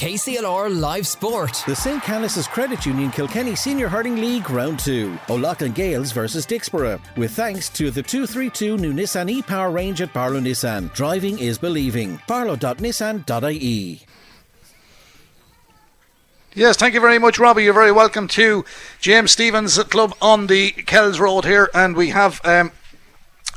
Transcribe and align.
KCLR 0.00 0.80
Live 0.80 1.06
Sport. 1.06 1.62
The 1.66 1.76
St. 1.76 2.02
Canice's 2.02 2.48
Credit 2.48 2.86
Union 2.86 3.10
Kilkenny 3.10 3.54
Senior 3.54 3.86
Hurling 3.86 4.16
League 4.16 4.48
Round 4.48 4.78
2. 4.78 5.18
O'Loughlin 5.28 5.74
Gaels 5.74 6.10
versus 6.10 6.46
Dicksboro. 6.46 6.98
With 7.18 7.32
thanks 7.32 7.68
to 7.68 7.90
the 7.90 8.02
232 8.02 8.78
new 8.78 8.94
Nissan 8.94 9.30
e-Power 9.30 9.70
range 9.70 10.00
at 10.00 10.14
Barlow 10.14 10.40
Nissan. 10.40 10.90
Driving 10.94 11.38
is 11.38 11.58
believing. 11.58 12.18
barlow.nissan.ie 12.26 14.00
Yes, 16.54 16.76
thank 16.78 16.94
you 16.94 17.00
very 17.00 17.18
much, 17.18 17.38
Robbie. 17.38 17.64
You're 17.64 17.74
very 17.74 17.92
welcome 17.92 18.26
to 18.28 18.64
James 19.00 19.32
Stephens 19.32 19.76
Club 19.84 20.14
on 20.22 20.46
the 20.46 20.70
Kells 20.70 21.20
Road 21.20 21.44
here, 21.44 21.68
and 21.74 21.94
we 21.94 22.08
have 22.08 22.40
um, 22.44 22.72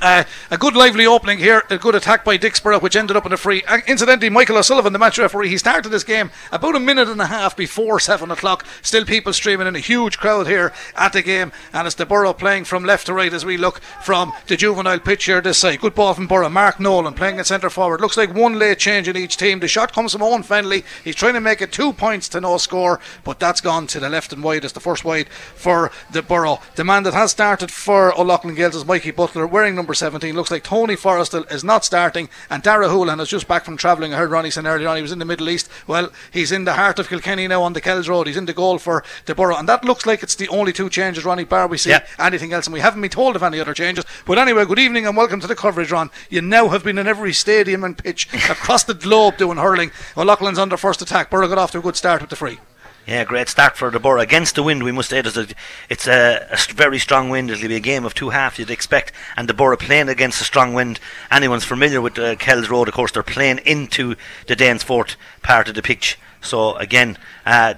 uh, 0.04 0.24
a 0.52 0.58
good 0.58 0.76
lively 0.76 1.06
opening 1.06 1.40
here, 1.40 1.64
a 1.70 1.78
good 1.78 1.96
attack 1.96 2.26
by 2.26 2.38
Dicksboro, 2.38 2.82
which 2.82 2.96
ended 2.96 3.16
up 3.16 3.26
in 3.26 3.32
a 3.32 3.38
free. 3.38 3.64
Uh, 3.64 3.80
incidentally, 3.88 4.30
Michael 4.30 4.58
O'Sullivan, 4.58 4.92
the 4.92 5.00
match 5.00 5.18
referee, 5.18 5.48
he 5.48 5.58
started 5.58 5.90
this 5.90 6.04
game 6.04 6.30
about 6.52 6.76
a 6.76 6.80
minute 6.80 7.08
and 7.08 7.22
a 7.22 7.28
half 7.28 7.56
before 7.56 8.00
7 8.00 8.30
o'clock. 8.30 8.66
Still 8.82 9.06
people 9.06 9.32
streaming 9.32 9.66
in, 9.66 9.76
a 9.78 9.80
huge 9.80 10.18
crowd 10.18 10.48
here 10.48 10.74
at 10.96 11.14
the 11.14 11.22
game, 11.22 11.54
and 11.72 11.88
it's 11.88 11.96
the 11.96 12.06
Borough 12.06 12.34
playing 12.34 12.66
from 12.66 12.84
left 12.84 13.06
to 13.06 13.14
right 13.14 13.34
as 13.34 13.46
we 13.46 13.56
look 13.56 13.80
from 14.04 14.34
the 14.48 14.58
juvenile 14.58 15.00
pitch 15.00 15.24
here 15.26 15.40
this 15.40 15.60
side. 15.60 15.80
Good 15.80 15.96
ball 15.96 16.14
from 16.14 16.28
Borough. 16.28 16.50
Mark 16.50 16.82
Nolan 16.82 17.14
playing 17.14 17.40
at 17.40 17.48
centre 17.48 17.70
forward. 17.70 18.02
Looks 18.02 18.18
like 18.18 18.36
one 18.36 18.60
late 18.60 18.80
change 18.80 19.08
in 19.08 19.16
each 19.16 19.38
team. 19.38 19.62
The 19.62 19.70
shot 19.70 19.94
comes 19.94 20.12
from 20.12 20.22
Owen 20.22 20.44
Fennelly. 20.44 20.84
He's 21.04 21.16
trying 21.16 21.36
to 21.36 21.42
make 21.42 21.62
it 21.62 21.72
two 21.72 21.94
points 21.94 22.28
to 22.30 22.42
no 22.42 22.58
score, 22.58 23.00
but 23.24 23.40
that's 23.40 23.62
gone 23.62 23.88
to 23.88 24.02
the 24.02 24.10
left 24.10 24.34
and 24.34 24.44
wide 24.44 24.66
as 24.66 24.74
the 24.74 24.82
first 24.82 25.06
wide 25.06 25.30
for 25.30 25.92
the 26.12 26.22
Borough. 26.22 26.60
The 26.76 26.84
man 26.84 27.04
that 27.04 27.14
has 27.14 27.32
started 27.32 27.72
for 27.72 28.14
O'Loughlin 28.20 28.56
Gaels 28.56 28.76
is 28.76 28.86
Mikey 28.86 29.12
Butler, 29.12 29.48
wearing 29.48 29.76
number 29.76 29.93
17. 29.96 30.36
Looks 30.36 30.52
like 30.52 30.64
Tony 30.64 30.96
Forrestal 30.96 31.50
is 31.52 31.64
not 31.64 31.86
starting, 31.86 32.30
and 32.50 32.62
Dara 32.64 32.90
Houlihan 32.90 33.20
is 33.20 33.30
just 33.30 33.48
back 33.48 33.66
from 33.66 33.78
travelling. 33.78 34.14
I 34.14 34.18
heard 34.18 34.32
Ronnie 34.32 34.52
saying 34.52 34.68
earlier 34.68 34.88
on 34.88 34.96
he 34.96 35.02
was 35.02 35.12
in 35.12 35.20
the 35.20 35.26
Middle 35.26 35.50
East. 35.50 35.70
Well, 35.88 36.10
he's 36.32 36.52
in 36.52 36.66
the 36.66 36.74
heart 36.74 37.00
of 37.00 37.10
Kilkenny 37.10 37.48
now 37.48 37.64
on 37.64 37.74
the 37.74 37.82
Kells 37.82 38.08
Road. 38.10 38.28
He's 38.28 38.38
in 38.38 38.46
the 38.46 38.54
goal 38.54 38.78
for 38.78 39.04
the 39.26 39.36
Borough, 39.36 39.56
and 39.58 39.68
that 39.70 39.84
looks 39.86 40.06
like 40.06 40.24
it's 40.24 40.36
the 40.36 40.48
only 40.50 40.74
two 40.74 40.90
changes, 40.90 41.26
Ronnie 41.26 41.44
Bar. 41.44 41.68
We 41.68 41.78
see 41.78 41.90
Yeah. 41.92 42.06
anything 42.20 42.54
else, 42.54 42.66
and 42.68 42.74
we 42.74 42.80
haven't 42.80 43.02
been 43.02 43.10
told 43.10 43.36
of 43.36 43.44
any 43.44 43.60
other 43.60 43.74
changes. 43.74 44.06
But 44.26 44.38
anyway, 44.38 44.66
good 44.66 44.80
evening 44.80 45.06
and 45.08 45.16
welcome 45.18 45.40
to 45.40 45.48
the 45.48 45.56
coverage, 45.56 45.92
Ron. 45.92 46.10
You 46.30 46.42
now 46.42 46.70
have 46.70 46.84
been 46.84 46.98
in 46.98 47.08
every 47.08 47.34
stadium 47.34 47.84
and 47.84 47.98
pitch 47.98 48.28
across 48.50 48.84
the 48.84 48.94
globe 48.94 49.38
doing 49.38 49.58
hurling. 49.58 49.92
O'Loughlin's 50.18 50.60
under 50.60 50.78
first 50.78 51.02
attack. 51.02 51.30
Borough 51.30 51.48
got 51.48 51.58
off 51.58 51.72
to 51.72 51.80
a 51.80 51.82
good 51.82 51.96
start 51.96 52.22
with 52.22 52.30
the 52.30 52.36
free. 52.36 52.60
Yeah, 53.06 53.26
great 53.26 53.50
start 53.50 53.76
for 53.76 53.92
the 53.92 54.00
Borough. 54.00 54.22
Against 54.22 54.56
the 54.56 54.64
wind, 54.64 54.82
we 54.82 54.94
must 54.94 55.10
say 55.10 55.20
a, 55.20 55.48
it's 55.90 56.08
a, 56.08 56.48
a 56.50 56.74
very 56.74 57.00
strong 57.00 57.30
wind. 57.30 57.52
It'll 57.52 57.68
be 57.68 57.76
a 57.76 57.82
game 57.82 58.06
of 58.06 58.14
two 58.14 58.30
halves, 58.30 58.60
you'd 58.60 58.72
expect. 58.72 59.12
And 59.36 59.50
the 59.50 59.54
Borough 59.54 59.76
playing 59.76 60.08
against 60.08 60.40
a 60.40 60.46
strong 60.46 60.74
wind. 60.74 61.02
Anyone's 61.30 61.66
familiar 61.66 62.00
with 62.00 62.18
uh, 62.18 62.38
Kells 62.38 62.70
Road, 62.70 62.88
of 62.88 62.94
course, 62.94 63.12
they're 63.12 63.22
playing 63.22 63.58
into 63.66 64.16
the 64.48 64.56
Danesfort 64.56 65.18
part 65.42 65.68
of 65.68 65.76
the 65.76 65.82
pitch. 65.82 66.18
So, 66.40 66.76
again, 66.76 67.18
uh, 67.46 67.74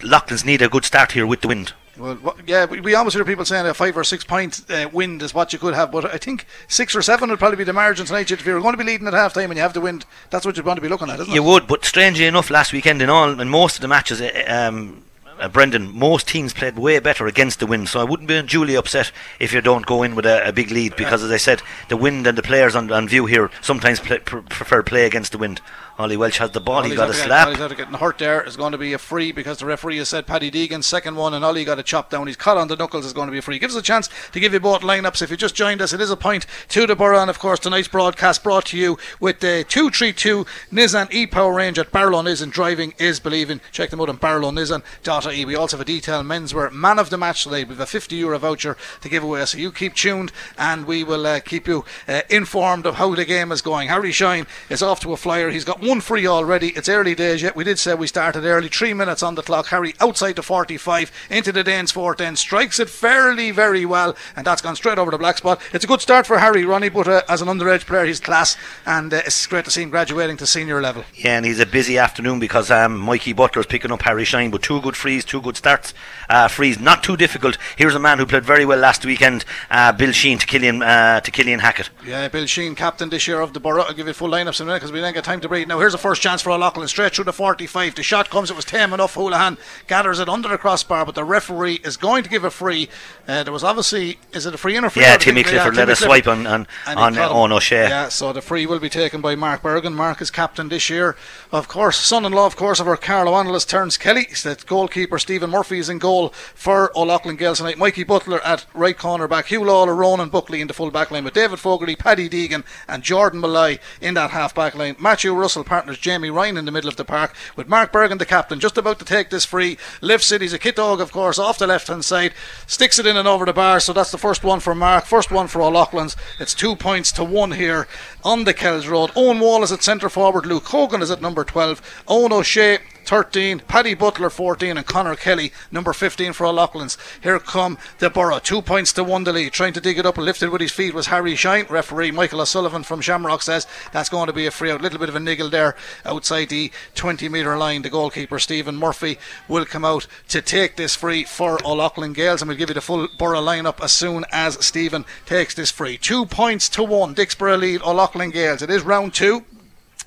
Loughlin's 0.00 0.44
need 0.44 0.62
a 0.62 0.68
good 0.68 0.84
start 0.84 1.12
here 1.12 1.26
with 1.26 1.40
the 1.40 1.48
wind. 1.48 1.72
Well, 1.98 2.36
yeah, 2.46 2.66
we, 2.66 2.94
always 2.94 3.14
hear 3.14 3.24
people 3.24 3.44
saying 3.44 3.66
a 3.66 3.74
five 3.74 3.96
or 3.96 4.04
six 4.04 4.24
point 4.24 4.64
uh, 4.70 4.88
wind 4.92 5.22
is 5.22 5.34
what 5.34 5.52
you 5.52 5.58
could 5.58 5.74
have, 5.74 5.90
but 5.90 6.04
I 6.04 6.18
think 6.18 6.46
six 6.68 6.94
or 6.94 7.02
seven 7.02 7.30
would 7.30 7.38
probably 7.38 7.56
be 7.56 7.64
the 7.64 7.72
margin 7.72 8.06
tonight. 8.06 8.30
If 8.30 8.46
you're 8.46 8.60
going 8.60 8.72
to 8.72 8.78
be 8.78 8.84
leading 8.84 9.06
at 9.06 9.14
half 9.14 9.34
time 9.34 9.50
and 9.50 9.56
you 9.56 9.62
have 9.62 9.74
the 9.74 9.80
wind, 9.80 10.06
that's 10.30 10.46
what 10.46 10.56
you'd 10.56 10.66
want 10.66 10.76
to 10.76 10.82
be 10.82 10.88
looking 10.88 11.10
at, 11.10 11.20
isn't 11.20 11.26
You 11.26 11.42
it? 11.42 11.44
You 11.44 11.50
would, 11.50 11.66
but 11.66 11.84
strangely 11.84 12.26
enough, 12.26 12.50
last 12.50 12.72
weekend 12.72 13.02
in 13.02 13.10
all, 13.10 13.40
in 13.40 13.48
most 13.48 13.76
of 13.76 13.82
the 13.82 13.88
matches, 13.88 14.20
uh, 14.20 14.44
um, 14.46 15.02
uh, 15.40 15.48
Brendan, 15.48 15.96
most 15.96 16.26
teams 16.28 16.52
played 16.52 16.76
way 16.76 16.98
better 16.98 17.26
against 17.26 17.60
the 17.60 17.66
wind. 17.66 17.88
So 17.88 18.00
I 18.00 18.04
wouldn't 18.04 18.28
be 18.28 18.36
unduly 18.36 18.76
upset 18.76 19.12
if 19.38 19.52
you 19.52 19.60
don't 19.60 19.86
go 19.86 20.02
in 20.02 20.14
with 20.14 20.26
a, 20.26 20.48
a 20.48 20.52
big 20.52 20.70
lead, 20.70 20.96
because 20.96 21.22
as 21.22 21.30
I 21.30 21.36
said, 21.36 21.62
the 21.88 21.96
wind 21.96 22.26
and 22.26 22.36
the 22.36 22.42
players 22.42 22.74
on, 22.74 22.90
on 22.92 23.08
view 23.08 23.26
here 23.26 23.50
sometimes 23.60 24.00
play, 24.00 24.18
pr- 24.18 24.38
prefer 24.38 24.82
play 24.82 25.06
against 25.06 25.32
the 25.32 25.38
wind. 25.38 25.60
Ollie 25.98 26.16
Welch 26.16 26.38
has 26.38 26.52
the 26.52 26.60
ball, 26.60 26.82
he 26.82 26.90
Ollie's 26.90 26.96
got 26.96 27.08
a 27.08 27.10
after 27.10 27.16
getting- 27.16 27.26
slap. 27.28 27.46
Ollie's 27.48 27.76
getting 27.76 27.94
hurt 27.94 28.18
there 28.18 28.40
is 28.44 28.56
going 28.56 28.70
to 28.70 28.78
be 28.78 28.92
a 28.92 28.98
free 28.98 29.32
because 29.32 29.58
the 29.58 29.66
referee 29.66 29.96
has 29.98 30.08
said 30.08 30.28
Paddy 30.28 30.48
Deegan's 30.48 30.86
second 30.86 31.16
one 31.16 31.34
and 31.34 31.44
Ollie 31.44 31.64
got 31.64 31.80
a 31.80 31.82
chop 31.82 32.08
down. 32.08 32.28
He's 32.28 32.36
caught 32.36 32.56
on 32.56 32.68
the 32.68 32.76
knuckles 32.76 33.04
It's 33.04 33.12
going 33.12 33.26
to 33.26 33.32
be 33.32 33.38
a 33.38 33.42
free. 33.42 33.58
Gives 33.58 33.74
us 33.74 33.80
a 33.80 33.84
chance 33.84 34.08
to 34.30 34.38
give 34.38 34.52
you 34.52 34.60
both 34.60 34.82
lineups. 34.82 35.22
If 35.22 35.30
you 35.32 35.36
just 35.36 35.56
joined 35.56 35.82
us, 35.82 35.92
it 35.92 36.00
is 36.00 36.10
a 36.12 36.16
point 36.16 36.46
to 36.68 36.86
the 36.86 36.94
Borough. 36.94 37.18
And 37.20 37.28
of 37.28 37.40
course, 37.40 37.58
tonight's 37.58 37.88
broadcast 37.88 38.44
brought 38.44 38.66
to 38.66 38.78
you 38.78 38.96
with 39.18 39.40
the 39.40 39.64
232 39.68 40.46
Nissan 40.72 41.12
e 41.12 41.26
Power 41.26 41.52
range 41.52 41.80
at 41.80 41.90
Barlow 41.90 42.22
Nissan. 42.22 42.52
Driving 42.52 42.94
is 42.98 43.18
believing. 43.18 43.60
Check 43.72 43.90
them 43.90 44.00
out 44.00 44.08
on 44.08 44.18
barlownissan.ie. 44.18 45.44
We 45.44 45.56
also 45.56 45.76
have 45.78 45.82
a 45.82 45.84
detailed 45.84 46.26
menswear 46.26 46.70
man 46.70 47.00
of 47.00 47.10
the 47.10 47.18
match 47.18 47.42
today. 47.42 47.64
We 47.64 47.70
have 47.70 47.80
a 47.80 47.86
50 47.86 48.14
euro 48.14 48.38
voucher 48.38 48.76
to 49.00 49.08
give 49.08 49.24
away. 49.24 49.44
So 49.46 49.58
you 49.58 49.72
keep 49.72 49.94
tuned 49.94 50.30
and 50.56 50.86
we 50.86 51.02
will 51.02 51.26
uh, 51.26 51.40
keep 51.40 51.66
you 51.66 51.84
uh, 52.06 52.22
informed 52.30 52.86
of 52.86 52.94
how 52.96 53.16
the 53.16 53.24
game 53.24 53.50
is 53.50 53.62
going. 53.62 53.88
Harry 53.88 54.12
Shine 54.12 54.46
is 54.70 54.80
off 54.80 55.00
to 55.00 55.12
a 55.12 55.16
flyer. 55.16 55.50
He's 55.50 55.64
got 55.64 55.87
one 55.88 56.00
free 56.02 56.26
already. 56.26 56.68
It's 56.68 56.88
early 56.88 57.14
days 57.14 57.40
yet. 57.40 57.56
We 57.56 57.64
did 57.64 57.78
say 57.78 57.94
we 57.94 58.06
started 58.06 58.44
early. 58.44 58.68
Three 58.68 58.92
minutes 58.92 59.22
on 59.22 59.36
the 59.36 59.42
clock. 59.42 59.68
Harry 59.68 59.94
outside 60.00 60.36
the 60.36 60.42
45 60.42 61.10
into 61.30 61.50
the 61.50 61.64
Danesfort 61.64 62.18
then 62.18 62.36
strikes 62.36 62.78
it 62.78 62.90
fairly 62.90 63.50
very 63.50 63.86
well 63.86 64.14
and 64.36 64.46
that's 64.46 64.60
gone 64.60 64.76
straight 64.76 64.98
over 64.98 65.10
the 65.10 65.16
black 65.16 65.38
spot. 65.38 65.62
It's 65.72 65.84
a 65.84 65.86
good 65.86 66.02
start 66.02 66.26
for 66.26 66.38
Harry 66.38 66.64
Ronnie, 66.66 66.90
but 66.90 67.08
uh, 67.08 67.22
as 67.26 67.40
an 67.40 67.48
underage 67.48 67.86
player, 67.86 68.04
he's 68.04 68.20
class 68.20 68.54
and 68.84 69.12
uh, 69.14 69.22
it's 69.24 69.46
great 69.46 69.64
to 69.64 69.70
see 69.70 69.82
him 69.82 69.88
graduating 69.88 70.36
to 70.36 70.46
senior 70.46 70.82
level. 70.82 71.04
Yeah, 71.14 71.38
and 71.38 71.46
he's 71.46 71.58
a 71.58 71.66
busy 71.66 71.96
afternoon 71.96 72.38
because 72.38 72.70
um, 72.70 72.98
Mikey 72.98 73.32
Butler's 73.32 73.66
picking 73.66 73.90
up 73.90 74.02
Harry 74.02 74.26
Shine, 74.26 74.50
but 74.50 74.62
two 74.62 74.82
good 74.82 74.94
frees, 74.96 75.24
two 75.24 75.40
good 75.40 75.56
starts. 75.56 75.94
Uh, 76.28 76.48
frees 76.48 76.78
not 76.78 77.02
too 77.02 77.16
difficult. 77.16 77.56
Here's 77.76 77.94
a 77.94 77.98
man 77.98 78.18
who 78.18 78.26
played 78.26 78.44
very 78.44 78.66
well 78.66 78.78
last 78.78 79.06
weekend, 79.06 79.46
uh, 79.70 79.92
Bill 79.92 80.12
Sheen 80.12 80.36
to 80.38 80.46
Killian 80.46 80.82
uh, 80.82 81.20
to 81.20 81.30
Killian 81.30 81.60
Hackett. 81.60 81.88
Yeah, 82.06 82.28
Bill 82.28 82.44
Sheen, 82.44 82.74
captain 82.74 83.08
this 83.08 83.26
year 83.26 83.40
of 83.40 83.54
the 83.54 83.60
Borough. 83.60 83.84
I'll 83.84 83.94
give 83.94 84.06
you 84.06 84.12
full 84.12 84.28
lineups 84.28 84.60
in 84.60 84.64
a 84.64 84.66
minute 84.66 84.80
because 84.80 84.92
we 84.92 84.98
didn't 84.98 85.14
get 85.14 85.24
time 85.24 85.40
to 85.40 85.48
breathe. 85.48 85.68
Now, 85.68 85.77
here's 85.78 85.94
a 85.94 85.98
first 85.98 86.22
chance 86.22 86.42
for 86.42 86.50
O'Loughlin, 86.50 86.88
straight 86.88 87.14
through 87.14 87.24
the 87.24 87.32
45. 87.32 87.94
The 87.94 88.02
shot 88.02 88.30
comes, 88.30 88.50
it 88.50 88.56
was 88.56 88.64
tame 88.64 88.92
enough. 88.92 89.14
Houlihan 89.14 89.58
gathers 89.86 90.18
it 90.18 90.28
under 90.28 90.48
the 90.48 90.58
crossbar, 90.58 91.04
but 91.04 91.14
the 91.14 91.24
referee 91.24 91.80
is 91.84 91.96
going 91.96 92.22
to 92.22 92.30
give 92.30 92.44
a 92.44 92.50
free. 92.50 92.88
Uh, 93.26 93.42
there 93.42 93.52
was 93.52 93.64
obviously, 93.64 94.18
is 94.32 94.46
it 94.46 94.54
a 94.54 94.58
free 94.58 94.76
in 94.76 94.84
or 94.84 94.90
free? 94.90 95.02
Yeah, 95.02 95.16
Timmy 95.16 95.42
yeah, 95.42 95.48
Clifford 95.48 95.76
let 95.76 95.88
a 95.88 95.96
swipe 95.96 96.26
on 96.26 96.46
on, 96.46 96.66
on 96.86 97.18
uh, 97.18 97.28
O'Shea. 97.30 97.88
Yeah, 97.88 98.08
so 98.08 98.32
the 98.32 98.42
free 98.42 98.66
will 98.66 98.78
be 98.78 98.88
taken 98.88 99.20
by 99.20 99.34
Mark 99.34 99.62
Bergin. 99.62 99.94
Mark 99.94 100.20
is 100.20 100.30
captain 100.30 100.68
this 100.68 100.88
year. 100.90 101.16
Of 101.52 101.68
course, 101.68 101.98
son 101.98 102.24
in 102.24 102.32
law, 102.32 102.46
of 102.46 102.56
course, 102.56 102.80
of 102.80 102.88
our 102.88 102.96
Carlow 102.96 103.34
analyst, 103.34 103.70
Terence 103.70 103.96
Kelly. 103.96 104.26
The 104.42 104.62
goalkeeper, 104.66 105.18
Stephen 105.18 105.50
Murphy, 105.50 105.78
is 105.78 105.88
in 105.88 105.98
goal 105.98 106.30
for 106.54 106.90
O'Loughlin 106.96 107.36
Gaels 107.36 107.58
tonight. 107.58 107.78
Mikey 107.78 108.04
Butler 108.04 108.40
at 108.44 108.66
right 108.74 108.96
corner 108.96 109.28
back. 109.28 109.46
Hugh 109.46 109.64
Lawler, 109.64 109.94
Ronan 109.94 110.28
Buckley 110.28 110.60
in 110.60 110.68
the 110.68 110.74
full 110.74 110.90
back 110.90 111.10
line 111.10 111.24
with 111.24 111.34
David 111.34 111.58
Fogarty, 111.58 111.96
Paddy 111.96 112.28
Deegan, 112.28 112.64
and 112.86 113.02
Jordan 113.02 113.40
Malloy 113.40 113.78
in 114.00 114.14
that 114.14 114.30
half 114.30 114.54
back 114.54 114.74
line. 114.74 114.96
Matthew 114.98 115.32
Russell 115.34 115.64
partners 115.68 115.98
Jamie 115.98 116.30
Ryan 116.30 116.56
in 116.56 116.64
the 116.64 116.72
middle 116.72 116.88
of 116.88 116.96
the 116.96 117.04
park 117.04 117.34
with 117.54 117.68
Mark 117.68 117.92
Bergin, 117.92 118.18
the 118.18 118.26
captain, 118.26 118.58
just 118.58 118.78
about 118.78 118.98
to 118.98 119.04
take 119.04 119.30
this 119.30 119.44
free. 119.44 119.78
Lifts 120.00 120.32
it. 120.32 120.40
He's 120.40 120.52
a 120.52 120.58
ciotóg, 120.58 121.00
of 121.00 121.12
course, 121.12 121.38
off 121.38 121.58
the 121.58 121.66
left 121.66 121.88
hand 121.88 122.04
side. 122.04 122.32
Sticks 122.66 122.98
it 122.98 123.06
in 123.06 123.16
and 123.16 123.28
over 123.28 123.44
the 123.44 123.52
bar. 123.52 123.78
So 123.80 123.92
that's 123.92 124.10
the 124.10 124.18
first 124.18 124.42
one 124.42 124.60
for 124.60 124.74
Mark. 124.74 125.04
First 125.04 125.30
one 125.30 125.46
for 125.46 125.62
O'Loughlin's. 125.62 126.16
It's 126.40 126.54
two 126.54 126.74
points 126.74 127.12
to 127.12 127.24
one 127.24 127.52
here 127.52 127.86
on 128.24 128.44
the 128.44 128.54
Kells 128.54 128.88
Road. 128.88 129.10
Owen 129.14 129.40
Wall 129.40 129.62
is 129.62 129.70
at 129.70 129.82
centre 129.82 130.08
forward. 130.08 130.46
Luke 130.46 130.66
Hogan 130.66 131.02
is 131.02 131.10
at 131.10 131.22
number 131.22 131.44
12. 131.44 132.02
Owen 132.08 132.32
O'Shea 132.32 132.78
13, 133.08 133.60
Paddy 133.60 133.94
Butler 133.94 134.28
14, 134.28 134.76
and 134.76 134.86
Connor 134.86 135.16
Kelly 135.16 135.50
number 135.72 135.94
15 135.94 136.34
for 136.34 136.44
O'Loughlin's. 136.44 136.98
Here 137.22 137.38
come 137.38 137.78
the 138.00 138.10
Borough, 138.10 138.38
two 138.38 138.60
points 138.60 138.92
to 138.92 139.02
one 139.02 139.24
the 139.24 139.32
lead. 139.32 139.54
Trying 139.54 139.72
to 139.72 139.80
dig 139.80 139.98
it 139.98 140.04
up 140.04 140.18
and 140.18 140.26
lift 140.26 140.42
it 140.42 140.52
with 140.52 140.60
his 140.60 140.72
feet 140.72 140.92
was 140.92 141.06
Harry 141.06 141.34
Shine. 141.34 141.64
Referee 141.70 142.10
Michael 142.10 142.42
O'Sullivan 142.42 142.82
from 142.82 143.00
Shamrock 143.00 143.40
says 143.40 143.66
that's 143.92 144.10
going 144.10 144.26
to 144.26 144.34
be 144.34 144.44
a 144.44 144.50
free 144.50 144.70
out. 144.70 144.82
Little 144.82 144.98
bit 144.98 145.08
of 145.08 145.14
a 145.14 145.20
niggle 145.20 145.48
there 145.48 145.74
outside 146.04 146.50
the 146.50 146.70
20 146.96 147.30
metre 147.30 147.56
line. 147.56 147.80
The 147.80 147.88
goalkeeper 147.88 148.38
Stephen 148.38 148.76
Murphy 148.76 149.18
will 149.48 149.64
come 149.64 149.86
out 149.86 150.06
to 150.28 150.42
take 150.42 150.76
this 150.76 150.94
free 150.94 151.24
for 151.24 151.58
O'Loughlin 151.64 152.12
Gaels, 152.12 152.42
and 152.42 152.48
we'll 152.50 152.58
give 152.58 152.68
you 152.68 152.74
the 152.74 152.82
full 152.82 153.08
Borough 153.16 153.40
lineup 153.40 153.82
as 153.82 153.92
soon 153.92 154.26
as 154.30 154.62
Stephen 154.62 155.06
takes 155.24 155.54
this 155.54 155.70
free. 155.70 155.96
Two 155.96 156.26
points 156.26 156.68
to 156.68 156.84
one. 156.84 157.14
Dicksboro 157.14 157.58
lead 157.58 157.80
O'Loughlin 157.80 158.32
Gaels. 158.32 158.60
It 158.60 158.68
is 158.68 158.82
round 158.82 159.14
two 159.14 159.46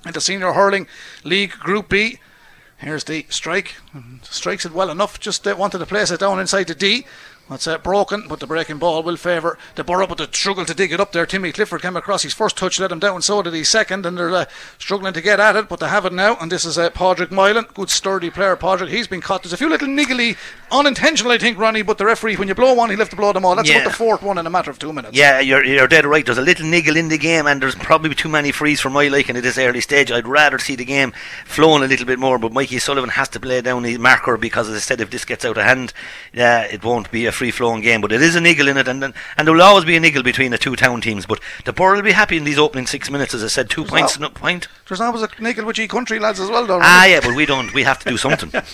in 0.06 0.12
the 0.12 0.22
Senior 0.22 0.54
Hurling 0.54 0.86
League 1.24 1.54
Group 1.54 1.90
B. 1.90 2.20
Here's 2.82 3.04
the 3.04 3.28
strike. 3.30 3.76
Strikes 4.24 4.66
it 4.66 4.74
well 4.74 4.90
enough. 4.90 5.20
Just 5.20 5.48
uh, 5.48 5.56
wanted 5.56 5.78
to 5.78 5.86
place 5.86 6.10
it 6.10 6.20
down 6.20 6.40
inside 6.40 6.68
the 6.68 6.74
D. 6.76 7.06
That's 7.50 7.68
uh, 7.68 7.78
broken, 7.80 8.28
but 8.30 8.40
the 8.40 8.48
breaking 8.48 8.78
ball 8.78 9.04
will 9.04 9.18
favour 9.18 9.58
the 9.76 9.84
Borough, 9.84 10.08
but 10.08 10.18
the 10.20 10.30
struggle 10.32 10.64
to 10.64 10.74
dig 10.74 10.94
it 10.94 11.02
up 11.02 11.12
there. 11.12 11.26
Timmy 11.26 11.52
Clifford 11.52 11.82
came 11.82 11.98
across 11.98 12.24
his 12.24 12.34
first 12.34 12.56
touch, 12.56 12.80
let 12.80 12.94
him 12.94 13.00
down, 13.00 13.22
so 13.22 13.42
did 13.42 13.54
his 13.54 13.68
second, 13.68 14.06
and 14.06 14.18
they're 14.18 14.34
uh, 14.34 14.46
struggling 14.80 15.12
to 15.12 15.20
get 15.22 15.42
at 15.42 15.58
it, 15.58 15.68
but 15.68 15.82
they 15.82 15.90
have 15.90 16.06
it 16.06 16.14
now. 16.14 16.38
And 16.40 16.50
this 16.50 16.64
is 16.64 16.78
uh, 16.78 16.90
Pádraig 16.92 17.30
Moylan, 17.30 17.66
good 17.74 17.90
sturdy 17.90 18.30
player. 18.30 18.56
Pádraig, 18.56 18.88
he's 18.88 19.08
been 19.10 19.20
caught. 19.20 19.44
There's 19.44 19.52
a 19.52 19.58
few 19.58 19.68
little 19.68 19.90
niggly, 19.90 20.38
unintentional, 20.72 21.34
I 21.34 21.38
think, 21.40 21.58
Ronnie, 21.58 21.82
but 21.82 21.98
the 21.98 22.06
referee, 22.06 22.38
when 22.38 22.48
you 22.48 22.56
blow 22.56 22.74
one, 22.74 22.90
he'll 22.90 23.00
have 23.00 23.10
to 23.10 23.18
blow 23.18 23.34
them 23.34 23.44
all. 23.44 23.56
That's 23.58 23.68
Yeah. 23.70 23.80
about 23.80 23.92
the 23.92 23.98
fourth 23.98 24.22
one 24.22 24.38
in 24.38 24.48
a 24.48 24.50
matter 24.50 24.72
of 24.72 24.80
two 24.80 24.94
minutes. 24.94 25.18
Yeah, 25.18 25.42
you're, 25.42 25.66
you're 25.66 25.90
dead 25.90 26.06
right. 26.06 26.26
There's 26.26 26.38
a 26.38 26.42
little 26.42 26.66
niggle 26.66 26.96
in 26.96 27.10
the 27.10 27.18
game, 27.18 27.48
and 27.48 27.62
there's 27.62 27.76
probably 27.76 28.16
too 28.16 28.30
many 28.30 28.54
frees 28.54 28.80
for 28.80 28.90
my 28.90 29.10
liking 29.10 29.36
at 29.36 29.44
this 29.44 29.58
early 29.58 29.82
stage. 29.82 30.10
I'd 30.10 30.26
rather 30.26 30.58
see 30.58 30.78
the 30.78 30.86
game 30.86 31.12
flowing 31.46 31.84
a 31.84 31.88
little 31.88 32.06
bit 32.06 32.18
more, 32.18 32.40
but 32.40 32.54
Mikey 32.54 32.80
Sullivan 32.80 33.10
has 33.10 33.28
to 33.30 33.42
play 33.42 33.60
down 33.60 33.84
his 33.84 34.00
marker 34.00 34.38
because, 34.38 34.70
as 34.70 34.76
I 34.76 34.80
said, 34.80 35.02
if 35.02 35.10
this 35.10 35.26
gets 35.26 35.44
out 35.44 35.58
of 35.58 35.64
hand, 35.66 35.92
uh, 36.38 36.68
it 36.72 36.86
won't 36.86 37.12
be 37.12 37.26
a 37.26 37.32
free 37.42 37.50
flowing 37.50 37.82
game. 37.82 38.02
But 38.02 38.12
it 38.12 38.22
is 38.22 38.36
an 38.36 38.46
eagle 38.46 38.68
in 38.68 38.78
it, 38.78 38.88
and 38.88 39.04
and 39.04 39.14
there 39.48 39.52
will 39.56 39.64
always 39.64 39.84
be 39.84 39.98
an 39.98 40.06
eagle 40.06 40.22
between 40.22 40.52
the 40.52 40.60
two 40.60 40.76
town 40.76 41.02
teams. 41.02 41.26
But 41.26 41.40
the 41.66 41.74
Borough 41.74 41.96
will 41.96 42.04
be 42.04 42.12
happy 42.12 42.38
in 42.38 42.44
these 42.44 42.60
opening 42.60 42.86
six 42.86 43.10
minutes, 43.10 43.34
as 43.34 43.44
I 43.44 43.48
said, 43.48 43.68
two 43.68 43.84
points, 43.84 44.20
no 44.20 44.30
point. 44.30 44.68
There's 44.88 45.02
always 45.02 45.24
a 45.24 45.30
nickel 45.40 45.66
with 45.66 45.78
G 45.78 45.88
Country 45.88 46.20
lads 46.20 46.40
as 46.40 46.52
well, 46.52 46.68
though. 46.68 46.80
Ah, 46.80 47.06
yeah, 47.06 47.20
but 47.20 47.36
we 47.36 47.48
don't. 47.48 47.74
We 47.74 47.82
have 47.82 47.98
to 48.04 48.10
do 48.10 48.18
something. 48.18 48.52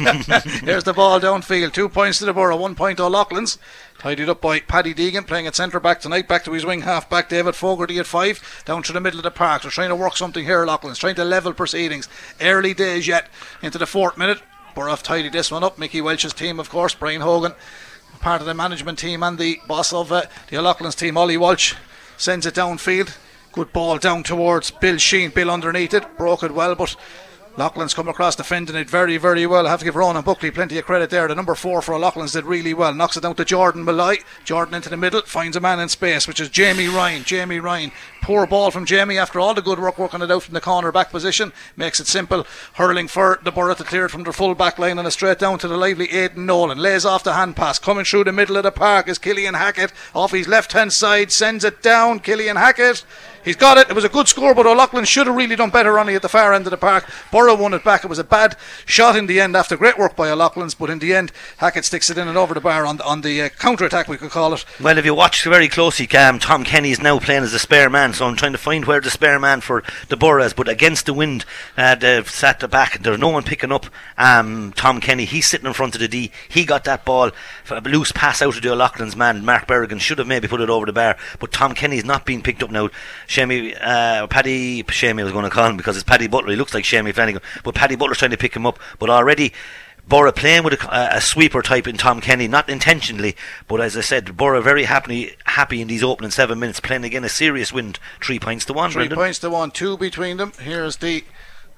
Here's 0.66 0.84
the 0.84 0.94
ball 0.94 1.22
downfield. 1.22 1.72
Two 1.72 1.88
points 1.88 2.20
to 2.20 2.26
the 2.26 2.34
Borough, 2.34 2.58
one 2.58 2.76
point 2.76 2.98
to 2.98 3.06
O'Loughlin's. 3.06 3.58
Tidied 4.00 4.28
up 4.28 4.42
by 4.42 4.60
Paddy 4.60 4.94
Deegan, 4.94 5.26
playing 5.26 5.48
at 5.48 5.56
centre 5.56 5.80
back 5.80 6.02
tonight. 6.02 6.28
Back 6.28 6.44
to 6.44 6.52
his 6.52 6.66
wing 6.66 6.82
half 6.82 7.10
back, 7.10 7.30
David 7.30 7.56
Fogarty 7.56 8.00
at 8.00 8.06
five. 8.06 8.64
Down 8.66 8.84
to 8.84 8.92
the 8.92 9.00
middle 9.00 9.20
of 9.20 9.24
the 9.24 9.32
park. 9.32 9.62
They're 9.62 9.72
trying 9.72 9.90
to 9.90 9.96
work 9.96 10.18
something 10.18 10.44
here, 10.44 10.66
Loughlin's 10.66 11.00
trying 11.00 11.16
to 11.16 11.24
level 11.24 11.54
proceedings. 11.54 12.10
Early 12.42 12.74
days 12.74 13.08
yet 13.08 13.30
into 13.62 13.78
the 13.78 13.88
fourth 13.88 14.18
minute. 14.18 14.42
Borough 14.78 14.92
have 14.92 15.02
tidied 15.02 15.34
this 15.34 15.50
one 15.50 15.64
up. 15.64 15.80
Mickey 15.80 16.02
Welch's 16.02 16.34
team, 16.34 16.60
of 16.60 16.70
course, 16.70 16.94
Brian 16.94 17.22
Hogan, 17.22 17.56
part 18.20 18.42
of 18.42 18.48
the 18.48 18.54
management 18.54 19.00
team, 19.00 19.24
and 19.24 19.38
the 19.38 19.60
boss 19.68 19.94
of 19.94 20.12
uh, 20.12 20.24
the 20.50 20.58
O'Loughlin's 20.58 20.96
team, 20.96 21.18
Ollie 21.18 21.38
Walsh, 21.38 21.76
sends 22.18 22.46
it 22.46 22.56
downfield. 22.56 23.16
Good 23.52 23.74
ball 23.74 23.98
down 23.98 24.24
towards 24.24 24.72
Bill 24.72 24.98
Sheen. 24.98 25.32
Bill 25.32 25.50
underneath 25.50 25.94
it, 25.94 26.18
broke 26.18 26.44
it 26.44 26.54
well, 26.54 26.76
but 26.76 26.96
Loughlin's 27.58 27.96
come 27.96 28.08
across 28.08 28.36
defending 28.36 28.76
it 28.76 28.88
very, 28.88 29.18
very 29.18 29.48
well. 29.48 29.66
I 29.66 29.72
have 29.72 29.80
to 29.80 29.86
give 29.86 29.96
Ronan 29.96 30.22
Buckley 30.22 30.52
plenty 30.52 30.78
of 30.78 30.86
credit 30.86 31.10
there. 31.10 31.28
The 31.28 31.34
number 31.34 31.56
four 31.56 31.82
for 31.82 31.98
Loughlin's 31.98 32.34
did 32.34 32.46
really 32.46 32.72
well. 32.72 32.94
Knocks 32.94 33.18
it 33.18 33.22
down 33.22 33.34
to 33.34 33.44
Jordan 33.44 33.84
Malloy. 33.84 34.18
Jordan 34.44 34.76
into 34.76 34.90
the 34.90 34.96
middle, 34.96 35.24
finds 35.24 35.58
a 35.58 35.60
man 35.60 35.80
in 35.80 35.90
space, 35.90 36.28
which 36.28 36.40
is 36.40 36.50
Jamie 36.50 36.88
Ryan. 36.88 37.24
Jamie 37.24 37.58
Ryan. 37.58 37.92
Poor 38.22 38.46
ball 38.46 38.70
from 38.70 38.86
Jamie 38.86 39.18
after 39.18 39.40
all 39.40 39.56
the 39.56 39.64
good 39.64 39.80
work 39.80 39.98
working 39.98 40.22
it 40.22 40.30
out 40.30 40.44
from 40.44 40.54
the 40.54 40.62
corner 40.62 40.92
back 40.92 41.10
position. 41.10 41.52
Makes 41.76 42.00
it 42.00 42.06
simple. 42.06 42.46
Hurling 42.74 43.08
for 43.08 43.40
the 43.44 43.52
Borough 43.52 43.74
to 43.74 43.84
clear 43.84 44.06
it 44.06 44.12
from 44.12 44.22
the 44.22 44.34
full 44.34 44.54
back 44.54 44.78
line 44.78 45.00
and 45.00 45.08
a 45.08 45.12
straight 45.12 45.40
down 45.40 45.58
to 45.58 45.68
the 45.68 45.78
lively 45.78 46.12
Aidan 46.12 46.46
Nolan. 46.46 46.78
Lays 46.78 47.06
off 47.06 47.24
the 47.24 47.34
hand 47.34 47.56
pass. 47.56 47.80
Coming 47.80 48.06
through 48.06 48.26
the 48.26 48.32
middle 48.32 48.58
of 48.58 48.64
the 48.64 48.72
park 48.72 49.08
is 49.08 49.18
Killian 49.18 49.56
Hackett. 49.56 49.94
Off 50.14 50.32
his 50.32 50.48
left 50.48 50.74
hand 50.74 50.94
side, 50.94 51.32
sends 51.32 51.64
it 51.64 51.82
down. 51.82 52.20
Killian 52.20 52.58
Hackett. 52.58 53.04
He's 53.48 53.56
got 53.56 53.78
it. 53.78 53.90
It 53.90 53.94
was 53.94 54.04
a 54.04 54.10
good 54.10 54.28
score, 54.28 54.54
but 54.54 54.66
O'Loughlin 54.66 55.06
should 55.06 55.26
have 55.26 55.36
really 55.38 55.56
done 55.56 55.70
better 55.70 55.98
on 55.98 56.10
it 56.10 56.16
at 56.16 56.22
the 56.22 56.28
far 56.28 56.54
end 56.54 56.68
of 56.68 56.72
the 56.72 56.76
park. 56.76 57.10
Borough 57.32 57.56
won 57.56 57.74
it 57.74 57.82
back. 57.82 58.04
It 58.04 58.10
was 58.10 58.20
a 58.20 58.24
bad 58.26 58.58
shot 58.86 59.16
in 59.16 59.28
the 59.28 59.40
end 59.40 59.56
after 59.56 59.78
great 59.78 59.98
work 59.98 60.18
by 60.18 60.30
O'Loughlin's, 60.30 60.76
but 60.76 60.90
in 60.90 61.00
the 61.00 61.14
end, 61.14 61.32
Hackett 61.60 61.86
sticks 61.86 62.10
it 62.10 62.18
in 62.18 62.28
and 62.28 62.38
over 62.38 62.54
the 62.54 62.60
bar 62.60 62.86
on 62.86 62.98
the, 62.98 63.06
on 63.06 63.22
the 63.22 63.44
uh, 63.44 63.48
counter 63.48 63.86
attack, 63.86 64.10
we 64.10 64.18
could 64.18 64.32
call 64.32 64.54
it. 64.54 64.66
Well, 64.82 64.98
if 64.98 65.06
you 65.06 65.16
watch 65.16 65.46
very 65.46 65.70
closely, 65.70 66.10
um, 66.18 66.40
Tom 66.40 66.66
Kenny 66.66 66.92
is 66.92 67.02
now 67.02 67.20
playing 67.20 67.44
as 67.44 67.54
a 67.54 67.60
spare 67.60 67.90
man, 67.90 68.12
so 68.12 68.26
I'm 68.26 68.36
trying 68.36 68.52
to 68.52 68.58
find 68.58 68.84
where 68.84 69.00
the 69.00 69.10
spare 69.10 69.40
man 69.40 69.62
for 69.62 69.82
the 70.10 70.18
Borough 70.18 70.44
is. 70.44 70.54
But 70.54 70.68
against 70.68 71.06
the 71.06 71.14
wind, 71.14 71.46
uh, 71.78 71.96
they've 71.96 72.30
sat 72.30 72.60
the 72.60 72.68
back. 72.68 73.00
There's 73.00 73.18
no 73.18 73.30
one 73.30 73.44
picking 73.44 73.72
up 73.72 73.86
um, 74.18 74.74
Tom 74.74 75.00
Kenny. 75.00 75.24
He's 75.24 75.48
sitting 75.48 75.68
in 75.68 75.72
front 75.72 75.96
of 75.96 76.02
the 76.02 76.10
D. 76.10 76.34
He 76.50 76.66
got 76.66 76.84
that 76.84 77.06
ball, 77.06 77.32
a 77.70 77.80
loose 77.80 78.12
pass 78.12 78.42
out 78.42 78.58
of 78.58 78.62
the 78.62 78.74
O'Loughlin's 78.74 79.16
man. 79.16 79.46
Mark 79.46 79.68
Berrigan 79.68 80.02
should 80.02 80.18
have 80.18 80.28
maybe 80.28 80.50
put 80.50 80.60
it 80.60 80.70
over 80.70 80.86
the 80.86 80.92
bar, 80.92 81.16
but 81.40 81.54
Tom 81.54 81.74
Kenny's 81.74 82.04
not 82.04 82.26
being 82.26 82.42
picked 82.42 82.62
up 82.62 82.72
now. 82.72 82.90
Shemi. 83.26 83.37
Uh, 83.38 83.74
uh, 83.82 84.28
Paddy 84.28 84.84
Shamey 84.90 85.24
was 85.24 85.32
going 85.32 85.44
to 85.44 85.50
call 85.50 85.70
him 85.70 85.78
because 85.78 85.96
it's 85.96 86.04
Paddy 86.04 86.28
Butler. 86.28 86.52
He 86.52 86.56
looks 86.56 86.74
like 86.74 86.86
Shamey 86.86 87.12
Flanagan, 87.12 87.42
but 87.64 87.76
Paddy 87.76 87.96
Butler's 87.96 88.18
trying 88.18 88.32
to 88.32 88.38
pick 88.38 88.56
him 88.56 88.66
up. 88.66 88.80
But 89.00 89.10
already. 89.10 89.54
Borough 90.10 90.32
playing 90.32 90.64
with 90.64 90.82
a, 90.84 91.18
a, 91.18 91.20
sweeper 91.20 91.62
type 91.62 91.86
in 91.86 91.98
Tom 91.98 92.22
Kenny, 92.22 92.48
not 92.48 92.70
intentionally, 92.70 93.36
but 93.68 93.82
as 93.82 93.98
I 93.98 94.00
said, 94.00 94.38
Borough 94.38 94.62
very 94.62 94.86
happy 94.86 95.36
happy 95.44 95.82
in 95.82 95.90
these 95.90 96.02
opening 96.02 96.32
seven 96.32 96.62
minutes, 96.62 96.80
playing 96.80 97.04
again 97.04 97.26
a 97.26 97.30
serious 97.30 97.74
wind, 97.74 98.00
three 98.24 98.40
points 98.40 98.64
to 98.66 98.74
one. 98.74 98.90
Three 98.90 99.02
Brendan. 99.10 99.18
points 99.18 99.40
to 99.40 99.50
one, 99.50 99.70
two 99.70 99.98
between 99.98 100.38
them. 100.38 100.54
Here's 100.62 100.96
the 100.96 101.26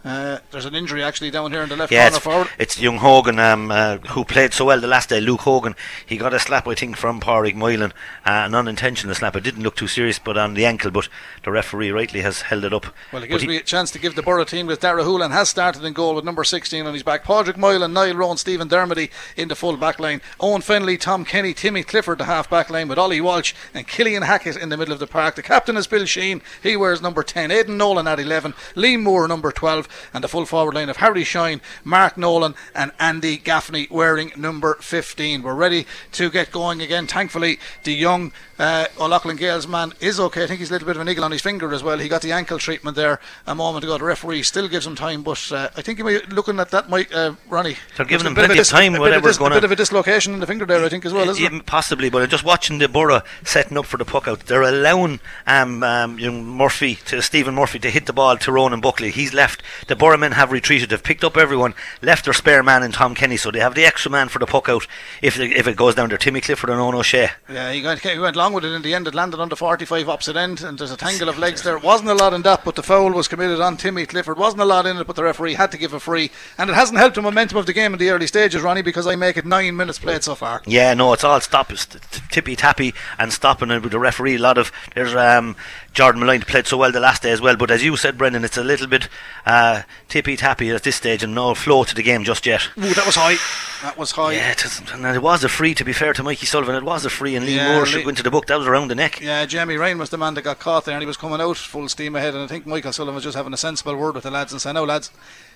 uh, 0.05 0.39
there's 0.51 0.65
an 0.65 0.75
injury 0.75 1.03
actually 1.03 1.29
down 1.29 1.51
here 1.51 1.61
in 1.61 1.69
the 1.69 1.75
left 1.75 1.91
yeah, 1.91 2.03
corner 2.03 2.15
it's, 2.15 2.23
forward. 2.23 2.47
It's 2.57 2.79
young 2.79 2.97
Hogan 2.97 3.37
um, 3.37 3.69
uh, 3.69 3.97
who 3.97 4.23
played 4.23 4.53
so 4.53 4.65
well 4.65 4.79
the 4.79 4.87
last 4.87 5.09
day. 5.09 5.19
Luke 5.19 5.41
Hogan, 5.41 5.75
he 6.05 6.15
got 6.15 6.33
a 6.33 6.39
slap 6.39 6.67
I 6.67 6.75
think 6.75 6.95
from 6.95 7.19
Pádraig 7.19 7.55
Moylan, 7.55 7.91
uh, 8.25 8.47
an 8.47 8.55
unintentional 8.55 9.13
slap. 9.13 9.35
It 9.35 9.43
didn't 9.43 9.63
look 9.63 9.75
too 9.75 9.87
serious, 9.87 10.17
but 10.17 10.37
on 10.37 10.53
the 10.53 10.65
ankle. 10.65 10.89
But 10.89 11.09
the 11.43 11.51
referee 11.51 11.91
rightly 11.91 12.21
has 12.21 12.43
held 12.43 12.63
it 12.63 12.73
up. 12.73 12.87
Well, 13.11 13.23
it 13.23 13.27
gives 13.27 13.45
me 13.45 13.57
a 13.57 13.61
chance 13.61 13.91
to 13.91 13.99
give 13.99 14.15
the 14.15 14.23
Borough 14.23 14.45
team 14.45 14.67
with 14.67 14.79
Dara 14.79 15.03
Hoolan 15.03 15.31
has 15.31 15.49
started 15.49 15.83
in 15.83 15.91
goal 15.91 16.15
with 16.15 16.23
number 16.23 16.45
16 16.45 16.85
on 16.85 16.93
his 16.93 17.03
back. 17.03 17.25
Pádraig 17.25 17.57
Moylan, 17.57 17.91
Niall 17.91 18.15
Rowan, 18.15 18.37
Stephen 18.37 18.69
Dermody 18.69 19.09
in 19.35 19.49
the 19.49 19.55
full 19.55 19.75
back 19.75 19.99
line. 19.99 20.21
Owen 20.39 20.61
Fennelly, 20.61 20.97
Tom 20.97 21.25
Kenny, 21.25 21.53
Timmy 21.53 21.83
Clifford 21.83 22.19
the 22.19 22.25
half 22.25 22.49
back 22.49 22.69
line 22.69 22.87
with 22.87 22.97
Ollie 22.97 23.19
Walsh 23.19 23.53
and 23.73 23.85
Killian 23.87 24.23
Hackett 24.23 24.55
in 24.55 24.69
the 24.69 24.77
middle 24.77 24.93
of 24.93 24.99
the 24.99 25.07
park. 25.07 25.35
The 25.35 25.43
captain 25.43 25.75
is 25.75 25.87
Bill 25.87 26.05
Sheen. 26.05 26.41
He 26.63 26.77
wears 26.77 27.01
number 27.01 27.21
10. 27.21 27.51
Aidan 27.51 27.77
Nolan 27.77 28.07
at 28.07 28.19
11. 28.19 28.53
Liam 28.75 29.03
Moore 29.03 29.27
number 29.27 29.51
12 29.51 29.88
and 30.13 30.23
the 30.23 30.27
full 30.27 30.45
forward 30.45 30.75
line 30.75 30.89
of 30.89 30.97
Harry 30.97 31.23
Shine, 31.23 31.61
Mark 31.83 32.17
Nolan, 32.17 32.55
and 32.75 32.91
Andy 32.99 33.37
Gaffney 33.37 33.87
wearing 33.89 34.31
number 34.35 34.75
15. 34.75 35.41
We're 35.41 35.53
ready 35.53 35.85
to 36.13 36.29
get 36.29 36.51
going 36.51 36.81
again. 36.81 37.07
Thankfully, 37.07 37.59
the 37.83 37.93
young 37.93 38.31
uh, 38.59 38.87
O'Loughlin 38.99 39.37
Gaels 39.37 39.67
man 39.67 39.93
is 40.01 40.19
okay. 40.19 40.43
I 40.43 40.47
think 40.47 40.59
he's 40.59 40.69
a 40.69 40.73
little 40.73 40.85
bit 40.85 40.97
of 40.97 41.01
an 41.01 41.09
eagle 41.09 41.23
on 41.23 41.31
his 41.31 41.41
finger 41.41 41.73
as 41.73 41.81
well. 41.81 41.97
He 41.97 42.09
got 42.09 42.21
the 42.21 42.31
ankle 42.31 42.59
treatment 42.59 42.95
there 42.95 43.19
a 43.47 43.55
moment 43.55 43.85
ago. 43.85 43.97
The 43.97 44.03
referee 44.03 44.43
still 44.43 44.67
gives 44.67 44.85
him 44.85 44.95
time, 44.95 45.23
but 45.23 45.51
uh, 45.51 45.69
I 45.77 45.81
think 45.81 45.97
he 45.97 46.03
might 46.03 46.29
looking 46.29 46.59
at 46.59 46.69
that, 46.71 46.89
might 46.89 47.13
uh, 47.13 47.35
Ronnie. 47.47 47.77
They're 47.95 48.05
giving 48.05 48.27
him 48.27 48.35
plenty 48.35 48.53
of, 48.53 48.57
dis- 48.57 48.69
time. 48.69 48.95
A 48.95 48.99
whatever's 48.99 49.37
going 49.37 49.53
a 49.53 49.55
bit 49.55 49.63
of 49.63 49.71
a 49.71 49.75
dislocation 49.75 50.33
in 50.33 50.39
the 50.39 50.47
finger 50.47 50.65
there, 50.65 50.83
I 50.83 50.89
think, 50.89 51.05
as 51.05 51.13
well. 51.13 51.29
Isn't 51.29 51.53
yeah, 51.53 51.61
possibly, 51.65 52.09
but 52.09 52.29
just 52.29 52.43
watching 52.43 52.79
the 52.79 52.89
Borough 52.89 53.21
setting 53.43 53.77
up 53.77 53.85
for 53.85 53.97
the 53.97 54.05
puck 54.05 54.27
out, 54.27 54.41
they're 54.41 54.61
allowing 54.61 55.19
um, 55.47 55.81
um, 55.83 56.19
young 56.19 56.45
Murphy 56.45 56.95
to 57.05 57.21
Stephen 57.21 57.55
Murphy 57.55 57.79
to 57.79 57.89
hit 57.89 58.05
the 58.05 58.13
ball 58.13 58.37
to 58.37 58.51
Ronan 58.51 58.81
Buckley. 58.81 59.11
He's 59.11 59.33
left. 59.33 59.63
The 59.87 59.95
Borough 59.95 60.17
men 60.17 60.33
have 60.33 60.51
retreated. 60.51 60.89
They've 60.89 61.03
picked 61.03 61.23
up 61.23 61.37
everyone, 61.37 61.73
left 62.01 62.25
their 62.25 62.33
spare 62.33 62.63
man 62.63 62.83
in 62.83 62.91
Tom 62.91 63.15
Kenny, 63.15 63.37
so 63.37 63.51
they 63.51 63.59
have 63.59 63.75
the 63.75 63.85
extra 63.85 64.11
man 64.11 64.29
for 64.29 64.39
the 64.39 64.45
puck 64.45 64.69
out 64.69 64.87
if 65.21 65.35
they, 65.35 65.47
if 65.49 65.67
it 65.67 65.75
goes 65.75 65.95
down 65.95 66.09
there. 66.09 66.17
Timmy 66.17 66.41
Clifford 66.41 66.69
and 66.69 66.79
Owen 66.79 66.95
O'Shea. 66.95 67.29
Yeah, 67.49 67.71
he, 67.71 67.81
got, 67.81 67.99
he 67.99 68.19
went 68.19 68.35
long 68.35 68.53
with 68.53 68.65
it 68.65 68.73
in 68.73 68.81
the 68.81 68.93
end. 68.93 69.07
It 69.07 69.15
landed 69.15 69.39
on 69.39 69.49
the 69.49 69.55
45 69.55 70.09
opposite 70.09 70.35
end, 70.35 70.61
and 70.61 70.77
there's 70.77 70.91
a 70.91 70.97
tangle 70.97 71.29
of 71.29 71.37
legs 71.37 71.63
there. 71.63 71.77
Wasn't 71.77 72.09
a 72.09 72.13
lot 72.13 72.33
in 72.33 72.41
that, 72.43 72.63
but 72.63 72.75
the 72.75 72.83
foul 72.83 73.11
was 73.11 73.27
committed 73.27 73.61
on 73.61 73.77
Timmy 73.77 74.05
Clifford. 74.05 74.37
Wasn't 74.37 74.61
a 74.61 74.65
lot 74.65 74.85
in 74.85 74.97
it, 74.97 75.07
but 75.07 75.15
the 75.15 75.23
referee 75.23 75.55
had 75.55 75.71
to 75.71 75.77
give 75.77 75.93
a 75.93 75.99
free, 75.99 76.31
and 76.57 76.69
it 76.69 76.73
hasn't 76.73 76.99
helped 76.99 77.15
the 77.15 77.21
momentum 77.21 77.57
of 77.57 77.65
the 77.65 77.73
game 77.73 77.93
in 77.93 77.99
the 77.99 78.09
early 78.09 78.27
stages, 78.27 78.61
Ronnie, 78.61 78.81
because 78.81 79.07
I 79.07 79.15
make 79.15 79.37
it 79.37 79.45
nine 79.45 79.75
minutes 79.75 79.99
played 79.99 80.23
so 80.23 80.35
far. 80.35 80.61
Yeah, 80.65 80.93
no, 80.93 81.13
it's 81.13 81.23
all 81.23 81.39
stop, 81.41 81.71
tippy 82.31 82.55
tappy, 82.55 82.93
and 83.17 83.31
stopping 83.33 83.71
it 83.71 83.81
with 83.81 83.91
the 83.91 83.99
referee. 83.99 84.35
A 84.35 84.39
lot 84.39 84.57
of 84.57 84.71
there's 84.95 85.15
um, 85.15 85.55
Jordan 85.93 86.21
Malloy 86.21 86.39
played 86.39 86.67
so 86.67 86.77
well 86.77 86.91
the 86.91 86.99
last 86.99 87.23
day 87.23 87.31
as 87.31 87.41
well, 87.41 87.55
but 87.57 87.71
as 87.71 87.83
you 87.83 87.97
said, 87.97 88.17
Brendan, 88.17 88.43
it's 88.45 88.57
a 88.57 88.63
little 88.63 88.87
bit 88.87 89.09
uh, 89.45 89.81
tippy 90.07 90.37
tappy 90.37 90.69
at 90.69 90.83
this 90.83 90.95
stage, 90.95 91.23
and 91.23 91.33
no 91.35 91.53
flow 91.55 91.83
to 91.83 91.95
the 91.95 92.03
game 92.03 92.23
just 92.23 92.45
yet. 92.45 92.69
Ooh, 92.77 92.93
that 92.93 93.05
was 93.05 93.15
high. 93.15 93.35
That 93.83 93.97
was 93.97 94.11
high. 94.11 94.33
Yeah, 94.33 94.51
it, 94.51 94.63
is, 94.63 94.81
and 94.91 95.05
it 95.05 95.21
was 95.21 95.43
a 95.43 95.49
free. 95.49 95.73
To 95.73 95.83
be 95.83 95.93
fair 95.93 96.13
to 96.13 96.23
Mikey 96.23 96.45
Sullivan, 96.45 96.75
it 96.75 96.83
was 96.83 97.05
a 97.05 97.09
free, 97.09 97.35
and 97.35 97.45
Lee 97.45 97.55
Yeah, 97.55 97.73
Moore 97.75 97.85
should 97.85 98.03
go 98.03 98.09
into 98.09 98.23
the 98.23 98.31
book. 98.31 98.45
That 98.47 98.59
was 98.59 98.67
around 98.67 98.89
the 98.89 98.95
neck. 98.95 99.19
Yeah, 99.21 99.45
Jamie 99.45 99.77
Ryan 99.77 99.97
was 99.97 100.09
the 100.09 100.17
man 100.17 100.33
that 100.35 100.43
got 100.43 100.59
caught 100.59 100.85
there, 100.85 100.95
and 100.95 101.01
he 101.01 101.07
was 101.07 101.17
coming 101.17 101.41
out 101.41 101.57
full 101.57 101.87
steam 101.89 102.15
ahead. 102.15 102.33
And 102.33 102.43
I 102.43 102.47
think 102.47 102.65
Michael 102.65 102.93
Sullivan 102.93 103.15
was 103.15 103.23
just 103.23 103.37
having 103.37 103.53
a 103.53 103.57
sensible 103.57 103.95
word 103.95 104.15
with 104.15 104.23
the 104.23 104.31
lads 104.31 104.51
and 104.51 104.61
saying, 104.61 104.75
"No, 104.75 104.83
lads, 104.83 105.11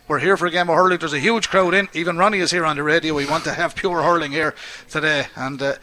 we're 0.07 0.19
here 0.19 0.35
for 0.37 0.47
a 0.47 0.51
game 0.51 0.69
of 0.69 0.75
hurling. 0.75 0.99
There's 0.99 1.13
a 1.13 1.19
huge 1.19 1.49
crowd 1.49 1.73
in. 1.73 1.89
Even 1.93 2.17
Ronnie 2.17 2.39
is 2.39 2.51
here 2.51 2.65
on 2.65 2.75
the 2.77 2.83
radio. 2.83 3.13
We 3.13 3.25
want 3.25 3.43
to 3.45 3.53
have 3.53 3.75
pure 3.75 4.01
hurling 4.01 4.31
here 4.31 4.55
today." 4.89 5.27
And 5.35 5.61
uh, 5.61 5.75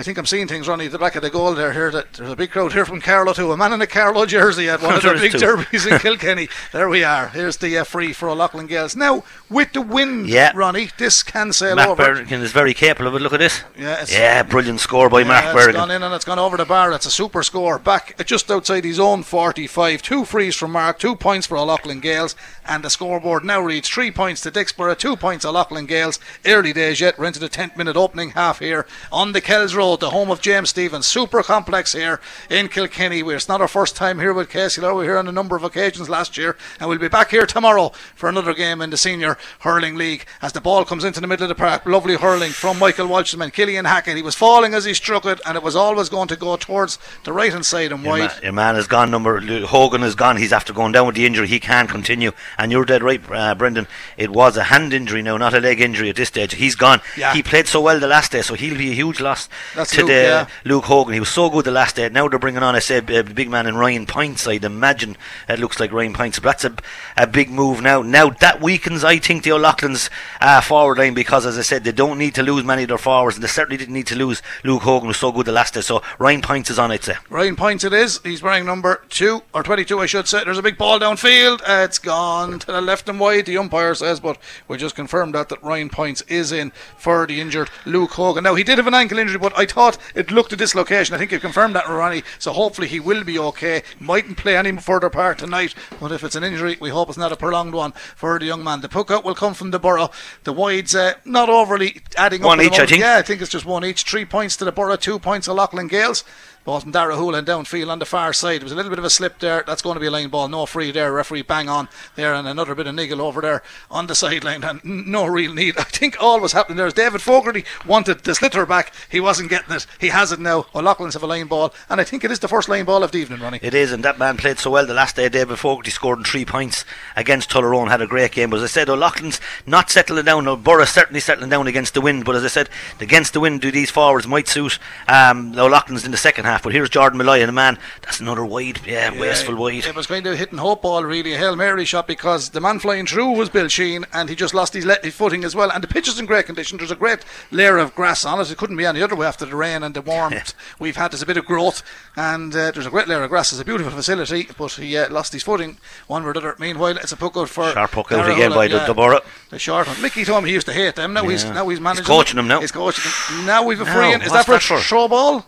I 0.00 0.02
think 0.02 0.16
I'm 0.16 0.24
seeing 0.24 0.48
things, 0.48 0.66
Ronnie, 0.66 0.86
at 0.86 0.92
the 0.92 0.98
back 0.98 1.14
of 1.14 1.20
the 1.20 1.28
goal 1.28 1.52
there. 1.54 1.74
Here, 1.74 1.90
that 1.90 2.14
there's 2.14 2.30
a 2.30 2.34
big 2.34 2.50
crowd 2.52 2.72
here 2.72 2.86
from 2.86 3.02
Carlow 3.02 3.34
too. 3.34 3.52
A 3.52 3.56
man 3.58 3.74
in 3.74 3.82
a 3.82 3.86
Carlow 3.86 4.24
jersey 4.24 4.66
at 4.66 4.80
one 4.80 4.94
of 4.96 5.02
the 5.02 5.12
big 5.20 5.32
too. 5.32 5.38
derbies 5.38 5.84
in 5.84 5.98
Kilkenny. 6.00 6.48
there 6.72 6.88
we 6.88 7.04
are. 7.04 7.28
Here's 7.28 7.58
the 7.58 7.76
uh, 7.76 7.84
free 7.84 8.14
for 8.14 8.30
O'Loughlin 8.30 8.66
Gaels. 8.66 8.96
Now 8.96 9.24
with 9.50 9.74
the 9.74 9.82
wind, 9.82 10.26
Yeah. 10.30 10.52
Ronnie, 10.54 10.88
this 10.96 11.22
can 11.22 11.52
sail 11.52 11.76
Matt 11.76 11.88
over. 11.90 12.02
Berrigan 12.02 12.40
is 12.40 12.50
very 12.50 12.72
capable 12.72 13.08
of 13.08 13.14
it. 13.16 13.20
Look 13.20 13.34
at 13.34 13.40
this. 13.40 13.62
Yeah, 13.78 14.02
yeah, 14.08 14.42
brilliant 14.42 14.80
score 14.80 15.10
by 15.10 15.22
Mark 15.22 15.44
Yeah, 15.44 15.64
it's 15.68 15.76
gone 15.76 15.90
in 15.90 16.02
and 16.02 16.14
it's 16.14 16.24
gone 16.24 16.38
over 16.38 16.56
the 16.56 16.64
bar. 16.64 16.92
It's 16.92 17.04
a 17.04 17.10
super 17.10 17.42
score. 17.42 17.78
Back 17.78 18.16
just 18.24 18.50
outside 18.50 18.84
his 18.86 18.98
own 18.98 19.22
45. 19.22 20.00
Two 20.00 20.24
frees 20.24 20.56
from 20.56 20.72
Mark, 20.72 20.98
two 20.98 21.14
points 21.14 21.46
for 21.46 21.58
O'Loughlin 21.58 22.00
Gaels. 22.00 22.34
And 22.64 22.82
the 22.84 22.88
scoreboard 22.88 23.44
now 23.44 23.60
reads 23.60 23.88
three 23.90 24.10
points 24.12 24.40
to 24.42 24.50
Dicksboro, 24.50 24.96
two 24.96 25.16
points 25.16 25.44
O'Loughlin 25.44 25.86
Gaels. 25.86 26.18
Early 26.46 26.72
days 26.72 27.00
yet. 27.00 27.18
We're 27.18 27.26
into 27.26 27.40
the 27.40 27.48
10th 27.50 27.76
minute 27.76 27.96
opening 27.98 28.30
half 28.30 28.60
here 28.60 28.86
on 29.10 29.32
the 29.32 29.40
Kells 29.40 29.74
Road, 29.74 29.89
the 29.98 30.10
home 30.10 30.30
of 30.30 30.40
James 30.40 30.70
Stephens. 30.70 31.06
Super 31.08 31.42
complex 31.42 31.92
here 31.94 32.20
in 32.48 32.68
Kilkenny. 32.68 33.20
It's 33.20 33.48
not 33.48 33.60
our 33.60 33.66
first 33.68 33.96
time 33.96 34.20
here 34.20 34.32
with 34.32 34.48
KCLR. 34.50 34.90
We 34.90 34.98
were 34.98 35.04
here 35.04 35.18
on 35.18 35.26
a 35.26 35.32
number 35.32 35.56
of 35.56 35.64
occasions 35.64 36.08
last 36.08 36.36
year. 36.36 36.56
And 36.78 36.88
we'll 36.88 36.98
be 36.98 37.08
back 37.08 37.30
here 37.30 37.46
tomorrow 37.46 37.90
for 38.14 38.28
another 38.28 38.54
game 38.54 38.80
in 38.80 38.90
the 38.90 38.96
Senior 38.96 39.36
Hurling 39.60 39.96
League 39.96 40.26
as 40.42 40.52
the 40.52 40.60
ball 40.60 40.84
comes 40.84 41.02
into 41.02 41.20
the 41.20 41.26
middle 41.26 41.44
of 41.44 41.48
the 41.48 41.54
park. 41.56 41.84
Lovely 41.86 42.14
hurling 42.16 42.52
from 42.52 42.78
Michael 42.78 43.08
Walshman. 43.08 43.52
Killian 43.52 43.86
Hackett. 43.86 44.16
He 44.16 44.22
was 44.22 44.34
falling 44.34 44.74
as 44.74 44.84
he 44.84 44.94
struck 44.94 45.24
it, 45.24 45.40
and 45.44 45.56
it 45.56 45.62
was 45.62 45.74
always 45.74 46.08
going 46.08 46.28
to 46.28 46.36
go 46.36 46.56
towards 46.56 46.98
the 47.24 47.32
right 47.32 47.52
hand 47.52 47.66
side 47.66 47.90
and 47.90 48.04
Your, 48.04 48.12
wide. 48.12 48.42
your 48.42 48.52
man 48.52 48.76
is 48.76 48.86
gone. 48.86 49.10
Number 49.10 49.40
Hogan 49.66 50.02
is 50.02 50.14
gone. 50.14 50.36
He's 50.36 50.52
after 50.52 50.72
going 50.72 50.92
down 50.92 51.06
with 51.06 51.16
the 51.16 51.26
injury. 51.26 51.48
He 51.48 51.58
can't 51.58 51.88
continue. 51.88 52.32
And 52.58 52.70
you're 52.70 52.84
dead 52.84 53.02
right, 53.02 53.20
uh, 53.30 53.54
Brendan. 53.54 53.86
It 54.16 54.30
was 54.30 54.56
a 54.56 54.64
hand 54.64 54.92
injury 54.92 55.22
now, 55.22 55.36
not 55.36 55.54
a 55.54 55.60
leg 55.60 55.80
injury 55.80 56.10
at 56.10 56.16
this 56.16 56.28
stage. 56.28 56.54
He's 56.54 56.74
gone. 56.74 57.00
Yeah. 57.16 57.32
He 57.32 57.42
played 57.42 57.66
so 57.66 57.80
well 57.80 57.98
the 57.98 58.06
last 58.06 58.32
day, 58.32 58.42
so 58.42 58.54
he'll 58.54 58.76
be 58.78 58.90
a 58.90 58.94
huge 58.94 59.20
loss. 59.20 59.48
That's 59.80 59.92
to 59.92 60.00
Luke, 60.02 60.08
the 60.08 60.12
yeah. 60.14 60.46
Luke 60.64 60.84
Hogan. 60.84 61.14
He 61.14 61.20
was 61.20 61.30
so 61.30 61.48
good 61.48 61.64
the 61.64 61.70
last 61.70 61.96
day. 61.96 62.08
Now 62.08 62.28
they're 62.28 62.38
bringing 62.38 62.62
on, 62.62 62.74
I 62.74 62.80
said, 62.80 63.08
a 63.10 63.24
big 63.24 63.48
man 63.48 63.66
in 63.66 63.76
Ryan 63.76 64.04
Pints. 64.04 64.46
I'd 64.46 64.64
imagine 64.64 65.16
it 65.48 65.58
looks 65.58 65.80
like 65.80 65.92
Ryan 65.92 66.12
Pints. 66.12 66.38
But 66.38 66.60
that's 66.60 66.64
a, 66.64 66.74
a 67.16 67.26
big 67.26 67.50
move 67.50 67.80
now. 67.80 68.02
Now 68.02 68.28
that 68.28 68.60
weakens, 68.60 69.04
I 69.04 69.18
think, 69.18 69.42
the 69.42 69.52
O'Loughlin's 69.52 70.10
uh, 70.40 70.60
forward 70.60 70.98
line 70.98 71.14
because, 71.14 71.46
as 71.46 71.58
I 71.58 71.62
said, 71.62 71.84
they 71.84 71.92
don't 71.92 72.18
need 72.18 72.34
to 72.34 72.42
lose 72.42 72.62
many 72.64 72.82
of 72.82 72.88
their 72.88 72.98
forwards, 72.98 73.36
and 73.36 73.44
they 73.44 73.48
certainly 73.48 73.78
didn't 73.78 73.94
need 73.94 74.06
to 74.08 74.16
lose 74.16 74.42
Luke 74.64 74.82
Hogan, 74.82 75.06
who 75.06 75.08
was 75.08 75.16
so 75.16 75.32
good 75.32 75.46
the 75.46 75.52
last 75.52 75.74
day. 75.74 75.80
So 75.80 76.02
Ryan 76.18 76.42
Pints 76.42 76.70
is 76.70 76.78
on, 76.78 76.90
I'd 76.90 77.02
say. 77.02 77.14
Ryan 77.30 77.56
Points 77.56 77.84
it 77.84 77.92
is. 77.92 78.20
He's 78.22 78.42
wearing 78.42 78.66
number 78.66 79.02
two 79.08 79.42
or 79.54 79.62
22, 79.62 79.98
I 79.98 80.06
should 80.06 80.28
say. 80.28 80.44
There's 80.44 80.58
a 80.58 80.62
big 80.62 80.78
ball 80.78 80.98
downfield. 81.00 81.62
Uh, 81.62 81.84
it's 81.84 81.98
gone 81.98 82.58
to 82.58 82.66
the 82.66 82.80
left 82.80 83.08
and 83.08 83.18
wide. 83.18 83.46
The 83.46 83.58
umpire 83.58 83.94
says, 83.94 84.20
but 84.20 84.38
we 84.68 84.76
just 84.76 84.94
confirmed 84.94 85.34
that 85.34 85.48
that 85.48 85.62
Ryan 85.62 85.88
Points 85.88 86.22
is 86.22 86.52
in 86.52 86.72
for 86.96 87.26
the 87.26 87.40
injured 87.40 87.70
Luke 87.84 88.12
Hogan. 88.12 88.44
Now 88.44 88.54
he 88.54 88.64
did 88.64 88.78
have 88.78 88.86
an 88.86 88.94
ankle 88.94 89.18
injury, 89.18 89.38
but 89.38 89.58
I 89.60 89.66
thought 89.66 89.98
it 90.14 90.30
looked 90.30 90.52
a 90.52 90.56
dislocation. 90.56 91.14
I 91.14 91.18
think 91.18 91.32
you 91.32 91.38
confirmed 91.38 91.74
that, 91.76 91.86
Ronnie. 91.86 92.22
So 92.38 92.52
hopefully 92.52 92.88
he 92.88 92.98
will 92.98 93.24
be 93.24 93.38
okay. 93.38 93.82
Mightn't 93.98 94.38
play 94.38 94.56
any 94.56 94.74
further 94.78 95.10
part 95.10 95.38
tonight, 95.38 95.74
but 96.00 96.12
if 96.12 96.24
it's 96.24 96.34
an 96.34 96.42
injury, 96.44 96.78
we 96.80 96.88
hope 96.88 97.10
it's 97.10 97.18
not 97.18 97.30
a 97.32 97.36
prolonged 97.36 97.74
one 97.74 97.92
for 97.92 98.38
the 98.38 98.46
young 98.46 98.64
man. 98.64 98.80
The 98.80 98.88
puck 98.88 99.10
out 99.10 99.22
will 99.24 99.34
come 99.34 99.52
from 99.52 99.70
the 99.70 99.78
borough. 99.78 100.10
The 100.44 100.52
wides 100.54 100.94
uh, 100.94 101.14
not 101.24 101.50
overly 101.50 102.00
adding 102.16 102.42
One 102.42 102.58
up. 102.58 102.64
the 102.64 102.72
each, 102.72 102.80
I 102.80 102.86
think. 102.86 103.00
Yeah, 103.02 103.16
I 103.18 103.22
think 103.22 103.42
it's 103.42 103.50
just 103.50 103.66
one 103.66 103.84
each. 103.84 104.02
Three 104.04 104.24
points 104.24 104.56
to 104.56 104.64
the 104.64 104.72
borough, 104.72 104.96
two 104.96 105.18
points 105.18 105.44
to 105.44 105.52
Loughlin 105.52 105.88
Gaels. 105.88 106.24
Ball 106.64 106.80
from 106.80 106.90
Dara 106.90 107.16
Hoolan 107.16 107.46
downfield 107.46 107.88
on 107.88 107.98
the 107.98 108.04
far 108.04 108.34
side. 108.34 108.60
There 108.60 108.66
was 108.66 108.72
a 108.72 108.76
little 108.76 108.90
bit 108.90 108.98
of 108.98 109.04
a 109.04 109.10
slip 109.10 109.38
there. 109.38 109.64
That's 109.66 109.80
going 109.80 109.94
to 109.94 110.00
be 110.00 110.08
a 110.08 110.10
line 110.10 110.28
ball. 110.28 110.46
No 110.46 110.66
free 110.66 110.90
there. 110.90 111.10
Referee 111.10 111.42
bang 111.42 111.70
on 111.70 111.88
there, 112.16 112.34
and 112.34 112.46
another 112.46 112.74
bit 112.74 112.86
of 112.86 112.94
niggle 112.94 113.22
over 113.22 113.40
there 113.40 113.62
on 113.90 114.08
the 114.08 114.14
sideline. 114.14 114.62
And 114.62 114.84
no 114.84 115.24
real 115.26 115.54
need. 115.54 115.76
I 115.78 115.84
think 115.84 116.16
all 116.20 116.38
was 116.38 116.52
happening 116.52 116.76
there 116.76 116.86
is 116.86 116.92
David 116.92 117.22
Fogarty 117.22 117.64
wanted 117.86 118.24
the 118.24 118.32
sliotar 118.32 118.68
back. 118.68 118.92
He 119.10 119.20
wasn't 119.20 119.48
getting 119.48 119.74
it. 119.74 119.86
He 119.98 120.08
has 120.08 120.32
it 120.32 120.38
now. 120.38 120.66
O'Loughlin's 120.74 121.14
have 121.14 121.22
a 121.22 121.26
line 121.26 121.46
ball, 121.46 121.72
and 121.88 121.98
I 121.98 122.04
think 122.04 122.24
it 122.24 122.30
is 122.30 122.40
the 122.40 122.48
first 122.48 122.68
line 122.68 122.84
ball 122.84 123.02
of 123.02 123.12
the 123.12 123.18
evening, 123.18 123.40
Ronnie. 123.40 123.60
It 123.62 123.72
is, 123.72 123.90
and 123.90 124.04
that 124.04 124.18
man 124.18 124.36
played 124.36 124.58
so 124.58 124.70
well 124.70 124.86
the 124.86 124.92
last 124.92 125.16
day. 125.16 125.30
David 125.30 125.58
Fogarty 125.58 125.90
scored 125.90 126.18
in 126.18 126.24
three 126.24 126.44
points 126.44 126.84
against 127.16 127.50
Tullaroan, 127.50 127.88
had 127.88 128.02
a 128.02 128.06
great 128.06 128.32
game. 128.32 128.50
But 128.50 128.58
as 128.58 128.64
I 128.64 128.66
said, 128.66 128.90
O'Loughlin's 128.90 129.40
not 129.66 129.88
settling 129.88 130.26
down. 130.26 130.44
No, 130.44 130.56
Borough 130.56 130.84
certainly 130.84 131.20
settling 131.20 131.48
down 131.48 131.66
against 131.66 131.94
the 131.94 132.02
wind. 132.02 132.26
But 132.26 132.36
as 132.36 132.44
I 132.44 132.48
said, 132.48 132.68
against 133.00 133.32
the 133.32 133.40
wind, 133.40 133.62
do 133.62 133.70
these 133.70 133.90
forwards 133.90 134.26
might 134.26 134.46
suit 134.46 134.78
um, 135.08 135.58
O'Loughlin's 135.58 136.04
in 136.04 136.10
the 136.10 136.18
second 136.18 136.44
half. 136.44 136.59
But 136.62 136.72
here's 136.72 136.90
Jordan 136.90 137.18
Malloy, 137.18 137.40
and 137.40 137.48
a 137.48 137.52
man 137.52 137.78
that's 138.02 138.20
another 138.20 138.44
wide, 138.44 138.80
yeah, 138.86 139.18
wasteful 139.18 139.56
wide. 139.56 139.84
It 139.86 139.94
was 139.94 140.06
kind 140.06 140.26
of 140.26 140.38
hitting 140.38 140.58
hope 140.58 140.82
ball, 140.82 141.04
really, 141.04 141.32
a 141.34 141.38
Hail 141.38 141.56
Mary 141.56 141.84
shot 141.84 142.06
because 142.06 142.50
the 142.50 142.60
man 142.60 142.78
flying 142.78 143.06
through 143.06 143.32
was 143.32 143.48
Bill 143.48 143.68
Sheen 143.68 144.04
and 144.12 144.28
he 144.28 144.34
just 144.36 144.54
lost 144.54 144.74
his, 144.74 144.84
le- 144.84 144.98
his 145.02 145.14
footing 145.14 145.44
as 145.44 145.54
well. 145.54 145.70
And 145.70 145.82
the 145.82 145.88
pitch 145.88 146.08
is 146.08 146.18
in 146.18 146.26
great 146.26 146.46
condition. 146.46 146.78
There's 146.78 146.90
a 146.90 146.96
great 146.96 147.24
layer 147.50 147.78
of 147.78 147.94
grass 147.94 148.24
on 148.24 148.40
it. 148.40 148.50
It 148.50 148.58
couldn't 148.58 148.76
be 148.76 148.86
any 148.86 149.02
other 149.02 149.16
way 149.16 149.26
after 149.26 149.46
the 149.46 149.56
rain 149.56 149.82
and 149.82 149.94
the 149.94 150.02
warmth 150.02 150.54
we've 150.78 150.96
had. 150.96 151.12
There's 151.12 151.22
a 151.22 151.26
bit 151.26 151.36
of 151.36 151.44
growth 151.46 151.82
and 152.16 152.54
uh, 152.54 152.70
there's 152.72 152.86
a 152.86 152.90
great 152.90 153.08
layer 153.08 153.22
of 153.22 153.30
grass. 153.30 153.52
It's 153.52 153.60
a 153.60 153.64
beautiful 153.64 153.92
facility, 153.92 154.48
but 154.58 154.72
he 154.72 154.96
uh, 154.96 155.10
lost 155.10 155.32
his 155.32 155.42
footing 155.42 155.78
one 156.06 156.22
way 156.24 156.30
or 156.30 156.32
the 156.34 156.40
other. 156.40 156.56
Meanwhile, 156.58 156.96
it's 156.98 157.12
a 157.12 157.16
puck 157.16 157.36
out 157.36 157.48
for. 157.48 157.70
Sharp 157.72 157.90
puck 157.92 158.12
out 158.12 158.30
again 158.30 158.50
by 158.52 158.68
the- 158.68 158.76
yeah. 158.76 158.86
the 158.86 158.94
Borough. 158.94 159.20
The 159.50 159.58
short 159.58 159.86
one. 159.86 160.00
Mickey 160.02 160.24
told 160.24 160.44
me 160.44 160.50
he 160.50 160.54
used 160.54 160.66
to 160.66 160.72
hate 160.72 160.94
them. 160.96 161.12
Now 161.12 161.26
he's 161.26 161.44
now 161.44 161.68
he's 161.68 161.78
He's 161.78 161.82
managing. 161.84 162.04
coaching 162.04 162.36
them 162.36 162.48
now. 162.48 162.60
He's 162.60 162.72
coaching 162.72 163.04
them. 163.36 163.46
Now 163.46 163.64
we've 163.64 163.80
a 163.80 163.86
free 163.86 164.12
in. 164.12 164.22
Is 164.22 164.32
that 164.32 164.46
for 164.46 164.54
a 164.54 164.80
throw 164.80 165.08
ball? 165.08 165.46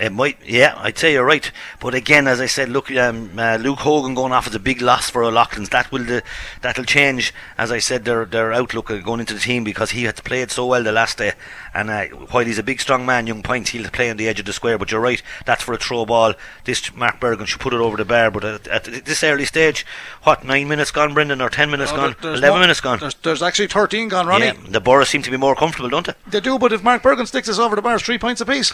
It 0.00 0.12
might, 0.12 0.38
yeah, 0.46 0.74
I'd 0.78 0.96
say 0.96 1.12
you're 1.14 1.24
right. 1.24 1.50
But 1.80 1.92
again, 1.94 2.28
as 2.28 2.40
I 2.40 2.46
said, 2.46 2.68
look, 2.68 2.88
um, 2.92 3.36
uh, 3.36 3.56
Luke 3.56 3.80
Hogan 3.80 4.14
going 4.14 4.32
off 4.32 4.46
is 4.46 4.54
a 4.54 4.60
big 4.60 4.80
loss 4.80 5.10
for 5.10 5.24
O'Loughlin's. 5.24 5.70
That 5.70 5.90
will 5.90 6.08
uh, 6.18 6.20
that'll 6.62 6.84
change, 6.84 7.34
as 7.56 7.72
I 7.72 7.78
said, 7.80 8.04
their 8.04 8.24
their 8.24 8.52
outlook 8.52 8.86
going 9.02 9.18
into 9.20 9.34
the 9.34 9.40
team 9.40 9.64
because 9.64 9.90
he 9.90 10.04
had 10.04 10.22
played 10.22 10.52
so 10.52 10.66
well 10.66 10.84
the 10.84 10.92
last 10.92 11.18
day. 11.18 11.32
And 11.74 11.90
uh, 11.90 12.04
while 12.30 12.44
he's 12.44 12.58
a 12.58 12.62
big, 12.62 12.80
strong 12.80 13.04
man, 13.06 13.26
young 13.26 13.42
point, 13.42 13.68
he'll 13.70 13.90
play 13.90 14.08
on 14.08 14.16
the 14.18 14.28
edge 14.28 14.38
of 14.38 14.46
the 14.46 14.52
square. 14.52 14.78
But 14.78 14.92
you're 14.92 15.00
right, 15.00 15.20
that's 15.46 15.64
for 15.64 15.74
a 15.74 15.78
throw 15.78 16.06
ball. 16.06 16.34
This 16.64 16.94
Mark 16.94 17.18
Bergin 17.18 17.46
should 17.46 17.60
put 17.60 17.74
it 17.74 17.80
over 17.80 17.96
the 17.96 18.04
bar. 18.04 18.30
But 18.30 18.44
at, 18.44 18.68
at 18.68 18.84
this 18.84 19.24
early 19.24 19.46
stage, 19.46 19.84
what 20.22 20.44
nine 20.44 20.68
minutes 20.68 20.92
gone, 20.92 21.12
Brendan, 21.12 21.40
or 21.40 21.50
ten 21.50 21.70
minutes 21.72 21.90
Oh, 21.92 21.96
gone, 21.96 22.16
eleven 22.22 22.60
minutes 22.60 22.80
gone. 22.80 23.00
There's, 23.00 23.14
there's 23.16 23.42
actually 23.42 23.66
13 23.66 24.08
gone, 24.08 24.28
Ronnie. 24.28 24.46
Yeah, 24.46 24.54
the 24.68 24.80
Borough 24.80 25.04
seem 25.04 25.22
to 25.22 25.30
be 25.30 25.36
more 25.36 25.56
comfortable, 25.56 25.88
don't 25.90 26.06
they? 26.06 26.14
They 26.28 26.40
do, 26.40 26.56
but 26.58 26.72
if 26.72 26.84
Mark 26.84 27.02
Bergin 27.02 27.26
sticks 27.26 27.48
us 27.48 27.58
over 27.58 27.74
the 27.74 27.82
bar, 27.82 27.96
it's 27.96 28.04
three 28.04 28.18
points 28.18 28.40
apiece. 28.40 28.72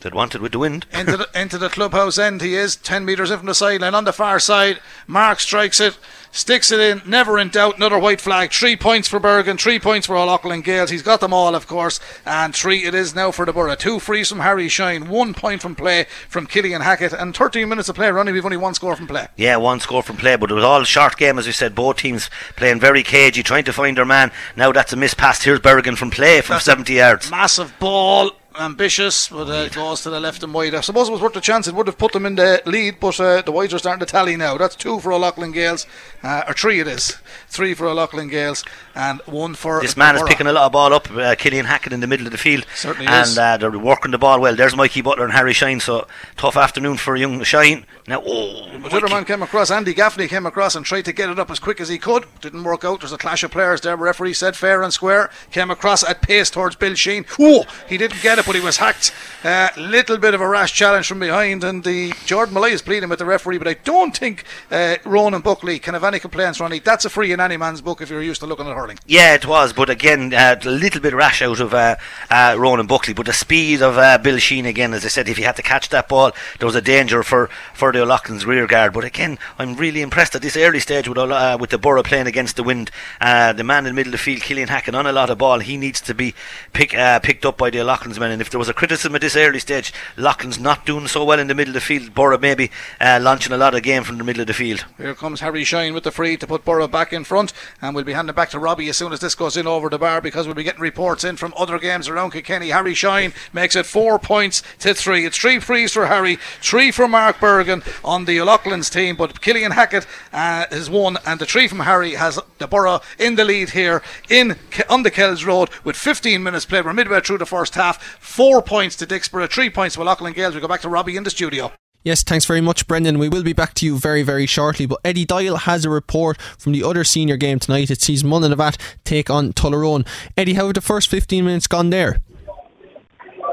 They'd 0.00 0.14
want 0.14 0.34
it 0.34 0.40
with 0.40 0.52
the 0.52 0.58
wind. 0.58 0.86
into 0.92 1.16
the 1.16 1.28
into 1.34 1.58
the 1.58 1.68
clubhouse 1.68 2.18
end. 2.18 2.40
He 2.40 2.54
is 2.54 2.76
ten 2.76 3.04
metres 3.04 3.30
in 3.30 3.38
from 3.38 3.46
the 3.46 3.54
sideline 3.54 3.94
on 3.94 4.04
the 4.04 4.12
far 4.12 4.40
side. 4.40 4.80
Mark 5.06 5.40
strikes 5.40 5.78
it, 5.80 5.98
sticks 6.32 6.70
it 6.70 6.80
in, 6.80 7.02
never 7.04 7.38
in 7.38 7.48
doubt. 7.48 7.76
Another 7.76 7.98
white 7.98 8.20
flag. 8.20 8.52
Three 8.52 8.76
points 8.76 9.08
for 9.08 9.20
Bergin, 9.20 9.58
three 9.60 9.78
points 9.78 10.06
for 10.06 10.16
O'Loughlin 10.16 10.62
Gaels. 10.62 10.90
He's 10.90 11.02
got 11.02 11.20
them 11.20 11.34
all, 11.34 11.54
of 11.54 11.66
course, 11.66 12.00
and 12.24 12.54
three 12.54 12.84
it 12.84 12.94
is 12.94 13.14
now 13.14 13.30
for 13.30 13.44
the 13.44 13.52
Borough. 13.52 13.74
Two 13.74 13.98
frees 13.98 14.30
from 14.30 14.40
Harry 14.40 14.68
Shine, 14.68 15.08
one 15.08 15.34
point 15.34 15.60
from 15.60 15.74
play 15.74 16.06
from 16.28 16.46
Killian 16.46 16.82
Hackett, 16.82 17.12
and 17.12 17.36
13 17.36 17.68
minutes 17.68 17.88
of 17.88 17.96
play. 17.96 18.10
Ronnie, 18.10 18.32
we've 18.32 18.44
only 18.44 18.56
one 18.56 18.74
score 18.74 18.96
from 18.96 19.06
play. 19.06 19.28
Yeah, 19.36 19.56
one 19.56 19.80
score 19.80 20.02
from 20.02 20.16
play, 20.16 20.36
but 20.36 20.50
it 20.50 20.54
was 20.54 20.64
all 20.64 20.84
short 20.84 21.16
game, 21.16 21.38
as 21.38 21.46
we 21.46 21.52
said. 21.52 21.74
Both 21.74 21.98
teams 21.98 22.30
playing 22.56 22.80
very 22.80 23.02
cagey, 23.02 23.42
trying 23.42 23.64
to 23.64 23.72
find 23.72 23.98
their 23.98 24.06
man. 24.06 24.32
Now 24.56 24.72
that's 24.72 24.92
a 24.92 24.96
miss 24.96 25.14
pass. 25.14 25.42
Here's 25.42 25.60
Bergin 25.60 25.96
from 25.96 26.10
play 26.10 26.40
from 26.40 26.58
70 26.58 26.94
yards. 26.94 27.30
Massive 27.30 27.74
ball. 27.78 28.32
Ambitious, 28.60 29.30
but 29.30 29.48
uh, 29.48 29.64
it 29.64 29.72
goes 29.72 30.02
to 30.02 30.10
the 30.10 30.20
left 30.20 30.42
and 30.42 30.52
wide. 30.52 30.74
I 30.74 30.82
suppose 30.82 31.08
it 31.08 31.12
was 31.12 31.22
worth 31.22 31.34
a 31.34 31.40
chance. 31.40 31.66
It 31.66 31.74
would 31.74 31.86
have 31.86 31.96
put 31.96 32.12
them 32.12 32.26
in 32.26 32.34
the 32.34 32.62
lead, 32.66 33.00
but 33.00 33.18
uh, 33.18 33.40
the 33.40 33.52
wides 33.52 33.72
are 33.72 33.78
starting 33.78 34.00
to 34.00 34.12
tally 34.12 34.36
now. 34.36 34.58
That's 34.58 34.76
two 34.76 35.00
for 35.00 35.14
O'Loughlin 35.14 35.52
Gaels, 35.52 35.86
uh, 36.22 36.42
or 36.46 36.52
three 36.52 36.78
it 36.78 36.86
is. 36.86 37.16
Three 37.48 37.72
for 37.72 37.86
O'Loughlin 37.86 38.28
Gaels, 38.28 38.62
and 39.00 39.20
one 39.26 39.54
for. 39.54 39.80
This 39.80 39.96
man 39.96 40.14
is 40.14 40.22
picking 40.22 40.46
a 40.46 40.52
lot 40.52 40.66
of 40.66 40.72
ball 40.72 40.92
up. 40.92 41.10
Uh, 41.10 41.34
Killian 41.34 41.64
Hackett 41.66 41.92
in 41.92 42.00
the 42.00 42.06
middle 42.06 42.26
of 42.26 42.32
the 42.32 42.38
field, 42.38 42.66
Certainly 42.74 43.06
and 43.06 43.26
is. 43.26 43.38
uh, 43.38 43.56
they're 43.56 43.70
working 43.70 44.10
the 44.10 44.18
ball 44.18 44.40
well. 44.40 44.54
There's 44.54 44.76
Mikey 44.76 45.00
Butler 45.00 45.24
and 45.24 45.32
Harry 45.32 45.54
Shine. 45.54 45.80
So 45.80 46.06
tough 46.36 46.56
afternoon 46.56 46.98
for 46.98 47.16
young 47.16 47.42
Shine. 47.42 47.86
Now, 48.06 48.22
oh, 48.26 48.66
But 48.82 48.90
the 48.90 48.96
other 48.98 49.08
man 49.08 49.24
came 49.24 49.42
across, 49.42 49.70
Andy 49.70 49.94
Gaffney 49.94 50.26
came 50.26 50.44
across 50.44 50.74
and 50.74 50.84
tried 50.84 51.04
to 51.04 51.12
get 51.12 51.30
it 51.30 51.38
up 51.38 51.50
as 51.50 51.60
quick 51.60 51.80
as 51.80 51.88
he 51.88 51.96
could. 51.98 52.24
Didn't 52.40 52.64
work 52.64 52.84
out. 52.84 53.00
There's 53.00 53.12
a 53.12 53.18
clash 53.18 53.42
of 53.44 53.52
players 53.52 53.80
there. 53.82 53.96
Referee 53.96 54.34
said 54.34 54.56
fair 54.56 54.82
and 54.82 54.92
square. 54.92 55.30
Came 55.52 55.70
across 55.70 56.02
at 56.02 56.20
pace 56.20 56.50
towards 56.50 56.76
Bill 56.76 56.94
Sheen. 56.94 57.24
Whoa! 57.38 57.62
He 57.88 57.96
didn't 57.96 58.20
get 58.20 58.38
it, 58.38 58.46
but 58.46 58.54
he 58.54 58.60
was 58.60 58.78
hacked. 58.78 59.14
Uh, 59.44 59.68
little 59.76 60.18
bit 60.18 60.34
of 60.34 60.40
a 60.40 60.48
rash 60.48 60.74
challenge 60.74 61.06
from 61.06 61.20
behind, 61.20 61.62
and 61.64 61.84
the 61.84 62.12
Jordan 62.26 62.52
Malloy 62.54 62.70
is 62.70 62.82
pleading 62.82 63.08
with 63.08 63.18
the 63.20 63.24
referee, 63.24 63.58
but 63.58 63.68
I 63.68 63.74
don't 63.74 64.16
think 64.16 64.44
uh, 64.70 64.96
Ronan 65.04 65.40
Buckley 65.40 65.78
can 65.78 65.94
have 65.94 66.04
any 66.04 66.18
complaints, 66.18 66.58
Ronnie. 66.60 66.80
That's 66.80 67.04
a 67.04 67.10
free 67.10 67.32
in 67.32 67.40
any 67.40 67.56
man's 67.56 67.80
book 67.80 68.00
if 68.02 68.10
you're 68.10 68.22
used 68.22 68.40
to 68.40 68.46
looking 68.46 68.66
at 68.66 68.74
hurling. 68.76 68.89
Yeah, 69.06 69.34
it 69.34 69.46
was, 69.46 69.72
but 69.72 69.90
again, 69.90 70.32
uh, 70.34 70.56
a 70.64 70.70
little 70.70 71.00
bit 71.00 71.14
rash 71.14 71.42
out 71.42 71.60
of 71.60 71.74
uh, 71.74 71.96
uh, 72.30 72.56
Ronan 72.58 72.86
Buckley. 72.86 73.14
But 73.14 73.26
the 73.26 73.32
speed 73.32 73.82
of 73.82 73.98
uh, 73.98 74.18
Bill 74.18 74.38
Sheen 74.38 74.66
again, 74.66 74.94
as 74.94 75.04
I 75.04 75.08
said, 75.08 75.28
if 75.28 75.36
he 75.36 75.42
had 75.42 75.56
to 75.56 75.62
catch 75.62 75.88
that 75.90 76.08
ball, 76.08 76.32
there 76.58 76.66
was 76.66 76.74
a 76.74 76.80
danger 76.80 77.22
for, 77.22 77.48
for 77.74 77.92
the 77.92 78.02
O'Loughlin's 78.02 78.46
rear 78.46 78.66
guard. 78.66 78.92
But 78.92 79.04
again, 79.04 79.38
I'm 79.58 79.74
really 79.74 80.02
impressed 80.02 80.34
at 80.34 80.42
this 80.42 80.56
early 80.56 80.80
stage 80.80 81.08
with 81.08 81.18
uh, 81.18 81.56
with 81.60 81.70
the 81.70 81.78
Borough 81.78 82.02
playing 82.02 82.26
against 82.26 82.56
the 82.56 82.62
wind. 82.62 82.90
Uh, 83.20 83.52
the 83.52 83.64
man 83.64 83.86
in 83.86 83.94
the 83.94 83.94
middle 83.94 84.10
of 84.10 84.18
the 84.18 84.24
field, 84.24 84.42
Killian 84.42 84.68
Hackett, 84.68 84.94
on 84.94 85.06
a 85.06 85.12
lot 85.12 85.30
of 85.30 85.38
ball. 85.38 85.58
He 85.58 85.76
needs 85.76 86.00
to 86.02 86.14
be 86.14 86.34
pick, 86.72 86.94
uh, 86.96 87.20
picked 87.20 87.44
up 87.44 87.58
by 87.58 87.70
the 87.70 87.80
O'Loughlin's 87.80 88.20
men. 88.20 88.30
And 88.30 88.40
if 88.40 88.50
there 88.50 88.58
was 88.58 88.68
a 88.68 88.74
criticism 88.74 89.14
at 89.14 89.20
this 89.20 89.36
early 89.36 89.58
stage, 89.58 89.92
Loughlin's 90.16 90.58
not 90.58 90.86
doing 90.86 91.08
so 91.08 91.24
well 91.24 91.38
in 91.38 91.48
the 91.48 91.54
middle 91.54 91.70
of 91.70 91.74
the 91.74 91.80
field. 91.80 92.14
Borough 92.14 92.38
maybe 92.38 92.70
launching 93.00 93.52
a 93.52 93.56
lot 93.56 93.74
of 93.74 93.82
game 93.82 94.04
from 94.04 94.18
the 94.18 94.24
middle 94.24 94.40
of 94.40 94.46
the 94.46 94.54
field. 94.54 94.84
Here 94.96 95.14
comes 95.14 95.40
Harry 95.40 95.64
Shine 95.64 95.94
with 95.94 96.04
the 96.04 96.10
free 96.10 96.36
to 96.36 96.46
put 96.46 96.64
Borough 96.64 96.88
back 96.88 97.12
in 97.12 97.24
front, 97.24 97.52
and 97.80 97.94
we'll 97.94 98.04
be 98.04 98.12
handing 98.12 98.34
back 98.34 98.50
to 98.50 98.58
Robbie 98.70 98.88
as 98.88 98.96
soon 98.96 99.12
as 99.12 99.18
this 99.18 99.34
goes 99.34 99.56
in 99.56 99.66
over 99.66 99.88
the 99.88 99.98
bar 99.98 100.20
because 100.20 100.46
we'll 100.46 100.54
be 100.54 100.62
getting 100.62 100.80
reports 100.80 101.24
in 101.24 101.36
from 101.36 101.52
other 101.56 101.76
games 101.76 102.08
around 102.08 102.30
Kilkenny. 102.30 102.68
Harry 102.68 102.94
Shine 102.94 103.32
makes 103.52 103.74
it 103.74 103.84
four 103.84 104.16
points 104.16 104.62
to 104.78 104.94
three. 104.94 105.26
It's 105.26 105.36
three 105.36 105.58
frees 105.58 105.92
for 105.92 106.06
Harry, 106.06 106.36
three 106.62 106.92
for 106.92 107.08
Mark 107.08 107.38
Bergin 107.38 107.82
on 108.04 108.26
the 108.26 108.38
O'Loughlin's 108.38 108.88
team, 108.88 109.16
but 109.16 109.40
Killian 109.40 109.72
Hackett 109.72 110.06
uh, 110.32 110.66
has 110.70 110.88
won, 110.88 111.18
and 111.26 111.40
the 111.40 111.46
three 111.46 111.66
from 111.66 111.80
Harry 111.80 112.12
has 112.12 112.38
the 112.58 112.68
Borough 112.68 113.00
in 113.18 113.34
the 113.34 113.44
lead 113.44 113.70
here 113.70 114.04
in 114.28 114.54
on 114.88 115.02
the 115.02 115.10
Kells 115.10 115.42
Road 115.42 115.68
with 115.82 115.96
15 115.96 116.40
minutes 116.40 116.64
played. 116.64 116.84
We're 116.84 116.92
midway 116.92 117.22
through 117.22 117.38
the 117.38 117.46
first 117.46 117.74
half. 117.74 118.00
Four 118.20 118.62
points 118.62 118.94
to 118.96 119.04
Dicksboro, 119.04 119.50
three 119.50 119.70
points 119.70 119.96
to 119.96 120.02
O'Loughlin 120.02 120.32
Gaels. 120.32 120.54
We 120.54 120.60
go 120.60 120.68
back 120.68 120.82
to 120.82 120.88
Robbie 120.88 121.16
in 121.16 121.24
the 121.24 121.30
studio. 121.30 121.72
Yes, 122.02 122.22
thanks 122.22 122.46
very 122.46 122.62
much, 122.62 122.86
Brendan. 122.86 123.18
We 123.18 123.28
will 123.28 123.42
be 123.42 123.52
back 123.52 123.74
to 123.74 123.86
you 123.86 123.98
very, 123.98 124.22
very 124.22 124.46
shortly. 124.46 124.86
But 124.86 125.00
Eddie 125.04 125.26
Doyle 125.26 125.56
has 125.56 125.84
a 125.84 125.90
report 125.90 126.40
from 126.58 126.72
the 126.72 126.82
other 126.82 127.04
senior 127.04 127.36
game 127.36 127.58
tonight. 127.58 127.90
It 127.90 128.00
sees 128.00 128.22
Mullinavat 128.22 128.78
take 129.04 129.28
on 129.28 129.52
Tullaroan. 129.52 130.06
Eddie, 130.34 130.54
how 130.54 130.64
have 130.64 130.74
the 130.74 130.80
first 130.80 131.10
15 131.10 131.44
minutes 131.44 131.66
gone 131.66 131.90
there? 131.90 132.22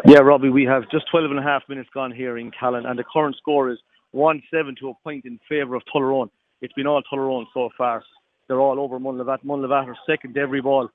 Yeah, 0.06 0.20
Robbie, 0.20 0.50
we 0.50 0.64
have 0.64 0.90
just 0.90 1.10
12 1.12 1.32
and 1.32 1.40
a 1.40 1.44
half 1.44 1.64
minutes 1.68 1.90
gone 1.94 2.14
here 2.14 2.38
in 2.38 2.52
Callan, 2.52 2.86
and 2.86 2.98
the 2.98 3.04
current 3.04 3.36
score 3.36 3.70
is 3.70 3.80
1 4.12 4.42
7 4.50 4.76
to 4.80 4.90
a 4.90 4.94
point 5.04 5.26
in 5.26 5.40
favour 5.50 5.76
of 5.76 5.82
Tullaroan. 5.94 6.30
It's 6.62 6.74
been 6.74 6.88
all 6.88 7.02
Tullaroan 7.12 7.46
so 7.54 7.70
far. 7.78 8.02
They're 8.48 8.62
all 8.62 8.80
over 8.80 8.98
Mullinavat. 8.98 9.44
Mullinavat 9.44 9.88
are 9.88 9.98
second 10.08 10.38
every 10.38 10.62
ball. 10.62 10.90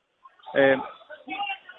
Um, 0.55 0.83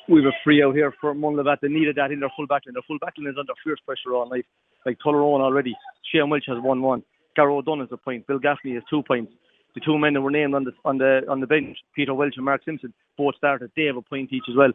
we 0.07 0.23
have 0.23 0.33
a 0.33 0.37
free 0.43 0.63
out 0.63 0.75
here 0.75 0.93
for 0.99 1.13
Mullinavat. 1.13 1.59
They 1.61 1.67
needed 1.67 1.95
that 1.95 2.11
in 2.11 2.19
their 2.19 2.31
full 2.35 2.47
backline. 2.47 2.73
Their 2.73 2.83
full 2.87 2.99
backline 2.99 3.29
is 3.29 3.37
under 3.39 3.53
fierce 3.63 3.79
pressure 3.85 4.13
all 4.13 4.29
night. 4.29 4.45
Like 4.85 4.97
Tullaroan 5.05 5.41
already. 5.41 5.75
Shane 6.11 6.29
Welch 6.29 6.45
has 6.47 6.57
1 6.61 6.81
1. 6.81 7.03
Garrow 7.35 7.61
Dunn 7.61 7.79
has 7.79 7.89
a 7.91 7.97
point. 7.97 8.27
Bill 8.27 8.39
Gaffney 8.39 8.73
has 8.75 8.83
two 8.89 9.01
points. 9.03 9.31
The 9.75 9.81
two 9.81 9.97
men 9.97 10.13
that 10.13 10.21
were 10.21 10.29
named 10.29 10.53
on 10.53 10.65
the 10.65 10.71
on 10.85 10.99
the 10.99 11.21
on 11.27 11.39
the 11.39 11.47
bench, 11.47 11.77
Peter 11.95 12.13
Welch 12.13 12.33
and 12.35 12.45
Mark 12.45 12.61
Simpson, 12.63 12.93
both 13.17 13.35
started. 13.35 13.71
They 13.75 13.85
have 13.85 13.97
a 13.97 14.03
point 14.03 14.31
each 14.31 14.43
as 14.47 14.55
well. 14.55 14.71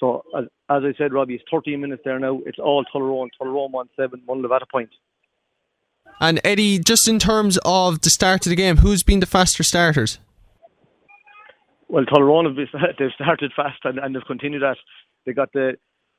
So 0.00 0.24
as, 0.36 0.46
as 0.68 0.82
I 0.82 0.92
said, 0.98 1.12
Robbie, 1.12 1.34
it's 1.34 1.44
13 1.48 1.80
minutes 1.80 2.02
there 2.04 2.18
now. 2.18 2.40
It's 2.44 2.58
all 2.58 2.84
Tullaroan. 2.92 3.28
Tullaroan 3.40 3.70
won 3.70 3.88
seven, 3.94 4.20
Mullinavat 4.28 4.62
a 4.62 4.66
point. 4.66 4.90
And 6.20 6.40
Eddie, 6.42 6.80
just 6.80 7.06
in 7.06 7.20
terms 7.20 7.56
of 7.64 8.00
the 8.00 8.10
start 8.10 8.46
of 8.46 8.50
the 8.50 8.56
game, 8.56 8.78
who's 8.78 9.04
been 9.04 9.20
the 9.20 9.26
faster 9.26 9.62
starters? 9.62 10.18
Well, 11.92 12.06
Tullaroan 12.06 12.46
have 12.46 12.56
they've 12.98 13.10
started 13.14 13.52
fast 13.54 13.80
and, 13.84 13.98
and 13.98 14.14
they've 14.14 14.24
continued 14.26 14.62
that. 14.62 14.78
They 15.26 15.34
got 15.34 15.52
the 15.52 15.74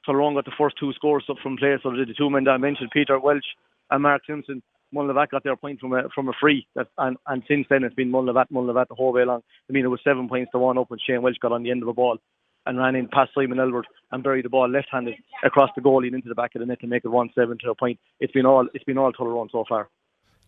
Tullaroan 0.08 0.36
got 0.36 0.46
the 0.46 0.52
first 0.56 0.76
two 0.80 0.94
scores 0.94 1.26
up 1.28 1.38
from 1.42 1.58
play. 1.58 1.76
So 1.82 1.90
the 1.90 2.06
two 2.16 2.30
men 2.30 2.44
that 2.44 2.52
I 2.52 2.58
mentioned, 2.58 2.92
Peter 2.94 3.20
Welch 3.20 3.46
and 3.90 4.04
Mark 4.04 4.22
Simpson. 4.28 4.62
Mullinavat 4.94 5.32
got 5.32 5.44
their 5.44 5.56
point 5.56 5.80
from 5.80 5.94
a 5.94 6.04
from 6.14 6.30
a 6.30 6.34
free, 6.40 6.68
that, 6.76 6.86
and 7.00 7.18
and 7.26 7.42
since 7.48 7.66
then 7.68 7.84
it's 7.84 7.96
been 7.96 8.12
Mullinavat, 8.12 8.52
Mullinavat 8.54 8.90
the 8.90 8.94
whole 8.94 9.12
way 9.12 9.24
along. 9.24 9.42
I 9.68 9.74
mean, 9.74 9.84
it 9.84 9.88
was 9.88 10.00
seven 10.04 10.30
points 10.30 10.52
to 10.52 10.60
one 10.60 10.78
up 10.78 10.92
when 10.92 11.00
Shane 11.00 11.24
Welch 11.24 11.40
got 11.42 11.52
on 11.52 11.64
the 11.64 11.72
end 11.72 11.82
of 11.82 11.88
the 11.88 11.94
ball 11.94 12.20
and 12.68 12.78
ran 12.78 12.96
in 12.96 13.08
past 13.08 13.32
Simon 13.34 13.60
Elbert 13.60 13.88
and 14.12 14.24
buried 14.24 14.46
the 14.46 14.50
ball 14.50 14.70
left-handed 14.70 15.16
across 15.44 15.72
the 15.76 15.82
goalie 15.82 16.06
and 16.06 16.16
into 16.18 16.30
the 16.30 16.36
back 16.36 16.54
of 16.54 16.60
the 16.60 16.68
net 16.68 16.80
to 16.82 16.88
make 16.88 17.04
it 17.04 17.10
one-seven 17.10 17.58
to 17.64 17.72
a 17.72 17.76
point. 17.76 18.00
It's 18.20 18.32
been 18.32 18.46
all 18.46 18.68
it's 18.76 18.84
been 18.84 19.00
all 19.00 19.12
Tullaroan 19.12 19.50
so 19.52 19.66
far. 19.68 19.90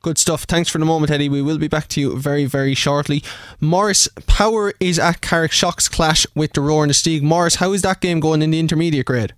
Good 0.05 0.19
stuff. 0.19 0.43
Thanks 0.43 0.69
for 0.69 0.77
the 0.77 0.85
moment, 0.85 1.11
Eddie. 1.11 1.29
We 1.29 1.41
will 1.41 1.57
be 1.57 1.67
back 1.67 1.87
to 1.87 1.99
you 1.99 2.15
very, 2.15 2.45
very 2.45 2.75
shortly. 2.75 3.23
Morris, 3.59 4.07
Power 4.27 4.71
is 4.79 4.99
at 4.99 5.21
Carrickshock's 5.21 5.89
clash 5.89 6.27
with 6.35 6.53
the 6.53 6.61
Rower-Inistioge. 6.61 7.23
Morris, 7.23 7.55
how 7.55 7.73
is 7.73 7.81
that 7.81 8.01
game 8.01 8.19
going 8.19 8.43
in 8.43 8.51
the 8.51 8.59
intermediate 8.59 9.07
grade? 9.07 9.33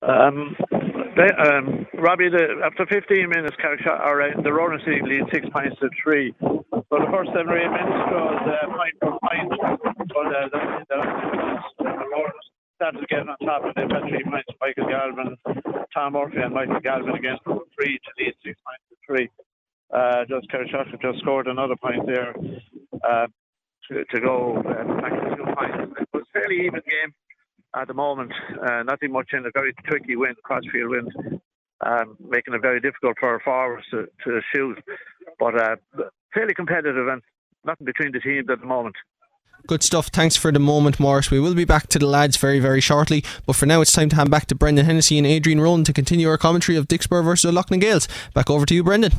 Um, 0.00 0.56
they, 1.20 1.28
um, 1.36 1.86
Robbie, 2.00 2.30
the, 2.30 2.64
after 2.64 2.86
15 2.86 3.28
minutes, 3.28 3.56
Carrickshock, 3.62 4.00
or, 4.06 4.22
uh, 4.22 4.40
the 4.40 4.50
Roar 4.50 4.72
and 4.72 4.82
lead 5.06 5.24
six 5.30 5.46
points 5.52 5.76
to 5.80 5.90
three. 6.02 6.32
So 6.40 6.64
the 6.72 7.08
first 7.12 7.28
seven 7.36 7.52
or 7.52 7.60
eight 7.60 7.68
minutes 7.68 8.08
was 8.08 8.40
uh, 8.48 8.72
point 8.72 8.96
for 9.04 9.18
point. 9.20 9.52
But 9.52 10.32
uh, 10.32 10.48
the, 10.48 10.60
the, 10.88 10.98
the, 11.84 12.08
Roar 12.08 12.32
started 12.76 13.06
getting 13.10 13.28
on 13.28 13.36
top 13.44 13.64
and 13.68 13.74
they've 13.76 13.92
had 13.92 14.08
three 14.08 14.24
points. 14.24 14.48
Michael 14.62 14.88
Galvin, 14.88 15.36
Tom 15.92 16.14
Murphy, 16.14 16.40
and 16.40 16.54
Michael 16.54 16.80
Galvin 16.80 17.16
again 17.16 17.36
for 17.44 17.60
three 17.76 18.00
to 18.00 18.10
lead 18.16 18.32
six 18.42 18.56
points 18.64 18.84
to 18.88 18.96
three. 19.04 19.28
Uh, 19.92 20.24
just 20.28 20.48
Carrickshock 20.50 21.00
just 21.00 21.18
scored 21.20 21.46
another 21.46 21.76
point 21.76 22.06
there 22.06 22.34
uh, 23.08 23.26
to, 23.88 24.04
to 24.04 24.20
go 24.20 24.58
uh, 24.58 25.00
back 25.00 25.12
to 25.12 25.36
two 25.36 25.44
points. 25.44 26.00
It 26.00 26.08
was 26.12 26.22
a 26.22 26.38
fairly 26.38 26.66
even 26.66 26.80
game 26.88 27.14
at 27.74 27.88
the 27.88 27.94
moment. 27.94 28.32
Uh, 28.62 28.82
nothing 28.82 29.12
much 29.12 29.30
in 29.32 29.46
a 29.46 29.50
very 29.52 29.72
tricky 29.86 30.16
wind, 30.16 30.36
crossfield 30.42 30.90
wind, 30.90 31.40
um, 31.86 32.16
making 32.20 32.54
it 32.54 32.62
very 32.62 32.80
difficult 32.80 33.16
for 33.18 33.30
our 33.30 33.40
forwards 33.40 33.86
to, 33.90 34.08
to 34.24 34.40
shoot. 34.54 34.78
But 35.38 35.60
uh, 35.60 35.76
fairly 36.34 36.54
competitive 36.54 37.08
and 37.08 37.22
nothing 37.64 37.86
between 37.86 38.12
the 38.12 38.20
teams 38.20 38.48
at 38.50 38.60
the 38.60 38.66
moment. 38.66 38.96
Good 39.66 39.82
stuff. 39.82 40.08
Thanks 40.08 40.36
for 40.36 40.52
the 40.52 40.60
moment, 40.60 41.00
Morris. 41.00 41.30
We 41.30 41.40
will 41.40 41.54
be 41.54 41.64
back 41.64 41.88
to 41.88 41.98
the 41.98 42.06
lads 42.06 42.36
very, 42.36 42.60
very 42.60 42.80
shortly. 42.80 43.24
But 43.44 43.56
for 43.56 43.66
now, 43.66 43.80
it's 43.80 43.92
time 43.92 44.08
to 44.10 44.16
hand 44.16 44.30
back 44.30 44.46
to 44.46 44.54
Brendan 44.54 44.86
Hennessy 44.86 45.18
and 45.18 45.26
Adrian 45.26 45.60
Rowan 45.60 45.84
to 45.84 45.92
continue 45.92 46.28
our 46.28 46.38
commentary 46.38 46.78
of 46.78 46.86
Dicksboro 46.86 47.24
versus 47.24 47.52
Loughlin 47.52 47.80
Gaels. 47.80 48.06
Back 48.34 48.50
over 48.50 48.64
to 48.66 48.74
you, 48.74 48.84
Brendan. 48.84 49.12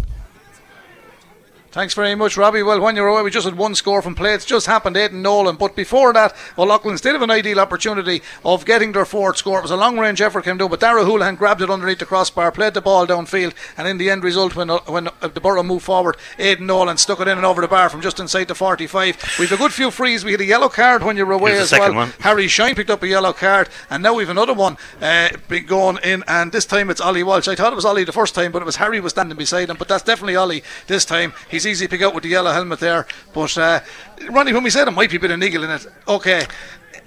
Thanks 1.72 1.94
very 1.94 2.16
much, 2.16 2.36
Robbie. 2.36 2.64
Well, 2.64 2.82
when 2.82 2.96
you 2.96 3.04
were 3.04 3.10
away, 3.10 3.22
we 3.22 3.30
just 3.30 3.46
had 3.46 3.56
one 3.56 3.76
score 3.76 4.02
from 4.02 4.16
play. 4.16 4.34
It's 4.34 4.44
just 4.44 4.66
happened, 4.66 4.98
Aidan 4.98 5.22
Nolan. 5.22 5.56
But 5.56 5.76
before 5.76 6.12
that, 6.14 6.36
O'Loughlin 6.58 6.98
still 6.98 7.14
have 7.14 7.22
an 7.22 7.30
ideal 7.30 7.60
opportunity 7.60 8.24
of 8.44 8.66
getting 8.66 8.92
their 8.92 9.06
fourth 9.06 9.38
score. 9.38 9.60
It 9.60 9.62
was 9.62 9.70
a 9.70 9.78
long 9.78 10.00
range 10.00 10.20
effort 10.20 10.46
came 10.46 10.58
down, 10.58 10.72
but 10.72 10.80
Dara 10.80 11.06
Houlihan 11.06 11.36
grabbed 11.36 11.62
it 11.62 11.70
underneath 11.70 12.00
the 12.00 12.08
crossbar, 12.08 12.52
played 12.52 12.74
the 12.74 12.82
ball 12.82 13.06
downfield, 13.06 13.54
and 13.78 13.88
in 13.88 14.00
the 14.00 14.10
end 14.10 14.24
result, 14.24 14.56
when 14.56 14.70
when 14.70 15.10
the 15.22 15.40
Borough 15.40 15.62
moved 15.62 15.86
forward, 15.86 16.18
Aidan 16.40 16.66
Nolan 16.66 16.98
stuck 16.98 17.20
it 17.20 17.28
in 17.28 17.38
and 17.38 17.46
over 17.46 17.62
the 17.62 17.68
bar 17.68 17.88
from 17.90 18.02
just 18.02 18.20
inside 18.20 18.48
the 18.48 18.56
45. 18.56 19.36
We've 19.38 19.52
a 19.52 19.58
good 19.58 19.72
few 19.72 19.92
frees. 19.92 20.26
We 20.26 20.32
had 20.32 20.42
a 20.42 20.46
yellow 20.46 20.70
card 20.70 21.04
when 21.04 21.18
you 21.18 21.26
were 21.28 21.34
away 21.34 21.52
Here's 21.52 21.72
as 21.72 21.80
well. 21.80 21.94
one. 21.94 22.14
Harry 22.22 22.48
Shine 22.48 22.74
picked 22.74 22.90
up 22.90 23.04
a 23.04 23.08
yellow 23.08 23.32
card, 23.32 23.70
and 23.92 24.02
now 24.02 24.16
we've 24.16 24.28
another 24.28 24.56
one 24.56 24.78
uh, 25.02 25.30
been 25.48 25.68
going 25.68 26.00
in, 26.04 26.24
and 26.28 26.52
this 26.52 26.66
time 26.66 26.90
it's 26.90 27.00
Ollie 27.00 27.22
Walsh. 27.22 27.48
I 27.48 27.54
thought 27.54 27.74
it 27.74 27.76
was 27.76 27.86
Ollie 27.86 28.06
the 28.06 28.12
first 28.12 28.34
time, 28.34 28.52
but 28.52 28.64
it 28.64 28.66
was 28.66 28.78
Harry 28.78 29.00
was 29.00 29.12
standing 29.12 29.38
beside 29.38 29.70
him. 29.70 29.78
But 29.78 29.88
that's 29.88 30.04
definitely 30.04 30.36
Ollie 30.36 30.64
this 30.88 31.06
time. 31.06 31.34
He's 31.64 31.68
easy 31.68 31.86
to 31.88 31.90
pick 31.90 32.02
out 32.02 32.14
with 32.14 32.24
the 32.24 32.30
yellow 32.30 32.52
helmet 32.52 32.80
there. 32.80 33.06
But 33.34 33.58
uh, 33.58 33.82
Ronnie, 34.30 34.54
when 34.54 34.64
we 34.64 34.70
said 34.70 34.88
it 34.88 34.92
might 34.92 35.10
be 35.10 35.18
a 35.18 35.20
bit 35.20 35.32
of 35.32 35.40
niggle 35.40 35.64
in 35.66 35.72
it, 35.72 35.86
okay. 36.08 36.46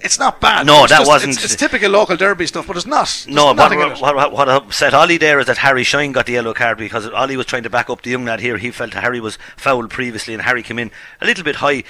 It's 0.04 0.18
not 0.18 0.40
bad. 0.40 0.66
No, 0.66 0.82
It's 0.82 0.90
that 0.92 0.98
just- 0.98 1.08
wasn't- 1.08 1.34
It's, 1.36 1.44
it's 1.44 1.56
typical 1.56 1.88
local 1.90 2.16
derby 2.16 2.46
stuff, 2.46 2.66
but 2.66 2.76
it's 2.76 2.84
not. 2.86 3.24
No, 3.28 3.46
what, 3.46 3.56
nothing 3.56 3.80
in 3.80 3.88
what, 3.92 4.14
what, 4.16 4.32
what 4.32 4.48
upset 4.48 4.92
Ollie 4.94 5.16
there 5.16 5.38
is 5.40 5.46
that 5.46 5.58
Harry 5.58 5.84
Shine 5.84 6.12
got 6.12 6.26
the 6.26 6.32
yellow 6.32 6.52
card 6.52 6.76
because 6.76 7.08
Ollie 7.08 7.36
was 7.36 7.46
trying 7.46 7.62
to 7.62 7.70
back 7.70 7.88
up 7.88 8.02
the 8.02 8.10
young 8.10 8.24
lad 8.26 8.40
here. 8.40 8.58
He 8.58 8.70
felt 8.72 8.92
Harry 8.94 9.20
was 9.20 9.38
fouled 9.56 9.90
previously, 9.90 10.34
and 10.34 10.42
Harry 10.42 10.62
came 10.62 10.78
in 10.78 10.90
a 11.20 11.24
little 11.24 11.44
bit 11.44 11.56
high. 11.56 11.84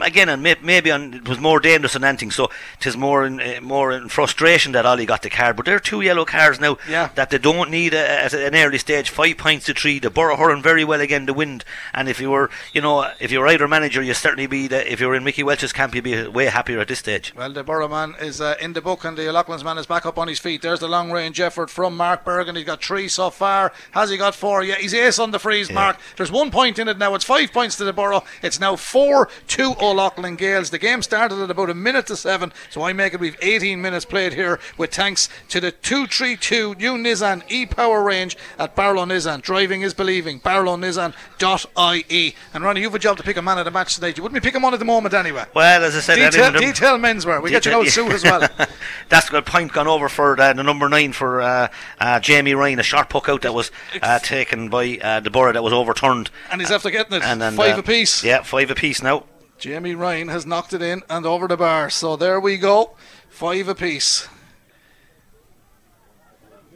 Again, 0.00 0.28
and 0.28 0.42
may, 0.42 0.56
maybe 0.62 0.90
on, 0.90 1.14
it 1.14 1.28
was 1.28 1.38
more 1.38 1.60
dangerous 1.60 1.92
than 1.92 2.04
anything, 2.04 2.30
so 2.30 2.50
it 2.80 2.86
is 2.86 2.96
more 2.96 3.24
in 3.24 3.40
uh, 3.40 3.60
more 3.62 3.92
in 3.92 4.08
frustration 4.08 4.72
that 4.72 4.84
Ollie 4.86 5.06
got 5.06 5.22
the 5.22 5.30
card. 5.30 5.56
But 5.56 5.66
there 5.66 5.76
are 5.76 5.80
two 5.80 6.00
yellow 6.00 6.24
cards 6.24 6.58
now 6.58 6.78
Yeah. 6.88 7.10
that 7.14 7.30
they 7.30 7.38
don't 7.38 7.70
need 7.70 7.94
at 7.94 8.32
an 8.34 8.54
early 8.54 8.78
stage. 8.78 9.08
Five 9.10 9.38
points 9.38 9.66
to 9.66 9.74
three. 9.74 9.98
The 9.98 10.10
Borough 10.10 10.36
hurling 10.36 10.62
very 10.62 10.84
well 10.84 11.00
again. 11.00 11.26
The 11.26 11.34
wind, 11.34 11.64
and 11.92 12.08
if 12.08 12.20
you 12.20 12.30
were, 12.30 12.50
you 12.72 12.80
know, 12.80 13.10
if 13.20 13.30
you 13.30 13.40
were 13.40 13.46
either 13.48 13.68
manager, 13.68 14.02
you 14.02 14.14
certainly 14.14 14.46
be. 14.46 14.66
The, 14.66 14.90
if 14.92 15.00
you 15.00 15.06
were 15.06 15.14
in 15.14 15.22
Mickey 15.24 15.42
Welch's 15.42 15.72
camp, 15.72 15.94
you'd 15.94 16.04
be 16.04 16.26
way 16.26 16.46
happier 16.46 16.80
at 16.80 16.88
this 16.88 16.98
stage. 16.98 17.32
Well, 17.36 17.52
the 17.52 17.62
Borough 17.62 17.88
man 17.88 18.14
is 18.20 18.40
uh, 18.40 18.54
in 18.60 18.72
the 18.72 18.80
book, 18.82 19.04
and 19.04 19.16
the 19.16 19.30
Loughlin's 19.32 19.64
man 19.64 19.78
is 19.78 19.86
back 19.86 20.04
up 20.06 20.18
on 20.18 20.28
his 20.28 20.38
feet. 20.38 20.62
There's 20.62 20.80
the 20.80 20.88
long 20.88 21.10
range 21.12 21.38
effort 21.40 21.70
from 21.70 21.96
Mark 21.96 22.24
Bergin. 22.24 22.56
He's 22.56 22.64
got 22.66 22.82
three 22.82 23.08
so 23.08 23.30
far. 23.30 23.72
Has 23.92 24.10
he 24.10 24.16
got 24.16 24.34
four? 24.34 24.62
Yeah, 24.64 24.74
he's 24.76 24.92
ace 24.94 25.18
on 25.18 25.30
the 25.30 25.38
freeze, 25.38 25.70
Mark. 25.70 25.98
There's 26.16 26.32
one 26.32 26.50
point 26.50 26.78
in 26.78 26.88
it 26.88 26.98
now. 26.98 27.14
It's 27.14 27.24
five 27.24 27.52
points 27.52 27.76
to 27.76 27.84
the 27.84 27.92
Borough. 27.92 28.24
It's 28.42 28.58
now 28.58 28.76
four 28.76 29.28
to 29.48 29.74
O'Loughlin 29.90 30.36
Gaels. 30.36 30.70
The 30.70 30.78
game 30.78 31.02
started 31.02 31.40
at 31.40 31.50
about 31.50 31.70
a 31.70 31.74
minute 31.74 32.06
to 32.08 32.16
seven, 32.16 32.52
so 32.70 32.82
I 32.82 32.92
make 32.92 33.14
it 33.14 33.20
we've 33.20 33.36
18 33.42 33.80
minutes 33.80 34.04
played 34.04 34.32
here 34.34 34.58
with 34.76 34.94
thanks 34.94 35.28
to 35.50 35.60
the 35.60 35.70
232 35.72 36.74
new 36.76 36.92
Nissan 36.94 37.42
e 37.48 37.66
Power 37.66 38.02
range 38.02 38.36
at 38.58 38.74
Barlow 38.74 39.04
Nissan. 39.04 39.42
Driving 39.42 39.82
is 39.82 39.94
believing. 39.94 40.40
BarlowNissan.ie. 40.40 42.34
And 42.52 42.64
Ronnie, 42.64 42.80
you've 42.80 42.94
a 42.94 42.98
job 42.98 43.16
to 43.18 43.22
pick 43.22 43.36
a 43.36 43.42
man 43.42 43.58
of 43.58 43.64
the 43.64 43.70
match 43.70 43.94
tonight. 43.94 44.16
You 44.16 44.22
wouldn't 44.22 44.40
be 44.42 44.46
picking 44.46 44.62
one 44.62 44.72
at 44.72 44.78
the 44.78 44.84
moment 44.84 45.14
anyway. 45.14 45.44
Well, 45.54 45.82
as 45.84 45.96
I 45.96 46.00
said, 46.00 46.16
Detail, 46.16 46.44
anyone- 46.44 46.62
detail 46.62 46.98
menswear. 46.98 47.42
We 47.42 47.50
get 47.50 47.64
you 47.66 47.72
an 47.72 47.78
old 47.78 47.88
suit 47.88 48.12
as 48.12 48.24
well. 48.24 48.48
That's 49.08 49.28
a 49.28 49.30
good 49.30 49.46
point 49.46 49.72
gone 49.72 49.86
over 49.88 50.08
for 50.08 50.40
uh, 50.40 50.52
the 50.52 50.62
number 50.62 50.88
nine 50.88 51.12
for 51.12 51.42
uh, 51.42 51.68
uh, 52.00 52.20
Jamie 52.20 52.54
Ryan, 52.54 52.78
a 52.78 52.82
sharp 52.82 53.10
puck 53.10 53.28
out 53.28 53.42
that 53.42 53.54
was 53.54 53.70
uh, 54.02 54.18
taken 54.20 54.68
by 54.68 54.98
uh, 55.02 55.20
the 55.20 55.30
Borough 55.30 55.52
that 55.52 55.62
was 55.62 55.72
overturned. 55.72 56.30
And 56.50 56.60
he's 56.60 56.70
after 56.70 56.90
getting 56.90 57.14
it. 57.14 57.22
And 57.22 57.40
then, 57.40 57.54
Five 57.54 57.76
uh, 57.76 57.80
apiece. 57.80 58.24
Yeah, 58.24 58.42
five 58.42 58.70
apiece 58.70 59.02
now. 59.02 59.24
Jamie 59.64 59.94
Ryan 59.94 60.28
has 60.28 60.44
knocked 60.44 60.74
it 60.74 60.82
in 60.82 61.02
and 61.08 61.24
over 61.24 61.48
the 61.48 61.56
bar. 61.56 61.88
So 61.88 62.16
there 62.16 62.38
we 62.38 62.58
go. 62.58 62.96
Five 63.30 63.66
apiece. 63.66 64.28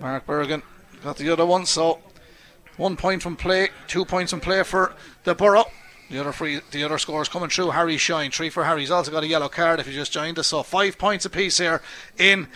Mark 0.01 0.25
Bergin 0.27 0.63
got 1.05 1.19
the 1.19 1.29
other 1.29 1.45
one. 1.45 1.67
So 1.67 1.99
one 2.79 2.97
point 2.97 3.23
from 3.23 3.37
play, 3.37 3.69
two 3.89 4.07
points 4.07 4.31
from 4.31 4.41
play 4.41 4.63
for 4.63 4.95
the 5.25 5.35
Borough. 5.35 5.67
The 6.09 6.19
other 6.19 6.33
free, 6.33 6.63
the 6.71 6.83
other 6.83 6.97
scores 6.97 7.29
coming 7.29 7.51
through. 7.51 7.73
Harry 7.73 7.99
Shine, 7.99 8.31
three 8.31 8.49
for 8.49 8.65
Harry. 8.65 8.81
He's 8.81 8.91
also 8.91 9.11
got 9.11 9.23
a 9.23 9.27
yellow 9.27 9.51
card 9.51 9.81
if 9.81 9.87
he 9.87 9.93
just 9.93 10.11
joined 10.11 10.39
us. 10.39 10.47
So 10.47 10.63
five 10.63 10.97
points 10.97 11.27
apiece 11.27 11.59
here 11.59 11.83
in 12.17 12.49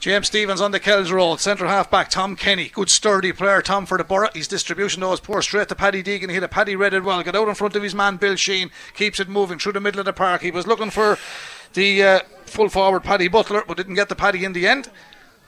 James 0.00 0.28
Stephens 0.28 0.60
on 0.60 0.70
the 0.70 0.78
Kells 0.78 1.10
Road. 1.10 1.40
Centre 1.40 1.66
half 1.66 1.90
back, 1.90 2.08
Tom 2.08 2.36
Kenny. 2.36 2.68
Good 2.68 2.88
sturdy 2.88 3.32
player, 3.32 3.60
Tom 3.60 3.84
for 3.84 3.98
the 3.98 4.04
Borough. 4.04 4.28
His 4.32 4.46
distribution 4.46 5.00
though 5.00 5.12
is 5.12 5.18
poor 5.18 5.42
straight 5.42 5.68
to 5.68 5.74
Paddy 5.74 6.04
Deegan. 6.04 6.28
He 6.28 6.34
hit 6.34 6.44
a 6.44 6.48
Paddy 6.48 6.76
read 6.76 6.94
it 6.94 7.02
well. 7.02 7.20
Got 7.24 7.34
out 7.34 7.48
in 7.48 7.54
front 7.56 7.74
of 7.74 7.82
his 7.82 7.96
man 7.96 8.16
Bill 8.16 8.36
Sheen. 8.36 8.70
Keeps 8.94 9.18
it 9.18 9.28
moving 9.28 9.58
through 9.58 9.72
the 9.72 9.80
middle 9.80 9.98
of 9.98 10.06
the 10.06 10.12
park. 10.12 10.42
He 10.42 10.52
was 10.52 10.68
looking 10.68 10.90
for 10.90 11.18
the 11.74 12.02
uh, 12.02 12.20
full 12.46 12.68
forward 12.68 13.02
Paddy 13.02 13.26
Butler, 13.26 13.64
but 13.66 13.76
didn't 13.76 13.96
get 13.96 14.08
the 14.08 14.14
Paddy 14.14 14.44
in 14.44 14.52
the 14.52 14.68
end. 14.68 14.88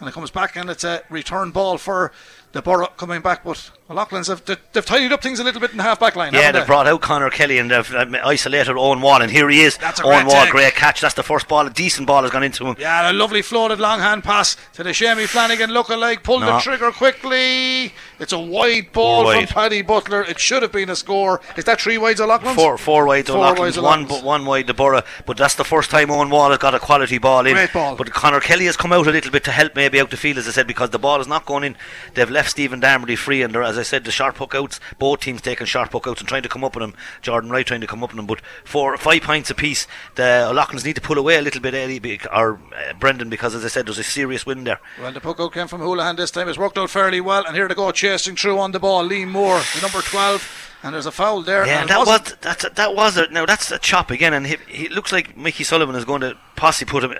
And 0.00 0.08
it 0.08 0.12
comes 0.12 0.32
back 0.32 0.56
and 0.56 0.68
it's 0.68 0.82
a 0.82 1.02
return 1.10 1.52
ball 1.52 1.78
for 1.78 2.10
the 2.52 2.62
Borough 2.62 2.88
coming 2.96 3.20
back. 3.20 3.44
But 3.44 3.70
Loughlin's 3.88 4.28
have 4.28 4.44
they- 4.44 4.56
they've 4.72 4.84
tidied 4.86 5.12
up 5.12 5.22
things 5.22 5.40
a 5.40 5.44
little 5.44 5.60
bit 5.60 5.70
in 5.72 5.76
the 5.76 5.82
half 5.82 5.98
back 6.00 6.14
line. 6.16 6.32
Yeah, 6.34 6.42
haven't 6.42 6.60
they 6.62 6.66
brought 6.66 6.86
out 6.86 7.00
Connor 7.00 7.30
Kelly 7.30 7.58
and 7.58 7.70
they've 7.70 7.94
uh, 7.94 8.06
isolated 8.24 8.76
Owen 8.76 9.00
Wall, 9.00 9.20
and 9.22 9.30
here 9.30 9.48
he 9.48 9.62
is. 9.62 9.76
That's 9.78 10.00
a 10.00 10.04
Owen 10.04 10.24
great 10.24 10.26
Wall, 10.34 10.42
take. 10.44 10.50
great 10.52 10.74
catch. 10.74 11.00
That's 11.00 11.14
the 11.14 11.22
first 11.22 11.48
ball, 11.48 11.66
a 11.66 11.70
decent 11.70 12.06
ball 12.06 12.22
has 12.22 12.30
gone 12.30 12.42
into 12.44 12.66
him. 12.66 12.76
Yeah, 12.78 13.06
and 13.08 13.16
a 13.16 13.18
lovely 13.18 13.42
floated 13.42 13.80
long 13.80 14.00
hand 14.00 14.22
pass 14.24 14.56
to 14.74 14.82
the 14.82 14.90
Shammy 14.90 15.26
Flanagan 15.26 15.70
lookalike. 15.70 16.22
Pulled 16.22 16.42
the 16.42 16.58
trigger 16.60 16.90
quickly. 16.92 17.92
It's 18.18 18.32
a 18.32 18.38
wide 18.38 18.92
ball 18.92 19.24
Four 19.24 19.34
from. 19.34 19.46
Paddy 19.46 19.82
Butler. 19.82 20.22
It 20.22 20.38
should 20.38 20.62
have 20.62 20.72
been 20.72 20.90
a 20.90 20.96
score. 20.96 21.40
Is 21.56 21.64
that 21.64 21.80
three 21.80 21.98
wides 21.98 22.20
of 22.20 22.28
Loughlin's? 22.28 22.54
Four, 22.56 22.76
four 22.78 23.06
wide 23.06 23.26
to 23.26 23.32
Four 23.32 23.40
Loughlin's, 23.40 23.60
wides 23.60 23.76
of 23.78 23.84
one, 23.84 24.06
but 24.06 24.22
one 24.22 24.44
wide 24.44 24.66
the 24.66 24.74
Borough. 24.74 25.02
But 25.26 25.36
that's 25.36 25.54
the 25.54 25.64
first 25.64 25.90
time 25.90 26.10
Owen 26.10 26.30
Wall 26.30 26.50
has 26.50 26.58
got 26.58 26.74
a 26.74 26.78
quality 26.78 27.18
ball 27.18 27.46
in. 27.46 27.54
Great 27.54 27.72
ball. 27.72 27.96
But 27.96 28.12
Connor 28.12 28.40
Kelly 28.40 28.66
has 28.66 28.76
come 28.76 28.92
out 28.92 29.06
a 29.06 29.10
little 29.10 29.30
bit 29.30 29.44
to 29.44 29.52
help 29.52 29.74
maybe 29.74 30.00
out 30.00 30.10
the 30.10 30.16
field, 30.16 30.38
as 30.38 30.46
I 30.46 30.50
said, 30.52 30.66
because 30.66 30.90
the 30.90 30.98
ball 30.98 31.20
is 31.20 31.26
not 31.26 31.46
going 31.46 31.64
in. 31.64 31.76
They've 32.14 32.30
left 32.30 32.39
Stephen 32.48 32.80
Dermody 32.80 33.16
free, 33.16 33.42
and 33.42 33.54
as 33.56 33.78
I 33.78 33.82
said, 33.82 34.04
the 34.04 34.10
sharp 34.10 34.36
hook 34.36 34.54
outs. 34.54 34.80
Both 34.98 35.20
teams 35.20 35.40
taking 35.40 35.66
sharp 35.66 35.92
hook 35.92 36.06
outs 36.06 36.20
and 36.20 36.28
trying 36.28 36.42
to 36.42 36.48
come 36.48 36.64
up 36.64 36.74
with 36.74 36.84
him. 36.84 36.94
Jordan 37.22 37.50
Wright 37.50 37.66
trying 37.66 37.80
to 37.80 37.86
come 37.86 38.02
up 38.02 38.10
with 38.10 38.18
him. 38.18 38.26
But 38.26 38.40
for 38.64 38.96
five 38.96 39.22
points 39.22 39.50
apiece, 39.50 39.86
the 40.14 40.46
O'Loughlin's 40.48 40.84
need 40.84 40.96
to 40.96 41.00
pull 41.00 41.18
away 41.18 41.36
a 41.36 41.42
little 41.42 41.60
bit, 41.60 42.02
bec- 42.02 42.26
or 42.32 42.60
uh, 42.74 42.92
Brendan, 42.94 43.30
because 43.30 43.54
as 43.54 43.64
I 43.64 43.68
said, 43.68 43.86
there's 43.86 43.98
a 43.98 44.04
serious 44.04 44.46
wind 44.46 44.66
there. 44.66 44.80
Well, 45.00 45.12
the 45.12 45.20
puck 45.20 45.40
out 45.40 45.52
came 45.52 45.68
from 45.68 45.80
Houlihan 45.80 46.16
this 46.16 46.30
time. 46.30 46.48
It's 46.48 46.58
worked 46.58 46.78
out 46.78 46.90
fairly 46.90 47.20
well. 47.20 47.44
And 47.46 47.56
here 47.56 47.68
they 47.68 47.74
go, 47.74 47.90
chasing 47.92 48.36
through 48.36 48.58
on 48.58 48.72
the 48.72 48.80
ball. 48.80 49.04
Lee 49.04 49.24
Moore, 49.24 49.60
the 49.74 49.82
number 49.82 50.00
12. 50.00 50.68
And 50.82 50.94
there's 50.94 51.06
a 51.06 51.12
foul 51.12 51.42
there. 51.42 51.66
Yeah, 51.66 51.82
and 51.82 51.90
that 51.90 52.06
was 52.06 52.36
that's 52.40 52.66
that 52.66 52.94
was 52.94 53.18
a, 53.18 53.28
now 53.30 53.44
that's 53.44 53.70
a 53.70 53.78
chop 53.78 54.10
again, 54.10 54.32
and 54.32 54.46
he, 54.46 54.56
he 54.66 54.88
looks 54.88 55.12
like 55.12 55.36
Mickey 55.36 55.62
Sullivan 55.62 55.94
is 55.94 56.06
going 56.06 56.22
to 56.22 56.38
possibly 56.56 56.90
put 56.90 57.04
him 57.04 57.14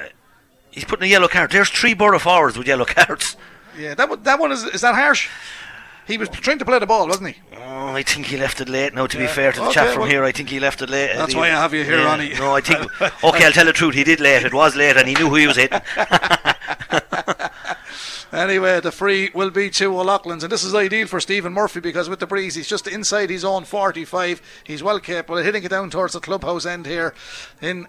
He's 0.71 0.85
putting 0.85 1.05
a 1.05 1.09
yellow 1.09 1.29
card. 1.29 1.51
There's 1.51 1.69
three 1.69 1.95
Borough 1.95 2.19
forwards 2.19 2.57
with 2.57 2.67
yellow 2.67 2.85
cards. 2.87 3.37
Yeah, 3.79 3.95
that 3.95 4.09
one- 4.09 4.23
that 4.23 4.39
one 4.39 4.53
is 4.53 4.65
is 4.65 4.81
that 4.83 4.95
harsh? 4.95 5.29
He 6.07 6.19
was 6.19 6.29
trying 6.29 6.59
to 6.59 6.65
play 6.65 6.79
the 6.81 6.87
ball, 6.87 7.07
wasn't 7.07 7.29
he? 7.37 7.43
Oh, 7.57 7.89
I 7.95 8.03
think 8.03 8.27
he 8.27 8.37
left 8.37 8.61
it 8.61 8.69
late. 8.69 8.95
Now, 8.95 9.07
to 9.07 9.17
be 9.17 9.29
fair 9.29 9.53
to 9.53 9.61
the 9.61 9.65
Okay, 9.67 9.75
chap 9.75 9.89
from 9.91 10.01
well- 10.03 10.11
here, 10.11 10.25
I 10.25 10.33
think 10.33 10.49
he 10.49 10.59
left 10.59 10.83
it 10.83 10.91
late. 10.91 11.13
That's 11.15 11.33
He- 11.35 11.39
why 11.39 11.47
I 11.49 11.51
have 11.51 11.73
you 11.73 11.85
here, 11.85 11.99
yeah. 11.99 12.05
Ronnie. 12.05 12.35
No, 12.35 12.57
I 12.57 12.61
think. 12.61 12.91
Okay, 13.23 13.45
I'll 13.45 13.53
tell 13.53 13.67
the 13.67 13.73
truth. 13.73 13.95
He 13.95 14.03
did 14.03 14.19
late. 14.19 14.45
It 14.45 14.53
was 14.55 14.75
late, 14.75 14.97
and 14.97 15.07
he 15.07 15.15
knew 15.15 15.29
who 15.29 15.37
he 15.37 15.47
was 15.47 15.57
hitting. 15.57 15.81
Anyway, 18.33 18.79
the 18.79 18.93
free 18.93 19.29
will 19.35 19.51
be 19.51 19.69
to 19.71 19.87
O'Loughlin's, 19.99 20.45
and 20.45 20.53
this 20.53 20.63
is 20.63 20.73
ideal 20.73 21.09
for 21.09 21.19
Stephen 21.19 21.53
Murphy 21.53 21.81
because 21.81 22.09
with 22.09 22.21
the 22.21 22.29
breeze, 22.29 22.55
he's 22.55 22.69
just 22.69 22.87
inside 22.87 23.29
his 23.29 23.45
own 23.45 23.65
45. 23.65 24.41
He's 24.63 24.85
well 24.85 25.01
capable 25.01 25.39
of 25.39 25.45
hitting 25.45 25.65
it 25.65 25.71
down 25.71 25.91
towards 25.91 26.13
the 26.13 26.21
clubhouse 26.21 26.65
end 26.65 26.87
here 26.87 27.13
in 27.61 27.89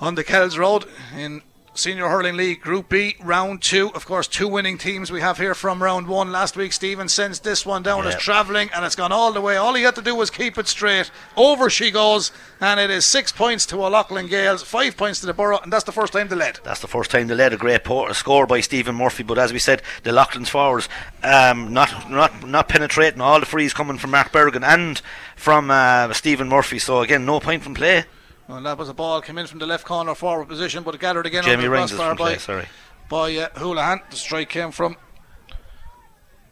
on 0.00 0.16
the 0.16 0.24
Kells 0.24 0.58
Road 0.58 0.84
in 1.16 1.42
Senior 1.72 2.08
Hurling 2.08 2.36
League 2.36 2.60
Group 2.60 2.88
B, 2.88 3.16
round 3.22 3.62
two. 3.62 3.90
Of 3.94 4.04
course, 4.04 4.26
two 4.26 4.48
winning 4.48 4.76
teams 4.76 5.10
we 5.10 5.20
have 5.20 5.38
here 5.38 5.54
from 5.54 5.82
round 5.82 6.08
one. 6.08 6.32
Last 6.32 6.56
week, 6.56 6.72
Stephen 6.72 7.08
sends 7.08 7.40
this 7.40 7.64
one 7.64 7.82
down 7.82 8.06
as 8.06 8.16
travelling, 8.16 8.68
and 8.74 8.84
it's 8.84 8.96
gone 8.96 9.12
all 9.12 9.32
the 9.32 9.40
way. 9.40 9.56
All 9.56 9.74
he 9.74 9.84
had 9.84 9.94
to 9.94 10.02
do 10.02 10.14
was 10.14 10.30
keep 10.30 10.58
it 10.58 10.66
straight. 10.66 11.10
Over 11.36 11.70
she 11.70 11.90
goes, 11.90 12.32
and 12.60 12.80
it 12.80 12.90
is 12.90 13.06
six 13.06 13.30
points 13.30 13.64
to 13.66 13.76
O'Loughlin 13.82 14.26
Gaels, 14.26 14.62
five 14.64 14.96
points 14.96 15.20
to 15.20 15.26
the 15.26 15.32
Borough, 15.32 15.60
and 15.60 15.72
that's 15.72 15.84
the 15.84 15.92
first 15.92 16.12
time 16.12 16.28
they 16.28 16.36
led. 16.36 16.58
That's 16.64 16.80
the 16.80 16.88
first 16.88 17.12
time 17.12 17.28
they 17.28 17.34
led 17.34 17.52
a 17.52 17.56
great 17.56 17.84
po- 17.84 18.12
score 18.12 18.46
by 18.46 18.60
Stephen 18.60 18.96
Murphy. 18.96 19.22
But 19.22 19.38
as 19.38 19.52
we 19.52 19.60
said, 19.60 19.80
the 20.02 20.12
Loughlin's 20.12 20.50
forwards 20.50 20.88
um, 21.22 21.72
not 21.72 22.10
not 22.10 22.46
not 22.46 22.68
penetrating. 22.68 23.20
All 23.20 23.40
the 23.40 23.46
frees 23.46 23.72
coming 23.72 23.96
from 23.96 24.10
Mark 24.10 24.32
Bergin 24.32 24.64
and 24.64 25.00
from 25.36 25.70
uh, 25.70 26.12
Stephen 26.14 26.48
Murphy. 26.48 26.80
So 26.80 27.00
again, 27.00 27.24
no 27.24 27.38
point 27.38 27.62
from 27.62 27.74
play. 27.74 28.04
Well, 28.50 28.60
that 28.62 28.78
was 28.78 28.88
a 28.88 28.94
ball 28.94 29.20
came 29.20 29.38
in 29.38 29.46
from 29.46 29.60
the 29.60 29.66
left 29.66 29.84
corner 29.84 30.12
forward 30.16 30.48
position, 30.48 30.82
but 30.82 30.96
it 30.96 31.00
gathered 31.00 31.24
again 31.24 31.44
Jamie 31.44 31.66
on 31.66 31.70
the 31.70 31.70
Rings 31.70 31.92
by, 31.92 32.14
play. 32.16 32.36
Sorry. 32.38 32.66
by 33.08 33.36
uh, 33.36 33.48
Houlihan. 33.56 34.00
The 34.10 34.16
strike 34.16 34.48
came 34.48 34.72
from 34.72 34.96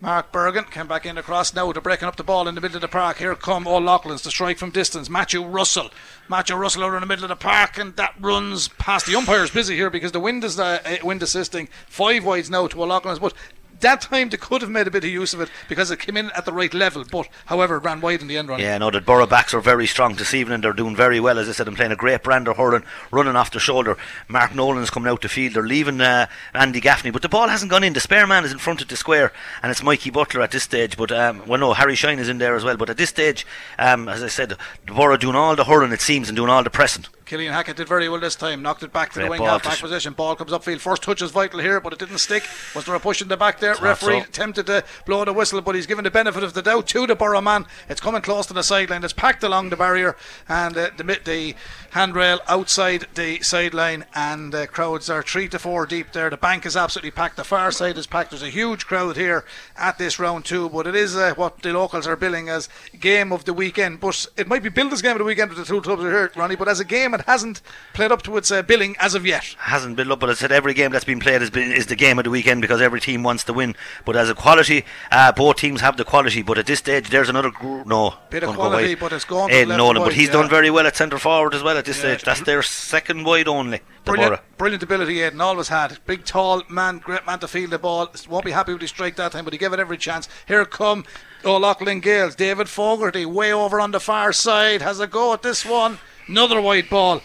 Mark 0.01 0.31
Bergin. 0.31 0.71
Came 0.71 0.87
back 0.87 1.07
in 1.07 1.19
across 1.19 1.53
now 1.53 1.73
to 1.73 1.81
breaking 1.81 2.07
up 2.07 2.15
the 2.15 2.23
ball 2.23 2.47
in 2.47 2.55
the 2.55 2.61
middle 2.61 2.77
of 2.77 2.83
the 2.83 2.89
park. 2.89 3.19
Here 3.19 3.35
come 3.35 3.67
O'Loughlin's 3.67 4.23
to 4.23 4.31
strike 4.31 4.59
from 4.59 4.71
distance. 4.71 5.11
Matthew 5.11 5.43
Russell. 5.45 5.91
Matthew 6.29 6.55
Russell 6.55 6.85
out 6.85 6.95
in 6.95 7.01
the 7.01 7.07
middle 7.07 7.25
of 7.25 7.31
the 7.31 7.37
park, 7.37 7.79
and 7.79 7.97
that 7.97 8.15
runs 8.21 8.69
past 8.69 9.07
the 9.07 9.17
umpire's 9.17 9.51
busy 9.51 9.75
here 9.75 9.91
because 9.91 10.13
the 10.13 10.21
wind 10.21 10.45
is 10.45 10.57
uh, 10.61 10.79
uh, 10.85 11.05
wind 11.05 11.21
assisting. 11.25 11.69
Five 11.89 12.25
wides 12.25 12.49
now 12.49 12.69
to 12.69 12.81
O'Loughlin's, 12.81 13.19
but. 13.19 13.35
That 13.81 14.01
time 14.01 14.29
they 14.29 14.37
could 14.37 14.63
have 14.63 14.71
made 14.71 14.87
a 14.89 14.91
bit 14.91 15.05
of 15.05 15.11
use 15.11 15.33
of 15.35 15.41
it 15.41 15.51
because 15.69 15.91
it 15.91 16.01
came 16.01 16.17
in 16.17 16.31
at 16.33 16.45
the 16.45 16.53
right 16.53 16.73
level, 16.75 17.05
but 17.11 17.29
however, 17.47 17.77
it 17.77 17.85
ran 17.85 18.01
wide 18.01 18.21
in 18.21 18.27
the 18.27 18.37
end 18.37 18.49
run. 18.49 18.61
Yeah, 18.61 18.77
no, 18.79 18.91
the 18.91 19.01
Borough 19.01 19.27
backs 19.27 19.55
are 19.55 19.61
very 19.61 19.87
strong 19.87 20.15
this 20.15 20.35
evening. 20.35 20.61
They're 20.61 20.73
doing 20.73 20.97
very 20.97 21.21
well, 21.21 21.39
as 21.39 21.49
I 21.49 21.53
said, 21.53 21.69
and 21.69 21.77
playing 21.77 21.93
a 21.93 21.97
great 21.97 22.23
brand 22.25 22.49
of 22.49 22.57
hurling, 22.57 22.85
running 23.13 23.37
off 23.37 23.53
the 23.53 23.61
shoulder. 23.61 23.97
Mark 24.27 24.55
Nolan's 24.55 24.91
coming 24.91 25.11
out 25.11 25.23
the 25.23 25.29
field. 25.29 25.55
They're 25.55 25.63
leaving 25.63 26.01
uh, 26.01 26.27
Andy 26.55 26.81
Gaffney, 26.81 27.11
but 27.11 27.23
the 27.23 27.29
ball 27.29 27.49
hasn't 27.49 27.71
gone 27.71 27.85
in. 27.85 27.93
The 27.93 28.01
spare 28.01 28.27
man 28.27 28.45
is 28.45 28.53
in 28.53 28.59
front 28.59 28.83
of 28.83 28.89
the 28.89 28.97
square, 28.97 29.33
and 29.63 29.71
it's 29.71 29.83
Mikey 29.83 30.11
Butler 30.11 30.41
at 30.43 30.51
this 30.51 30.65
stage. 30.65 30.97
But 30.97 31.13
um, 31.13 31.47
well, 31.47 31.61
no, 31.61 31.73
Harry 31.75 31.95
Shine 31.95 32.19
is 32.19 32.29
in 32.29 32.39
there 32.39 32.57
as 32.57 32.65
well. 32.65 32.77
But 32.77 32.91
at 32.91 32.97
this 32.97 33.11
stage, 33.11 33.47
um, 33.79 34.09
as 34.09 34.23
I 34.23 34.29
said, 34.29 34.51
the 34.51 34.93
Borough 34.93 35.17
doing 35.17 35.37
all 35.37 35.55
the 35.55 35.65
hurling, 35.65 35.93
it 35.93 36.01
seems, 36.01 36.29
and 36.29 36.37
doing 36.37 36.51
all 36.51 36.65
the 36.65 36.71
pressing. 36.71 37.05
Killian 37.29 37.53
Hackett 37.53 37.77
did 37.77 37.87
very 37.87 38.09
well 38.09 38.21
this 38.21 38.35
time. 38.35 38.63
Knocked 38.63 38.83
it 38.83 38.93
back 38.93 39.13
to 39.13 39.21
the 39.21 39.29
wing 39.29 39.43
half 39.43 39.63
back 39.63 39.79
position. 39.79 40.15
Ball 40.15 40.35
comes 40.35 40.51
upfield. 40.51 40.81
First 40.81 41.03
touch 41.03 41.21
is 41.21 41.31
vital 41.31 41.61
here, 41.61 41.79
but 41.79 41.93
it 41.93 41.99
didn't 41.99 42.19
stick. 42.19 42.43
Was 42.75 42.87
there 42.87 42.95
a 42.95 43.01
push 43.01 43.21
in 43.21 43.29
the 43.29 43.37
back 43.37 43.61
there? 43.61 43.75
Referee 43.75 44.21
so. 44.21 44.27
tempted 44.33 44.67
to 44.67 44.83
blow 45.05 45.25
the 45.27 45.35
whistle, 45.35 45.61
but 45.61 45.75
he's 45.75 45.87
given 45.87 46.05
the 46.05 46.11
benefit 46.11 46.43
of 46.43 46.55
the 46.55 46.63
doubt 46.63 46.87
to 46.89 47.07
the 47.07 47.15
Borough 47.15 47.43
man. 47.43 47.67
It's 47.89 48.01
coming 48.01 48.23
close 48.23 48.47
to 48.47 48.55
the 48.55 48.63
sideline. 48.63 49.05
It's 49.05 49.13
packed 49.13 49.43
along 49.43 49.69
the 49.69 49.77
barrier 49.77 50.17
and 50.49 50.77
uh, 50.77 50.91
the 50.97 51.05
the 51.25 51.55
handrail 51.91 52.41
outside 52.49 53.07
the 53.15 53.41
sideline, 53.43 54.07
and 54.15 54.55
uh, 54.55 54.67
crowds 54.67 55.11
are 55.11 55.23
three 55.23 55.49
to 55.49 55.59
four 55.59 55.85
deep 55.85 56.13
there. 56.13 56.31
The 56.31 56.37
bank 56.39 56.65
is 56.65 56.77
absolutely 56.77 57.11
packed. 57.11 57.37
The 57.37 57.45
far 57.45 57.71
side 57.73 57.99
is 57.99 58.07
packed. 58.07 58.31
There's 58.31 58.43
a 58.43 58.49
huge 58.49 58.87
crowd 58.87 59.17
here 59.17 59.45
at 59.77 59.99
this 59.99 60.19
round 60.19 60.47
two, 60.47 60.71
but 60.71 60.87
it 60.87 60.95
is 60.95 61.15
uh, 61.15 61.35
what 61.35 61.61
the 61.61 61.73
locals 61.73 62.07
are 62.07 62.17
billing 62.17 62.49
as 62.49 62.71
game 62.99 63.33
of 63.33 63.45
the 63.45 63.53
weekend. 63.53 64.01
But 64.01 64.27
it 64.37 64.49
might 64.49 64.63
be 64.63 64.69
billed 64.71 64.93
as 64.93 65.03
game 65.03 65.13
of 65.13 65.19
the 65.19 65.25
weekend 65.25 65.51
with 65.51 65.59
the 65.59 65.65
two 65.65 65.83
clubs 65.83 66.05
are 66.05 66.11
here, 66.11 66.33
Ronnie. 66.35 66.57
But 66.57 66.69
as 66.69 66.81
a 66.81 66.85
game, 66.85 67.18
it 67.21 67.27
hasn't 67.27 67.61
played 67.95 68.13
up 68.13 68.23
to 68.23 68.37
its 68.37 68.51
uh, 68.51 68.63
billing 68.63 68.97
as 68.99 69.15
of 69.15 69.27
yet. 69.27 69.57
hasn't 69.59 69.97
built 69.97 70.11
up, 70.11 70.21
but 70.21 70.31
I 70.31 70.35
said 70.35 70.53
every 70.53 70.75
game 70.75 70.91
that's 70.93 71.05
been 71.05 71.21
played 71.21 71.41
has 71.41 71.51
been 71.51 71.73
is 71.73 71.87
the 71.87 71.97
game 71.97 72.19
of 72.19 72.25
the 72.25 72.31
weekend 72.31 72.61
because 72.63 72.81
every 72.81 73.01
team 73.01 73.23
wants 73.23 73.45
to 73.45 73.53
win. 73.53 73.75
But 74.05 74.17
as 74.17 74.31
a 74.31 74.35
quality, 74.35 74.85
uh, 75.11 75.33
both 75.33 75.57
teams 75.57 75.81
have 75.81 75.97
the 75.97 76.05
quality. 76.05 76.43
But 76.43 76.59
at 76.59 76.67
this 76.67 76.79
stage, 76.81 77.11
there's 77.11 77.29
another 77.29 77.51
group. 77.51 77.87
No, 77.87 78.15
Bit 78.31 78.43
of 78.45 78.55
quality, 78.55 78.95
but 78.95 79.13
it's 79.13 79.25
gone 79.25 79.51
to 79.51 79.55
Aidan 79.55 79.77
Nolan, 79.79 80.03
but 80.03 80.13
he's 80.13 80.27
yeah. 80.29 80.33
done 80.35 80.49
very 80.49 80.71
well 80.71 80.87
at 80.87 80.97
centre 80.97 81.19
forward 81.19 81.55
as 81.55 81.63
well 81.63 81.77
at 81.79 81.85
this 81.85 81.97
Yeah. 81.97 82.15
stage. 82.17 82.25
That's 82.25 82.41
their 82.43 82.63
second 82.63 83.25
wide 83.25 83.49
only. 83.49 83.81
Brilliant, 84.05 84.41
brilliant 84.57 84.83
ability, 84.83 85.21
Aidan 85.21 85.41
always 85.41 85.69
had. 85.69 85.99
Big, 86.07 86.25
tall 86.25 86.63
man, 86.69 86.99
great 86.99 87.27
man 87.27 87.39
to 87.41 87.49
field 87.49 87.71
the 87.73 87.79
ball. 87.79 88.11
Won't 88.29 88.45
be 88.47 88.53
happy 88.53 88.73
with 88.73 88.81
his 88.81 88.91
strike 88.91 89.17
that 89.17 89.33
time, 89.33 89.45
but 89.45 89.53
he 89.53 89.59
gave 89.59 89.73
it 89.75 89.81
every 89.81 89.99
chance. 89.99 90.29
Here 90.47 90.65
come 90.65 91.05
O'Loughlin 91.45 92.01
Gaels. 92.01 92.35
David 92.35 92.69
Fogarty, 92.69 93.27
way 93.27 93.53
over 93.53 93.81
on 93.81 93.91
the 93.91 94.01
far 94.01 94.33
side, 94.33 94.81
has 94.83 94.99
a 94.99 95.07
go 95.07 95.33
at 95.35 95.43
this 95.43 95.65
one. 95.67 95.99
Another 96.29 96.61
white 96.61 96.89
ball. 96.91 97.23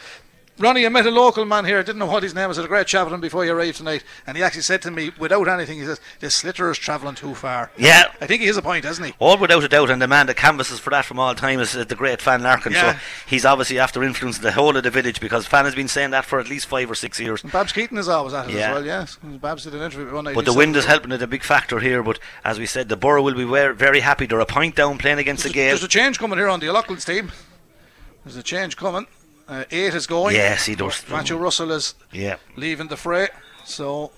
Ronnie, 0.60 0.86
I 0.86 0.90
met 0.90 1.08
a 1.08 1.12
local 1.12 1.46
man 1.46 1.66
here. 1.66 1.80
I 1.80 1.82
didn't 1.82 1.98
know 1.98 2.06
what 2.06 2.22
his 2.22 2.36
name 2.36 2.48
was. 2.48 2.60
I 2.60 2.62
had 2.62 2.66
a 2.66 2.70
great 2.70 2.86
chat 2.86 3.04
with 3.06 3.14
him 3.14 3.22
before 3.22 3.44
he 3.44 3.50
arrived 3.50 3.78
tonight, 3.78 4.04
and 4.28 4.38
he 4.38 4.44
actually 4.44 4.62
said 4.62 4.84
to 4.84 4.92
me, 4.92 5.10
without 5.18 5.48
anything, 5.50 5.80
he 5.80 5.84
says, 5.86 6.00
"This 6.20 6.44
sliotar 6.44 6.70
is 6.70 6.78
travelling 6.78 7.16
too 7.16 7.34
far." 7.34 7.72
Yeah. 7.76 8.12
I 8.22 8.28
think 8.28 8.42
he 8.42 8.48
has 8.48 8.56
a 8.58 8.62
point, 8.62 8.86
hasn't 8.86 9.08
he? 9.08 9.14
All 9.18 9.36
without 9.40 9.64
a 9.64 9.68
doubt, 9.68 9.90
and 9.90 10.00
the 10.00 10.08
man 10.08 10.28
that 10.28 10.38
canvasses 10.38 10.80
for 10.80 10.92
that 10.92 11.06
from 11.06 11.18
all 11.18 11.34
time 11.34 11.60
is 11.60 11.76
uh, 11.76 11.86
the 11.86 11.96
great 11.96 12.22
Fan 12.22 12.44
Larkin. 12.44 12.74
Yeah. 12.74 12.94
So 12.94 13.00
he's 13.26 13.46
obviously 13.46 13.80
after 13.80 14.04
influencing 14.04 14.44
the 14.44 14.52
whole 14.52 14.78
of 14.78 14.84
the 14.84 14.92
village 14.92 15.20
because 15.20 15.48
Fan 15.48 15.66
has 15.66 15.74
been 15.74 15.88
saying 15.88 16.12
that 16.12 16.24
for 16.24 16.40
at 16.40 16.48
least 16.48 16.68
five 16.68 16.90
or 16.90 16.96
six 16.96 17.20
years. 17.20 17.42
And 17.42 17.52
Babs 17.52 17.72
Keating 17.72 17.98
is 17.98 18.08
always 18.08 18.36
at 18.36 18.48
it 18.48 18.54
Yeah. 18.54 18.68
as 18.70 18.74
well. 18.76 18.86
Yes, 18.86 19.18
Babs 19.24 19.64
did 19.64 19.74
an 19.74 19.82
interview 19.82 20.14
one 20.14 20.26
night. 20.26 20.36
But 20.36 20.46
the 20.46 20.54
wind 20.54 20.76
is 20.76 20.86
helping 20.86 21.12
it 21.14 21.22
a 21.24 21.28
big 21.28 21.44
factor 21.44 21.80
here. 21.80 22.04
But 22.04 22.20
as 22.46 22.60
we 22.60 22.68
said, 22.68 22.90
the 22.90 22.96
Borough 22.96 23.24
will 23.24 23.34
be 23.34 23.44
very 23.74 24.02
happy. 24.02 24.28
They're 24.28 24.40
a 24.40 24.46
point 24.46 24.76
down 24.76 25.00
playing 25.00 25.18
against 25.18 25.42
the 25.42 25.50
There's, 25.50 25.56
Gale. 25.56 25.70
there's 25.70 25.84
a 25.84 25.88
change 25.88 26.20
coming 26.20 26.38
here 26.38 26.48
on 26.48 26.60
the 26.60 26.70
O'Loughlin's 26.70 27.06
team. 27.06 27.32
There's 28.24 28.38
a 28.38 28.44
change 28.44 28.78
coming. 28.78 29.08
Uh, 29.48 29.66
eight 29.72 29.94
is 29.94 30.08
going. 30.08 30.36
Yes, 30.36 30.66
he 30.66 30.76
does. 30.76 31.04
Matthew 31.10 31.36
Russell 31.38 31.72
is 31.72 31.96
Yeah. 32.12 32.38
leaving 32.56 32.88
the 32.88 32.96
fray. 32.98 33.28
So 33.66 34.12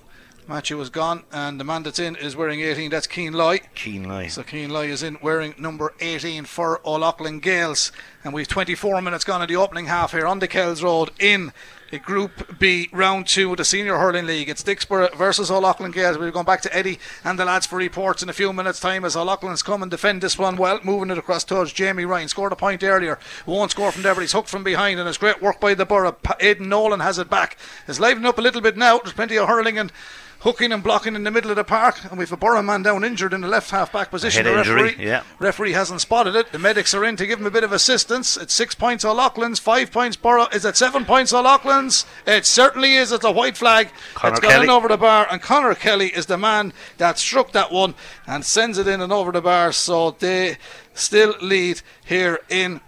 Matthew 0.47 0.79
is 0.79 0.91
gone, 0.91 1.23
and 1.31 1.59
the 1.59 1.63
man 1.63 1.81
that's 1.81 1.97
in 1.97 2.15
is 2.15 2.35
wearing 2.35 2.61
18. 2.61 2.91
That's 2.91 3.07
Keen 3.07 3.33
Loy. 3.33 3.61
Keen 3.73 4.03
lie. 4.03 4.27
So 4.27 4.43
Keen 4.43 4.69
Loy 4.69 4.87
is 4.91 5.01
in 5.01 5.17
wearing 5.21 5.55
number 5.57 5.93
18 5.99 6.45
for 6.45 6.79
O'Loughlin 6.87 7.39
Gaels. 7.39 7.91
And 8.23 8.33
we've 8.33 8.47
24 8.47 9.01
minutes 9.01 9.23
gone 9.23 9.41
in 9.41 9.47
the 9.47 9.55
opening 9.55 9.87
half 9.87 10.11
here 10.11 10.27
on 10.27 10.37
the 10.39 10.47
Kells 10.47 10.83
Road 10.83 11.09
in 11.19 11.51
Group 11.99 12.59
B 12.59 12.89
round 12.91 13.27
two 13.27 13.51
of 13.51 13.57
the 13.57 13.65
Senior 13.65 13.97
Hurling 13.97 14.25
League. 14.25 14.49
It's 14.49 14.63
Dicksboro 14.63 15.13
versus 15.15 15.49
O'Loughlin 15.49 15.91
Gaels. 15.91 16.17
We're 16.17 16.31
going 16.31 16.45
back 16.45 16.61
to 16.61 16.75
Eddie 16.75 16.99
and 17.23 17.39
the 17.39 17.45
lads 17.45 17.65
for 17.65 17.77
reports 17.77 18.21
in 18.23 18.29
a 18.29 18.33
few 18.33 18.51
minutes' 18.53 18.79
time 18.79 19.05
as 19.05 19.15
O'Loughlin's 19.15 19.63
come 19.63 19.81
and 19.81 19.91
defend 19.91 20.21
this 20.21 20.37
one 20.37 20.55
well, 20.55 20.79
moving 20.83 21.11
it 21.11 21.17
across 21.17 21.43
towards 21.43 21.73
Jamie 21.73 22.05
Ryan. 22.05 22.27
Scored 22.27 22.51
a 22.51 22.55
point 22.55 22.83
earlier. 22.83 23.19
Won't 23.45 23.71
score 23.71 23.91
from 23.91 24.03
there, 24.03 24.13
but 24.13 24.21
he's 24.21 24.33
hooked 24.33 24.49
from 24.49 24.63
behind, 24.63 24.99
and 24.99 25.07
it's 25.07 25.17
great 25.17 25.41
work 25.41 25.59
by 25.59 25.73
the 25.73 25.85
Borough. 25.85 26.17
Aidan 26.39 26.69
Nolan 26.69 26.99
has 26.99 27.19
it 27.19 27.29
back. 27.29 27.57
It's 27.87 27.99
livening 27.99 28.25
up 28.25 28.37
a 28.37 28.41
little 28.41 28.61
bit 28.61 28.77
now. 28.77 28.99
There's 28.99 29.13
plenty 29.13 29.37
of 29.37 29.47
hurling 29.47 29.77
and 29.77 29.91
hooking 30.39 30.71
and 30.71 30.83
blocking 30.83 31.15
in 31.15 31.23
the 31.23 31.31
middle 31.31 31.49
of 31.49 31.57
the 31.57 31.63
park, 31.63 32.03
and 32.03 32.19
we've 32.19 32.31
a 32.31 32.37
Borough 32.37 32.61
man 32.61 32.83
down 32.83 33.03
injured 33.03 33.33
in 33.33 33.41
the 33.41 33.47
left 33.47 33.71
half 33.71 33.91
back 33.91 34.11
position. 34.11 34.45
head 34.45 34.53
the 34.53 34.59
injury, 34.59 34.83
referee, 34.83 35.05
yeah. 35.05 35.23
referee 35.39 35.71
hasn't 35.71 36.01
spotted 36.01 36.35
it. 36.35 36.51
The 36.51 36.59
medics 36.59 36.93
are 36.93 37.03
in 37.03 37.15
to 37.17 37.25
give 37.25 37.39
him 37.39 37.47
a 37.47 37.51
bit 37.51 37.63
of 37.63 37.71
assistance. 37.71 38.37
It's 38.37 38.53
six 38.53 38.75
points 38.75 39.03
O'Loughlin's, 39.03 39.59
five 39.59 39.91
points 39.91 40.15
Borough. 40.15 40.47
Is 40.53 40.65
it 40.65 40.77
seven 40.77 41.03
points 41.03 41.33
O'Loughlin's? 41.33 41.84
It 42.25 42.45
certainly 42.45 42.95
is. 42.95 43.11
It's 43.11 43.25
a 43.25 43.31
white 43.31 43.57
flag. 43.57 43.89
Conor 44.13 44.33
it's 44.33 44.39
gone 44.41 44.51
Kelly. 44.51 44.63
in 44.65 44.69
over 44.69 44.87
the 44.87 44.97
bar, 44.97 45.27
and 45.29 45.41
Connor 45.41 45.75
Kelly 45.75 46.07
is 46.07 46.25
the 46.25 46.37
man 46.37 46.73
that 46.97 47.17
struck 47.17 47.51
that 47.51 47.71
one 47.71 47.95
and 48.27 48.45
sends 48.45 48.77
it 48.77 48.87
in 48.87 49.01
and 49.01 49.11
over 49.11 49.31
the 49.31 49.41
bar. 49.41 49.71
So 49.71 50.11
they 50.11 50.57
still 50.93 51.35
lead 51.41 51.81
here 52.05 52.39
in 52.49 52.81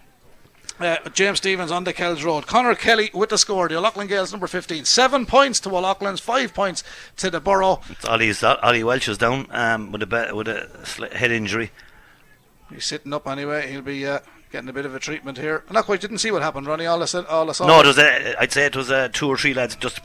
uh, 0.79 0.97
James 1.13 1.37
Stephens 1.39 1.71
on 1.71 1.83
the 1.83 1.93
Kells 1.93 2.23
Road. 2.23 2.47
Connor 2.47 2.75
Kelly 2.75 3.09
with 3.13 3.29
the 3.29 3.37
score. 3.37 3.67
The 3.67 3.75
O'Loughlin 3.75 4.07
Gaels 4.07 4.31
number 4.31 4.47
15. 4.47 4.85
Seven 4.85 5.25
points 5.25 5.59
to 5.61 5.69
O'Loughlin's, 5.69 6.19
five 6.19 6.53
points 6.53 6.83
to 7.17 7.29
the 7.29 7.39
Borough. 7.39 7.81
It's 7.89 8.05
Ollie's, 8.05 8.43
Ollie 8.43 8.83
Welch 8.83 9.07
is 9.07 9.17
down 9.17 9.47
um, 9.51 9.91
with 9.91 10.03
a 10.03 10.31
with 10.33 10.47
a 10.47 11.09
head 11.15 11.31
injury. 11.31 11.71
He's 12.71 12.85
sitting 12.85 13.13
up 13.13 13.27
anyway. 13.27 13.71
He'll 13.71 13.81
be 13.81 14.05
uh, 14.05 14.19
getting 14.51 14.69
a 14.69 14.73
bit 14.73 14.85
of 14.85 14.95
a 14.95 14.99
treatment 14.99 15.37
here. 15.37 15.63
Not 15.71 15.85
quite. 15.85 16.01
Didn't 16.01 16.19
see 16.19 16.31
what 16.31 16.41
happened, 16.41 16.67
Ronnie. 16.67 16.85
All 16.85 17.01
I 17.01 17.05
said, 17.05 17.25
all 17.25 17.49
I 17.49 17.53
saw. 17.53 17.67
No, 17.67 17.81
it 17.81 17.85
was 17.87 17.97
a, 17.97 18.39
I'd 18.41 18.51
say 18.51 18.65
it 18.65 18.75
was 18.75 18.89
a 18.89 19.09
two 19.09 19.27
or 19.27 19.37
three 19.37 19.53
lads. 19.53 19.75
Just 19.75 19.99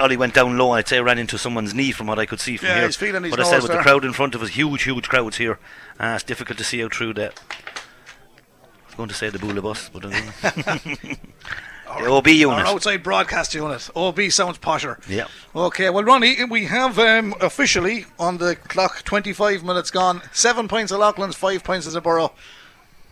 Ollie 0.00 0.16
went 0.16 0.34
down 0.34 0.58
low. 0.58 0.72
I'd 0.72 0.88
say 0.88 1.00
ran 1.00 1.18
into 1.18 1.38
someone's 1.38 1.74
knee 1.74 1.92
from 1.92 2.06
what 2.06 2.18
I 2.18 2.26
could 2.26 2.40
see 2.40 2.56
from 2.56 2.68
Yeah, 2.68 2.74
here. 2.76 2.86
he's 2.86 2.96
feeling 2.96 3.22
his 3.24 3.30
but 3.30 3.40
I 3.40 3.44
said 3.44 3.62
with 3.62 3.68
there. 3.70 3.78
the 3.78 3.82
crowd 3.82 4.04
in 4.04 4.12
front 4.12 4.34
of 4.34 4.42
us, 4.42 4.50
huge, 4.50 4.82
huge 4.84 5.08
crowds 5.08 5.36
here. 5.36 5.58
Uh, 6.00 6.12
it's 6.16 6.24
difficult 6.24 6.58
to 6.58 6.64
see 6.64 6.82
out 6.84 6.94
through 6.94 7.14
that. 7.14 7.40
I 7.50 8.86
was 8.88 8.94
going 8.96 9.08
to 9.08 9.14
say 9.14 9.28
the 9.30 9.38
Bula 9.38 9.60
bus, 9.62 9.88
but 9.92 10.04
I 10.06 10.10
don't 10.10 10.86
know. 10.86 11.14
the 11.98 12.10
OB 12.10 12.26
Our 12.26 12.32
unit. 12.32 12.66
outside 12.66 13.02
broadcast 13.02 13.54
unit. 13.54 13.88
OB 13.94 14.20
sounds 14.30 14.58
posher. 14.58 14.98
Yeah. 15.08 15.26
Okay, 15.54 15.88
well, 15.90 16.02
Ronnie, 16.04 16.44
we 16.44 16.64
have 16.64 16.98
um, 16.98 17.34
officially 17.40 18.06
on 18.18 18.38
the 18.38 18.56
clock 18.56 19.02
25 19.04 19.62
minutes 19.64 19.90
gone. 19.90 20.22
Seven 20.32 20.66
points 20.68 20.92
of 20.92 20.98
Loughlin's, 20.98 21.36
five 21.36 21.62
points 21.64 21.86
of 21.86 21.92
the 21.92 22.00
Borough. 22.00 22.32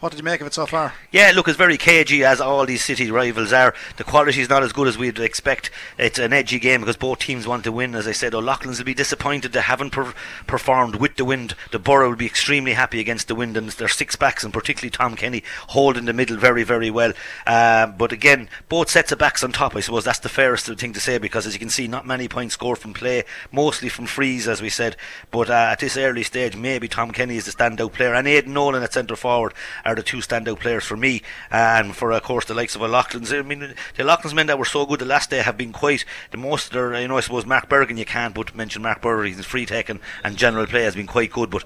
What 0.05 0.11
did 0.11 0.19
you 0.19 0.25
make 0.25 0.43
of 0.43 0.47
it 0.47 0.53
so 0.53 0.67
far? 0.67 0.93
Yeah, 1.13 1.33
look, 1.35 1.49
it's 1.49 1.57
very 1.57 1.79
cagey 1.79 2.25
as 2.25 2.39
all 2.39 2.67
these 2.67 2.85
city 2.85 3.11
rivals 3.11 3.55
are. 3.55 3.75
The 3.97 4.05
quality 4.05 4.43
is 4.43 4.51
not 4.51 4.63
as 4.63 4.75
good 4.75 4.87
as 4.87 4.99
we'd 4.99 5.19
expect. 5.19 5.71
It's 5.97 6.19
an 6.19 6.35
edgy 6.35 6.59
game 6.59 6.81
because 6.81 6.99
both 6.99 7.21
teams 7.21 7.47
want 7.47 7.65
to 7.65 7.73
win. 7.73 7.95
As 7.95 8.07
I 8.07 8.13
said, 8.13 8.35
O'Loughlin's 8.35 8.77
will 8.77 8.85
be 8.85 8.93
disappointed 8.93 9.53
they 9.53 9.63
haven't 9.63 9.93
per- 9.93 10.13
performed 10.47 10.97
with 10.97 11.17
the 11.17 11.25
wind. 11.25 11.55
The 11.71 11.79
Borough 11.79 12.11
will 12.11 12.17
be 12.17 12.27
extremely 12.27 12.75
happy 12.75 13.01
against 13.01 13.29
the 13.29 13.35
wind, 13.35 13.57
and 13.57 13.71
their 13.71 13.89
six 13.89 14.15
backs, 14.15 14.45
and 14.45 14.53
particularly 14.53 14.91
Tom 14.91 15.17
Kenny, 15.17 15.43
holding 15.69 16.05
the 16.05 16.13
middle 16.13 16.37
very, 16.37 16.65
very 16.65 16.91
well. 16.91 17.15
Uh, 17.47 17.87
but 17.87 18.13
again, 18.13 18.51
both 18.69 18.91
sets 18.91 19.11
of 19.11 19.19
backs 19.19 19.43
on 19.43 19.53
top. 19.53 19.75
I 19.75 19.81
suppose 19.81 20.05
that's 20.05 20.19
the 20.19 20.29
fairest 20.29 20.67
thing 20.67 20.93
to 20.93 21.01
say 21.01 21.17
because, 21.17 21.47
as 21.47 21.55
you 21.55 21.59
can 21.59 21.71
see, 21.71 21.89
not 21.89 22.07
many 22.07 22.29
points 22.29 22.53
scored 22.53 22.77
from 22.77 22.93
play, 22.93 23.25
mostly 23.51 23.89
from 23.89 24.05
frees, 24.05 24.49
as 24.49 24.61
we 24.61 24.69
said. 24.69 24.99
But 25.31 25.49
uh, 25.49 25.71
at 25.73 25.79
this 25.79 25.97
early 25.97 26.25
stage, 26.25 26.57
maybe 26.57 26.89
Tom 26.89 27.11
Kenny 27.11 27.39
is 27.39 27.47
the 27.47 27.53
standout 27.53 27.95
player, 27.95 28.13
and 28.13 28.29
Aidan 28.29 28.53
Nolan 28.53 28.83
at 28.83 28.93
centre 28.93 29.17
forward 29.17 29.55
are 29.83 29.94
the 29.95 30.03
two 30.03 30.19
standout 30.19 30.61
players 30.61 30.85
for 30.85 30.97
me, 30.97 31.23
and 31.51 31.95
for 31.95 32.13
of 32.13 32.23
course 32.23 32.45
the 32.47 32.55
likes 32.55 32.75
of 32.75 32.83
O'Loughlin's. 32.83 33.33
I 33.33 33.43
mean, 33.43 33.75
the 33.97 34.03
O'Loughlin's 34.03 34.35
men 34.35 34.47
that 34.47 34.59
were 34.59 34.65
so 34.65 34.87
good 34.87 35.01
the 35.01 35.05
last 35.05 35.31
day 35.31 35.43
have 35.43 35.57
been 35.57 35.73
quite 35.73 36.05
the 36.31 36.39
most. 36.39 36.73
Their, 36.73 37.01
you 37.01 37.09
know, 37.09 37.17
I 37.17 37.21
suppose 37.21 37.47
Mark 37.47 37.69
Bergin 37.69 37.99
you 37.99 38.05
can't 38.05 38.35
but 38.35 38.55
mention 38.55 38.83
Mark 38.83 39.03
Bergin. 39.03 39.37
His 39.37 39.47
free 39.47 39.67
taking 39.67 40.01
and 40.23 40.37
general 40.37 40.67
play 40.67 40.83
has 40.83 40.95
been 40.95 41.07
quite 41.07 41.33
good, 41.33 41.51
but 41.51 41.65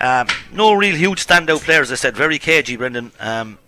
um, 0.00 0.26
no 0.52 0.74
real 0.74 0.96
huge 0.96 1.26
standout 1.26 1.62
players. 1.62 1.90
I 1.90 1.96
said 1.96 2.16
very 2.16 2.38
cagey, 2.38 2.76
Brendan. 2.76 3.12
Um, 3.20 3.58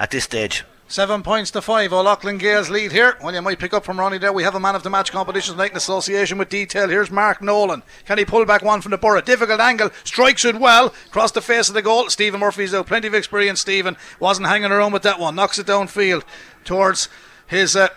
at 0.00 0.10
this 0.10 0.24
stage. 0.24 0.64
Seven 0.90 1.22
points 1.22 1.52
to 1.52 1.62
five. 1.62 1.92
O'Loughlin 1.92 2.36
Gaels 2.36 2.68
lead 2.68 2.90
here. 2.90 3.16
Well, 3.22 3.32
you 3.32 3.40
might 3.40 3.60
pick 3.60 3.72
up 3.72 3.84
from 3.84 4.00
Ronnie 4.00 4.18
there. 4.18 4.32
We 4.32 4.42
have 4.42 4.56
a 4.56 4.60
man 4.60 4.74
of 4.74 4.82
the 4.82 4.90
match 4.90 5.12
competition 5.12 5.54
tonight 5.54 5.70
in 5.70 5.76
association 5.76 6.36
with 6.36 6.48
Detail. 6.48 6.88
Here's 6.88 7.12
Mark 7.12 7.40
Nolan. 7.40 7.84
Can 8.06 8.18
he 8.18 8.24
pull 8.24 8.44
back 8.44 8.62
one 8.62 8.80
from 8.80 8.90
the 8.90 8.98
Borough? 8.98 9.20
Difficult 9.20 9.60
angle. 9.60 9.90
Strikes 10.02 10.44
it 10.44 10.58
well. 10.58 10.92
Across 11.06 11.30
the 11.30 11.42
face 11.42 11.68
of 11.68 11.76
the 11.76 11.80
goal. 11.82 12.10
Stephen 12.10 12.40
Murphy's 12.40 12.74
out. 12.74 12.88
Plenty 12.88 13.06
of 13.06 13.14
experience. 13.14 13.60
Stephen 13.60 13.96
wasn't 14.18 14.48
hanging 14.48 14.72
around 14.72 14.90
with 14.90 15.02
that 15.02 15.20
one. 15.20 15.36
Knocks 15.36 15.60
it 15.60 15.68
downfield 15.68 16.24
towards 16.64 17.08
his 17.46 17.76
uh, 17.76 17.90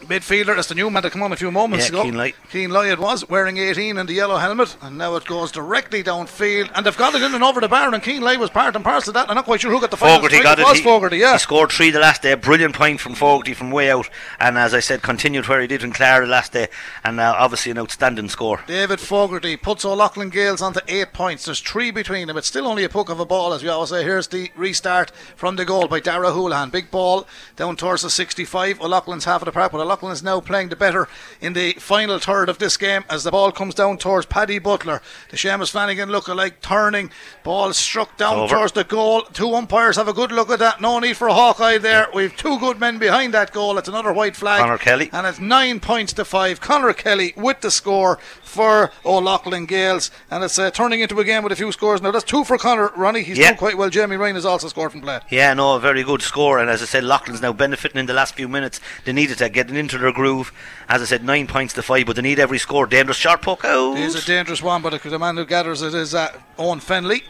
midfielder. 0.00 0.54
That's 0.56 0.68
the 0.68 0.74
new 0.74 0.90
man 0.90 1.02
to 1.02 1.10
come 1.10 1.22
on 1.22 1.32
a 1.32 1.36
few 1.36 1.50
moments 1.50 1.86
yeah, 1.86 1.94
ago. 1.94 2.02
Keane 2.04 2.14
Light. 2.14 2.34
Keane 2.50 2.70
Light 2.70 2.90
it 2.90 2.98
was, 2.98 3.28
wearing 3.28 3.58
18 3.58 3.98
and 3.98 4.08
the 4.08 4.14
yellow 4.14 4.36
helmet, 4.36 4.76
and 4.82 4.98
now 4.98 5.16
it 5.16 5.24
goes 5.24 5.52
directly 5.52 6.02
downfield. 6.02 6.70
And 6.74 6.84
they've 6.84 6.96
got 6.96 7.14
it 7.14 7.22
in 7.22 7.34
and 7.34 7.44
over 7.44 7.60
the 7.60 7.68
bar, 7.68 7.92
and 7.92 8.02
Keane 8.02 8.22
Light 8.22 8.38
was 8.40 8.50
part 8.50 8.74
and 8.74 8.84
parcel 8.84 9.10
of 9.10 9.14
that. 9.14 9.28
I'm 9.28 9.36
not 9.36 9.44
quite 9.44 9.60
sure 9.60 9.70
who 9.70 9.80
got 9.80 9.90
the 9.90 9.96
final 9.96 10.16
Fogarty 10.16 10.36
strike. 10.36 10.44
got 10.44 10.58
it. 10.58 10.62
it. 10.62 10.64
was 10.66 10.78
he, 10.78 10.84
Fogarty, 10.84 11.18
yeah. 11.18 11.32
He 11.32 11.38
scored 11.38 11.70
three 11.70 11.90
the 11.90 12.00
last 12.00 12.22
day. 12.22 12.34
Brilliant 12.34 12.74
point 12.74 13.00
from 13.00 13.14
Fogarty 13.14 13.54
from 13.54 13.70
way 13.70 13.90
out. 13.90 14.08
And 14.38 14.58
as 14.58 14.74
I 14.74 14.80
said, 14.80 15.02
continued 15.02 15.48
where 15.48 15.60
he 15.60 15.66
did 15.66 15.82
in 15.82 15.92
Clara 15.92 16.24
the 16.24 16.30
last 16.30 16.52
day. 16.52 16.68
And 17.04 17.20
uh, 17.20 17.34
obviously 17.36 17.70
an 17.72 17.78
outstanding 17.78 18.28
score. 18.28 18.62
David 18.66 19.00
Fogarty 19.00 19.56
puts 19.56 19.84
O'Loughlin 19.84 20.30
Gaels 20.30 20.62
onto 20.62 20.80
eight 20.88 21.12
points. 21.12 21.44
There's 21.44 21.60
three 21.60 21.90
between 21.90 22.28
them. 22.28 22.36
It's 22.36 22.48
still 22.48 22.66
only 22.66 22.84
a 22.84 22.88
puck 22.88 23.08
of 23.08 23.20
a 23.20 23.26
ball, 23.26 23.52
as 23.52 23.62
we 23.62 23.68
always 23.68 23.90
say. 23.90 24.02
Here's 24.02 24.28
the 24.28 24.50
restart 24.56 25.10
from 25.36 25.56
the 25.56 25.64
goal 25.64 25.88
by 25.88 26.00
Dara 26.00 26.32
Houlihan. 26.32 26.70
Big 26.70 26.90
ball 26.90 27.26
down 27.56 27.76
towards 27.76 28.02
the 28.02 28.10
65. 28.10 28.80
O'Loughlin's 28.80 29.24
half 29.24 29.42
of 29.42 29.46
the 29.46 29.52
park, 29.52 29.72
but 29.72 29.80
O'Loughlin 29.90 30.12
is 30.12 30.22
now 30.22 30.38
playing 30.38 30.68
the 30.68 30.76
better 30.76 31.08
in 31.40 31.52
the 31.52 31.72
final 31.72 32.20
third 32.20 32.48
of 32.48 32.58
this 32.58 32.76
game 32.76 33.04
as 33.10 33.24
the 33.24 33.32
ball 33.32 33.50
comes 33.50 33.74
down 33.74 33.98
towards 33.98 34.24
Paddy 34.24 34.60
Butler. 34.60 35.02
The 35.30 35.36
Seamus 35.36 35.72
Flanagan 35.72 36.10
look 36.10 36.28
like 36.28 36.60
turning. 36.60 37.10
Ball 37.42 37.72
struck 37.72 38.16
down 38.16 38.36
Over. 38.38 38.54
towards 38.54 38.72
the 38.72 38.84
goal. 38.84 39.22
Two 39.22 39.52
umpires 39.52 39.96
have 39.96 40.06
a 40.06 40.12
good 40.12 40.30
look 40.30 40.48
at 40.48 40.60
that. 40.60 40.80
No 40.80 41.00
need 41.00 41.16
for 41.16 41.26
a 41.26 41.34
Hawkeye 41.34 41.78
there. 41.78 42.06
We've 42.14 42.36
two 42.36 42.60
good 42.60 42.78
men 42.78 42.98
behind 42.98 43.34
that 43.34 43.50
goal. 43.50 43.78
It's 43.78 43.88
another 43.88 44.12
white 44.12 44.36
flag. 44.36 44.60
Conor 44.60 44.78
Kelly. 44.78 45.10
And 45.12 45.26
it's 45.26 45.40
nine 45.40 45.80
points 45.80 46.12
to 46.12 46.24
five. 46.24 46.60
Conor 46.60 46.92
Kelly 46.92 47.34
with 47.36 47.60
the 47.60 47.72
score 47.72 48.20
for 48.50 48.90
O'Loughlin 49.04 49.66
Gaels. 49.66 50.10
And 50.30 50.44
it's 50.44 50.58
uh, 50.58 50.70
turning 50.70 51.00
into 51.00 51.18
a 51.20 51.24
game 51.24 51.42
with 51.42 51.52
a 51.52 51.56
few 51.56 51.72
scores. 51.72 52.02
Now, 52.02 52.10
that's 52.10 52.24
two 52.24 52.44
for 52.44 52.58
Connor 52.58 52.90
Ronnie. 52.96 53.22
He's 53.22 53.38
Yeah. 53.38 53.48
doing 53.48 53.58
quite 53.58 53.78
well. 53.78 53.88
Jamie 53.88 54.16
Ryan 54.16 54.34
has 54.34 54.44
also 54.44 54.68
scored 54.68 54.92
from 54.92 55.00
play. 55.00 55.20
Yeah, 55.30 55.54
no, 55.54 55.74
a 55.76 55.80
very 55.80 56.02
good 56.02 56.20
score. 56.22 56.58
And 56.58 56.68
as 56.68 56.82
I 56.82 56.84
said, 56.86 57.04
Loughlin's 57.04 57.40
now 57.40 57.52
benefiting 57.52 57.98
in 57.98 58.06
the 58.06 58.12
last 58.12 58.34
few 58.34 58.48
minutes. 58.48 58.80
They 59.04 59.12
needed 59.12 59.38
to 59.38 59.48
get 59.48 59.70
into 59.70 59.96
their 59.98 60.12
groove. 60.12 60.52
As 60.88 61.00
I 61.00 61.04
said, 61.04 61.24
nine 61.24 61.46
points 61.46 61.72
to 61.74 61.82
five, 61.82 62.06
but 62.06 62.16
they 62.16 62.22
need 62.22 62.38
every 62.38 62.58
score. 62.58 62.86
Dangerous 62.86 63.16
sharp 63.16 63.42
poke 63.42 63.64
out. 63.64 63.96
It 63.96 64.02
is 64.04 64.16
a 64.16 64.26
dangerous 64.26 64.62
one, 64.62 64.82
but 64.82 65.00
the 65.02 65.18
man 65.18 65.36
who 65.36 65.44
gathers 65.46 65.82
it 65.82 65.94
is 65.94 66.14
uh, 66.14 66.32
Owen 66.58 66.80
Fennelly. 66.80 67.22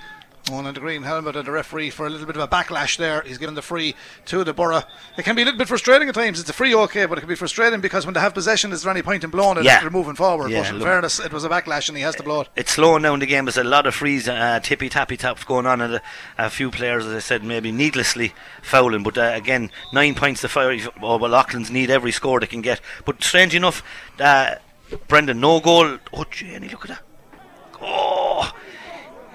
Owen 0.52 0.66
in 0.66 0.74
the 0.74 0.80
green 0.80 1.02
helmet 1.02 1.36
and 1.36 1.46
the 1.46 1.50
referee 1.50 1.90
for 1.90 2.06
a 2.06 2.10
little 2.10 2.26
bit 2.26 2.36
of 2.36 2.42
a 2.42 2.48
backlash 2.48 2.96
there. 2.96 3.22
He's 3.22 3.38
given 3.38 3.54
the 3.54 3.62
free 3.62 3.94
to 4.26 4.42
the 4.44 4.52
Borough. 4.52 4.82
It 5.16 5.22
can 5.24 5.36
be 5.36 5.42
a 5.42 5.44
little 5.44 5.58
bit 5.58 5.68
frustrating 5.68 6.08
at 6.08 6.14
times. 6.14 6.40
It's 6.40 6.50
a 6.50 6.52
free 6.52 6.74
okay, 6.74 7.06
but 7.06 7.18
it 7.18 7.20
can 7.22 7.28
be 7.28 7.34
frustrating 7.34 7.80
because 7.80 8.04
when 8.06 8.14
they 8.14 8.20
have 8.20 8.34
possession, 8.34 8.72
is 8.72 8.82
there 8.82 8.90
any 8.90 9.02
point 9.02 9.24
in 9.24 9.30
blowing 9.30 9.58
it 9.58 9.64
Yeah. 9.64 9.80
they're 9.80 9.90
moving 9.90 10.14
forward? 10.16 10.50
Yeah, 10.50 10.62
but 10.62 10.74
in 10.76 10.80
fairness, 10.82 11.20
it 11.20 11.32
was 11.32 11.44
a 11.44 11.48
backlash 11.48 11.88
and 11.88 11.96
he 11.96 12.02
has 12.02 12.14
to 12.16 12.22
blow 12.22 12.42
it. 12.42 12.48
it's 12.56 12.72
slowing 12.72 13.02
down 13.02 13.18
the 13.20 13.26
game. 13.26 13.44
There's 13.44 13.56
a 13.56 13.64
lot 13.64 13.86
of 13.86 13.94
frees, 13.94 14.28
uh, 14.28 14.60
tippy 14.62 14.88
tappy 14.88 15.16
taps 15.16 15.44
going 15.44 15.66
on, 15.66 15.80
and 15.80 15.94
a, 15.94 16.02
a 16.38 16.50
few 16.50 16.70
players, 16.70 17.06
as 17.06 17.14
I 17.14 17.20
said, 17.20 17.44
maybe 17.44 17.70
needlessly 17.72 18.32
fouling. 18.62 19.02
But 19.02 19.18
uh, 19.18 19.32
again, 19.34 19.70
nine 19.92 20.14
points 20.14 20.40
to 20.42 20.48
five. 20.48 20.88
Oh, 21.02 21.16
well, 21.18 21.34
Auckland's 21.34 21.70
need 21.70 21.90
every 21.90 22.12
score 22.12 22.40
they 22.40 22.46
can 22.46 22.60
get. 22.62 22.80
But 23.04 23.22
strange 23.22 23.54
enough, 23.54 23.82
uh, 24.18 24.56
Brendan, 25.08 25.40
no 25.40 25.60
goal. 25.60 25.98
Oh, 26.12 26.24
Jenny, 26.30 26.68
look 26.68 26.88
at 26.90 26.96
that. 26.96 27.02
Oh, 27.82 28.09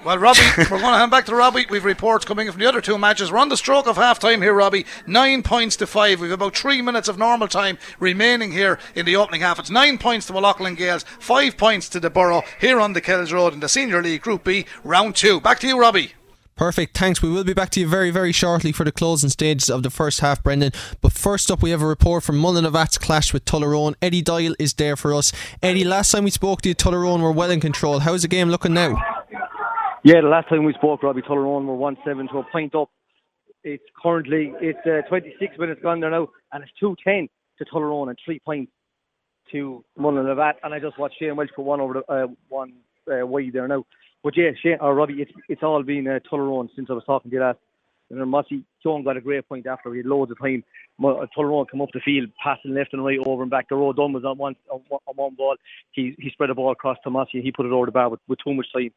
Well, 0.06 0.18
Robbie, 0.18 0.38
we're 0.58 0.68
going 0.68 0.82
to 0.82 0.98
hand 0.98 1.10
back 1.10 1.26
to 1.26 1.34
Robbie. 1.34 1.66
We've 1.68 1.84
reports 1.84 2.24
coming 2.24 2.46
in 2.46 2.52
from 2.52 2.60
the 2.60 2.68
other 2.68 2.80
two 2.80 2.96
matches. 2.96 3.32
We're 3.32 3.38
on 3.38 3.48
the 3.48 3.56
stroke 3.56 3.88
of 3.88 3.96
half 3.96 4.20
time 4.20 4.40
here, 4.40 4.54
Robbie. 4.54 4.86
Nine 5.04 5.42
points 5.42 5.74
to 5.78 5.86
five. 5.88 6.20
We've 6.20 6.30
about 6.30 6.56
three 6.56 6.80
minutes 6.80 7.08
of 7.08 7.18
normal 7.18 7.48
time 7.48 7.76
remaining 7.98 8.52
here 8.52 8.78
in 8.94 9.04
the 9.04 9.16
opening 9.16 9.40
half. 9.40 9.58
It's 9.58 9.68
nine 9.68 9.98
points 9.98 10.28
to 10.28 10.36
O'Loughlin 10.36 10.76
Gaels, 10.76 11.02
five 11.18 11.56
points 11.56 11.88
to 11.88 11.98
the 11.98 12.08
Borough 12.08 12.44
here 12.60 12.78
on 12.78 12.92
the 12.92 13.00
Kells 13.00 13.32
Road 13.32 13.52
in 13.52 13.58
the 13.58 13.68
Senior 13.68 14.00
League 14.00 14.22
Group 14.22 14.44
B, 14.44 14.64
round 14.84 15.16
two. 15.16 15.40
Back 15.40 15.58
to 15.58 15.66
you, 15.66 15.76
Robbie. 15.76 16.12
Perfect. 16.54 16.96
Thanks. 16.96 17.20
We 17.20 17.28
will 17.28 17.42
be 17.42 17.52
back 17.52 17.70
to 17.70 17.80
you 17.80 17.88
very, 17.88 18.12
very 18.12 18.30
shortly 18.30 18.70
for 18.70 18.84
the 18.84 18.92
closing 18.92 19.28
stages 19.28 19.68
of 19.68 19.82
the 19.82 19.90
first 19.90 20.20
half, 20.20 20.40
Brendan. 20.40 20.70
But 21.00 21.14
first 21.14 21.50
up, 21.50 21.62
we 21.62 21.70
have 21.70 21.82
a 21.82 21.86
report 21.86 22.22
from 22.22 22.40
Mullinavat's 22.40 22.96
clash 22.96 23.32
with 23.32 23.44
Tullaroan. 23.44 23.96
Eddie 24.00 24.22
Doyle 24.22 24.54
is 24.60 24.74
there 24.74 24.94
for 24.94 25.12
us. 25.12 25.32
Eddie, 25.64 25.84
last 25.84 26.12
time 26.12 26.22
we 26.22 26.30
spoke 26.30 26.62
to 26.62 26.68
you, 26.68 26.76
Tullaroan 26.76 27.22
were 27.22 27.32
well 27.32 27.50
in 27.50 27.58
control. 27.58 27.98
How's 27.98 28.22
the 28.22 28.28
game 28.28 28.50
looking 28.50 28.72
now? 28.72 29.15
Yeah, 30.06 30.20
the 30.20 30.28
last 30.28 30.48
time 30.48 30.62
we 30.62 30.72
spoke, 30.74 31.02
Robbie 31.02 31.22
Tullaroan 31.22 31.66
were 31.66 31.74
one 31.74 31.96
seven 32.06 32.28
to 32.28 32.38
a 32.38 32.44
point 32.52 32.76
up. 32.76 32.90
It's 33.64 33.82
currently 34.00 34.52
it's 34.60 34.78
uh, 34.86 35.02
26 35.08 35.58
minutes 35.58 35.80
gone 35.82 35.98
there 35.98 36.12
now, 36.12 36.28
and 36.52 36.62
it's 36.62 36.70
two 36.78 36.94
ten 37.02 37.28
to 37.58 37.64
Tullaroan 37.64 38.10
and 38.10 38.18
three 38.24 38.38
points 38.38 38.70
to 39.50 39.84
Mullinavat. 39.98 40.52
And 40.62 40.72
I 40.72 40.78
just 40.78 40.96
watched 40.96 41.16
Shane 41.18 41.34
Welch 41.34 41.50
put 41.56 41.64
one 41.64 41.80
over 41.80 41.94
the 41.94 42.12
uh, 42.12 42.28
one 42.48 42.74
uh, 43.10 43.26
wide 43.26 43.52
there 43.52 43.66
now. 43.66 43.84
But 44.22 44.36
yeah, 44.36 44.50
Shane 44.62 44.78
or 44.80 44.94
Robbie, 44.94 45.22
it's 45.22 45.32
it's 45.48 45.64
all 45.64 45.82
been 45.82 46.06
uh, 46.06 46.20
Tullaroan 46.32 46.68
since 46.76 46.86
I 46.88 46.92
was 46.92 47.02
talking 47.04 47.32
to 47.32 47.36
you 47.36 47.42
last. 47.42 47.58
And 48.08 48.20
then 48.20 48.28
Mossy 48.28 48.62
John 48.84 49.02
got 49.02 49.16
a 49.16 49.20
great 49.20 49.48
point 49.48 49.66
after. 49.66 49.90
We 49.90 49.96
had 49.96 50.06
loads 50.06 50.30
of 50.30 50.38
time. 50.38 50.62
Uh, 51.04 51.26
Tullaroan 51.36 51.66
come 51.68 51.80
up 51.80 51.88
the 51.92 51.98
field, 52.04 52.30
passing 52.40 52.74
left 52.74 52.92
and 52.92 53.04
right 53.04 53.18
over 53.26 53.42
and 53.42 53.50
back. 53.50 53.68
The 53.68 53.74
road 53.74 53.96
done 53.96 54.12
was 54.12 54.24
on 54.24 54.38
one, 54.38 54.54
on 54.70 54.82
one 55.16 55.34
ball. 55.34 55.56
He 55.90 56.14
he 56.20 56.30
spread 56.30 56.50
the 56.50 56.54
ball 56.54 56.70
across 56.70 56.98
to 57.02 57.10
Mossy 57.10 57.38
and 57.38 57.42
he 57.42 57.50
put 57.50 57.66
it 57.66 57.72
over 57.72 57.86
the 57.86 57.92
bar 57.92 58.08
with, 58.08 58.20
with 58.28 58.38
too 58.44 58.54
much 58.54 58.68
time. 58.72 58.92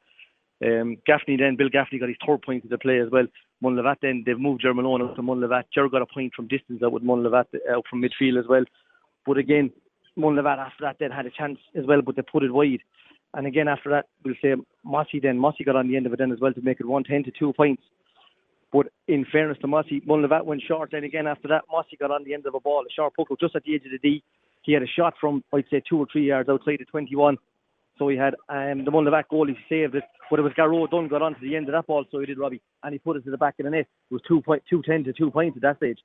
Um, 0.65 0.97
Gaffney 1.05 1.37
then, 1.37 1.55
Bill 1.55 1.69
Gaffney 1.69 1.99
got 1.99 2.09
his 2.09 2.17
third 2.25 2.41
point 2.41 2.63
of 2.63 2.69
the 2.69 2.77
play 2.77 2.99
as 2.99 3.09
well. 3.11 3.25
Mullinavat 3.63 3.97
then, 4.01 4.23
they've 4.25 4.39
moved 4.39 4.63
Germanone 4.63 5.09
out 5.09 5.15
to 5.15 5.21
Mullinavat. 5.21 5.63
Ger 5.73 5.87
got 5.89 6.01
a 6.01 6.05
point 6.05 6.33
from 6.35 6.47
distance 6.47 6.81
out 6.83 6.91
with 6.91 7.03
Mullinavat 7.03 7.45
out 7.71 7.85
from 7.89 8.01
midfield 8.01 8.39
as 8.39 8.47
well. 8.47 8.63
But 9.25 9.37
again, 9.37 9.71
Mullinavat 10.17 10.57
after 10.57 10.83
that 10.83 10.97
then 10.99 11.11
had 11.11 11.25
a 11.25 11.31
chance 11.31 11.59
as 11.75 11.85
well, 11.85 12.01
but 12.01 12.15
they 12.15 12.21
put 12.21 12.43
it 12.43 12.53
wide. 12.53 12.81
And 13.33 13.45
again 13.45 13.67
after 13.67 13.89
that, 13.91 14.07
we'll 14.23 14.35
say 14.41 14.55
Mossy 14.83 15.19
then, 15.19 15.37
Mossy 15.37 15.63
got 15.63 15.75
on 15.75 15.87
the 15.87 15.95
end 15.95 16.05
of 16.05 16.13
it 16.13 16.19
then 16.19 16.31
as 16.31 16.39
well 16.39 16.53
to 16.53 16.61
make 16.61 16.79
it 16.79 16.87
110 16.87 17.31
to 17.31 17.39
two 17.39 17.53
points. 17.53 17.83
But 18.71 18.87
in 19.07 19.25
fairness 19.31 19.57
to 19.61 19.67
Mossy, 19.67 20.01
Mullinavat 20.01 20.45
went 20.45 20.61
short. 20.67 20.89
Then 20.91 21.03
again 21.03 21.27
after 21.27 21.47
that, 21.47 21.63
Mossy 21.71 21.95
got 21.97 22.11
on 22.11 22.23
the 22.23 22.33
end 22.33 22.45
of 22.45 22.55
a 22.55 22.59
ball, 22.59 22.83
a 22.87 22.91
sharp 22.91 23.13
hook 23.17 23.29
just 23.39 23.55
at 23.55 23.63
the 23.63 23.75
edge 23.75 23.85
of 23.85 23.91
the 23.91 23.97
D. 23.97 24.23
He 24.63 24.73
had 24.73 24.83
a 24.83 24.87
shot 24.87 25.13
from, 25.19 25.43
I'd 25.53 25.65
say, 25.71 25.81
two 25.87 25.97
or 25.97 26.07
three 26.11 26.27
yards 26.27 26.49
outside 26.49 26.77
the 26.79 26.85
21. 26.85 27.37
So 27.99 28.07
he 28.07 28.15
had 28.15 28.33
um, 28.47 28.85
the 28.85 29.23
goal. 29.29 29.45
He 29.47 29.55
saved 29.67 29.93
it, 29.93 30.03
but 30.31 30.39
it 30.39 30.41
was 30.41 30.53
Garrow 30.55 30.87
Dunn 30.87 31.09
got 31.09 31.21
on 31.21 31.35
to 31.35 31.41
the 31.41 31.57
end 31.57 31.67
of 31.67 31.73
that 31.73 31.85
ball, 31.85 32.05
so 32.09 32.19
he 32.19 32.25
did 32.25 32.39
Robbie, 32.39 32.61
and 32.81 32.93
he 32.93 32.97
put 32.97 33.17
it 33.17 33.25
to 33.25 33.31
the 33.31 33.37
back 33.37 33.55
of 33.59 33.65
the 33.65 33.69
net. 33.69 33.87
It 34.09 34.13
was 34.13 34.21
two 34.25 34.41
point 34.41 34.63
two 34.69 34.81
ten 34.81 35.03
to 35.03 35.11
two 35.11 35.29
points 35.29 35.57
at 35.57 35.63
that 35.63 35.77
stage, 35.77 35.99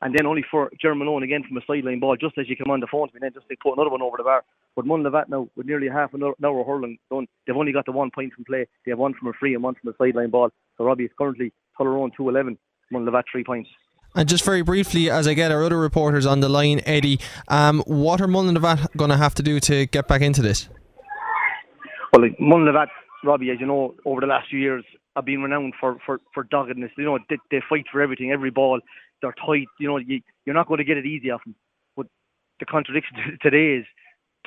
and 0.00 0.16
then 0.16 0.26
only 0.26 0.42
for 0.50 0.70
German 0.80 1.22
again 1.22 1.44
from 1.46 1.58
a 1.58 1.60
sideline 1.66 2.00
ball, 2.00 2.16
just 2.16 2.38
as 2.38 2.48
you 2.48 2.56
come 2.56 2.70
on 2.70 2.80
the 2.80 2.86
phone 2.90 3.08
to 3.08 3.14
me, 3.14 3.20
then 3.20 3.34
just 3.34 3.46
they 3.50 3.56
put 3.62 3.74
another 3.74 3.90
one 3.90 4.00
over 4.00 4.16
the 4.16 4.24
bar. 4.24 4.44
But 4.74 4.86
Mullinavat 4.86 5.28
now 5.28 5.46
with 5.56 5.66
nearly 5.66 5.88
half 5.88 6.14
an 6.14 6.22
hour, 6.22 6.64
hurling 6.64 6.98
done, 7.10 7.26
they've 7.46 7.56
only 7.56 7.72
got 7.72 7.84
the 7.84 7.92
one 7.92 8.10
point 8.10 8.32
from 8.32 8.44
play. 8.44 8.66
They 8.84 8.92
have 8.92 8.98
one 8.98 9.12
from 9.12 9.28
a 9.28 9.32
free 9.34 9.54
and 9.54 9.62
one 9.62 9.74
from 9.74 9.92
a 9.92 9.96
sideline 9.98 10.30
ball. 10.30 10.50
So 10.78 10.84
Robbie 10.84 11.04
is 11.04 11.10
currently 11.18 11.52
Tullaroan 11.78 12.12
two 12.16 12.30
eleven, 12.30 12.56
Mullinavat 12.90 13.24
three 13.30 13.44
points. 13.44 13.68
And 14.14 14.26
just 14.26 14.44
very 14.44 14.62
briefly, 14.62 15.10
as 15.10 15.28
I 15.28 15.34
get 15.34 15.52
our 15.52 15.62
other 15.62 15.78
reporters 15.78 16.24
on 16.24 16.40
the 16.40 16.48
line, 16.48 16.80
Eddie, 16.86 17.20
um, 17.48 17.82
what 17.86 18.22
are 18.22 18.26
Mullinavat 18.26 18.96
going 18.96 19.10
to 19.10 19.18
have 19.18 19.34
to 19.34 19.42
do 19.42 19.60
to 19.60 19.84
get 19.84 20.08
back 20.08 20.22
into 20.22 20.40
this? 20.40 20.70
Well, 22.16 22.30
like 22.30 22.38
Mullinavat, 22.38 22.86
Robbie, 23.24 23.50
as 23.50 23.60
you 23.60 23.66
know, 23.66 23.94
over 24.06 24.22
the 24.22 24.26
last 24.26 24.48
few 24.48 24.58
years, 24.58 24.84
have 25.14 25.26
been 25.26 25.42
renowned 25.42 25.74
for, 25.78 25.98
for, 26.06 26.18
for 26.32 26.44
doggedness. 26.44 26.90
You 26.96 27.04
know, 27.04 27.18
they, 27.28 27.36
they 27.50 27.60
fight 27.68 27.84
for 27.92 28.00
everything, 28.00 28.30
every 28.32 28.50
ball. 28.50 28.80
They're 29.20 29.34
tight. 29.34 29.66
You 29.78 29.88
know, 29.88 29.98
you, 29.98 30.22
you're 30.46 30.54
not 30.54 30.66
going 30.66 30.78
to 30.78 30.84
get 30.84 30.96
it 30.96 31.04
easy 31.04 31.30
off 31.30 31.44
them. 31.44 31.54
But 31.94 32.06
the 32.58 32.64
contradiction 32.64 33.18
today 33.42 33.80
is 33.80 33.84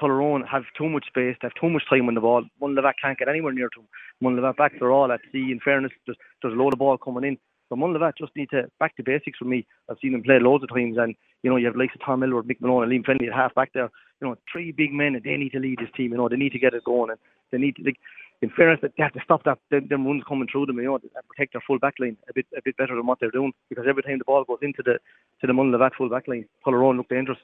Tullaroan 0.01 0.47
have 0.47 0.63
too 0.75 0.89
much 0.89 1.05
space, 1.05 1.36
they 1.41 1.45
have 1.45 1.62
too 1.62 1.69
much 1.69 1.84
time 1.88 2.08
on 2.08 2.15
the 2.15 2.21
ball. 2.21 2.43
Mullinavat 2.60 2.93
can't 2.99 3.19
get 3.19 3.29
anywhere 3.29 3.53
near 3.53 3.69
to 3.69 3.82
them. 3.82 3.88
Mullinavat 4.23 4.58
backs 4.58 4.82
are 4.82 4.91
all 4.91 5.12
at 5.12 5.19
sea. 5.32 5.51
In 5.51 5.60
fairness, 5.63 5.91
there's, 6.08 6.17
there's 6.41 6.53
a 6.55 6.58
load 6.58 6.73
of 6.73 6.79
ball 6.79 6.97
coming 6.97 7.23
in. 7.23 7.38
So 7.69 7.75
Mullinavat 7.75 8.13
just 8.17 8.36
need 8.36 8.49
to 8.49 8.63
back 8.79 8.95
to 8.95 9.03
basics 9.03 9.38
for 9.38 9.45
me. 9.45 9.67
I've 9.89 9.97
seen 10.01 10.13
them 10.13 10.23
play 10.23 10.39
loads 10.39 10.63
of 10.63 10.69
times, 10.69 10.97
and 10.97 11.13
you 11.43 11.51
know 11.51 11.58
you 11.58 11.67
have 11.67 11.75
likes 11.75 11.93
of 11.93 12.03
Tom 12.03 12.21
Miller, 12.21 12.41
Mick 12.41 12.62
Malone, 12.62 12.84
and 12.84 12.91
Liam 12.91 13.05
Fennelly 13.05 13.27
at 13.27 13.36
half 13.36 13.53
back 13.53 13.73
there. 13.73 13.91
You 14.21 14.27
know, 14.27 14.36
three 14.51 14.71
big 14.71 14.91
men, 14.91 15.13
and 15.13 15.23
they 15.23 15.38
need 15.38 15.51
to 15.51 15.60
lead 15.60 15.77
this 15.77 15.91
team. 15.95 16.12
You 16.12 16.17
know, 16.17 16.27
they 16.27 16.36
need 16.36 16.51
to 16.53 16.60
get 16.60 16.73
it 16.73 16.84
going, 16.84 17.12
and 17.12 17.19
they 17.52 17.58
er 17.58 17.60
need 17.60 17.76
to. 17.78 17.84
Like, 17.84 17.98
in 18.42 18.50
fairness, 18.52 18.80
they 18.82 19.04
have 19.04 19.14
to 19.14 19.22
stop 19.24 19.44
that 19.44 19.60
them, 19.70 19.88
them 19.90 20.06
runs 20.06 20.24
coming 20.28 20.48
through 20.50 20.68
them. 20.68 20.78
You 20.78 20.84
know, 20.84 20.96
and 20.96 21.12
protect 21.28 21.54
their 21.54 21.64
full 21.66 21.80
back 21.80 21.96
line 22.00 22.18
a 22.30 22.34
bit 22.34 22.46
a 22.58 22.62
bit 22.64 22.78
better 22.78 22.96
than 22.96 23.06
what 23.06 23.20
they're 23.20 23.32
doing. 23.32 23.52
Because 23.70 23.86
every 23.88 24.04
time 24.04 24.18
the 24.18 24.26
ball 24.26 24.44
goes 24.46 24.60
into 24.62 24.82
the 24.84 25.00
to 25.42 25.48
the 25.48 25.54
Mullinavat 25.54 25.96
full 25.98 26.10
back 26.10 26.28
line, 26.28 26.46
Tullaroan 26.66 26.98
look 26.98 27.10
dangerous. 27.10 27.40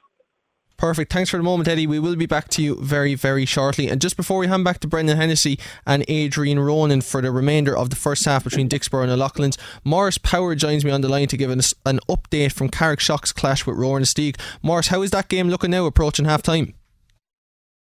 Perfect. 0.76 1.10
Thanks 1.10 1.30
for 1.30 1.38
the 1.38 1.42
moment, 1.42 1.68
Eddie. 1.68 1.86
We 1.86 1.98
will 1.98 2.16
be 2.16 2.26
back 2.26 2.48
to 2.48 2.62
you 2.62 2.76
very, 2.76 3.14
very 3.14 3.46
shortly. 3.46 3.88
And 3.88 3.98
just 3.98 4.16
before 4.16 4.38
we 4.38 4.46
hand 4.46 4.64
back 4.64 4.78
to 4.80 4.86
Brendan 4.86 5.16
Hennessy 5.16 5.58
and 5.86 6.04
Adrian 6.06 6.60
Ronan 6.60 7.00
for 7.00 7.22
the 7.22 7.30
remainder 7.30 7.74
of 7.76 7.88
the 7.88 7.96
first 7.96 8.26
half 8.26 8.44
between 8.44 8.68
Dicksboro 8.68 9.02
and 9.02 9.10
O'Loughlin's, 9.10 9.56
Morris 9.84 10.18
Power 10.18 10.54
joins 10.54 10.84
me 10.84 10.90
on 10.90 11.00
the 11.00 11.08
line 11.08 11.28
to 11.28 11.36
give 11.38 11.50
us 11.50 11.72
an 11.86 12.00
update 12.10 12.52
from 12.52 12.68
Carrickshock's 12.68 13.32
clash 13.32 13.66
with 13.66 13.78
Rower-Inistioge. 13.78 14.38
Morris, 14.62 14.88
how 14.88 15.00
is 15.00 15.12
that 15.12 15.28
game 15.28 15.48
looking 15.48 15.70
now 15.70 15.86
approaching 15.86 16.26
half 16.26 16.42
time? 16.42 16.74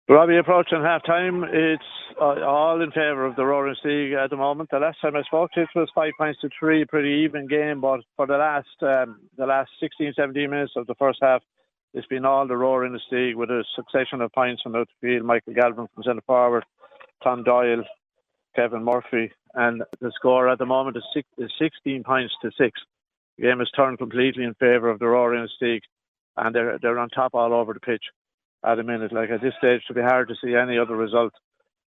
Robbie, 0.10 0.38
approaching 0.38 0.82
half 0.84 1.04
time, 1.06 1.44
it's 1.44 1.84
uh, 2.22 2.42
all 2.42 2.82
in 2.82 2.92
favour 2.92 3.26
of 3.26 3.36
the 3.36 3.44
Rower-Inistioge 3.44 4.16
at 4.16 4.30
the 4.30 4.38
moment. 4.38 4.70
The 4.72 4.80
last 4.80 5.02
time 5.02 5.18
I 5.18 5.24
spoke 5.24 5.52
to 5.52 5.64
it 5.64 5.70
was 5.76 5.90
five 5.94 6.14
points 6.18 6.40
to 6.40 6.50
three, 6.58 6.86
pretty 6.86 7.26
even 7.26 7.46
game, 7.46 7.82
but 7.82 8.00
for 8.16 8.26
the 8.26 8.38
last 8.38 8.70
um, 8.84 9.20
the 9.38 9.46
last 9.46 9.70
16, 9.82 10.14
17 10.16 10.50
minutes 10.50 10.72
of 10.78 10.88
the 10.88 10.96
first 10.96 11.20
half, 11.22 11.42
it's 11.94 12.08
been 12.08 12.24
all 12.24 12.48
the 12.48 12.56
Rower-Inistioge 12.56 13.36
with 13.36 13.50
a 13.50 13.66
succession 13.76 14.22
of 14.22 14.32
points 14.32 14.62
from 14.62 14.78
out 14.78 14.88
the 15.02 15.08
field. 15.08 15.26
Michael 15.26 15.54
Galvin 15.54 15.88
from 15.94 16.04
centre 16.04 16.22
forward, 16.26 16.64
Tom 17.22 17.44
Doyle, 17.44 17.84
Kevin 18.56 18.86
Murphy, 18.86 19.34
and 19.56 19.84
the 20.00 20.14
score 20.16 20.48
at 20.48 20.58
the 20.58 20.66
moment 20.66 20.96
is, 20.96 21.04
six, 21.14 21.28
is 21.38 21.52
16 21.60 22.06
points 22.06 22.34
to 22.42 22.52
six. 22.58 22.80
The 23.38 23.44
game 23.44 23.60
has 23.60 23.70
turned 23.72 23.98
completely 23.98 24.46
in 24.46 24.54
favour 24.54 24.90
of 24.90 25.00
the 25.00 25.08
Rower-Inistioge, 25.08 25.84
and 26.38 26.56
they're 26.56 26.80
they're 26.82 26.98
on 26.98 27.10
top 27.10 27.32
all 27.34 27.54
over 27.54 27.74
the 27.74 27.82
pitch 27.82 28.04
at 28.64 28.76
the 28.76 28.84
minute. 28.84 29.12
Like 29.12 29.30
at 29.30 29.42
this 29.42 29.54
stage, 29.58 29.82
it 29.82 29.84
would 29.90 30.02
be 30.02 30.02
hard 30.02 30.28
to 30.30 30.36
see 30.44 30.56
any 30.56 30.78
other 30.78 30.96
result. 30.96 31.34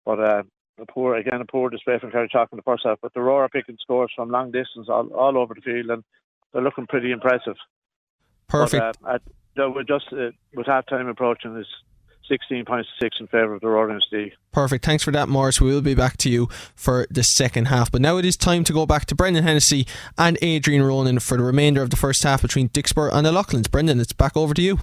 But 0.06 0.20
uh, 0.20 0.44
a 0.80 0.86
poor 0.86 1.16
again, 1.16 1.42
a 1.42 1.46
poor 1.46 1.70
display 1.70 2.00
from 2.00 2.12
Carrickshock 2.12 2.48
in 2.52 2.58
the 2.58 2.64
first 2.64 2.84
half. 2.86 3.00
But 3.02 3.14
the 3.14 3.22
Roar 3.22 3.44
are 3.44 3.50
picking 3.50 3.78
scores 3.82 4.12
from 4.16 4.30
long 4.30 4.52
distance 4.52 4.88
all, 4.90 5.08
all 5.14 5.38
over 5.38 5.54
the 5.54 5.62
field, 5.62 5.90
and 5.90 6.04
they're 6.54 6.62
looking 6.62 6.88
pretty 6.88 7.12
impressive. 7.12 7.56
Perfect. 8.48 8.98
But, 9.02 9.10
uh, 9.10 9.16
at, 9.16 9.74
we're 9.74 9.84
just 9.84 10.06
uh, 10.12 10.32
with 10.54 10.68
half 10.68 10.86
time 10.86 11.08
approaching 11.08 11.58
is 11.58 11.68
16 12.30 12.66
points 12.66 12.90
to 13.00 13.06
6 13.06 13.18
in 13.20 13.28
favour 13.28 13.54
of 13.54 13.62
the 13.62 13.68
Rower-Inistioge. 13.68 14.34
Perfect. 14.52 14.86
Thanks 14.86 15.04
for 15.04 15.12
that, 15.12 15.30
Morris. 15.30 15.62
We 15.62 15.72
will 15.72 15.82
be 15.82 15.96
back 15.96 16.18
to 16.18 16.30
you 16.30 16.50
for 16.76 17.08
the 17.10 17.24
second 17.24 17.66
half. 17.66 17.92
But 17.92 18.02
now 18.02 18.18
it 18.18 18.26
is 18.26 18.38
time 18.38 18.64
to 18.66 18.74
go 18.74 18.86
back 18.86 19.06
to 19.06 19.16
Brendan 19.16 19.44
Hennessy 19.44 19.88
and 20.18 20.38
Adrian 20.42 20.84
Ronan 20.84 21.20
for 21.20 21.38
the 21.38 21.44
remainder 21.44 21.82
of 21.82 21.90
the 21.90 21.96
first 21.96 22.24
half 22.24 22.42
between 22.42 22.70
Dicksboro 22.70 23.12
and 23.14 23.26
O'Loughlin's. 23.26 23.68
Brendan, 23.68 24.00
it's 24.00 24.14
back 24.14 24.36
over 24.36 24.54
to 24.54 24.62
you. 24.62 24.80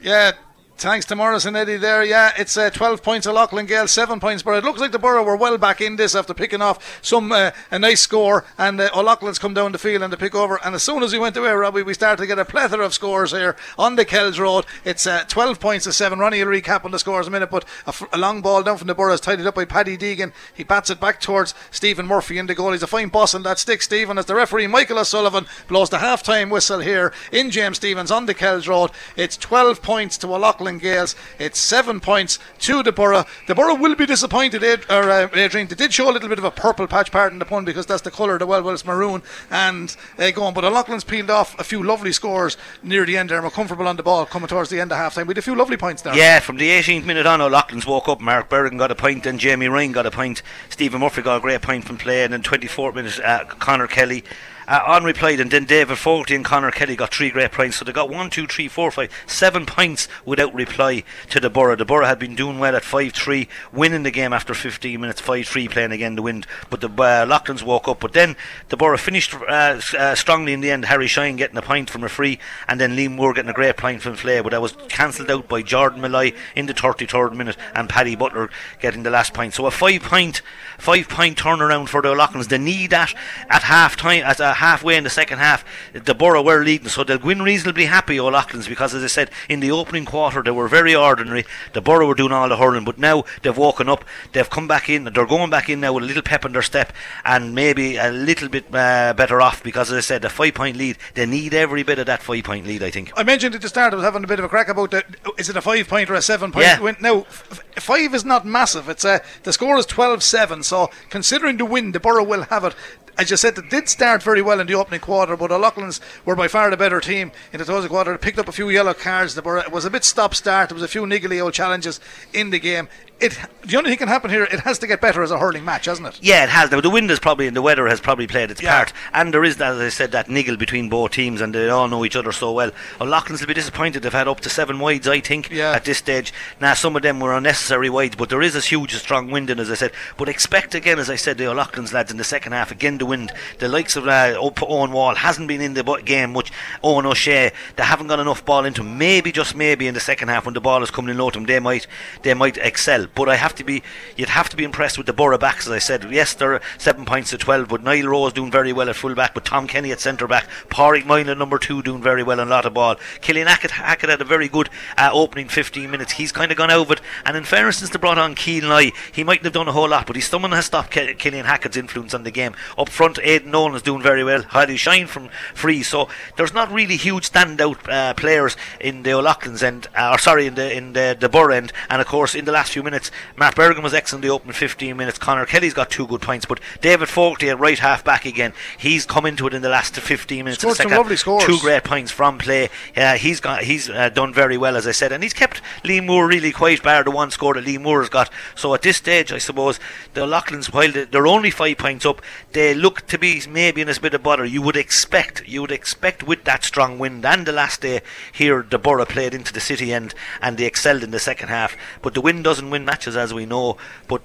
Yeah, 0.00 0.32
Thanks 0.76 1.06
to 1.06 1.16
Morris 1.16 1.44
and 1.46 1.56
Eddie 1.56 1.76
there. 1.76 2.02
Yeah, 2.02 2.32
it's 2.36 2.56
uh, 2.56 2.68
12 2.68 3.00
points 3.00 3.26
of 3.26 3.34
Loughlin 3.34 3.66
Gaels, 3.66 3.92
7 3.92 4.18
points. 4.18 4.42
But 4.42 4.56
it 4.58 4.64
looks 4.64 4.80
like 4.80 4.90
the 4.90 4.98
Borough 4.98 5.22
were 5.22 5.36
well 5.36 5.56
back 5.56 5.80
in 5.80 5.94
this 5.96 6.16
after 6.16 6.34
picking 6.34 6.60
off 6.60 6.98
some 7.00 7.30
uh, 7.30 7.52
a 7.70 7.78
nice 7.78 8.02
score. 8.02 8.44
And 8.58 8.80
uh, 8.80 8.90
O'Loughlin's 8.94 9.38
come 9.38 9.54
down 9.54 9.70
the 9.70 9.78
field 9.78 10.02
and 10.02 10.10
to 10.10 10.16
pick 10.16 10.34
over. 10.34 10.58
And 10.64 10.74
as 10.74 10.82
soon 10.82 11.04
as 11.04 11.12
we 11.12 11.18
went 11.18 11.36
away, 11.36 11.52
Robbie, 11.52 11.84
we 11.84 11.94
started 11.94 12.20
to 12.20 12.26
get 12.26 12.40
a 12.40 12.44
plethora 12.44 12.84
of 12.84 12.92
scores 12.92 13.30
here 13.30 13.56
on 13.78 13.94
the 13.94 14.04
Kells 14.04 14.38
Road. 14.38 14.66
It's 14.84 15.06
uh, 15.06 15.24
12 15.28 15.60
points 15.60 15.84
to 15.84 15.92
7. 15.92 16.18
Ronnie 16.18 16.44
will 16.44 16.52
recap 16.52 16.84
on 16.84 16.90
the 16.90 16.98
scores 16.98 17.28
a 17.28 17.30
minute. 17.30 17.50
But 17.52 17.64
a, 17.86 17.90
f- 17.90 18.08
a 18.12 18.18
long 18.18 18.42
ball 18.42 18.64
down 18.64 18.76
from 18.76 18.88
the 18.88 18.94
Borough 18.96 19.14
is 19.14 19.20
tidied 19.20 19.46
up 19.46 19.54
by 19.54 19.64
Paddy 19.64 19.96
Deegan. 19.96 20.32
He 20.52 20.64
bats 20.64 20.90
it 20.90 21.00
back 21.00 21.20
towards 21.20 21.54
Stephen 21.70 22.06
Murphy 22.06 22.36
in 22.36 22.46
the 22.46 22.54
goal. 22.54 22.72
He's 22.72 22.82
a 22.82 22.88
fine 22.88 23.08
boss 23.08 23.34
on 23.34 23.44
that 23.44 23.60
stick, 23.60 23.80
Stephen, 23.80 24.18
as 24.18 24.26
the 24.26 24.34
referee 24.34 24.66
Michael 24.66 24.98
O'Sullivan 24.98 25.46
blows 25.68 25.88
the 25.88 25.98
half 25.98 26.24
time 26.24 26.50
whistle 26.50 26.80
here 26.80 27.12
in 27.30 27.52
James 27.52 27.76
Stephens 27.76 28.10
on 28.10 28.26
the 28.26 28.34
Kells 28.34 28.66
Road. 28.66 28.90
It's 29.16 29.36
12 29.36 29.80
points 29.80 30.18
to 30.18 30.34
O'Loughlin 30.34 30.63
Gaels. 30.80 31.14
It's 31.38 31.58
seven 31.58 32.00
points 32.00 32.38
to 32.60 32.82
the 32.82 32.92
Borough. 32.92 33.24
The 33.46 33.54
Borough 33.54 33.74
will 33.74 33.94
be 33.94 34.06
disappointed, 34.06 34.62
Ad- 34.64 34.86
or, 34.90 35.10
uh, 35.10 35.28
Adrian. 35.34 35.68
They 35.68 35.74
did 35.74 35.92
show 35.92 36.10
a 36.10 36.12
little 36.12 36.28
bit 36.28 36.38
of 36.38 36.44
a 36.44 36.50
purple 36.50 36.86
patch, 36.86 37.10
pardon 37.12 37.38
the 37.38 37.44
pun, 37.44 37.64
because 37.64 37.86
that's 37.86 38.02
the 38.02 38.10
colour 38.10 38.34
of 38.34 38.40
the 38.40 38.46
well, 38.46 38.68
it's 38.70 38.84
maroon 38.84 39.22
and 39.50 39.96
uh, 40.18 40.30
going. 40.30 40.54
But 40.54 40.64
O'Loughlin's 40.64 41.04
peeled 41.04 41.30
off 41.30 41.58
a 41.58 41.64
few 41.64 41.82
lovely 41.82 42.12
scores 42.12 42.56
near 42.82 43.04
the 43.06 43.16
end 43.16 43.30
there 43.30 43.38
and 43.38 43.44
were 43.44 43.50
comfortable 43.50 43.88
on 43.88 43.96
the 43.96 44.02
ball 44.02 44.26
coming 44.26 44.48
towards 44.48 44.70
the 44.70 44.80
end 44.80 44.92
of 44.92 44.98
half 44.98 45.14
time 45.14 45.26
with 45.26 45.38
a 45.38 45.42
few 45.42 45.54
lovely 45.54 45.76
points 45.76 46.02
there. 46.02 46.14
Yeah, 46.14 46.40
from 46.40 46.56
the 46.56 46.68
18th 46.70 47.04
minute 47.04 47.26
on, 47.26 47.40
O'Loughlin's 47.40 47.86
woke 47.86 48.08
up. 48.08 48.20
Mark 48.20 48.48
Bergin 48.48 48.78
got 48.78 48.90
a 48.90 48.94
point, 48.94 49.26
and 49.26 49.38
Jamie 49.38 49.68
Ryan 49.68 49.92
got 49.92 50.06
a 50.06 50.10
point. 50.10 50.42
Stephen 50.70 51.00
Murphy 51.00 51.22
got 51.22 51.36
a 51.36 51.40
great 51.40 51.62
point 51.62 51.84
from 51.84 51.96
play, 51.96 52.24
and 52.24 52.32
then 52.32 52.42
24th 52.42 52.94
minute, 52.94 53.20
uh, 53.20 53.44
Connor 53.44 53.86
Kelly 53.86 54.24
uh, 54.66 54.80
on 54.86 55.04
replied, 55.04 55.40
and 55.40 55.50
then 55.50 55.64
David 55.64 55.98
Fogarty 55.98 56.34
and 56.34 56.44
Connor 56.44 56.70
Kelly 56.70 56.96
got 56.96 57.12
three 57.12 57.30
great 57.30 57.52
points. 57.52 57.76
So 57.76 57.84
they 57.84 57.92
got 57.92 58.10
one, 58.10 58.30
two, 58.30 58.46
three, 58.46 58.68
four, 58.68 58.90
five, 58.90 59.10
seven 59.26 59.66
points 59.66 60.08
without 60.24 60.54
reply 60.54 61.04
to 61.30 61.40
the 61.40 61.50
Borough. 61.50 61.76
The 61.76 61.84
Borough 61.84 62.06
had 62.06 62.18
been 62.18 62.34
doing 62.34 62.58
well 62.58 62.76
at 62.76 62.84
5 62.84 63.12
3, 63.12 63.48
winning 63.72 64.02
the 64.02 64.10
game 64.10 64.32
after 64.32 64.54
15 64.54 65.00
minutes, 65.00 65.20
5 65.20 65.46
3, 65.46 65.68
playing 65.68 65.92
again 65.92 66.16
the 66.16 66.22
wind. 66.22 66.46
But 66.70 66.80
the 66.80 66.88
uh, 66.88 67.26
Loughlin's 67.26 67.64
woke 67.64 67.88
up. 67.88 68.00
But 68.00 68.12
then 68.12 68.36
the 68.68 68.76
Borough 68.76 68.96
finished 68.96 69.34
uh, 69.34 69.80
uh, 69.98 70.14
strongly 70.14 70.52
in 70.52 70.60
the 70.60 70.70
end. 70.70 70.86
Harry 70.86 71.06
Shine 71.06 71.36
getting 71.36 71.56
a 71.56 71.62
point 71.62 71.90
from 71.90 72.04
a 72.04 72.08
free, 72.08 72.38
and 72.68 72.80
then 72.80 72.96
Liam 72.96 73.16
Moore 73.16 73.34
getting 73.34 73.50
a 73.50 73.54
great 73.54 73.76
point 73.76 74.02
from 74.02 74.16
Flay. 74.16 74.40
But 74.40 74.50
that 74.50 74.62
was 74.62 74.76
cancelled 74.88 75.30
out 75.30 75.48
by 75.48 75.62
Jordan 75.62 76.00
Malloy 76.00 76.32
in 76.54 76.66
the 76.66 76.74
33rd 76.74 77.34
minute, 77.34 77.56
and 77.74 77.88
Paddy 77.88 78.16
Butler 78.16 78.50
getting 78.80 79.02
the 79.02 79.10
last 79.10 79.34
point. 79.34 79.54
So 79.54 79.66
a 79.66 79.70
five 79.70 80.02
point, 80.02 80.42
five 80.78 81.08
point 81.08 81.38
turnaround 81.38 81.88
for 81.88 82.02
the 82.02 82.14
Loughlin's. 82.14 82.48
They 82.48 82.58
need 82.58 82.90
that 82.90 83.14
at 83.48 83.62
half 83.62 83.96
time, 83.96 84.22
at 84.24 84.40
uh, 84.40 84.53
halfway 84.54 84.96
in 84.96 85.04
the 85.04 85.10
second 85.10 85.38
half. 85.38 85.64
The 85.92 86.14
Borough 86.14 86.42
were 86.42 86.62
leading, 86.64 86.88
so 86.88 87.04
they'll 87.04 87.18
win 87.18 87.42
reasonably 87.42 87.86
happy, 87.86 88.18
O'Loughlin's, 88.18 88.68
because 88.68 88.94
as 88.94 89.02
I 89.02 89.08
said, 89.08 89.30
in 89.48 89.60
the 89.60 89.70
opening 89.70 90.04
quarter 90.04 90.42
they 90.42 90.50
were 90.50 90.68
very 90.68 90.94
ordinary. 90.94 91.44
The 91.72 91.80
Borough 91.80 92.06
were 92.06 92.14
doing 92.14 92.32
all 92.32 92.48
the 92.48 92.56
hurling, 92.56 92.84
but 92.84 92.98
now 92.98 93.24
they've 93.42 93.56
woken 93.56 93.88
up, 93.88 94.04
they've 94.32 94.48
come 94.48 94.66
back 94.68 94.88
in, 94.88 95.04
they're 95.04 95.26
going 95.26 95.50
back 95.50 95.68
in 95.68 95.80
now 95.80 95.92
with 95.92 96.04
a 96.04 96.06
little 96.06 96.22
pep 96.22 96.44
in 96.44 96.52
their 96.52 96.62
step, 96.62 96.92
and 97.24 97.54
maybe 97.54 97.96
a 97.96 98.10
little 98.10 98.48
bit 98.48 98.64
uh, 98.74 99.12
better 99.14 99.40
off, 99.40 99.62
because 99.62 99.90
as 99.90 99.98
I 99.98 100.00
said, 100.00 100.22
the 100.22 100.30
five 100.30 100.54
point 100.54 100.76
lead, 100.76 100.96
they 101.14 101.26
need 101.26 101.54
every 101.54 101.82
bit 101.82 101.98
of 101.98 102.06
that 102.06 102.22
five 102.22 102.44
point 102.44 102.66
lead, 102.66 102.82
I 102.82 102.90
think. 102.90 103.12
I 103.16 103.22
mentioned 103.22 103.54
at 103.54 103.62
the 103.62 103.68
start 103.68 103.92
I 103.92 103.96
was 103.96 104.04
having 104.04 104.24
a 104.24 104.26
bit 104.26 104.38
of 104.38 104.44
a 104.44 104.48
crack 104.48 104.68
about 104.68 104.90
the 104.90 105.04
is 105.38 105.48
it 105.48 105.56
a 105.56 105.62
five 105.62 105.88
point 105.88 106.08
or 106.10 106.14
a 106.14 106.22
seven 106.22 106.52
point 106.52 106.64
Yeah. 106.66 106.80
win? 106.80 106.96
Now 107.00 107.20
f- 107.22 107.60
five 107.76 108.14
is 108.14 108.24
not 108.24 108.46
massive. 108.46 108.88
It's 108.88 109.04
a 109.04 109.20
the 109.42 109.52
score 109.52 109.76
is 109.78 109.86
12-7, 109.86 110.64
so 110.64 110.90
considering 111.10 111.56
the 111.56 111.64
win, 111.64 111.92
the 111.92 112.00
Borough 112.00 112.24
will 112.24 112.42
have 112.44 112.64
it. 112.64 112.74
As 113.16 113.30
you 113.30 113.36
said, 113.36 113.54
they 113.54 113.62
did 113.68 113.88
start 113.88 114.24
very 114.24 114.42
well 114.42 114.58
in 114.58 114.66
the 114.66 114.74
opening 114.74 114.98
quarter, 114.98 115.36
but 115.36 115.52
O'Loughlin's 115.52 116.00
were 116.24 116.34
by 116.34 116.48
far 116.48 116.68
the 116.70 116.76
better 116.76 117.00
team 117.00 117.30
in 117.52 117.58
the 117.58 117.64
closing 117.64 117.88
quarter. 117.88 118.12
They 118.12 118.18
picked 118.18 118.40
up 118.40 118.48
a 118.48 118.52
few 118.52 118.68
yellow 118.70 118.92
cards. 118.92 119.38
It 119.38 119.44
was 119.72 119.84
a 119.84 119.90
bit 119.90 120.04
stop 120.04 120.34
start. 120.34 120.70
There 120.70 120.74
was 120.74 120.82
a 120.82 120.88
few 120.88 121.02
niggly 121.02 121.40
old 121.40 121.54
challenges 121.54 122.00
in 122.32 122.50
the 122.50 122.58
game. 122.58 122.88
It 123.20 123.38
the 123.64 123.78
only 123.78 123.90
thing 123.90 123.98
can 123.98 124.08
happen 124.08 124.28
here. 124.30 124.44
It 124.44 124.60
has 124.60 124.78
to 124.80 124.86
get 124.86 125.00
better 125.00 125.22
as 125.22 125.30
a 125.30 125.38
hurling 125.38 125.64
match, 125.64 125.86
hasn't 125.86 126.06
it? 126.08 126.18
Yeah, 126.20 126.42
it 126.44 126.50
has. 126.50 126.68
The, 126.68 126.80
the 126.82 126.90
wind 126.90 127.10
is 127.10 127.18
probably 127.18 127.46
and 127.46 127.56
the 127.56 127.62
weather 127.62 127.86
has 127.86 127.98
probably 128.00 128.26
played 128.26 128.50
its 128.50 128.60
Yeah. 128.60 128.76
part, 128.76 128.92
and 129.14 129.32
there 129.32 129.44
is, 129.44 129.58
as 129.60 129.78
I 129.78 129.88
said, 129.88 130.12
that 130.12 130.28
niggle 130.28 130.56
between 130.56 130.88
both 130.90 131.12
teams, 131.12 131.40
and 131.40 131.54
they 131.54 131.68
all 131.70 131.88
know 131.88 132.04
each 132.04 132.16
other 132.16 132.32
so 132.32 132.52
well. 132.52 132.72
O'Loughlin's 133.00 133.40
will 133.40 133.46
be 133.46 133.54
disappointed. 133.54 134.02
They've 134.02 134.12
had 134.12 134.28
up 134.28 134.40
to 134.40 134.50
seven 134.50 134.78
wides, 134.80 135.08
I 135.08 135.20
think, 135.20 135.48
Yeah. 135.50 135.70
at 135.72 135.84
this 135.86 135.98
stage. 135.98 136.34
Now, 136.60 136.74
some 136.74 136.94
of 136.96 137.02
them 137.02 137.20
were 137.20 137.32
unnecessary 137.34 137.88
wides, 137.88 138.16
but 138.16 138.28
there 138.28 138.42
is 138.42 138.54
a 138.56 138.60
huge, 138.60 138.94
strong 138.96 139.30
wind, 139.30 139.48
in, 139.48 139.58
as 139.60 139.70
I 139.70 139.74
said. 139.74 139.92
But 140.18 140.28
expect 140.28 140.74
again, 140.74 140.98
as 140.98 141.08
I 141.08 141.16
said, 141.16 141.38
the 141.38 141.46
O'Loughlin's 141.46 141.92
lads 141.94 142.10
in 142.10 142.18
the 142.18 142.24
second 142.24 142.52
half 142.52 142.70
again 142.70 142.98
the 142.98 143.06
wind. 143.06 143.32
The 143.60 143.68
likes 143.68 143.96
of 143.96 144.06
uh, 144.06 144.34
Owen 144.38 144.92
Wall 144.92 145.14
hasn't 145.14 145.48
been 145.48 145.62
in 145.62 145.72
the 145.74 145.84
game 146.04 146.32
much. 146.32 146.52
Owen 146.82 147.06
O'Shea, 147.06 147.52
they 147.76 147.82
haven't 147.84 148.08
got 148.08 148.20
enough 148.20 148.44
ball 148.44 148.64
into. 148.66 148.82
Maybe 148.82 149.32
just 149.32 149.54
maybe 149.54 149.86
in 149.86 149.94
the 149.94 150.00
second 150.00 150.28
half 150.28 150.44
when 150.44 150.54
the 150.54 150.60
ball 150.60 150.82
is 150.82 150.90
coming 150.90 151.10
in 151.12 151.18
low 151.18 151.30
to 151.30 151.38
them, 151.38 151.46
they 151.46 151.60
might 151.60 151.86
they 152.22 152.34
might 152.34 152.58
excel. 152.58 153.06
But 153.14 153.28
I 153.28 153.36
have 153.36 153.54
to 153.56 153.64
be, 153.64 153.82
you'd 154.16 154.28
have 154.28 154.48
to 154.50 154.56
be 154.56 154.64
impressed 154.64 154.98
with 154.98 155.06
the 155.06 155.12
Borough 155.12 155.38
backs, 155.38 155.66
as 155.66 155.72
I 155.72 155.78
said. 155.78 156.10
Yes, 156.10 156.34
they're 156.34 156.60
seven 156.78 157.04
points 157.04 157.30
to 157.30 157.38
twelve, 157.38 157.68
but 157.68 157.82
Niall 157.82 158.08
Rose 158.08 158.32
doing 158.32 158.50
very 158.50 158.72
well 158.72 158.88
at 158.88 158.96
full 158.96 159.14
back, 159.14 159.34
with 159.34 159.44
Tom 159.44 159.66
Kenny 159.66 159.92
at 159.92 160.00
centre 160.00 160.26
back, 160.26 160.48
Pádraig 160.68 161.06
Moylan 161.06 161.38
number 161.38 161.58
two 161.58 161.82
doing 161.82 162.02
very 162.02 162.22
well 162.22 162.40
on 162.40 162.48
a 162.48 162.50
lot 162.50 162.66
of 162.66 162.74
ball. 162.74 162.96
Killian 163.20 163.46
Hackett, 163.46 163.72
Hackett 163.72 164.10
had 164.10 164.20
a 164.20 164.24
very 164.24 164.48
good 164.48 164.68
uh, 164.98 165.10
opening 165.12 165.48
15 165.48 165.90
minutes. 165.90 166.12
He's 166.12 166.32
kind 166.32 166.50
of 166.50 166.58
gone 166.58 166.70
out 166.70 166.82
of 166.82 166.90
it, 166.90 167.00
and 167.24 167.36
in 167.36 167.44
fairness, 167.44 167.78
since 167.78 167.90
they 167.90 167.98
brought 167.98 168.18
on 168.18 168.34
Keelan 168.34 168.68
Nye, 168.68 168.92
he 169.12 169.24
mightn't 169.24 169.44
have 169.44 169.52
done 169.52 169.68
a 169.68 169.72
whole 169.72 169.88
lot, 169.88 170.06
but 170.06 170.16
he's 170.16 170.28
someone 170.28 170.52
has 170.52 170.66
stopped 170.66 170.90
Killian 170.90 171.46
Hackett's 171.46 171.76
influence 171.76 172.14
on 172.14 172.24
the 172.24 172.30
game. 172.30 172.54
Up 172.76 172.88
front, 172.88 173.18
Aidan 173.22 173.50
Nolan 173.50 173.74
is 173.74 173.82
doing 173.82 174.02
very 174.02 174.24
well. 174.24 174.42
Harry 174.42 174.76
Shine 174.76 175.06
from 175.06 175.28
free, 175.54 175.82
so 175.82 176.08
there's 176.36 176.54
not 176.54 176.72
really 176.72 176.96
huge 176.96 177.30
standout 177.30 177.88
uh, 177.88 178.14
players 178.14 178.56
in 178.80 179.02
the 179.02 179.12
O'Loughlin's 179.12 179.62
end, 179.62 179.86
uh, 179.96 180.10
or 180.12 180.18
sorry, 180.18 180.46
in 180.46 180.54
the 180.54 180.76
in 180.76 180.92
the, 180.92 181.16
the 181.18 181.28
Borough 181.28 181.54
end, 181.54 181.72
and 181.90 182.00
of 182.00 182.06
course 182.06 182.34
in 182.34 182.44
the 182.44 182.52
last 182.52 182.72
few 182.72 182.82
minutes. 182.82 182.93
Minutes. 182.94 183.10
Mark 183.36 183.56
Bergin 183.56 183.82
was 183.82 183.92
excellent 183.92 184.24
in 184.24 184.28
the 184.28 184.34
opening 184.34 184.52
15 184.52 184.96
minutes. 184.96 185.18
Connor 185.18 185.46
Kelly's 185.46 185.74
got 185.74 185.90
two 185.90 186.06
good 186.06 186.20
points, 186.20 186.46
but 186.46 186.60
David 186.80 187.08
Fogarty 187.08 187.50
at 187.50 187.58
right 187.58 187.80
half 187.80 188.04
back 188.04 188.24
again. 188.24 188.52
He's 188.78 189.04
come 189.04 189.26
into 189.26 189.48
it 189.48 189.54
in 189.54 189.62
the 189.62 189.68
last 189.68 189.96
15 189.96 190.44
minutes. 190.44 190.60
Scored 190.62 190.76
some 190.76 190.92
lovely 190.92 191.16
scores. 191.16 191.44
Two 191.44 191.58
great 191.58 191.82
points 191.82 192.12
from 192.12 192.38
play. 192.38 192.70
Uh, 192.96 193.14
he's 193.14 193.40
got 193.40 193.64
he's 193.64 193.90
uh, 193.90 194.10
done 194.10 194.32
very 194.32 194.56
well 194.56 194.76
as 194.76 194.86
I 194.86 194.92
said, 194.92 195.10
and 195.10 195.24
he's 195.24 195.32
kept 195.32 195.60
Lee 195.82 196.00
Moore 196.00 196.28
really 196.28 196.52
quiet. 196.52 196.84
Bar 196.84 197.02
the 197.02 197.10
one 197.10 197.32
score 197.32 197.54
that 197.54 197.64
Lee 197.64 197.78
Moore's 197.78 198.08
got. 198.08 198.30
So 198.54 198.72
at 198.74 198.82
this 198.82 198.98
stage, 198.98 199.32
I 199.32 199.38
suppose 199.38 199.80
the 200.12 200.24
Loughlin's 200.24 200.72
while 200.72 200.92
they're 200.92 201.26
only 201.26 201.50
five 201.50 201.78
points 201.78 202.06
up, 202.06 202.22
they 202.52 202.74
look 202.74 203.08
to 203.08 203.18
be 203.18 203.42
maybe 203.48 203.80
in 203.80 203.88
a 203.88 204.00
bit 204.00 204.14
of 204.14 204.22
bother. 204.22 204.44
You 204.44 204.62
would 204.62 204.76
expect 204.76 205.48
you 205.48 205.62
would 205.62 205.72
expect 205.72 206.22
with 206.22 206.44
that 206.44 206.62
strong 206.62 207.00
wind 207.00 207.26
and 207.26 207.44
the 207.44 207.50
last 207.50 207.80
day 207.80 208.02
here 208.32 208.62
the 208.62 208.78
Borough 208.78 209.04
played 209.04 209.34
into 209.34 209.52
the 209.52 209.60
city 209.60 209.92
end 209.92 210.14
and 210.40 210.56
they 210.56 210.64
excelled 210.64 211.02
in 211.02 211.10
the 211.10 211.18
second 211.18 211.48
half. 211.48 211.76
But 212.00 212.14
the 212.14 212.20
wind 212.20 212.44
doesn't 212.44 212.70
win 212.70 212.83
matches 212.84 213.16
as 213.16 213.32
we 213.34 213.46
know. 213.46 213.76
But 214.08 214.22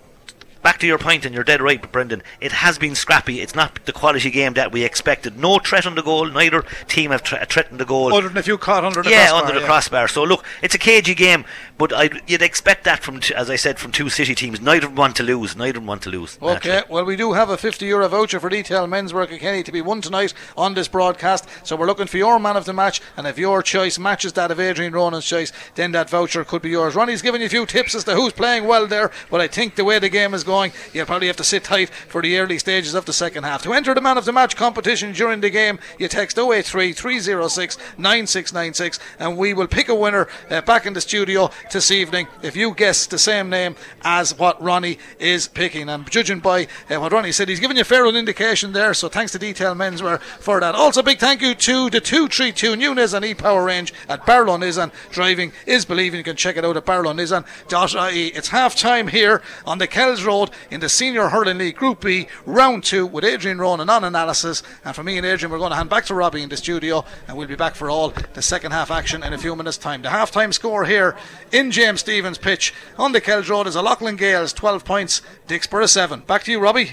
back 0.61 0.79
to 0.79 0.87
your 0.87 0.97
point, 0.97 1.25
and 1.25 1.33
you're 1.33 1.43
dead 1.43 1.61
right, 1.61 1.91
Brendan. 1.91 2.21
It 2.41 2.51
has 2.51 2.77
been 2.77 2.95
scrappy. 2.95 3.41
It's 3.41 3.55
not 3.55 3.85
the 3.85 3.93
quality 3.93 4.29
game 4.29 4.53
that 4.53 4.71
we 4.71 4.83
expected. 4.83 5.37
No 5.37 5.59
threat 5.59 5.85
on 5.85 5.95
the 5.95 6.03
goal. 6.03 6.25
Neither 6.27 6.63
team 6.87 7.11
have 7.11 7.23
tra- 7.23 7.45
threatened 7.45 7.79
the 7.79 7.85
goal. 7.85 8.13
Other 8.13 8.29
than 8.29 8.37
a 8.37 8.43
few 8.43 8.57
caught 8.57 8.83
under 8.83 9.01
the 9.01 9.09
yeah, 9.09 9.29
crossbar. 9.29 9.41
under 9.41 9.53
the 9.53 9.61
yeah. 9.61 9.65
crossbar. 9.65 10.07
So 10.07 10.23
look, 10.23 10.45
it's 10.61 10.75
a 10.75 10.77
cagey 10.79 11.15
game, 11.15 11.45
but 11.77 11.93
I'd, 11.93 12.21
you'd 12.27 12.41
expect 12.41 12.83
that 12.83 13.03
from, 13.03 13.19
t- 13.19 13.33
as 13.33 13.49
I 13.49 13.55
said, 13.55 13.79
from 13.79 13.91
two 13.91 14.09
city 14.09 14.35
teams. 14.35 14.59
Neither 14.61 14.89
want 14.89 15.15
to 15.17 15.23
lose. 15.23 15.55
Neither 15.55 15.79
want 15.79 16.01
to 16.03 16.09
lose. 16.09 16.37
Okay, 16.41 16.69
naturally. 16.69 16.85
well, 16.89 17.05
we 17.05 17.15
do 17.15 17.33
have 17.33 17.49
a 17.49 17.57
50 17.57 17.85
euro 17.85 18.07
voucher 18.07 18.39
for 18.39 18.49
detail 18.49 18.87
men's 18.87 19.13
work 19.13 19.31
at 19.31 19.39
Kenny 19.39 19.63
to 19.63 19.71
be 19.71 19.81
won 19.81 20.01
tonight 20.01 20.33
on 20.57 20.73
this 20.73 20.87
broadcast. 20.87 21.47
So 21.63 21.75
we're 21.75 21.87
looking 21.87 22.07
for 22.07 22.17
your 22.17 22.39
man 22.39 22.57
of 22.57 22.65
the 22.65 22.73
match, 22.73 23.01
and 23.17 23.27
if 23.27 23.37
your 23.37 23.63
choice 23.63 23.97
matches 23.97 24.33
that 24.33 24.51
of 24.51 24.59
Adrian 24.59 24.93
Ronan's 24.93 25.25
choice, 25.25 25.51
then 25.75 25.91
that 25.93 26.09
voucher 26.09 26.43
could 26.43 26.61
be 26.61 26.69
yours. 26.69 26.95
Ronnie's 26.95 27.21
giving 27.21 27.41
you 27.41 27.47
a 27.47 27.49
few 27.49 27.65
tips 27.65 27.95
as 27.95 28.03
to 28.05 28.15
who's 28.15 28.33
playing 28.33 28.65
well 28.65 28.87
there, 28.87 29.11
but 29.29 29.41
I 29.41 29.47
think 29.47 29.75
the 29.75 29.85
way 29.85 29.99
the 29.99 30.09
game 30.09 30.33
is 30.33 30.43
going, 30.49 30.71
you'll 30.93 31.05
probably 31.05 31.27
have 31.27 31.37
to 31.37 31.43
sit 31.43 31.63
tight 31.63 31.89
for 31.89 32.21
the 32.21 32.37
early 32.39 32.57
stages 32.57 32.95
of 32.95 33.05
the 33.05 33.13
second 33.13 33.43
half. 33.43 33.61
To 33.63 33.73
enter 33.73 33.93
the 33.93 34.01
man 34.01 34.17
of 34.17 34.25
the 34.25 34.33
match 34.33 34.55
competition 34.55 35.13
during 35.13 35.41
the 35.41 35.51
game, 35.51 35.77
you 35.99 36.07
text 36.07 36.39
083 36.39 36.91
306 36.93 37.77
9696, 37.97 38.99
and 39.19 39.37
we 39.37 39.53
will 39.53 39.67
pick 39.67 39.89
a 39.89 39.95
winner 39.95 40.27
uh, 40.49 40.61
back 40.61 40.87
in 40.87 40.93
the 40.93 41.01
studio 41.01 41.51
this 41.71 41.91
evening 41.91 42.27
if 42.41 42.55
you 42.55 42.73
guess 42.73 43.05
the 43.05 43.19
same 43.19 43.49
name 43.49 43.75
as 44.01 44.37
what 44.37 44.59
Ronnie 44.61 44.97
is 45.19 45.47
picking. 45.47 45.87
And 45.89 46.09
judging 46.09 46.39
by 46.39 46.67
uh, 46.89 46.99
what 46.99 47.11
Ronnie 47.11 47.31
said, 47.31 47.49
he's 47.49 47.59
given 47.59 47.77
you 47.77 47.81
a 47.81 47.85
fair 47.85 48.07
indication 48.07 48.71
there. 48.71 48.93
So 48.93 49.07
thanks 49.09 49.31
to 49.33 49.39
Detail 49.39 49.75
Menswear 49.75 50.19
for 50.19 50.59
that. 50.59 50.73
Also, 50.73 51.03
big 51.03 51.19
thank 51.19 51.41
you 51.41 51.53
to 51.53 51.89
the 51.89 52.01
232 52.01 52.75
new 52.75 52.95
Nissan 52.95 53.25
e-Power 53.25 53.63
range 53.63 53.93
at 54.07 54.25
Barlow 54.25 54.57
Nissan. 54.57 54.91
Driving 55.11 55.51
is 55.67 55.85
believing. 55.85 56.17
You 56.17 56.23
can 56.23 56.35
check 56.35 56.57
it 56.57 56.65
out 56.65 56.77
at 56.77 56.85
barlownissan.ie. 56.85 58.27
It's 58.27 58.47
half 58.47 58.75
time 58.75 59.09
here 59.09 59.41
on 59.65 59.77
the 59.77 59.87
Kells 59.87 60.23
Road 60.23 60.38
in 60.71 60.79
the 60.79 60.89
Senior 60.89 61.29
Hurling 61.29 61.57
League 61.57 61.75
Group 61.75 62.01
B, 62.01 62.27
round 62.45 62.83
two 62.83 63.05
with 63.05 63.25
Adrian 63.25 63.59
Ronan 63.59 63.89
on 63.89 64.03
analysis. 64.03 64.63
And 64.85 64.95
for 64.95 65.03
me 65.03 65.17
and 65.17 65.25
Adrian, 65.25 65.51
we're 65.51 65.57
going 65.57 65.71
to 65.71 65.75
hand 65.75 65.89
back 65.89 66.05
to 66.05 66.15
Robbie 66.15 66.43
in 66.43 66.49
the 66.49 66.57
studio, 66.57 67.03
and 67.27 67.37
we'll 67.37 67.47
be 67.47 67.55
back 67.55 67.75
for 67.75 67.89
all 67.89 68.13
the 68.33 68.41
second 68.41 68.71
half 68.71 68.91
action 68.91 69.23
in 69.23 69.33
a 69.33 69.37
few 69.37 69.55
minutes' 69.55 69.77
time. 69.77 70.01
The 70.01 70.09
half 70.09 70.31
time 70.31 70.53
score 70.53 70.85
here 70.85 71.17
in 71.51 71.71
James 71.71 72.01
Stephens 72.01 72.37
pitch 72.37 72.73
on 72.97 73.11
the 73.11 73.21
Kells 73.21 73.49
Road 73.49 73.67
is 73.67 73.75
a 73.75 73.81
Loughlin 73.81 74.17
Gaels 74.17 74.53
12 74.53 74.85
points, 74.85 75.21
Dicksboro 75.47 75.87
7. 75.87 76.21
Back 76.21 76.43
to 76.43 76.51
you, 76.51 76.59
Robbie. 76.59 76.91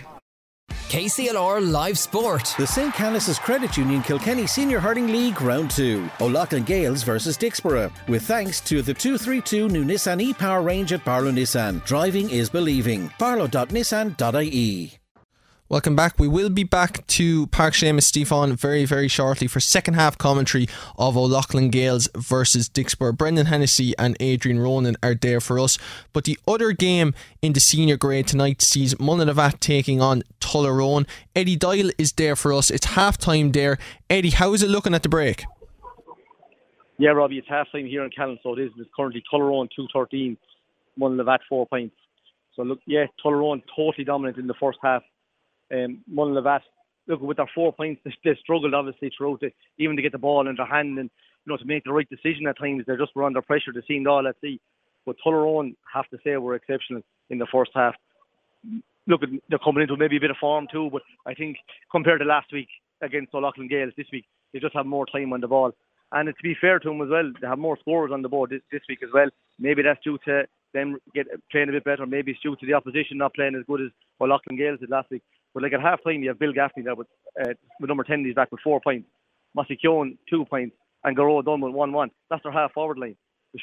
KCLR 0.89 1.71
Live 1.71 1.99
Sport. 1.99 2.55
The 2.57 2.67
St. 2.67 2.95
Canice's 2.95 3.41
Credit 3.41 3.77
Union 3.77 4.03
Kilkenny 4.03 4.47
Senior 4.47 4.79
Hurling 4.79 5.09
League 5.09 5.43
Round 5.43 5.69
2. 5.71 6.09
O'Loughlin 6.21 6.65
Gaels 6.65 7.03
versus 7.03 7.37
Dicksboro. 7.37 7.91
With 8.07 8.23
thanks 8.23 8.61
to 8.63 8.83
the 8.83 8.95
232 8.95 9.69
new 9.69 9.85
Nissan 9.85 10.23
e-Power 10.23 10.63
range 10.63 10.93
at 10.93 11.05
Barlow 11.05 11.33
Nissan. 11.33 11.85
Driving 11.85 12.31
is 12.31 12.49
believing. 12.49 13.11
barlow.nissan.ie 13.19 14.99
Welcome 15.69 15.97
back. 15.97 16.17
We 16.17 16.29
will 16.29 16.49
be 16.49 16.63
back 16.63 17.05
to 17.09 17.49
Park 17.49 17.75
Seamus 17.75 18.05
Stefan 18.05 18.55
very, 18.55 18.85
very 18.85 19.09
shortly 19.09 19.49
for 19.49 19.59
second 19.59 19.95
half 19.95 20.17
commentary 20.17 20.69
of 20.97 21.17
O'Loughlin 21.17 21.73
Gaels 21.73 22.09
versus 22.15 22.69
Dicksboro. 22.69 23.17
Brendan 23.19 23.47
Hennessy 23.47 23.93
and 23.99 24.17
Adrian 24.21 24.61
Ronan 24.61 24.97
are 25.03 25.17
there 25.17 25.41
for 25.41 25.59
us. 25.59 25.77
But 26.13 26.23
the 26.23 26.39
other 26.47 26.71
game 26.71 27.15
in 27.43 27.53
the 27.53 27.59
senior 27.59 27.97
grade 27.97 28.29
tonight 28.29 28.63
sees 28.63 28.95
Mullinavat 28.95 29.59
taking 29.59 30.01
on 30.01 30.23
Tullaroan. 30.39 31.05
Eddie 31.35 31.57
Doyle 31.57 31.91
is 31.99 32.13
there 32.13 32.37
for 32.37 32.53
us. 32.53 32.71
It's 32.71 32.87
half 32.87 33.19
time 33.19 33.51
there. 33.51 33.77
Eddie, 34.09 34.31
how 34.31 34.55
is 34.55 34.63
it 34.63 34.71
looking 34.71 34.95
at 34.95 35.03
the 35.03 35.09
break? 35.09 35.47
Yeah, 36.97 37.11
Robbie, 37.11 37.39
it's 37.39 37.49
half 37.49 37.67
time 37.73 37.87
here 37.87 38.05
in 38.05 38.11
Callan, 38.11 38.39
so 38.45 38.57
it 38.57 38.61
is. 38.61 38.71
It's 38.79 38.89
currently 38.97 39.25
Tullaroan 39.35 39.69
213, 39.75 40.37
Mullinavat 40.97 41.41
4 41.49 41.67
points. 41.67 41.97
So 42.55 42.63
look, 42.63 42.79
yeah, 42.87 43.07
Tullaroan 43.25 43.63
totally 43.75 44.05
dominant 44.05 44.39
in 44.39 44.47
the 44.47 44.55
first 44.61 44.79
half. 44.81 45.03
Um, 45.73 46.01
Mullinavat, 46.13 46.61
look, 47.07 47.21
with 47.21 47.37
their 47.39 47.51
four 47.55 47.73
points, 47.73 48.01
they, 48.05 48.13
they 48.25 48.39
struggled 48.41 48.75
obviously 48.75 49.11
throughout 49.17 49.43
it, 49.43 49.55
even 49.79 49.97
to 49.97 50.03
get 50.03 50.13
the 50.13 50.19
ball 50.19 50.49
in 50.49 50.57
their 50.57 50.67
hand 50.67 50.99
and 50.99 51.11
you 51.45 51.53
know 51.53 51.57
to 51.57 51.65
make 51.65 51.85
the 51.85 51.93
right 51.93 52.09
decision 52.09 52.47
at 52.47 52.59
times. 52.59 52.85
They 52.87 52.97
just 52.97 53.15
were 53.15 53.25
under 53.25 53.43
pressure 53.43 53.73
to 53.73 53.83
see 53.87 54.05
all 54.07 54.27
at 54.27 54.37
sea. 54.41 54.61
But 55.05 55.17
Tullaroan, 55.25 55.77
have 55.93 56.09
to 56.09 56.19
say, 56.25 56.37
were 56.37 56.57
exceptional 56.57 57.03
in 57.31 57.39
the 57.39 57.47
first 57.51 57.71
half. 57.75 57.95
Look, 59.07 59.21
they're 59.49 59.59
coming 59.61 59.83
into 59.83 59.97
maybe 59.97 60.17
a 60.17 60.21
bit 60.21 60.33
of 60.33 60.37
form 60.39 60.67
too, 60.71 60.91
but 60.91 61.03
I 61.25 61.35
think 61.35 61.57
compared 61.93 62.21
to 62.21 62.27
last 62.27 62.53
week 62.53 62.69
against 63.03 63.33
O'Loughlin 63.33 63.69
Gaels 63.69 63.93
this 63.97 64.09
week, 64.13 64.25
they 64.53 64.59
just 64.59 64.75
have 64.75 64.87
more 64.87 65.07
time 65.07 65.33
on 65.33 65.41
the 65.41 65.47
ball. 65.47 65.73
And 66.13 66.29
to 66.29 66.43
be 66.43 66.57
fair 66.61 66.79
to 66.81 66.89
them 66.89 67.03
as 67.03 67.09
well, 67.09 67.31
they 67.41 67.47
have 67.47 67.59
more 67.59 67.79
scorers 67.81 68.11
on 68.13 68.23
the 68.23 68.29
board 68.29 68.51
this, 68.51 68.63
this 68.73 68.83
week 68.89 69.01
as 69.03 69.11
well. 69.13 69.29
Maybe 69.59 69.83
that's 69.83 70.03
due 70.03 70.19
to 70.25 70.45
them 70.73 70.99
get 71.15 71.27
playing 71.51 71.69
a 71.69 71.73
bit 71.73 71.85
better. 71.85 72.07
Maybe 72.07 72.33
it's 72.33 72.41
due 72.41 72.57
to 72.57 72.67
the 72.67 72.75
opposition 72.75 73.19
not 73.19 73.35
playing 73.35 73.55
as 73.55 73.65
good 73.67 73.81
as 73.81 73.89
O'Loughlin 74.21 74.57
Gaels 74.57 74.81
did 74.81 74.91
last 74.91 75.11
week. 75.11 75.23
But 75.57 75.63
like 75.63 75.73
at 75.73 75.81
half 75.81 76.05
time, 76.05 76.23
you 76.23 76.29
have 76.29 76.39
Bill 76.39 76.53
Gaffney 76.53 76.83
there 76.83 76.95
with, 76.95 77.07
uh, 77.41 77.55
with 77.81 77.89
number 77.89 78.05
10, 78.05 78.27
he's 78.27 78.35
back 78.35 78.53
with 78.53 78.61
four 78.61 78.79
points. 78.79 79.09
Mossy 79.55 79.75
Keown, 79.75 80.19
two 80.29 80.45
points. 80.45 80.77
And 81.03 81.17
Garrow 81.17 81.39
with 81.39 81.47
1 81.47 81.73
1. 81.73 82.11
That's 82.29 82.43
their 82.43 82.53
half 82.53 82.75
forward 82.75 82.99
line. 82.99 83.17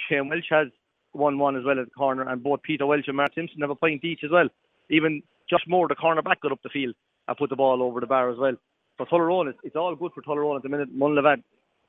Shane 0.10 0.28
Welch 0.28 0.48
has 0.50 0.70
1 1.12 1.38
1 1.38 1.56
as 1.56 1.64
well 1.64 1.78
at 1.78 1.86
the 1.86 1.92
corner. 1.92 2.28
And 2.28 2.42
both 2.42 2.64
Peter 2.64 2.88
Welch 2.88 3.08
and 3.08 3.18
Mark 3.18 3.36
Simpson 3.36 3.62
have 3.62 3.70
a 3.70 3.76
point 3.76 4.04
each 4.04 4.22
as 4.24 4.32
well. 4.32 4.48
Even 4.90 5.22
Josh 5.48 5.62
Moore, 5.68 5.88
the 5.88 5.94
corner 5.94 6.24
back, 6.24 6.42
got 6.42 6.52
up 6.52 6.64
the 6.64 6.70
field 6.70 6.96
and 7.28 7.38
put 7.38 7.52
the 7.52 7.56
ball 7.56 7.84
over 7.84 8.00
the 8.00 8.08
bar 8.08 8.32
as 8.32 8.40
well. 8.40 8.56
For 8.98 9.06
Tullaroan, 9.06 9.50
it's, 9.50 9.60
it's 9.64 9.76
all 9.76 9.96
good 9.96 10.14
for 10.16 10.24
Tullaroan 10.24 10.56
at 10.56 10.64
the 10.64 10.70
minute. 10.70 10.98
Mullinavat, 10.98 11.44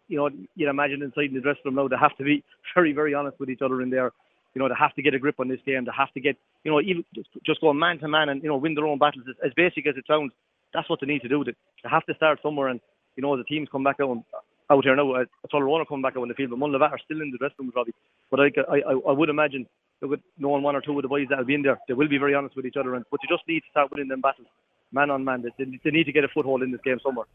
you 0.09 0.19
know, 0.19 0.29
you'd 0.55 0.69
imagine 0.69 1.01
inside 1.01 1.31
in 1.31 1.35
the 1.35 1.41
dressing 1.41 1.63
room 1.65 1.77
now, 1.77 1.89
they 1.89 1.97
have 1.99 2.15
to 2.19 2.25
be 2.25 2.45
very, 2.75 2.93
very 2.93 3.15
honest 3.15 3.41
with 3.41 3.49
each 3.49 3.63
other 3.63 3.81
in 3.81 3.89
there. 3.89 4.13
You 4.55 4.63
know, 4.63 4.69
they 4.69 4.75
have 4.79 4.95
to 4.95 5.03
get 5.03 5.15
a 5.15 5.19
grip 5.19 5.41
on 5.41 5.49
this 5.49 5.61
game. 5.67 5.85
They 5.85 5.91
have 5.97 6.13
to 6.13 6.21
get, 6.21 6.37
you 6.63 6.71
know, 6.71 6.81
even 6.81 7.05
just, 7.15 7.29
just 7.45 7.61
go 7.61 7.73
man 7.73 7.99
to 7.99 8.09
man 8.09 8.29
and, 8.29 8.43
you 8.43 8.49
know, 8.49 8.57
win 8.57 8.75
their 8.75 8.87
own 8.87 8.99
battles. 8.99 9.25
As, 9.29 9.35
as 9.47 9.53
basic 9.57 9.87
as 9.87 9.97
it 9.97 10.05
sounds, 10.07 10.33
that's 10.73 10.89
what 10.89 11.01
they 11.01 11.07
need 11.07 11.23
to 11.23 11.29
do. 11.29 11.45
They, 11.45 11.55
have 11.85 12.07
to 12.07 12.15
start 12.15 12.39
somewhere 12.43 12.69
and, 12.69 12.81
you 13.17 13.23
know, 13.23 13.37
the 13.37 13.45
teams 13.45 13.69
come 13.71 13.85
back 13.85 13.97
out, 14.01 14.11
and, 14.11 14.25
out 14.71 14.85
here 14.85 14.97
now. 14.97 15.13
Uh, 15.13 15.25
are 15.53 15.85
coming 15.87 16.03
back 16.03 16.17
out 16.17 16.23
on 16.23 16.29
the 16.29 16.35
field, 16.35 16.51
but 16.51 16.59
Mullinavat 16.59 16.91
are 16.91 16.99
still 17.05 17.21
in 17.21 17.31
the 17.31 17.39
dressing 17.39 17.67
room, 17.67 17.73
Robbie. 17.75 17.95
But 18.31 18.41
I, 18.41 18.51
I, 18.69 18.93
I, 18.93 19.13
would 19.13 19.29
imagine, 19.29 19.67
look 20.01 20.13
at 20.13 20.21
knowing 20.39 20.63
one 20.63 20.75
or 20.75 20.81
two 20.81 20.97
of 20.97 21.03
the 21.03 21.09
boys 21.09 21.27
that'll 21.29 21.45
be 21.45 21.55
in 21.55 21.63
there, 21.63 21.79
they 21.89 21.95
will 21.95 22.09
be 22.09 22.19
very 22.19 22.35
honest 22.35 22.57
with 22.57 22.67
each 22.67 22.77
other. 22.79 22.95
And, 22.95 23.05
but 23.11 23.21
you 23.23 23.29
just 23.29 23.47
need 23.47 23.61
to 23.61 23.71
start 23.71 23.91
winning 23.93 24.09
them 24.09 24.21
battles, 24.21 24.49
man 24.95 25.11
on 25.11 25.25
man. 25.25 25.43
They, 25.43 25.65
they 25.85 25.91
need 25.91 26.05
to 26.05 26.13
get 26.13 26.25
a 26.25 26.29
foothold 26.29 26.63
in 26.63 26.71
this 26.71 26.81
game 26.83 26.99
somewhere. 27.03 27.27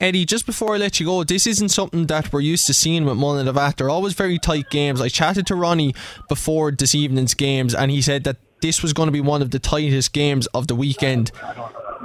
Eddie, 0.00 0.24
just 0.24 0.46
before 0.46 0.74
I 0.74 0.78
let 0.78 1.00
you 1.00 1.06
go, 1.06 1.24
this 1.24 1.46
isn't 1.46 1.70
something 1.70 2.06
that 2.06 2.32
we're 2.32 2.40
used 2.40 2.66
to 2.66 2.74
seeing 2.74 3.04
with 3.04 3.16
Mullinavat. 3.16 3.76
They're 3.76 3.90
always 3.90 4.14
very 4.14 4.38
tight 4.38 4.70
games. 4.70 5.00
I 5.00 5.08
chatted 5.08 5.46
to 5.48 5.56
Ronnie 5.56 5.94
before 6.28 6.70
this 6.70 6.94
evening's 6.94 7.34
games, 7.34 7.74
and 7.74 7.90
he 7.90 8.00
said 8.00 8.24
that 8.24 8.36
this 8.60 8.82
was 8.82 8.92
going 8.92 9.08
to 9.08 9.12
be 9.12 9.20
one 9.20 9.42
of 9.42 9.50
the 9.50 9.58
tightest 9.58 10.12
games 10.12 10.46
of 10.48 10.68
the 10.68 10.74
weekend. 10.74 11.32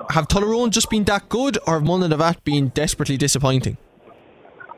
Have 0.10 0.28
Tullaroan 0.28 0.72
just 0.72 0.90
been 0.90 1.04
that 1.06 1.30
good, 1.30 1.58
or 1.68 1.76
have 1.80 1.84
Mullinavat 1.84 2.44
been 2.44 2.70
desperately 2.70 3.18
disappointing? 3.18 3.78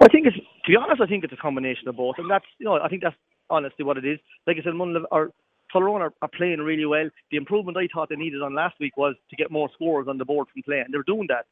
I 0.02 0.08
think 0.10 0.28
it's, 0.28 0.36
to 0.36 0.72
be 0.72 0.76
honest, 0.76 1.02
I 1.02 1.06
think 1.06 1.24
it's 1.24 1.34
a 1.34 1.38
combination 1.38 1.88
of 1.88 1.96
both, 1.96 2.16
and 2.18 2.30
that's, 2.30 2.46
you 2.60 2.66
know, 2.66 2.80
I 2.82 2.90
think 2.90 3.02
that's 3.02 3.16
honestly 3.50 3.86
what 3.86 3.98
it 3.98 4.06
is. 4.06 4.20
Like 4.46 4.58
I 4.60 4.64
said, 4.64 4.74
Mullinavat 4.74 5.06
or 5.12 5.32
Tullaroan 5.76 6.00
are, 6.00 6.14
are 6.22 6.30
playing 6.30 6.60
really 6.60 6.86
well. 6.86 7.10
The 7.32 7.38
improvement 7.38 7.78
I 7.78 7.88
thought 7.94 8.08
they 8.10 8.16
needed 8.16 8.42
on 8.42 8.56
last 8.56 8.80
week 8.80 8.96
was 8.96 9.16
to 9.30 9.36
get 9.36 9.52
more 9.52 9.70
scores 9.74 10.08
on 10.08 10.18
the 10.18 10.26
board 10.26 10.48
from 10.54 10.64
play, 10.64 10.80
and 10.80 10.94
they're 10.94 11.04
doing 11.04 11.28
that. 11.28 11.46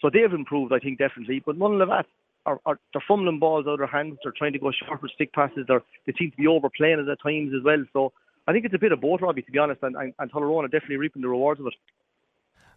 So 0.00 0.10
they've 0.12 0.32
improved, 0.32 0.72
I 0.72 0.78
think, 0.78 0.98
definitely. 0.98 1.42
But 1.44 1.58
Mullinavat 1.58 2.04
are, 2.46 2.60
are 2.66 2.78
they're 2.92 3.02
fumbling 3.08 3.38
balls 3.38 3.66
out 3.66 3.72
of 3.72 3.78
their 3.78 3.86
hands. 3.86 4.18
They're 4.22 4.32
trying 4.36 4.52
to 4.52 4.58
go 4.58 4.70
sharper 4.70 5.08
stick 5.08 5.32
passes. 5.32 5.64
They're, 5.66 5.82
they 6.06 6.12
seem 6.18 6.30
to 6.30 6.36
be 6.36 6.46
overplaying 6.46 7.00
it 7.00 7.08
at 7.08 7.20
times 7.22 7.52
as 7.56 7.64
well. 7.64 7.84
So 7.92 8.12
I 8.46 8.52
think 8.52 8.64
it's 8.64 8.74
a 8.74 8.78
bit 8.78 8.92
of 8.92 9.00
both, 9.00 9.22
Robbie, 9.22 9.42
to 9.42 9.50
be 9.50 9.58
honest. 9.58 9.82
And, 9.82 9.96
and, 9.96 10.14
and 10.18 10.30
are 10.32 10.68
definitely 10.68 10.98
reaping 10.98 11.22
the 11.22 11.28
rewards 11.28 11.60
of 11.60 11.66
it. 11.66 11.74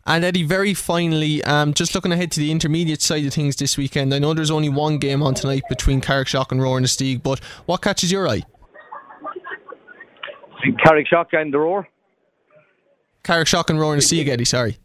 And 0.05 0.25
Eddie, 0.25 0.43
very 0.43 0.73
finally, 0.73 1.43
um, 1.43 1.75
just 1.75 1.93
looking 1.93 2.11
ahead 2.11 2.31
to 2.31 2.39
the 2.39 2.51
intermediate 2.51 3.03
side 3.03 3.23
of 3.25 3.33
things 3.33 3.55
this 3.57 3.77
weekend. 3.77 4.13
I 4.15 4.19
know 4.19 4.33
there's 4.33 4.49
only 4.49 4.69
one 4.69 4.97
game 4.97 5.21
on 5.21 5.35
tonight 5.35 5.61
between 5.69 6.01
Carrickshock 6.01 6.51
and 6.51 6.59
Rower-Inistioge, 6.59 7.21
but 7.21 7.37
what 7.67 7.83
catches 7.83 8.11
your 8.11 8.27
eye? 8.27 8.41
Carrickshock 10.63 11.27
and 11.33 11.53
the 11.53 11.59
Roar. 11.59 11.87
Carrickshock 13.23 13.69
and 13.69 13.79
Rower-Inistioge, 13.79 14.27
Eddie. 14.27 14.45
Sorry. 14.45 14.77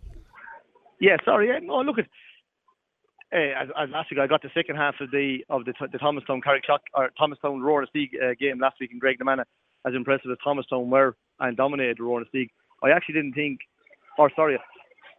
Yeah, 1.01 1.17
sorry. 1.25 1.49
Yeah, 1.49 1.59
no, 1.63 1.81
look 1.81 1.99
at. 1.99 2.07
Uh, 3.33 3.39
as, 3.61 3.69
as 3.79 3.91
last 3.91 4.11
week, 4.11 4.21
I 4.21 4.27
got 4.27 4.43
the 4.43 4.51
second 4.55 4.77
half 4.77 4.95
of 5.01 5.11
the 5.11 5.39
of 5.51 5.65
the, 5.65 5.75
the 5.91 5.99
Thomastown 5.99 6.41
Carrickshock 6.41 6.79
or 6.95 7.11
Thomastown 7.19 7.61
Rower-Inistioge 7.61 8.11
uh, 8.23 8.35
game 8.39 8.61
last 8.61 8.77
week 8.81 8.91
in 8.93 9.01
Graiguenamanagh, 9.01 9.45
as 9.87 9.95
impressive 9.95 10.31
as 10.31 10.39
Thomastown 10.45 10.89
were 10.91 11.17
and 11.41 11.57
dominated 11.57 11.99
the 11.99 12.05
Rowan 12.05 12.25
League. 12.33 12.51
I 12.83 12.91
actually 12.91 13.15
didn't 13.15 13.33
think, 13.33 13.61
or 14.19 14.31
sorry, 14.37 14.59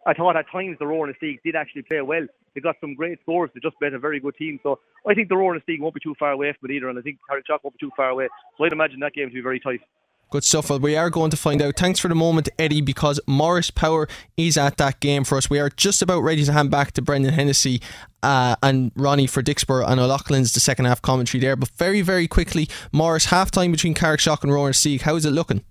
I 0.06 0.14
thought 0.14 0.38
at 0.38 0.46
times 0.52 0.78
the 0.80 0.88
Rowan 0.88 1.14
League 1.22 1.40
did 1.44 1.56
actually 1.56 1.84
play 1.84 2.02
well. 2.02 2.26
They 2.56 2.62
got 2.62 2.76
some 2.82 2.96
great 2.96 3.20
scores. 3.22 3.52
They 3.54 3.60
just 3.62 3.80
beat 3.80 3.94
a 3.94 4.00
very 4.00 4.20
good 4.20 4.36
team. 4.36 4.60
So 4.64 4.80
I 5.08 5.14
think 5.14 5.30
the 5.30 5.38
Rowan 5.38 5.62
League 5.68 5.82
won't 5.82 5.94
be 5.94 6.00
too 6.00 6.16
far 6.18 6.32
away 6.32 6.56
from 6.60 6.72
it 6.72 6.74
either, 6.74 6.90
and 6.90 6.98
I 6.98 7.02
think 7.02 7.20
Carrickshock 7.30 7.60
won't 7.64 7.78
be 7.78 7.86
too 7.86 7.92
far 7.96 8.10
away. 8.10 8.30
So 8.58 8.64
I'd 8.64 8.72
imagine 8.72 9.00
that 9.02 9.14
game 9.14 9.28
to 9.28 9.34
be 9.34 9.42
very 9.42 9.60
tight. 9.60 9.82
Good 10.30 10.44
stuff. 10.44 10.70
Well, 10.70 10.80
we 10.80 10.98
are 10.98 11.10
going 11.10 11.32
to 11.32 11.38
find 11.38 11.62
out. 11.62 11.78
Thanks 11.78 12.00
for 12.00 12.10
the 12.10 12.16
moment, 12.16 12.50
Eddie, 12.60 12.82
because 12.82 13.18
Morris 13.28 13.72
Power 13.72 14.10
is 14.36 14.58
at 14.58 14.76
that 14.76 15.00
game 15.00 15.24
for 15.24 15.38
us. 15.38 15.50
We 15.50 15.58
are 15.60 15.70
just 15.70 16.02
about 16.02 16.20
ready 16.20 16.44
to 16.44 16.52
hand 16.52 16.70
back 16.70 16.92
to 16.94 17.02
Brendan 17.02 17.34
Hennessy 17.34 17.82
uh, 18.24 18.58
and 18.62 18.92
Ronnie 18.98 19.28
for 19.28 19.42
Dicksboro 19.42 19.88
and 19.88 20.02
O'Loughlin's 20.02 20.52
the 20.52 20.60
second 20.60 20.84
half 20.84 21.02
commentary 21.02 21.40
there. 21.40 21.56
But 21.56 21.70
very, 21.78 22.02
very 22.02 22.28
quickly, 22.28 22.68
Morris, 22.92 23.26
half 23.26 23.52
time 23.52 23.72
between 23.72 23.94
Carrickshock 23.94 24.44
and 24.44 24.52
Rower-Inistioge. 24.52 25.02
How 25.02 25.16
is 25.16 25.26
it 25.26 25.32
looking? 25.32 25.64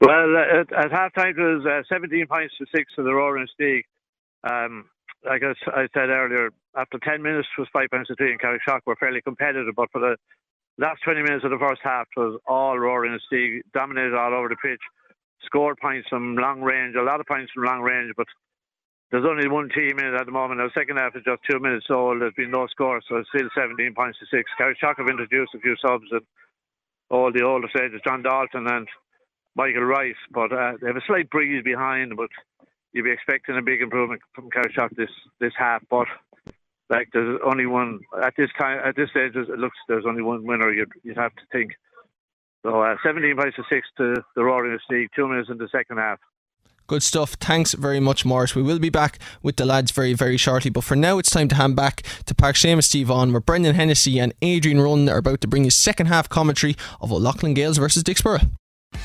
Well, 0.00 0.36
at, 0.36 0.72
at 0.72 0.92
half 0.92 1.12
time 1.14 1.34
it 1.36 1.42
was 1.42 1.66
uh, 1.66 1.82
17 1.92 2.26
points 2.28 2.54
to 2.58 2.66
6 2.74 2.92
for 2.94 3.02
the 3.02 3.12
Rower-Inistioge. 3.12 3.82
Um, 4.48 4.84
like 5.28 5.42
I, 5.42 5.52
I, 5.72 5.88
said 5.92 6.10
earlier, 6.10 6.50
after 6.76 6.98
10 7.02 7.22
minutes 7.22 7.48
it 7.58 7.60
was 7.60 7.68
5 7.72 7.88
points 7.90 8.08
to 8.08 8.14
3 8.14 8.30
and 8.30 8.40
Carrickshock 8.40 8.80
were 8.86 8.96
fairly 8.96 9.20
competitive, 9.20 9.74
but 9.74 9.90
for 9.90 10.00
the 10.00 10.16
last 10.80 11.02
20 11.04 11.22
minutes 11.22 11.44
of 11.44 11.50
the 11.50 11.60
first 11.60 11.80
half 11.84 12.08
was 12.16 12.40
all 12.48 12.78
Rower-Inistioge, 12.78 13.62
dominated 13.74 14.14
all 14.14 14.34
over 14.34 14.48
the 14.48 14.56
pitch, 14.56 14.80
scored 15.44 15.78
points 15.78 16.08
from 16.08 16.36
long 16.36 16.62
range, 16.62 16.96
a 16.96 17.02
lot 17.02 17.20
of 17.20 17.26
points 17.26 17.52
from 17.52 17.64
long 17.64 17.82
range, 17.82 18.12
but 18.16 18.26
there's 19.10 19.26
only 19.28 19.48
one 19.48 19.68
team 19.68 19.98
in 19.98 20.06
it 20.06 20.14
at 20.14 20.24
the 20.24 20.32
moment. 20.32 20.60
The 20.60 20.70
second 20.72 20.96
half 20.96 21.14
is 21.14 21.24
just 21.24 21.42
two 21.48 21.60
minutes 21.60 21.86
old. 21.90 22.20
There's 22.20 22.34
been 22.34 22.50
no 22.50 22.66
score, 22.68 23.00
so 23.06 23.16
it's 23.16 23.28
still 23.28 23.48
17 23.54 23.94
points 23.94 24.18
to 24.20 24.26
six. 24.34 24.50
Carrickshock 24.58 24.96
have 24.98 25.08
introduced 25.10 25.54
a 25.54 25.60
few 25.60 25.76
subs 25.84 26.06
and 26.10 26.22
all 27.10 27.32
the 27.32 27.44
older 27.44 27.68
stages, 27.68 28.00
John 28.06 28.22
Dalton 28.22 28.66
and 28.68 28.88
Michael 29.56 29.82
Rice, 29.82 30.14
but 30.32 30.52
uh, 30.52 30.72
they 30.80 30.86
have 30.86 30.96
a 30.96 31.04
slight 31.06 31.28
breeze 31.28 31.62
behind, 31.64 32.16
but 32.16 32.30
you'd 32.92 33.04
be 33.04 33.10
expecting 33.10 33.58
a 33.58 33.62
big 33.62 33.82
improvement 33.82 34.22
from 34.32 34.48
Carrickshock 34.48 34.94
this 34.96 35.10
this 35.40 35.52
half. 35.58 35.82
But 35.90 36.06
like 36.90 37.08
there's 37.12 37.40
only 37.44 37.66
one 37.66 38.00
at 38.22 38.34
this 38.36 38.50
time 38.58 38.80
at 38.84 38.96
this 38.96 39.10
stage. 39.10 39.34
It 39.34 39.48
looks 39.58 39.76
there's 39.88 40.04
only 40.06 40.22
one 40.22 40.44
winner. 40.44 40.72
You'd 40.72 40.92
you'd 41.02 41.16
have 41.16 41.34
to 41.36 41.42
think. 41.52 41.72
So 42.62 42.82
uh, 42.82 42.96
17 43.02 43.36
points 43.36 43.56
to 43.56 43.62
six 43.70 43.86
to 43.96 44.16
the 44.36 44.44
Roaring 44.44 44.78
League. 44.90 45.08
Two 45.16 45.26
minutes 45.26 45.48
in 45.48 45.56
the 45.56 45.68
second 45.72 45.96
half. 45.96 46.18
Good 46.90 47.02
stuff. 47.04 47.34
Thanks 47.34 47.72
very 47.72 48.00
much, 48.00 48.24
Morris. 48.24 48.56
We 48.56 48.62
will 48.62 48.80
be 48.80 48.90
back 48.90 49.20
with 49.42 49.56
the 49.56 49.64
lads 49.64 49.92
very, 49.92 50.12
very 50.12 50.36
shortly. 50.36 50.70
But 50.72 50.82
for 50.82 50.96
now, 50.96 51.18
it's 51.18 51.30
time 51.30 51.46
to 51.48 51.54
hand 51.54 51.76
back 51.76 52.02
to 52.26 52.34
Park 52.34 52.56
Seamus 52.56 52.82
Steve 52.82 53.12
on, 53.12 53.30
where 53.30 53.40
Brendan 53.40 53.76
Hennessy 53.76 54.18
and 54.18 54.34
Adrian 54.42 54.80
Ronan 54.80 55.08
are 55.08 55.18
about 55.18 55.40
to 55.42 55.48
bring 55.48 55.64
you 55.64 55.70
second 55.70 56.06
half 56.06 56.28
commentary 56.28 56.76
of 57.00 57.12
O'Loughlin 57.12 57.54
Gaels 57.54 57.78
versus 57.78 58.02
Dicksboro. 58.02 58.50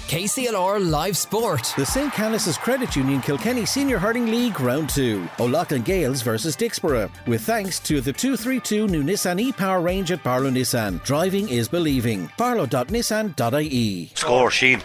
KCLR 0.07 0.87
Live 0.87 1.17
Sport. 1.17 1.73
The 1.75 1.85
St. 1.85 2.13
Canice's 2.13 2.59
Credit 2.59 2.95
Union 2.95 3.21
Kilkenny 3.21 3.65
Senior 3.65 3.97
Hurling 3.97 4.27
League 4.27 4.59
Round 4.61 4.87
2. 4.87 5.27
O'Loughlin 5.39 5.83
Gaels 5.83 6.21
versus 6.21 6.55
Dicksboro. 6.55 7.09
With 7.25 7.41
thanks 7.41 7.79
to 7.79 8.01
the 8.01 8.13
232 8.13 8.87
new 8.87 9.03
Nissan 9.03 9.41
e-Power 9.41 9.81
range 9.81 10.11
at 10.11 10.23
Barlow 10.23 10.51
Nissan. 10.51 11.03
Driving 11.03 11.49
is 11.49 11.67
believing. 11.67 12.29
barlow.nissan.ie. 12.37 14.11
Score, 14.13 14.51
Sheen. 14.51 14.83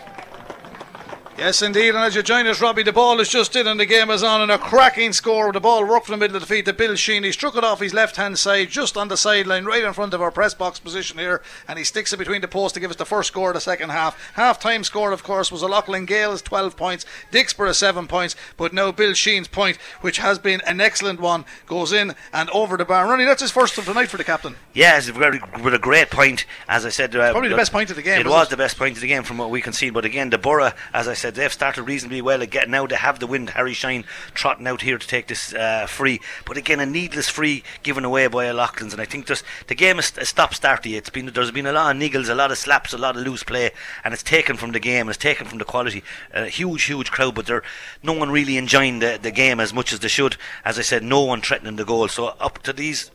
Yes, 1.40 1.62
indeed. 1.62 1.94
And 1.94 2.04
as 2.04 2.14
you 2.14 2.22
join 2.22 2.46
us, 2.46 2.60
Robbie, 2.60 2.82
the 2.82 2.92
ball 2.92 3.18
is 3.18 3.30
just 3.30 3.56
in 3.56 3.66
and 3.66 3.80
the 3.80 3.86
game 3.86 4.10
is 4.10 4.22
on. 4.22 4.42
And 4.42 4.52
a 4.52 4.58
cracking 4.58 5.14
score. 5.14 5.46
With 5.46 5.54
the 5.54 5.60
ball 5.60 5.88
worked 5.88 6.04
from 6.04 6.12
the 6.12 6.18
middle 6.18 6.36
of 6.36 6.42
the 6.42 6.46
feet 6.46 6.66
to 6.66 6.74
Bill 6.74 6.96
Sheen. 6.96 7.24
He 7.24 7.32
struck 7.32 7.56
it 7.56 7.64
off 7.64 7.80
his 7.80 7.94
left 7.94 8.16
hand 8.16 8.38
side, 8.38 8.68
just 8.68 8.94
on 8.94 9.08
the 9.08 9.16
sideline, 9.16 9.64
right 9.64 9.82
in 9.82 9.94
front 9.94 10.12
of 10.12 10.20
our 10.20 10.30
press 10.30 10.52
box 10.52 10.78
position 10.78 11.18
here. 11.18 11.40
And 11.66 11.78
he 11.78 11.84
sticks 11.86 12.12
it 12.12 12.18
between 12.18 12.42
the 12.42 12.48
posts 12.48 12.74
to 12.74 12.80
give 12.80 12.90
us 12.90 12.98
the 12.98 13.06
first 13.06 13.28
score 13.28 13.48
of 13.48 13.54
the 13.54 13.60
second 13.62 13.88
half. 13.88 14.32
Half 14.34 14.60
time 14.60 14.84
score, 14.84 15.12
of 15.12 15.22
course, 15.22 15.50
was 15.50 15.62
a 15.62 15.66
Loughlin 15.66 16.04
Gaels 16.04 16.42
12 16.42 16.76
points, 16.76 17.06
Dicksboro 17.32 17.74
7 17.74 18.06
points. 18.06 18.36
But 18.58 18.74
now 18.74 18.92
Bill 18.92 19.14
Sheen's 19.14 19.48
point, 19.48 19.78
which 20.02 20.18
has 20.18 20.38
been 20.38 20.60
an 20.66 20.78
excellent 20.78 21.20
one, 21.20 21.46
goes 21.64 21.90
in 21.90 22.14
and 22.34 22.50
over 22.50 22.76
the 22.76 22.84
bar. 22.84 23.08
Ronnie, 23.08 23.24
that's 23.24 23.40
his 23.40 23.50
first 23.50 23.78
of 23.78 23.86
the 23.86 23.94
night 23.94 24.10
for 24.10 24.18
the 24.18 24.24
captain. 24.24 24.56
Yes, 24.74 25.10
with 25.10 25.72
a 25.72 25.78
great 25.78 26.10
point. 26.10 26.44
As 26.68 26.84
I 26.84 26.90
said, 26.90 27.16
uh, 27.16 27.32
probably 27.32 27.48
the 27.48 27.56
best 27.56 27.72
point 27.72 27.88
of 27.88 27.96
the 27.96 28.02
game. 28.02 28.20
It 28.20 28.26
was 28.26 28.48
it? 28.48 28.50
the 28.50 28.58
best 28.58 28.76
point 28.76 28.96
of 28.96 29.00
the 29.00 29.08
game 29.08 29.22
from 29.22 29.38
what 29.38 29.48
we 29.48 29.62
can 29.62 29.72
see. 29.72 29.88
But 29.88 30.04
again, 30.04 30.28
the 30.28 30.36
Borough, 30.36 30.72
as 30.92 31.08
I 31.08 31.14
said, 31.14 31.29
they've 31.30 31.52
started 31.52 31.82
reasonably 31.84 32.22
well 32.22 32.44
getting 32.46 32.74
out. 32.74 32.90
They 32.90 32.96
have 32.96 33.18
the 33.18 33.26
wind. 33.26 33.50
Harry 33.50 33.72
Shine 33.72 34.04
trotting 34.34 34.66
out 34.66 34.82
here 34.82 34.98
to 34.98 35.06
take 35.06 35.26
this 35.26 35.54
uh, 35.54 35.86
free, 35.86 36.20
but 36.44 36.56
again 36.56 36.80
a 36.80 36.86
needless 36.86 37.28
free 37.28 37.62
given 37.82 38.04
away 38.04 38.26
by 38.26 38.48
O'Loughlin's. 38.48 38.92
And 38.92 39.02
I 39.02 39.04
think 39.04 39.26
just 39.26 39.44
the 39.66 39.74
game 39.74 39.98
is 39.98 40.12
a 40.16 40.24
stop 40.24 40.54
starty. 40.54 40.96
It's 40.96 41.10
been 41.10 41.26
there's 41.26 41.50
been 41.50 41.66
a 41.66 41.72
lot 41.72 41.94
of 41.94 42.00
niggles, 42.00 42.28
a 42.28 42.34
lot 42.34 42.50
of 42.50 42.58
slaps, 42.58 42.92
a 42.92 42.98
lot 42.98 43.16
of 43.16 43.22
loose 43.22 43.42
play, 43.42 43.70
and 44.04 44.14
it's 44.14 44.22
taken 44.22 44.56
from 44.56 44.72
the 44.72 44.80
game. 44.80 45.08
It's 45.08 45.18
taken 45.18 45.46
from 45.46 45.58
the 45.58 45.64
quality. 45.64 46.02
A 46.32 46.46
huge, 46.46 46.84
huge 46.84 47.10
crowd, 47.10 47.34
but 47.34 47.46
they're 47.46 47.62
no 48.02 48.12
one 48.12 48.30
really 48.30 48.56
enjoying 48.56 48.98
the, 48.98 49.18
the 49.20 49.30
game 49.30 49.60
as 49.60 49.72
much 49.72 49.92
as 49.92 50.00
they 50.00 50.08
should. 50.08 50.36
As 50.64 50.78
I 50.78 50.82
said, 50.82 51.02
no 51.02 51.22
one 51.22 51.40
threatening 51.40 51.76
the 51.76 51.84
goal. 51.84 52.08
So 52.08 52.28
up 52.40 52.58
to 52.62 52.72
these 52.72 53.10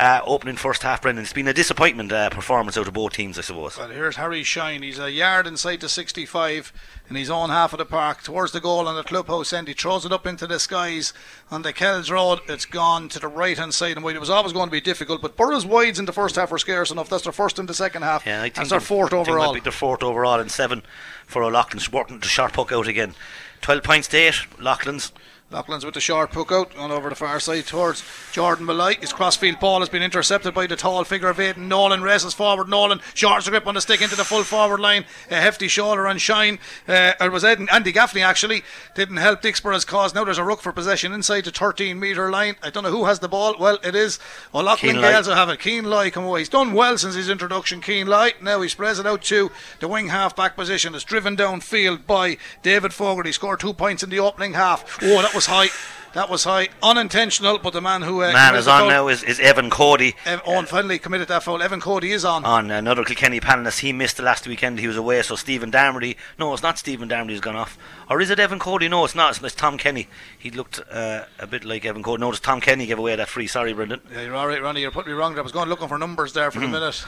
uh, 0.00 0.22
opening 0.24 0.56
first 0.56 0.82
half, 0.82 1.02
Brendan. 1.02 1.22
It's 1.24 1.32
been 1.32 1.46
a 1.46 1.52
disappointment 1.52 2.10
uh, 2.10 2.30
performance 2.30 2.78
out 2.78 2.88
of 2.88 2.94
both 2.94 3.12
teams, 3.12 3.38
I 3.38 3.42
suppose. 3.42 3.76
Well, 3.76 3.90
here's 3.90 4.16
Harry 4.16 4.42
Shine. 4.42 4.82
He's 4.82 4.98
a 4.98 5.10
yard 5.10 5.46
inside 5.46 5.80
the 5.80 5.90
65 5.90 6.72
in 7.10 7.16
his 7.16 7.28
own 7.28 7.50
half 7.50 7.74
of 7.74 7.78
the 7.78 7.84
park 7.84 8.22
towards 8.22 8.52
the 8.52 8.60
goal 8.60 8.88
on 8.88 8.96
the 8.96 9.02
clubhouse 9.02 9.52
end. 9.52 9.68
He 9.68 9.74
throws 9.74 10.06
it 10.06 10.12
up 10.12 10.26
into 10.26 10.46
the 10.46 10.58
skies 10.58 11.12
on 11.50 11.60
the 11.62 11.74
Kells 11.74 12.10
Road. 12.10 12.40
It's 12.48 12.64
gone 12.64 13.10
to 13.10 13.18
the 13.18 13.28
right 13.28 13.58
hand 13.58 13.74
side 13.74 13.96
and 13.96 14.04
wide. 14.04 14.16
It 14.16 14.20
was 14.20 14.30
always 14.30 14.54
going 14.54 14.68
to 14.68 14.72
be 14.72 14.80
difficult, 14.80 15.20
but 15.20 15.36
Borough's 15.36 15.66
wides 15.66 15.98
in 15.98 16.06
the 16.06 16.12
first 16.12 16.36
half 16.36 16.50
were 16.50 16.58
scarce 16.58 16.90
enough. 16.90 17.10
That's 17.10 17.24
their 17.24 17.32
first 17.32 17.58
in 17.58 17.66
the 17.66 17.74
second 17.74 18.02
half. 18.02 18.24
Yeah, 18.24 18.38
I 18.38 18.42
think 18.44 18.54
that's 18.54 18.70
their 18.70 18.80
fourth 18.80 19.12
overall. 19.12 19.52
Think 19.52 19.64
their 19.64 19.72
fourth 19.72 20.02
overall 20.02 20.40
and 20.40 20.50
seven 20.50 20.82
for 21.26 21.42
O'Loughlin's 21.42 21.92
working 21.92 22.20
the 22.20 22.26
sharp 22.26 22.54
puck 22.54 22.72
out 22.72 22.88
again. 22.88 23.14
12 23.60 23.82
points 23.82 24.08
to 24.08 24.16
8, 24.16 24.34
Loughlin's. 24.58 25.12
Loughlin's 25.52 25.84
with 25.84 25.94
the 25.94 26.00
short 26.00 26.30
puck 26.30 26.52
out 26.52 26.76
on 26.76 26.92
over 26.92 27.08
the 27.08 27.16
far 27.16 27.40
side 27.40 27.66
towards 27.66 28.04
Jordan 28.30 28.66
Malloy. 28.66 28.94
His 29.00 29.12
crossfield 29.12 29.58
ball 29.58 29.80
has 29.80 29.88
been 29.88 30.02
intercepted 30.02 30.54
by 30.54 30.68
the 30.68 30.76
tall 30.76 31.02
figure 31.02 31.28
of 31.28 31.40
Aidan 31.40 31.66
Nolan. 31.66 32.02
Races 32.02 32.34
forward. 32.34 32.68
Nolan 32.68 33.00
shorts 33.14 33.46
the 33.46 33.50
grip 33.50 33.66
on 33.66 33.74
the 33.74 33.80
stick 33.80 34.00
into 34.00 34.14
the 34.14 34.24
full 34.24 34.44
forward 34.44 34.78
line. 34.78 35.04
A 35.28 35.40
hefty 35.40 35.66
shoulder 35.66 36.06
and 36.06 36.20
shine. 36.20 36.60
Uh, 36.86 37.14
it 37.20 37.32
was 37.32 37.44
Ed, 37.44 37.66
Andy 37.72 37.90
Gaffney 37.90 38.22
actually. 38.22 38.62
Didn't 38.94 39.16
help 39.16 39.42
Dicksboro's 39.42 39.84
cause. 39.84 40.14
Now 40.14 40.22
there's 40.22 40.38
a 40.38 40.44
ruck 40.44 40.60
for 40.60 40.70
possession 40.72 41.12
inside 41.12 41.46
the 41.46 41.50
13 41.50 41.98
metre 41.98 42.30
line. 42.30 42.54
I 42.62 42.70
don't 42.70 42.84
know 42.84 42.92
who 42.92 43.06
has 43.06 43.18
the 43.18 43.28
ball. 43.28 43.56
Well, 43.58 43.78
it 43.82 43.96
is 43.96 44.20
O'Loughlin 44.54 45.00
Gaels 45.00 45.26
will 45.26 45.34
have 45.34 45.48
it. 45.48 45.58
Keen 45.58 45.82
Loy 45.82 46.12
come 46.12 46.24
away. 46.24 46.40
He's 46.40 46.48
done 46.48 46.74
well 46.74 46.96
since 46.96 47.16
his 47.16 47.28
introduction. 47.28 47.80
Keen 47.80 48.06
Loy. 48.06 48.34
Now 48.40 48.60
he 48.60 48.68
spreads 48.68 49.00
it 49.00 49.06
out 49.06 49.22
to 49.22 49.50
the 49.80 49.88
wing 49.88 50.10
half 50.10 50.36
back 50.36 50.54
position. 50.54 50.94
It's 50.94 51.02
driven 51.02 51.36
downfield 51.36 52.06
by 52.06 52.36
David 52.62 52.94
Fogarty. 52.94 53.32
Scored 53.32 53.58
two 53.58 53.72
points 53.72 54.04
in 54.04 54.10
the 54.10 54.20
opening 54.20 54.52
half. 54.52 55.02
Oh, 55.02 55.20
that 55.22 55.34
was 55.34 55.39
high. 55.46 55.68
That 56.12 56.28
was 56.28 56.42
high, 56.42 56.70
unintentional, 56.82 57.58
but 57.58 57.72
the 57.72 57.80
man 57.80 58.02
who 58.02 58.24
uh, 58.24 58.32
man 58.32 58.56
is 58.56 58.66
on 58.66 58.88
now 58.88 59.06
is, 59.06 59.22
is 59.22 59.38
Evan 59.38 59.70
Cody. 59.70 60.16
Ev- 60.24 60.42
Owen 60.44 60.66
finally 60.66 60.98
committed 60.98 61.28
that 61.28 61.44
foul. 61.44 61.62
Evan 61.62 61.80
Cody 61.80 62.10
is 62.10 62.24
on. 62.24 62.44
On 62.44 62.68
another 62.68 63.04
Kilkenny 63.04 63.38
panelist, 63.38 63.78
he 63.78 63.92
missed 63.92 64.16
the 64.16 64.24
last 64.24 64.44
weekend. 64.44 64.80
He 64.80 64.88
was 64.88 64.96
away, 64.96 65.22
so 65.22 65.36
Stephen 65.36 65.70
Dermody. 65.70 66.16
No, 66.36 66.52
it's 66.52 66.64
not 66.64 66.78
Stephen 66.78 67.08
Dermody 67.08 67.30
who's 67.30 67.40
gone 67.40 67.54
off, 67.54 67.78
or 68.08 68.20
is 68.20 68.28
it 68.28 68.40
Evan 68.40 68.58
Cody? 68.58 68.88
No, 68.88 69.04
it's 69.04 69.14
not. 69.14 69.36
It's, 69.36 69.44
it's 69.44 69.54
Tom 69.54 69.78
Kenny. 69.78 70.08
He 70.36 70.50
looked 70.50 70.80
uh, 70.90 71.26
a 71.38 71.46
bit 71.46 71.64
like 71.64 71.84
Evan 71.84 72.02
Cody. 72.02 72.20
No, 72.20 72.30
it's 72.30 72.40
Tom 72.40 72.60
Kenny 72.60 72.86
gave 72.86 72.98
away 72.98 73.14
that 73.14 73.28
free. 73.28 73.46
Sorry, 73.46 73.72
Brendan. 73.72 74.00
Yeah, 74.12 74.22
you're 74.22 74.34
all 74.34 74.48
right, 74.48 74.60
Ronnie. 74.60 74.80
You're 74.80 74.90
putting 74.90 75.12
me 75.12 75.16
wrong. 75.16 75.38
I 75.38 75.42
was 75.42 75.52
going 75.52 75.68
looking 75.68 75.86
for 75.86 75.96
numbers 75.96 76.32
there 76.32 76.50
for 76.50 76.58
mm. 76.58 76.64
a 76.64 76.68
minute. 76.68 77.04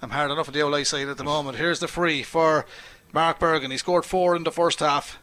I'm 0.00 0.10
hard 0.10 0.30
enough 0.30 0.46
at 0.46 0.54
the 0.54 0.62
old 0.62 0.76
eyesight 0.76 1.08
at 1.08 1.16
the 1.16 1.24
moment. 1.24 1.58
Here's 1.58 1.80
the 1.80 1.88
free 1.88 2.22
for 2.22 2.66
Mark 3.12 3.40
Bergin. 3.40 3.72
He 3.72 3.78
scored 3.78 4.04
four 4.04 4.36
in 4.36 4.44
the 4.44 4.52
first 4.52 4.78
half. 4.78 5.18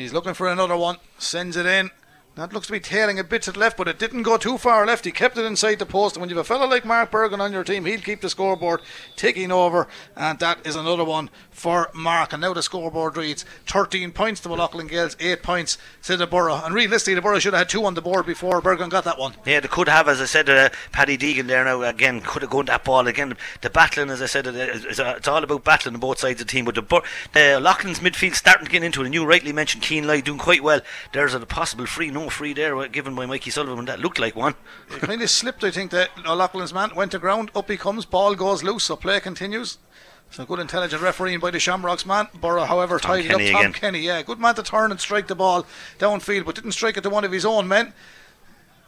He's 0.00 0.14
looking 0.14 0.32
for 0.32 0.48
another 0.48 0.78
one. 0.78 0.96
Sends 1.18 1.58
it 1.58 1.66
in. 1.66 1.90
That 2.40 2.54
looks 2.54 2.68
to 2.68 2.72
be 2.72 2.80
tailing 2.80 3.18
a 3.18 3.24
bit 3.24 3.42
to 3.42 3.52
the 3.52 3.58
left, 3.58 3.76
but 3.76 3.86
it 3.86 3.98
didn't 3.98 4.22
go 4.22 4.38
too 4.38 4.56
far 4.56 4.86
left. 4.86 5.04
He 5.04 5.12
kept 5.12 5.36
it 5.36 5.44
inside 5.44 5.78
the 5.78 5.84
post. 5.84 6.16
And 6.16 6.22
when 6.22 6.30
you 6.30 6.36
have 6.36 6.46
a 6.46 6.48
fellow 6.48 6.66
like 6.66 6.86
Mark 6.86 7.10
Bergin 7.10 7.38
on 7.38 7.52
your 7.52 7.64
team, 7.64 7.84
he'll 7.84 8.00
keep 8.00 8.22
the 8.22 8.30
scoreboard 8.30 8.80
ticking 9.14 9.52
over. 9.52 9.86
And 10.16 10.38
that 10.38 10.66
is 10.66 10.74
another 10.74 11.04
one 11.04 11.28
for 11.50 11.90
Mark. 11.92 12.32
And 12.32 12.40
now 12.40 12.54
the 12.54 12.62
scoreboard 12.62 13.18
reads 13.18 13.44
13 13.66 14.12
points 14.12 14.40
to 14.40 14.48
O'Loughlin 14.48 14.86
Gaels, 14.86 15.16
8 15.20 15.42
points 15.42 15.76
to 16.04 16.16
the 16.16 16.26
Borough. 16.26 16.62
And 16.64 16.74
realistically, 16.74 17.12
the 17.12 17.20
Borough 17.20 17.40
should 17.40 17.52
have 17.52 17.60
had 17.60 17.68
two 17.68 17.84
on 17.84 17.92
the 17.92 18.00
board 18.00 18.24
before 18.24 18.62
Bergin 18.62 18.88
got 18.88 19.04
that 19.04 19.18
one. 19.18 19.34
Yeah, 19.44 19.60
they 19.60 19.68
could 19.68 19.88
have, 19.88 20.08
as 20.08 20.22
I 20.22 20.24
said, 20.24 20.48
uh, 20.48 20.70
Paddy 20.92 21.18
Deegan 21.18 21.46
there 21.46 21.66
now 21.66 21.82
again 21.82 22.22
could 22.22 22.40
have 22.40 22.50
gone 22.50 22.64
that 22.66 22.84
ball 22.84 23.06
again. 23.06 23.36
The 23.60 23.68
battling, 23.68 24.08
as 24.08 24.22
I 24.22 24.26
said, 24.26 24.46
it's 24.46 25.28
all 25.28 25.44
about 25.44 25.64
battling 25.64 25.96
on 25.96 26.00
both 26.00 26.20
sides 26.20 26.40
of 26.40 26.46
the 26.46 26.50
team. 26.50 26.64
But 26.64 26.76
the, 26.76 26.82
Bur- 26.82 27.02
the 27.34 27.60
Loughlin's 27.60 28.00
midfield 28.00 28.34
starting 28.34 28.64
to 28.64 28.72
get 28.72 28.82
into 28.82 29.02
it. 29.02 29.04
And 29.04 29.12
you 29.12 29.26
rightly 29.26 29.52
mentioned 29.52 29.82
Keen 29.82 30.06
Light 30.06 30.24
doing 30.24 30.38
quite 30.38 30.62
well. 30.62 30.80
There's 31.12 31.34
a 31.34 31.40
possible 31.40 31.84
free, 31.84 32.10
no 32.10 32.29
free 32.30 32.52
there 32.52 32.88
given 32.88 33.14
by 33.14 33.26
Mikey 33.26 33.50
Sullivan 33.50 33.84
that 33.86 34.00
looked 34.00 34.18
like 34.18 34.36
one. 34.36 34.54
It 34.90 35.02
kind 35.02 35.20
of 35.20 35.30
slipped, 35.30 35.62
I 35.64 35.70
think, 35.70 35.90
that 35.90 36.10
O'Loughlin's 36.26 36.72
man 36.72 36.94
went 36.94 37.12
to 37.12 37.18
ground, 37.18 37.50
up 37.54 37.70
he 37.70 37.76
comes, 37.76 38.04
ball 38.04 38.34
goes 38.34 38.62
loose, 38.62 38.84
so 38.84 38.96
play 38.96 39.20
continues. 39.20 39.78
So 40.30 40.46
good 40.46 40.60
intelligent 40.60 41.02
refereeing 41.02 41.40
by 41.40 41.50
the 41.50 41.58
Shamrocks 41.58 42.06
man. 42.06 42.28
Borough, 42.32 42.64
however, 42.64 43.00
Tom 43.00 43.16
tied 43.16 43.26
Kenny 43.26 43.48
up. 43.48 43.52
Tom 43.52 43.60
again. 43.60 43.72
Kenny, 43.72 44.00
yeah, 44.00 44.22
good 44.22 44.38
man 44.38 44.54
to 44.54 44.62
turn 44.62 44.92
and 44.92 45.00
strike 45.00 45.26
the 45.26 45.34
ball 45.34 45.66
downfield, 45.98 46.44
but 46.44 46.54
didn't 46.54 46.72
strike 46.72 46.96
it 46.96 47.02
to 47.02 47.10
one 47.10 47.24
of 47.24 47.32
his 47.32 47.44
own 47.44 47.66
men. 47.66 47.92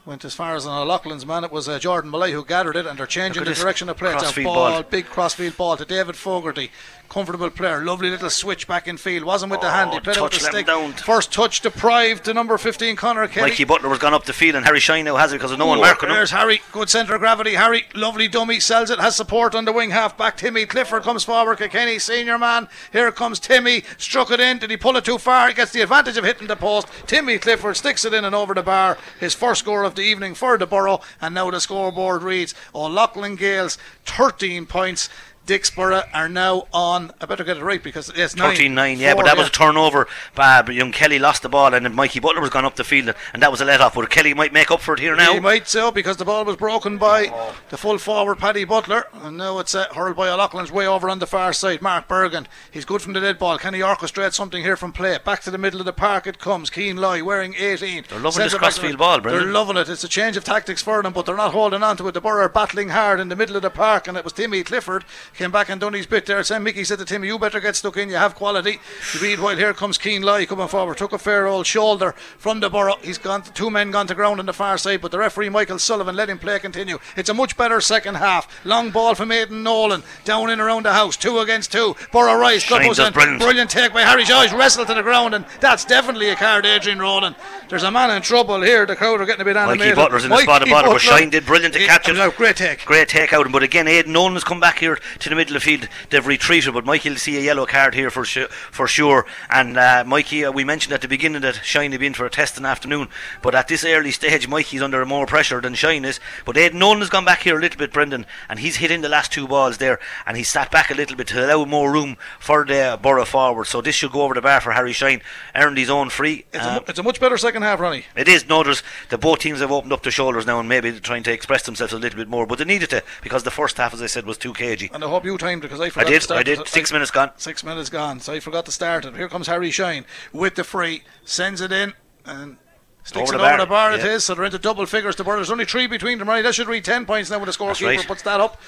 Went 0.05 0.25
as 0.25 0.35
far 0.35 0.57
as 0.57 0.67
an 0.67 0.73
O'Loughlin's 0.73 1.25
man. 1.25 1.45
It 1.45 1.53
was 1.53 1.69
uh, 1.69 1.79
Jordan 1.79 2.11
Malloy 2.11 2.33
who 2.33 2.45
gathered 2.45 2.75
it, 2.75 2.87
and 2.87 2.99
they're 2.99 3.07
changing 3.07 3.45
the 3.45 3.55
direction 3.55 3.89
of 3.89 3.97
play. 3.97 4.13
It's 4.13 4.37
a 4.37 4.43
ball, 4.43 4.55
ball. 4.73 4.83
big 4.83 5.07
crossfield 5.07 5.57
ball 5.57 5.77
to 5.77 5.85
David 5.85 6.17
Fogarty. 6.17 6.73
Comfortable 7.09 7.51
player, 7.51 7.85
lovely 7.85 8.11
little 8.11 8.31
switch 8.31 8.67
back 8.67 8.89
in 8.89 8.97
field. 8.97 9.23
Wasn't 9.25 9.53
with 9.53 9.61
the 9.61 9.71
hand, 9.71 9.93
he 9.93 9.99
Oh, 9.99 10.01
played 10.01 10.17
out 10.17 10.33
touch 10.33 10.41
the 10.41 10.47
stick. 10.47 10.67
down. 10.67 10.95
First 10.95 11.31
touch 11.33 11.61
deprived 11.61 12.25
to 12.25 12.35
number 12.35 12.57
15, 12.59 12.97
Connor 12.97 13.29
Kelly. 13.29 13.51
Mikey 13.51 13.65
Butler 13.65 13.91
was 13.91 13.99
gone 14.01 14.15
up 14.15 14.25
the 14.25 14.33
field, 14.33 14.57
and 14.57 14.65
Harry 14.65 14.81
Shine 14.81 15.05
now 15.05 15.17
has 15.17 15.31
it 15.33 15.37
because 15.37 15.53
of 15.53 15.59
no 15.59 15.67
one 15.67 15.79
Ooh, 15.79 15.83
marking 15.83 16.09
him. 16.09 16.15
There's 16.17 16.31
Harry, 16.31 16.63
good 16.73 16.89
centre 16.89 17.15
of 17.15 17.21
gravity. 17.21 17.55
Harry, 17.55 17.85
lovely 17.95 18.27
dummy, 18.29 18.59
sells 18.61 18.89
it, 18.91 18.99
has 18.99 19.15
support 19.15 19.55
on 19.55 19.67
the 19.67 19.73
wing 19.73 19.91
half 19.91 20.17
back. 20.17 20.37
Timmy 20.39 20.65
Clifford 20.67 21.03
comes 21.03 21.23
forward. 21.23 21.59
Kilkenny, 21.59 21.99
senior 22.01 22.39
man. 22.39 22.67
Here 22.93 23.13
comes 23.13 23.39
Timmy, 23.39 23.85
struck 23.99 24.31
it 24.33 24.41
in. 24.41 24.59
Did 24.59 24.71
he 24.71 24.79
pull 24.79 24.97
it 24.97 25.05
too 25.05 25.19
far? 25.19 25.49
He 25.49 25.55
gets 25.55 25.73
the 25.73 25.83
advantage 25.83 26.17
of 26.17 26.25
hitting 26.25 26.49
the 26.49 26.57
post. 26.57 26.89
Timmy 27.07 27.39
Clifford 27.39 27.77
sticks 27.77 28.05
it 28.07 28.15
in 28.15 28.25
and 28.25 28.35
over 28.35 28.55
the 28.55 28.63
bar. 28.63 28.97
His 29.21 29.35
first 29.35 29.61
score 29.61 29.85
of 29.85 29.92
the 29.95 30.03
evening 30.03 30.35
for 30.35 30.59
the 30.59 30.67
Borough. 30.67 31.01
And 31.21 31.35
now 31.35 31.51
the 31.51 31.61
scoreboard 31.61 32.23
reads 32.23 32.55
O'Loughlin 32.75 33.37
Gaels, 33.37 33.79
13 34.05 34.67
points. 34.67 35.09
Dicksboro 35.47 36.09
are 36.15 36.29
now 36.29 36.69
on. 36.73 37.11
I 37.21 37.27
better 37.27 37.43
get 37.43 37.57
it 37.57 37.65
right 37.65 37.83
because 37.83 38.11
it's 38.15 38.37
9. 38.37 38.51
13 38.51 38.75
9, 38.75 38.99
yeah, 38.99 39.13
Four, 39.13 39.23
but 39.23 39.29
that 39.29 39.37
was 39.37 39.49
a 39.49 39.51
turnover. 39.51 40.07
But 40.37 40.73
young 40.73 40.93
Kelly 40.93 41.19
lost 41.19 41.43
the 41.43 41.49
ball, 41.49 41.75
and 41.75 41.85
then 41.85 41.95
Mikey 41.95 42.21
Butler 42.21 42.41
was 42.41 42.51
gone 42.51 42.65
up 42.65 42.77
the 42.77 42.85
field, 42.85 43.15
and 43.33 43.43
that 43.43 43.51
was 43.51 43.61
a 43.61 43.65
let 43.65 43.81
off. 43.81 43.95
But 43.95 44.09
Kelly 44.09 44.35
might 44.35 44.53
make 44.53 44.71
up 44.71 44.81
for 44.81 44.95
it 44.95 45.01
here 45.01 45.17
now. 45.17 45.35
He 45.35 45.41
might 45.41 45.67
so 45.67 45.91
because 45.91 46.17
the 46.17 46.25
ball 46.25 46.45
was 46.45 46.57
broken 46.57 46.97
by 46.97 47.53
the 47.71 47.77
full 47.77 47.99
forward 47.99 48.39
Paddy 48.39 48.65
Butler, 48.65 49.07
and 49.15 49.37
now 49.37 49.59
it's 49.59 49.75
uh, 49.75 49.87
hurled 49.95 50.17
by 50.17 50.29
O'Loughlin's 50.29 50.71
way 50.71 50.87
over 50.87 51.11
on 51.11 51.19
the 51.19 51.27
far 51.27 51.53
side. 51.53 51.83
Mark 51.83 52.07
Bergin, 52.07 52.47
he's 52.71 52.85
good 52.85 53.03
from 53.03 53.13
the 53.13 53.21
dead 53.21 53.39
ball. 53.39 53.59
Can 53.59 53.75
he 53.75 53.81
orchestrate 53.81 54.35
something 54.35 54.63
here 54.63 54.77
from 54.77 54.93
play? 54.93 55.19
Back 55.25 55.43
to 55.43 55.51
the 55.51 55.59
middle 55.59 55.81
of 55.81 55.87
the 55.87 55.93
park 55.93 56.29
it 56.29 56.39
comes. 56.39 56.71
Keen 56.71 56.97
Loy 56.97 57.25
wearing 57.25 57.55
18. 57.55 58.05
They're 58.09 58.21
loving 58.21 58.45
this 58.45 58.55
crossfield 58.55 58.99
ball, 58.99 59.21
Brendan. 59.21 59.43
They're 59.43 59.53
loving 59.53 59.77
it. 59.77 59.89
It's 59.89 60.05
a 60.05 60.09
change 60.09 60.37
of 60.37 60.45
tactics 60.45 60.83
for 60.83 61.03
them, 61.03 61.13
but 61.13 61.27
they're 61.27 61.37
not 61.37 61.53
holding 61.53 61.83
on 61.83 61.97
to 61.97 62.07
it. 62.07 62.13
The 62.13 62.21
Borough 62.21 62.45
are 62.45 62.49
battling 62.49 62.91
hard 62.91 63.19
in 63.19 63.29
the 63.29 63.37
middle 63.37 63.57
of 63.57 63.63
the 63.63 63.71
park, 63.71 64.07
and 64.07 64.17
it 64.17 64.23
was 64.23 64.33
Timmy 64.33 64.63
Clifford 64.63 65.05
came 65.37 65.51
back 65.51 65.69
and 65.69 65.81
done 65.81 65.93
his 65.95 66.07
bit 66.07 66.27
there. 66.27 66.43
Sam 66.45 66.63
Mickey 66.63 66.85
said 66.85 66.99
to 66.99 67.05
Timmy, 67.05 67.27
"You 67.29 67.39
better 67.39 67.61
get 67.61 67.77
stuck 67.77 67.97
in. 67.97 68.09
You 68.09 68.17
have 68.17 68.35
quality." 68.35 68.81
Read 69.21 69.41
while 69.41 69.57
here 69.57 69.73
comes 69.75 69.99
Keen 69.99 70.23
Loy 70.23 70.47
coming 70.47 70.69
forward. 70.69 70.99
Took 70.99 71.13
a 71.13 71.19
fair 71.19 71.47
old 71.47 71.67
shoulder 71.67 72.15
from 72.39 72.61
the 72.61 72.69
Borough. 72.71 72.99
He's 73.03 73.19
gone. 73.19 73.43
Two 73.43 73.71
men 73.71 73.91
gone 73.91 74.07
to 74.07 74.15
ground 74.15 74.41
on 74.41 74.47
the 74.47 74.53
far 74.53 74.79
side, 74.79 75.01
but 75.01 75.11
the 75.11 75.19
referee 75.19 75.49
Michael 75.49 75.79
Sullivan 75.79 76.17
let 76.17 76.29
him 76.31 76.39
play 76.39 76.59
continue. 76.59 76.99
It's 77.17 77.29
a 77.29 77.35
much 77.35 77.57
better 77.57 77.81
second 77.81 78.17
half. 78.17 78.47
Long 78.65 78.91
ball 78.91 79.15
from 79.15 79.33
Aidan 79.33 79.63
Nolan 79.63 80.03
down 80.25 80.51
in 80.51 80.61
around 80.61 80.85
the 80.85 80.93
house. 80.93 81.17
Two 81.17 81.39
against 81.39 81.73
two. 81.73 81.97
Borough 82.13 82.37
Rice. 82.39 82.63
Shine 82.63 82.87
goes 82.87 82.97
does 82.99 83.09
in. 83.09 83.13
brilliant. 83.13 83.41
Brilliant 83.41 83.71
take 83.71 83.93
by 83.93 84.03
Harry 84.03 84.25
Joyce. 84.25 84.53
Wrestled 84.53 84.89
to 84.89 84.95
the 84.95 85.03
ground, 85.03 85.35
and 85.35 85.45
that's 85.61 85.85
definitely 85.85 86.29
a 86.29 86.37
card. 86.37 86.67
Adrian 86.67 86.99
Ronan. 86.99 87.35
There's 87.69 87.83
a 87.83 87.91
man 87.91 88.11
in 88.11 88.23
trouble 88.23 88.61
here. 88.63 88.85
The 88.87 88.97
crowd 88.97 89.21
are 89.21 89.27
getting 89.27 89.41
a 89.41 89.45
bit 89.45 89.57
animated. 89.57 89.81
Mikey 89.81 89.95
Butler's 89.97 90.25
in 90.25 90.29
the 90.31 90.35
Mikey 90.37 90.45
spot 90.45 90.63
of 90.63 90.69
bottom, 90.69 90.93
but 90.93 91.01
Shine 91.01 91.31
did 91.31 91.47
brilliant 91.47 91.75
to 91.75 91.81
He- 91.81 91.87
catch 91.87 92.09
it. 92.09 92.13
no, 92.15 92.31
great 92.31 92.57
take. 92.57 92.85
Great 92.85 93.09
take 93.09 93.33
out, 93.33 93.51
but 93.51 93.63
again, 93.63 93.89
Aidan 93.89 94.13
Nolan 94.13 94.35
has 94.35 94.45
come 94.45 94.61
back 94.61 94.79
here 94.79 94.99
to 95.23 95.29
the 95.31 95.35
middle 95.37 95.57
of 95.57 95.63
the 95.63 95.67
field. 95.67 95.89
They've 96.11 96.27
retreated, 96.27 96.75
but 96.75 96.85
Mikey 96.85 97.11
will 97.11 97.17
see 97.17 97.37
a 97.37 97.41
yellow 97.41 97.67
card 97.67 97.95
here 97.95 98.11
for 98.11 98.25
su- 98.25 98.49
for 98.49 98.87
sure. 98.87 99.27
And 99.51 99.77
uh, 99.79 100.05
Mikey, 100.07 100.45
uh, 100.45 100.53
we 100.53 100.65
mentioned 100.65 100.93
at 100.95 101.01
the 101.01 101.09
beginning 101.09 101.43
that 101.43 101.65
Shine 101.65 101.93
had 101.93 102.01
been 102.01 102.15
for 102.15 102.27
a 102.27 102.31
test 102.31 102.57
in 102.57 102.63
the 102.65 102.69
afternoon, 102.69 103.09
but 103.43 103.55
at 103.55 103.69
this 103.69 103.85
early 103.85 104.11
stage, 104.11 104.49
Mikey's 104.49 104.83
under 104.83 105.05
more 105.07 105.27
pressure 105.27 105.61
than 105.61 105.75
Shine 105.75 106.05
is. 106.05 106.21
But 106.45 106.57
Aidan 106.57 106.79
Nolan 106.79 106.99
has 107.01 107.11
gone 107.11 107.25
back 107.25 107.43
here 107.43 107.57
a 107.57 107.61
little 107.61 107.79
bit, 107.79 107.93
Brendan, 107.93 108.27
and 108.49 108.59
he's 108.59 108.77
hitting 108.77 109.01
the 109.01 109.09
last 109.09 109.33
two 109.33 109.47
balls 109.49 109.79
there, 109.79 109.99
and 110.27 110.37
he's 110.37 110.49
sat 110.51 110.71
back 110.71 110.91
a 110.91 110.95
little 110.95 111.17
bit 111.17 111.27
to 111.29 111.45
allow 111.45 111.65
more 111.65 111.91
room 111.93 112.17
for 112.41 112.65
the 112.65 112.99
Borough 113.01 113.25
forward. 113.25 113.67
So 113.67 113.81
this 113.81 113.95
should 113.95 114.13
go 114.13 114.23
over 114.23 114.35
the 114.35 114.41
bar 114.43 114.61
for 114.61 114.73
Harry 114.73 114.93
Shine, 114.93 115.23
earned 115.55 115.79
his 115.79 115.91
own 115.91 116.11
free. 116.11 116.45
It's, 116.53 116.65
Uh, 116.65 116.81
a, 116.87 116.91
it's 116.91 116.99
a 116.99 117.03
much 117.03 117.21
better 117.21 117.37
second 117.39 117.63
half, 117.63 117.81
Ronnie. 117.81 118.05
it 118.17 118.29
is. 118.29 118.49
No, 118.49 118.63
there's 118.63 118.83
the 119.09 119.19
both 119.19 119.39
teams 119.39 119.61
have 119.61 119.73
opened 119.73 119.93
up 119.93 120.03
their 120.03 120.13
shoulders 120.13 120.47
now 120.47 120.59
and 120.61 120.69
maybe 120.69 120.91
they're 120.91 121.01
trying 121.01 121.23
to 121.25 121.33
express 121.33 121.63
themselves 121.63 121.93
a 121.93 121.99
little 121.99 122.17
bit 122.19 122.29
more, 122.29 122.47
but 122.47 122.59
they 122.59 122.65
needed 122.65 122.91
to 122.91 123.03
because 123.23 123.43
the 123.45 123.51
first 123.51 123.77
half, 123.77 123.95
as 123.95 124.03
I 124.03 124.07
said, 124.07 124.27
was 124.27 124.39
too 124.39 124.53
cagey. 124.53 124.91
And 124.93 125.05
I 125.05 125.07
hope 125.13 125.25
you 125.25 125.39
timed 125.39 125.65
it 125.65 125.69
because 125.69 125.81
I 125.81 125.85
I 125.87 125.91
forgot 125.91 126.07
to 126.07 126.13
did. 126.13 126.23
start 126.23 126.41
I 126.41 126.43
did. 126.43 126.61
it. 126.61 126.69
Six 126.69 126.91
I- 126.91 126.95
minutes 126.95 127.11
gone. 127.11 127.31
Six 127.37 127.65
minutes 127.65 127.89
gone, 127.91 128.21
so 128.21 128.33
I 128.33 128.41
forgot 128.41 128.65
to 128.67 128.73
start 128.73 129.05
it. 129.05 129.15
Here 129.17 129.29
comes 129.29 129.47
Harry 129.47 129.71
Shine 129.71 130.05
with 130.33 130.55
the 130.57 130.65
free, 130.65 131.03
sends 131.25 131.61
it 131.61 131.73
in, 131.73 131.95
and 132.25 132.57
sticks 133.05 133.31
Over 133.31 133.37
it 133.37 133.39
the 133.39 133.45
over 133.45 133.51
bar, 133.51 133.59
the 133.59 133.67
bar. 133.67 133.93
It 133.95 134.01
yeah. 134.01 134.15
is, 134.15 134.25
so 134.25 134.35
they're 134.35 134.45
into 134.45 134.59
double 134.59 134.87
figures. 134.87 135.17
The 135.17 135.25
bar. 135.25 135.37
There's 135.37 135.51
only 135.51 135.65
three 135.65 135.87
between 135.87 136.19
them. 136.19 136.29
Right, 136.29 136.43
that 136.43 136.55
should 136.55 136.69
read 136.69 136.85
ten 136.85 137.07
points 137.07 137.31
now 137.31 137.39
when 137.39 137.47
the 137.47 137.53
scorekeeper 137.53 137.97
right. 137.97 138.07
puts 138.07 138.23
that 138.23 138.41
up. 138.41 138.61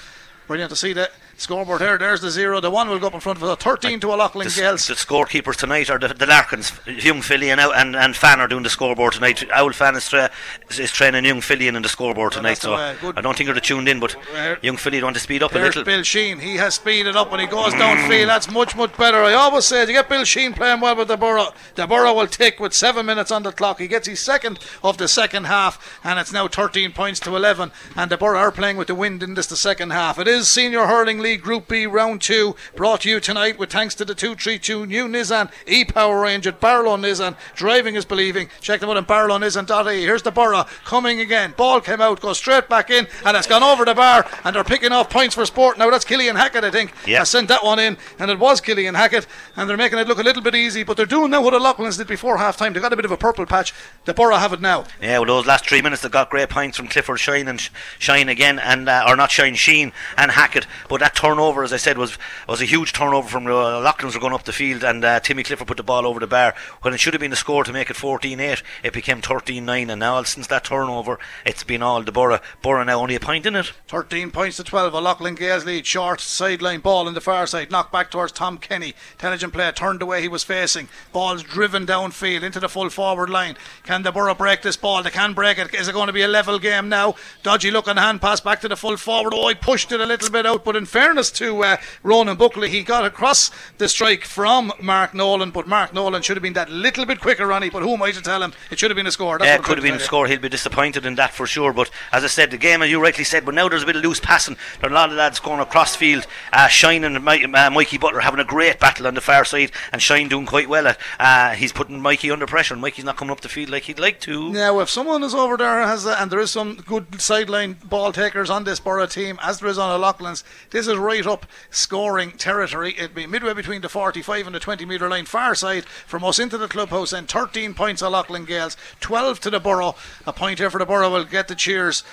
Brilliant 0.47 0.69
to 0.69 0.75
see 0.75 0.93
the 0.93 1.09
scoreboard 1.37 1.81
here. 1.81 1.97
There's 1.97 2.21
the 2.21 2.31
zero. 2.31 2.59
The 2.59 2.71
one 2.71 2.89
will 2.89 2.99
go 2.99 3.07
up 3.07 3.13
in 3.13 3.19
front 3.19 3.41
of 3.41 3.47
the 3.47 3.55
13 3.55 3.99
to 4.01 4.11
O'Loughlin 4.13 4.47
The, 4.47 4.53
Gaels. 4.53 4.87
the 4.87 4.93
scorekeepers 4.93 5.55
tonight 5.57 5.89
are 5.89 5.99
the, 5.99 6.09
the 6.09 6.25
Larkins. 6.25 6.71
Young 6.87 7.21
Philly 7.21 7.49
and, 7.49 7.59
and 7.59 7.95
and 7.95 8.15
Fan 8.15 8.39
are 8.39 8.47
doing 8.47 8.63
the 8.63 8.69
scoreboard 8.69 9.13
tonight. 9.13 9.43
Owl 9.51 9.71
Fan 9.73 9.95
is, 9.95 10.07
tra- 10.09 10.31
is, 10.69 10.79
is 10.79 10.91
training 10.91 11.25
Young 11.25 11.41
Philly 11.41 11.67
in 11.67 11.81
the 11.81 11.89
scoreboard 11.89 12.33
Well, 12.33 12.39
tonight. 12.41 12.57
Uh, 12.59 12.61
so 12.61 12.75
way. 12.75 12.95
Good. 13.01 13.17
I 13.17 13.21
don't 13.21 13.37
think 13.37 13.49
they're 13.49 13.59
tuned 13.59 13.87
in, 13.89 13.99
but 13.99 14.15
Young 14.61 14.77
Philly 14.77 15.01
want 15.03 15.15
to 15.15 15.19
speed 15.21 15.43
up 15.43 15.53
a 15.53 15.59
little. 15.59 15.83
Bill 15.83 16.03
Sheen. 16.03 16.39
He 16.39 16.55
has 16.55 16.75
speeded 16.75 17.15
up 17.15 17.31
when 17.31 17.39
he 17.39 17.47
goes 17.47 17.73
downfield. 17.73 18.27
That's 18.27 18.49
much, 18.51 18.75
much 18.75 18.95
better. 18.97 19.17
I 19.23 19.33
always 19.33 19.65
say, 19.65 19.81
you 19.81 19.87
get 19.87 20.09
Bill 20.09 20.23
Sheen 20.23 20.53
playing 20.53 20.79
well 20.81 20.95
with 20.95 21.07
the 21.09 21.17
Borough, 21.17 21.53
the 21.75 21.85
Borough 21.87 22.13
will 22.13 22.27
tick 22.27 22.59
with 22.59 22.73
seven 22.73 23.05
minutes 23.05 23.31
on 23.31 23.43
the 23.43 23.51
clock. 23.51 23.79
He 23.79 23.87
gets 23.87 24.07
his 24.07 24.19
second 24.19 24.59
of 24.83 24.97
the 24.97 25.07
second 25.07 25.45
half, 25.45 25.99
and 26.03 26.19
it's 26.19 26.31
now 26.31 26.47
13 26.47 26.91
points 26.93 27.19
to 27.21 27.35
11. 27.35 27.71
And 27.95 28.09
the 28.09 28.17
Borough 28.17 28.39
are 28.39 28.51
playing 28.51 28.77
with 28.77 28.87
the 28.87 28.95
wind 28.95 29.21
in 29.21 29.33
this 29.33 29.47
the 29.47 29.55
second 29.57 29.91
half. 29.91 30.17
It 30.17 30.27
is 30.27 30.47
Senior 30.47 30.85
Hurling 30.85 31.19
League 31.25 31.41
Group 31.41 31.67
B 31.67 31.87
Round 31.87 32.21
2, 32.21 32.55
brought 32.75 33.01
to 33.01 33.09
you 33.09 33.19
tonight 33.19 33.57
with 33.57 33.71
thanks 33.71 33.95
to 33.95 34.05
the 34.05 34.13
232 34.13 34.85
new 34.85 35.07
Nissan 35.07 35.51
e-Power 35.65 36.21
range 36.21 36.45
at 36.45 36.59
Barlow 36.59 36.95
Nissan. 36.97 37.35
Driving 37.55 37.95
is 37.95 38.05
believing. 38.05 38.47
Check 38.61 38.79
them 38.79 38.91
out 38.91 38.97
on 38.97 39.07
barlownissan.ie. 39.07 40.01
Here's 40.01 40.21
the 40.21 40.29
Borough 40.29 40.65
coming 40.83 41.19
again. 41.19 41.55
Ball 41.57 41.81
came 41.81 41.99
out, 41.99 42.21
goes 42.21 42.37
straight 42.37 42.69
back 42.69 42.91
in, 42.91 43.07
and 43.25 43.35
it's 43.35 43.47
gone 43.47 43.63
over 43.63 43.85
the 43.85 43.95
bar, 43.95 44.29
and 44.43 44.55
they're 44.55 44.63
picking 44.63 44.91
off 44.91 45.09
points 45.09 45.33
for 45.33 45.47
sport. 45.47 45.79
Now 45.79 45.89
that's 45.89 46.05
Killian 46.05 46.35
Hackett, 46.35 46.63
I 46.63 46.69
think. 46.69 46.93
Yeah. 47.07 47.17
has 47.19 47.29
sent 47.31 47.47
that 47.47 47.63
one 47.63 47.79
in, 47.79 47.97
and 48.19 48.29
it 48.29 48.37
was 48.37 48.61
Killian 48.61 48.93
Hackett, 48.93 49.25
and 49.55 49.67
they're 49.67 49.77
making 49.77 49.97
it 49.97 50.07
look 50.07 50.19
a 50.19 50.23
little 50.23 50.43
bit 50.43 50.53
easy, 50.53 50.83
but 50.83 50.95
they're 50.95 51.07
doing 51.07 51.31
now 51.31 51.41
what 51.41 51.53
the 51.53 51.59
Loughlin's 51.59 51.97
did 51.97 52.05
before 52.05 52.37
half 52.37 52.55
time. 52.55 52.73
They 52.73 52.79
got 52.79 52.93
a 52.93 52.95
bit 52.95 53.05
of 53.05 53.11
a 53.11 53.17
purple 53.17 53.47
patch. 53.47 53.73
The 54.05 54.13
Borough 54.13 54.37
have 54.37 54.53
it 54.53 54.61
now. 54.61 54.83
Yeah, 55.01 55.17
well, 55.17 55.25
those 55.25 55.47
last 55.47 55.67
three 55.67 55.81
minutes 55.81 56.03
they 56.03 56.09
got 56.09 56.29
great 56.29 56.49
points 56.49 56.77
from 56.77 56.87
Clifford 56.87 57.19
Shine 57.19 57.47
and 57.47 57.67
Shine 57.97 58.29
again, 58.29 58.59
and 58.59 58.87
uh, 58.87 59.05
or 59.07 59.15
not 59.15 59.31
Shine 59.31 59.55
Sheen 59.55 59.91
and 60.19 60.29
Hackett. 60.29 60.67
But 60.87 60.99
that 60.99 61.14
turnover, 61.15 61.63
as 61.63 61.73
I 61.73 61.77
said, 61.77 61.97
was 61.97 62.17
was 62.47 62.61
a 62.61 62.65
huge 62.65 62.93
turnover 62.93 63.27
from 63.27 63.47
uh, 63.47 63.81
Loughlin's 63.81 64.15
were 64.15 64.21
going 64.21 64.33
up 64.33 64.43
the 64.43 64.53
field, 64.53 64.83
and 64.83 65.03
uh, 65.03 65.19
Timmy 65.19 65.43
Clifford 65.43 65.67
put 65.67 65.77
the 65.77 65.83
ball 65.83 66.05
over 66.05 66.19
the 66.19 66.27
bar 66.27 66.53
when 66.81 66.93
it 66.93 66.99
should 66.99 67.13
have 67.13 67.21
been 67.21 67.33
a 67.33 67.37
score 67.37 67.63
to 67.63 67.73
make 67.73 67.89
it 67.89 67.95
14-8. 67.95 68.61
It 68.83 68.93
became 68.93 69.21
13-9, 69.21 69.89
and 69.89 69.99
now 69.99 70.21
since 70.23 70.47
that 70.47 70.65
turnover, 70.65 71.17
it's 71.45 71.63
been 71.63 71.81
all 71.81 72.03
the 72.03 72.11
Borough. 72.11 72.39
Borough 72.61 72.83
now 72.83 72.99
only 72.99 73.15
a 73.15 73.19
point 73.19 73.45
in 73.45 73.55
it. 73.55 73.71
13 73.87 74.31
points 74.31 74.57
to 74.57 74.63
12. 74.63 74.93
O'Loughlin 74.93 75.35
Gaels 75.35 75.65
lead. 75.65 75.85
Short 75.85 76.19
sideline 76.19 76.81
ball 76.81 77.07
in 77.07 77.13
the 77.13 77.21
far 77.21 77.47
side. 77.47 77.71
Knocked 77.71 77.91
back 77.91 78.11
towards 78.11 78.31
Tom 78.31 78.57
Kenny. 78.57 78.93
Intelligent 79.13 79.53
player 79.53 79.71
Turned 79.71 79.99
the 79.99 80.05
way 80.05 80.21
he 80.21 80.27
was 80.27 80.43
facing. 80.43 80.89
Ball's 81.11 81.43
driven 81.43 81.85
downfield 81.85 82.43
into 82.43 82.59
the 82.59 82.69
full 82.69 82.89
forward 82.89 83.29
line. 83.29 83.57
Can 83.83 84.03
the 84.03 84.11
Borough 84.11 84.35
break 84.35 84.61
this 84.61 84.77
ball? 84.77 85.01
They 85.03 85.09
can 85.09 85.33
break 85.33 85.57
it. 85.57 85.73
Is 85.73 85.87
it 85.87 85.93
going 85.93 86.07
to 86.07 86.13
be 86.13 86.21
a 86.21 86.27
level 86.27 86.59
game 86.59 86.89
now? 86.89 87.15
Dodgy 87.43 87.71
looking 87.71 87.97
hand 87.97 88.21
pass 88.21 88.39
back 88.39 88.61
to 88.61 88.67
the 88.67 88.75
full 88.75 88.97
forward. 88.97 89.33
Oh, 89.35 89.47
he 89.47 89.55
pushed 89.55 89.91
it 89.91 90.01
a 90.01 90.05
little 90.05 90.29
bit 90.29 90.45
out. 90.45 90.63
But 90.63 90.75
in 90.75 90.85
fairness 90.85 91.04
to 91.13 91.63
uh, 91.63 91.77
Ronan 92.01 92.35
Buckley, 92.35 92.69
he 92.69 92.81
got 92.83 93.05
across 93.05 93.51
the 93.77 93.87
strike 93.87 94.25
from 94.25 94.73
Mark 94.81 95.13
Nolan. 95.13 95.51
But 95.51 95.67
Mark 95.67 95.93
Nolan 95.93 96.21
should 96.23 96.35
have 96.35 96.41
been 96.41 96.53
that 96.53 96.69
little 96.69 97.05
bit 97.05 97.19
quicker, 97.19 97.45
Ronnie. 97.45 97.69
But 97.69 97.83
who 97.83 97.93
am 97.93 98.01
I 98.01 98.11
to 98.11 98.21
tell 98.21 98.41
him? 98.41 98.53
It 98.71 98.79
should 98.79 98.89
have 98.89 98.95
been 98.95 99.07
a 99.07 99.11
score. 99.11 99.37
That's 99.37 99.47
Yeah, 99.47 99.55
it 99.55 99.63
could 99.63 99.77
have 99.77 99.83
been 99.83 99.95
a 99.95 99.99
score. 99.99 100.27
He'll 100.27 100.39
be 100.39 100.49
disappointed 100.49 101.05
in 101.05 101.15
that 101.15 101.31
for 101.31 101.45
sure. 101.45 101.73
But 101.73 101.91
as 102.11 102.23
I 102.23 102.27
said, 102.27 102.49
the 102.51 102.57
game, 102.57 102.81
as 102.81 102.89
you 102.89 103.01
rightly 103.01 103.23
said, 103.23 103.45
but 103.45 103.53
now 103.53 103.69
there's 103.69 103.83
a 103.83 103.85
bit 103.85 103.95
of 103.95 104.03
loose 104.03 104.19
passing. 104.19 104.57
There 104.81 104.89
are 104.89 104.93
a 104.93 104.95
lot 104.95 105.09
of 105.09 105.15
lads 105.15 105.39
going 105.39 105.59
across 105.59 105.95
field. 105.95 106.25
Uh, 106.51 106.67
Shine 106.67 107.03
and 107.03 107.17
uh, 107.17 107.69
Mikey 107.69 107.97
Butler 107.97 108.21
having 108.21 108.39
a 108.39 108.45
great 108.45 108.79
battle 108.79 109.05
on 109.07 109.13
the 109.13 109.21
far 109.21 109.45
side, 109.45 109.71
and 109.91 110.01
Shine 110.01 110.27
doing 110.27 110.45
quite 110.45 110.69
well 110.69 110.87
at. 110.87 110.99
Uh, 111.19 111.51
he's 111.51 111.71
putting 111.71 112.01
Mikey 112.01 112.31
under 112.31 112.47
pressure, 112.47 112.73
and 112.73 112.81
Mikey's 112.81 113.05
not 113.05 113.17
coming 113.17 113.31
up 113.31 113.41
the 113.41 113.49
field 113.49 113.69
like 113.69 113.83
he'd 113.83 113.99
like 113.99 114.19
to. 114.21 114.51
Now, 114.51 114.79
if 114.79 114.89
someone 114.89 115.23
is 115.23 115.35
over 115.35 115.57
there 115.57 115.81
has 115.83 116.05
a, 116.05 116.19
and 116.21 116.31
there 116.31 116.39
is 116.39 116.51
some 116.51 116.75
good 116.75 117.21
sideline 117.21 117.73
ball 117.83 118.11
takers 118.11 118.49
on 118.49 118.63
this 118.63 118.79
Borough 118.79 119.05
team, 119.05 119.37
as 119.41 119.59
there 119.59 119.69
is 119.69 119.77
on 119.77 119.91
O'Loughlin's, 119.91 120.43
this 120.71 120.87
is 120.87 120.94
right 120.97 121.25
up 121.25 121.45
scoring 121.69 122.31
territory. 122.31 122.95
It'd 122.97 123.15
be 123.15 123.27
midway 123.27 123.53
between 123.53 123.81
the 123.81 123.89
45 123.89 124.47
and 124.47 124.55
the 124.55 124.59
20 124.59 124.85
metre 124.85 125.09
line, 125.09 125.25
far 125.25 125.55
side 125.55 125.85
from 125.85 126.23
us 126.23 126.39
into 126.39 126.57
the 126.57 126.67
clubhouse, 126.67 127.13
and 127.13 127.27
13 127.27 127.73
points 127.73 128.01
O'Loughlin 128.01 128.45
Gaels, 128.45 128.77
12 128.99 129.39
to 129.41 129.49
the 129.49 129.59
Borough. 129.59 129.95
A 130.25 130.33
point 130.33 130.59
here 130.59 130.69
for 130.69 130.79
the 130.79 130.85
Borough 130.85 131.11
will 131.11 131.25
get 131.25 131.47
the 131.47 131.55
cheers. 131.55 132.03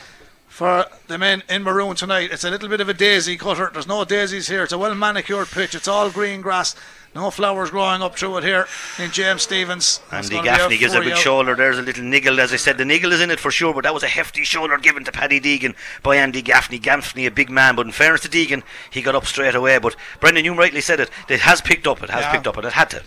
For 0.49 0.85
the 1.07 1.17
men 1.17 1.43
in 1.49 1.63
maroon 1.63 1.97
tonight, 1.97 2.31
it's 2.31 2.45
a 2.45 2.51
little 2.51 2.69
bit 2.69 2.83
of 2.83 2.89
a 2.89 2.93
daisy 2.93 3.39
cutter. 3.39 3.71
There's 3.73 3.87
no 3.87 4.05
daisies 4.05 4.49
here. 4.49 4.65
It's 4.65 4.73
a 4.73 4.77
well 4.77 4.95
manicured 4.95 5.49
pitch. 5.49 5.75
It's 5.75 5.89
all 5.89 6.11
green 6.11 6.43
grass. 6.43 6.77
No 7.15 7.31
flowers 7.31 7.69
growing 7.71 8.01
up 8.01 8.17
through 8.17 8.39
it 8.39 8.45
here 8.45 8.67
in 8.99 9.11
James 9.11 9.43
Stephens. 9.43 10.01
It's 10.13 10.13
Andy 10.13 10.29
gonna 10.31 10.43
be 10.43 10.49
a 10.49 10.57
Gaffney 10.57 10.79
gives 10.79 10.95
a 10.95 11.01
big 11.01 11.13
out. 11.13 11.19
shoulder. 11.19 11.55
There's 11.55 11.77
a 11.79 11.83
little 11.83 12.05
niggle, 12.05 12.41
as 12.41 12.55
I 12.55 12.57
said. 12.57 12.79
The 12.79 12.87
niggle 12.87 13.13
is 13.13 13.21
in 13.21 13.31
it 13.31 13.39
for 13.39 13.51
sure, 13.51 13.75
but 13.75 13.85
that 13.85 13.93
was 13.93 14.03
a 14.03 14.09
hefty 14.09 14.45
shoulder 14.45 14.79
given 14.79 15.05
to 15.05 15.13
Paddy 15.13 15.39
Deegan 15.39 15.75
by 16.03 16.17
Andy 16.17 16.41
Gaffney. 16.41 16.79
Gaffney, 16.79 17.27
a 17.27 17.31
big 17.31 17.51
man, 17.51 17.77
but 17.77 17.85
in 17.85 17.93
fairness 17.93 18.23
to 18.23 18.29
Deegan, 18.31 18.63
he 18.89 19.03
got 19.03 19.15
up 19.15 19.27
straight 19.27 19.55
away. 19.55 19.79
But 19.79 19.95
Brendan, 20.21 20.47
you 20.47 20.55
rightly 20.55 20.81
said 20.81 21.01
it. 21.01 21.11
It 21.29 21.41
has 21.41 21.61
picked 21.61 21.87
up. 21.87 22.03
It 22.03 22.09
has 22.09 22.23
Yeah. 22.23 22.33
picked 22.33 22.47
up, 22.47 22.57
and 22.57 22.67
it 22.67 22.73
had 22.73 22.89
to. 22.91 23.03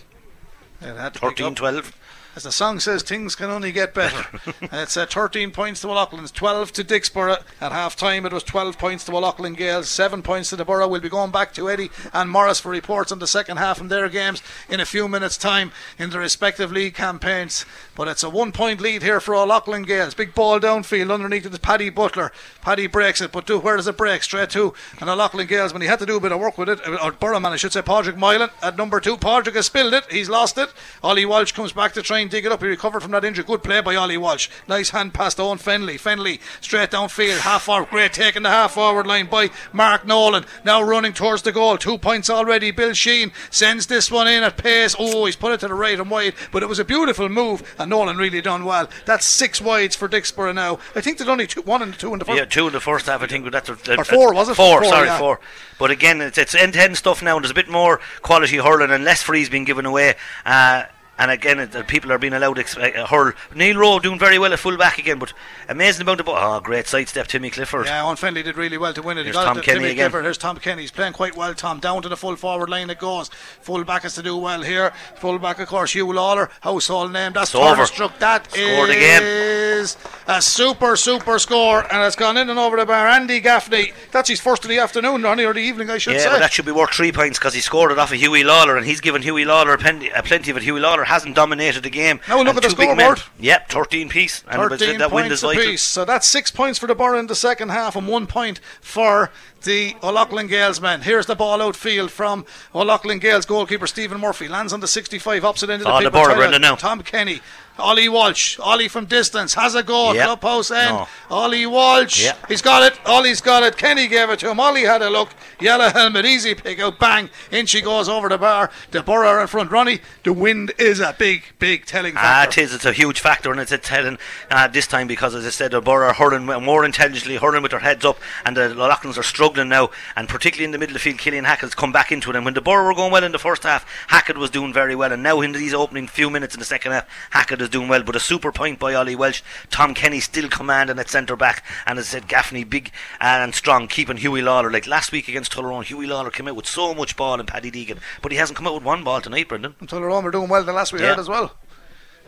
It 0.82 0.96
had 0.96 1.14
to 1.14 1.20
pick 1.20 1.30
13 1.30 1.46
up. 1.48 1.56
12. 1.56 1.92
As 2.36 2.42
the 2.42 2.52
song 2.52 2.80
says, 2.80 3.02
things 3.02 3.34
can 3.34 3.48
only 3.48 3.72
get 3.72 3.94
better. 3.94 4.38
it's 4.60 4.94
uh, 4.98 5.06
13 5.06 5.52
points 5.52 5.80
to 5.80 5.88
O'Loughlin's, 5.88 6.30
12 6.30 6.70
to 6.74 6.84
Dicksboro. 6.84 7.42
At 7.62 7.72
half 7.72 7.96
time, 7.96 8.26
it 8.26 8.32
was 8.32 8.42
12 8.42 8.76
points 8.76 9.04
to 9.04 9.16
O'Loughlin 9.16 9.54
Gaels, 9.54 9.88
7 9.88 10.22
points 10.22 10.50
to 10.50 10.56
the 10.56 10.64
Borough. 10.66 10.86
We'll 10.86 11.00
be 11.00 11.08
going 11.08 11.30
back 11.30 11.54
to 11.54 11.70
Eddie 11.70 11.90
and 12.12 12.30
Morris 12.30 12.60
for 12.60 12.68
reports 12.70 13.10
on 13.10 13.20
the 13.20 13.26
second 13.26 13.56
half 13.56 13.80
in 13.80 13.88
their 13.88 14.10
games 14.10 14.42
in 14.68 14.80
a 14.80 14.84
few 14.84 15.08
minutes' 15.08 15.38
time 15.38 15.72
in 15.98 16.10
the 16.10 16.18
respective 16.18 16.70
league 16.70 16.92
campaigns. 16.92 17.64
But 17.94 18.06
it's 18.06 18.22
a 18.22 18.28
one 18.28 18.52
point 18.52 18.82
lead 18.82 19.02
here 19.02 19.18
for 19.18 19.34
O'Loughlin 19.34 19.84
Gaels. 19.84 20.12
Big 20.12 20.34
ball 20.34 20.60
downfield 20.60 21.10
underneath 21.10 21.46
it 21.46 21.54
is 21.54 21.58
Paddy 21.58 21.88
Butler. 21.88 22.32
Paddy 22.60 22.86
breaks 22.86 23.22
it, 23.22 23.32
but 23.32 23.46
do, 23.46 23.58
where 23.58 23.78
does 23.78 23.88
it 23.88 23.96
break? 23.96 24.22
Straight 24.22 24.50
to 24.50 24.74
and 25.00 25.08
O'Loughlin 25.08 25.46
Gaels 25.46 25.72
when 25.72 25.80
he 25.80 25.88
had 25.88 26.00
to 26.00 26.06
do 26.06 26.18
a 26.18 26.20
bit 26.20 26.32
of 26.32 26.40
work 26.40 26.58
with 26.58 26.68
it, 26.68 26.80
or 27.02 27.12
Borough 27.12 27.40
man, 27.40 27.54
I 27.54 27.56
should 27.56 27.72
say, 27.72 27.80
Padraig 27.80 28.18
Moylan 28.18 28.50
at 28.60 28.76
number 28.76 29.00
two. 29.00 29.16
Padraig 29.16 29.56
has 29.56 29.64
spilled 29.64 29.94
it, 29.94 30.04
he's 30.12 30.28
lost 30.28 30.58
it. 30.58 30.70
Ollie 31.02 31.24
Walsh 31.24 31.52
comes 31.52 31.72
back 31.72 31.94
to 31.94 32.02
try 32.02 32.25
and 32.26 32.30
dig 32.32 32.44
it 32.44 32.50
up. 32.50 32.60
He 32.60 32.66
recovered 32.66 33.02
from 33.02 33.12
that 33.12 33.24
injury. 33.24 33.44
Good 33.44 33.62
play 33.62 33.80
by 33.80 33.94
Ollie 33.94 34.18
Walsh. 34.18 34.48
Nice 34.66 34.90
hand 34.90 35.14
pass 35.14 35.34
to 35.34 35.42
Owen 35.42 35.58
Fennelly. 35.58 35.94
Fennelly 35.94 36.40
straight 36.60 36.90
downfield, 36.90 37.38
half 37.38 37.62
forward. 37.62 37.88
Great 37.90 38.12
taking 38.12 38.42
the 38.42 38.48
half 38.48 38.74
forward 38.74 39.06
line 39.06 39.26
by 39.26 39.50
Mark 39.72 40.04
Nolan. 40.04 40.44
Now 40.64 40.82
running 40.82 41.12
towards 41.12 41.42
the 41.42 41.52
goal. 41.52 41.78
Two 41.78 41.98
points 41.98 42.28
already. 42.28 42.72
Bill 42.72 42.92
Sheen 42.92 43.30
sends 43.50 43.86
this 43.86 44.10
one 44.10 44.26
in 44.26 44.42
at 44.42 44.56
pace. 44.56 44.96
Oh, 44.98 45.26
he's 45.26 45.36
put 45.36 45.52
it 45.52 45.60
to 45.60 45.68
the 45.68 45.74
right 45.74 45.98
and 45.98 46.10
wide, 46.10 46.34
but 46.50 46.62
it 46.62 46.68
was 46.68 46.80
a 46.80 46.84
beautiful 46.84 47.28
move, 47.28 47.74
and 47.78 47.90
Nolan 47.90 48.16
really 48.16 48.40
done 48.40 48.64
well. 48.64 48.88
That's 49.04 49.24
six 49.24 49.60
wides 49.60 49.94
for 49.94 50.08
Dicksboro 50.08 50.54
now. 50.54 50.80
I 50.96 51.00
think 51.00 51.18
there's 51.18 51.30
only 51.30 51.46
two, 51.46 51.62
one 51.62 51.82
and 51.82 51.96
two 51.96 52.12
in 52.12 52.18
the 52.18 52.24
first. 52.24 52.38
Yeah, 52.38 52.44
two 52.44 52.66
in 52.66 52.72
the 52.72 52.80
first 52.80 53.06
half. 53.06 53.22
I 53.22 53.26
think 53.26 53.50
that's 53.52 53.68
a, 53.68 53.96
or 53.96 54.04
four 54.04 54.34
was 54.34 54.48
it? 54.48 54.54
Four, 54.56 54.84
sorry, 54.84 55.06
yeah. 55.06 55.18
four. 55.18 55.38
But 55.78 55.90
again, 55.90 56.20
it's, 56.20 56.38
it's 56.38 56.54
end-to-end 56.54 56.96
stuff 56.96 57.22
now. 57.22 57.36
And 57.36 57.44
there's 57.44 57.50
a 57.50 57.54
bit 57.54 57.68
more 57.68 58.00
quality 58.22 58.56
hurling 58.56 58.90
and 58.90 59.04
less 59.04 59.22
frees 59.22 59.48
being 59.48 59.64
given 59.64 59.84
away. 59.84 60.14
Uh, 60.44 60.84
and 61.18 61.30
again, 61.30 61.58
it, 61.58 61.86
people 61.86 62.12
are 62.12 62.18
being 62.18 62.32
allowed 62.32 62.54
to 62.56 63.00
uh, 63.02 63.06
hurl. 63.06 63.32
Neil 63.54 63.76
Rowe 63.76 63.98
doing 63.98 64.18
very 64.18 64.38
well 64.38 64.52
at 64.52 64.58
full 64.58 64.76
back 64.76 64.98
again, 64.98 65.18
but 65.18 65.32
amazing 65.68 66.02
about 66.02 66.18
the 66.18 66.24
ball. 66.24 66.36
Oh, 66.38 66.60
great 66.60 66.86
sidestep, 66.86 67.26
Timmy 67.26 67.50
Clifford. 67.50 67.86
Yeah, 67.86 68.02
Fennelly 68.16 68.44
did 68.44 68.56
really 68.56 68.78
well 68.78 68.92
to 68.92 69.02
win 69.02 69.18
it. 69.18 69.24
Here's 69.24 69.36
he 69.36 69.42
got 69.42 69.48
Tom 69.48 69.58
it 69.58 69.64
Kenny 69.64 69.78
Timmy 69.80 69.90
again. 69.92 70.10
Clifford. 70.10 70.24
Here's 70.24 70.38
Tom 70.38 70.56
Kenny. 70.58 70.82
He's 70.82 70.90
playing 70.90 71.12
quite 71.14 71.36
well, 71.36 71.54
Tom. 71.54 71.80
Down 71.80 72.02
to 72.02 72.08
the 72.08 72.16
full 72.16 72.36
forward 72.36 72.68
line 72.70 72.90
it 72.90 72.98
goes. 72.98 73.28
Full 73.60 73.84
back 73.84 74.02
has 74.02 74.14
to 74.14 74.22
do 74.22 74.36
well 74.36 74.62
here. 74.62 74.92
Full 75.16 75.38
back, 75.38 75.58
of 75.58 75.68
course, 75.68 75.92
Hugh 75.92 76.12
Lawler. 76.12 76.50
Household 76.60 77.12
name. 77.12 77.32
That's 77.32 77.54
over. 77.54 77.86
Struck. 77.86 78.18
That 78.18 78.50
Scored 78.50 78.90
again. 78.90 79.86
a 80.26 80.42
super, 80.42 80.96
super 80.96 81.38
score. 81.38 81.80
And 81.92 82.02
it's 82.04 82.16
gone 82.16 82.36
in 82.36 82.50
and 82.50 82.58
over 82.58 82.76
the 82.76 82.86
bar. 82.86 83.06
Andy 83.06 83.40
Gaffney. 83.40 83.92
That's 84.12 84.28
his 84.28 84.40
first 84.40 84.64
of 84.64 84.68
the 84.70 84.78
afternoon, 84.78 85.22
Ronnie, 85.22 85.44
or 85.44 85.54
the 85.54 85.60
evening, 85.60 85.90
I 85.90 85.98
should 85.98 86.14
Yeah, 86.14 86.20
say. 86.20 86.28
but 86.30 86.38
that 86.40 86.52
should 86.52 86.66
be 86.66 86.72
worth 86.72 86.90
three 86.90 87.12
points 87.12 87.38
because 87.38 87.54
he 87.54 87.60
scored 87.60 87.92
it 87.92 87.98
off 87.98 88.12
of 88.12 88.18
Huey 88.18 88.44
Lawler, 88.44 88.76
and 88.76 88.86
he's 88.86 89.00
given 89.00 89.22
Huey 89.22 89.44
Lawler 89.44 89.72
a 89.74 89.78
plenty, 89.78 90.08
a 90.10 90.22
plenty 90.22 90.50
of 90.50 90.56
it. 90.56 90.62
Huey 90.62 90.80
Lawler 90.80 91.04
hasn't 91.06 91.34
dominated 91.34 91.82
the 91.82 91.90
game. 91.90 92.20
Now 92.28 92.38
look 92.38 92.48
And 92.48 92.56
at 92.56 92.62
the 92.62 92.68
two 92.68 92.76
big 92.76 92.88
men. 92.88 92.98
scoreboard. 92.98 93.22
Yep, 93.38 93.70
13 93.70 94.08
piece. 94.08 94.44
And 94.48 94.60
it 94.62 94.70
was- 94.70 94.80
13 94.80 94.98
that 94.98 95.10
wind 95.10 95.28
points 95.28 95.42
apiece. 95.42 95.82
So 95.82 96.04
that's 96.04 96.26
six 96.26 96.50
points 96.50 96.78
for 96.78 96.86
the 96.86 96.94
Borough 96.94 97.18
in 97.18 97.26
the 97.26 97.34
second 97.34 97.70
half 97.70 97.96
and 97.96 98.06
one 98.06 98.26
point 98.26 98.60
for 98.80 99.30
the 99.66 99.94
O'Loughlin 100.02 100.48
Gaels 100.48 100.80
men. 100.80 101.02
Here's 101.02 101.26
the 101.26 101.34
ball 101.36 101.60
outfield 101.60 102.10
from 102.10 102.46
O'Loughlin 102.74 103.20
Gaels 103.20 103.44
goalkeeper 103.46 103.86
Stephen 103.86 104.18
Murphy. 104.20 104.48
Lands 104.48 104.72
on 104.72 104.80
the 104.80 104.88
65 104.88 105.44
opposite 105.44 105.68
end 105.68 105.82
of 105.82 105.86
the 105.86 105.92
Oh, 105.92 105.96
the 105.98 106.04
people 106.04 106.22
Borough. 106.22 106.34
Brendan, 106.36 106.62
now. 106.62 106.76
Tom 106.76 107.02
Kenny. 107.02 107.40
Ollie 107.78 108.08
Walsh, 108.08 108.58
Ollie 108.58 108.88
from 108.88 109.04
distance 109.04 109.52
has 109.52 109.74
a 109.74 109.82
goal, 109.82 110.14
Yep. 110.14 110.24
clubhouse 110.24 110.70
end. 110.70 110.96
No. 110.96 111.08
Ollie 111.30 111.66
Walsh, 111.66 112.22
Yep. 112.24 112.46
he's 112.48 112.62
got 112.62 112.82
it. 112.82 112.98
Ollie's 113.04 113.42
got 113.42 113.62
it. 113.62 113.76
Kenny 113.76 114.06
gave 114.08 114.30
it 114.30 114.38
to 114.38 114.48
him. 114.48 114.58
Ollie 114.58 114.84
had 114.84 115.02
a 115.02 115.10
look. 115.10 115.28
Yellow 115.60 115.90
helmet, 115.90 116.24
easy 116.24 116.54
pick 116.54 116.80
out, 116.80 116.98
bang. 116.98 117.28
In 117.50 117.66
she 117.66 117.82
goes 117.82 118.08
over 118.08 118.30
the 118.30 118.38
bar. 118.38 118.70
The 118.92 119.02
Borough 119.02 119.28
are 119.28 119.42
in 119.42 119.46
front. 119.46 119.70
Ronnie, 119.70 120.00
the 120.22 120.32
wind 120.32 120.72
is 120.78 121.00
a 121.00 121.14
big, 121.18 121.42
big 121.58 121.84
telling 121.84 122.14
factor. 122.14 122.26
Ah, 122.26 122.44
it 122.44 122.56
is. 122.64 122.72
It's 122.74 122.86
a 122.86 122.94
huge 122.94 123.20
factor, 123.20 123.50
and 123.50 123.60
it's 123.60 123.72
a 123.72 123.76
telling 123.78 124.16
uh, 124.50 124.68
this 124.68 124.86
time 124.86 125.06
because, 125.06 125.34
as 125.34 125.44
I 125.44 125.50
said, 125.50 125.72
the 125.72 125.82
Borough 125.82 126.06
are 126.08 126.14
hurling 126.14 126.46
more 126.46 126.82
intelligently, 126.82 127.36
hurling 127.36 127.60
with 127.62 127.72
their 127.72 127.80
heads 127.80 128.06
up, 128.06 128.18
and 128.46 128.56
the 128.56 128.68
Lochlins 128.70 129.18
are 129.18 129.22
struggling 129.22 129.55
now. 129.64 129.90
And 130.14 130.28
particularly 130.28 130.64
in 130.64 130.72
the 130.72 130.78
middle 130.78 130.94
of 130.96 131.02
the 131.02 131.04
field, 131.10 131.18
Killian 131.18 131.44
Hackett's 131.44 131.74
come 131.74 131.92
back 131.92 132.12
into 132.12 132.30
it. 132.30 132.36
And 132.36 132.44
when 132.44 132.54
the 132.54 132.60
Borough 132.60 132.84
were 132.86 132.94
going 132.94 133.12
well 133.12 133.24
in 133.24 133.32
the 133.32 133.38
first 133.38 133.62
half, 133.62 133.86
Hackett 134.08 134.36
was 134.38 134.50
doing 134.50 134.72
very 134.72 134.94
well. 134.94 135.12
And 135.12 135.22
now 135.22 135.40
in 135.40 135.52
these 135.52 135.74
opening 135.74 136.06
few 136.08 136.30
minutes 136.30 136.54
in 136.54 136.58
the 136.58 136.64
second 136.66 136.92
half, 136.92 137.08
Hackett 137.30 137.60
is 137.62 137.68
doing 137.68 137.88
well. 137.88 138.02
But 138.02 138.16
a 138.16 138.20
super 138.20 138.52
point 138.52 138.78
by 138.78 138.94
Ollie 138.94 139.16
Welsh. 139.16 139.42
Tom 139.70 139.94
Kenny 139.94 140.20
still 140.20 140.48
commanding 140.48 140.98
at 140.98 141.08
centre 141.08 141.36
back, 141.36 141.64
and 141.86 141.98
as 141.98 142.06
I 142.06 142.08
said, 142.18 142.28
Gaffney 142.28 142.64
big 142.64 142.90
and 143.20 143.54
strong, 143.54 143.88
keeping 143.88 144.16
Huey 144.16 144.42
Lawler. 144.42 144.70
Like 144.70 144.86
last 144.86 145.12
week 145.12 145.28
against 145.28 145.52
Tullaroan, 145.52 145.84
Huey 145.84 146.06
Lawler 146.06 146.30
came 146.30 146.48
out 146.48 146.56
with 146.56 146.66
so 146.66 146.94
much 146.94 147.16
ball 147.16 147.38
and 147.38 147.48
Paddy 147.48 147.70
Deegan, 147.70 147.98
but 148.22 148.32
he 148.32 148.38
hasn't 148.38 148.56
come 148.56 148.66
out 148.66 148.74
with 148.74 148.82
one 148.84 149.04
ball 149.04 149.20
tonight, 149.20 149.48
Brendan. 149.48 149.74
Tullaroan 149.84 150.22
were 150.22 150.30
doing 150.30 150.48
well 150.48 150.62
the 150.64 150.72
last 150.72 150.92
we 150.92 151.00
Yeah. 151.00 151.08
heard 151.10 151.18
as 151.18 151.28
well. 151.28 151.52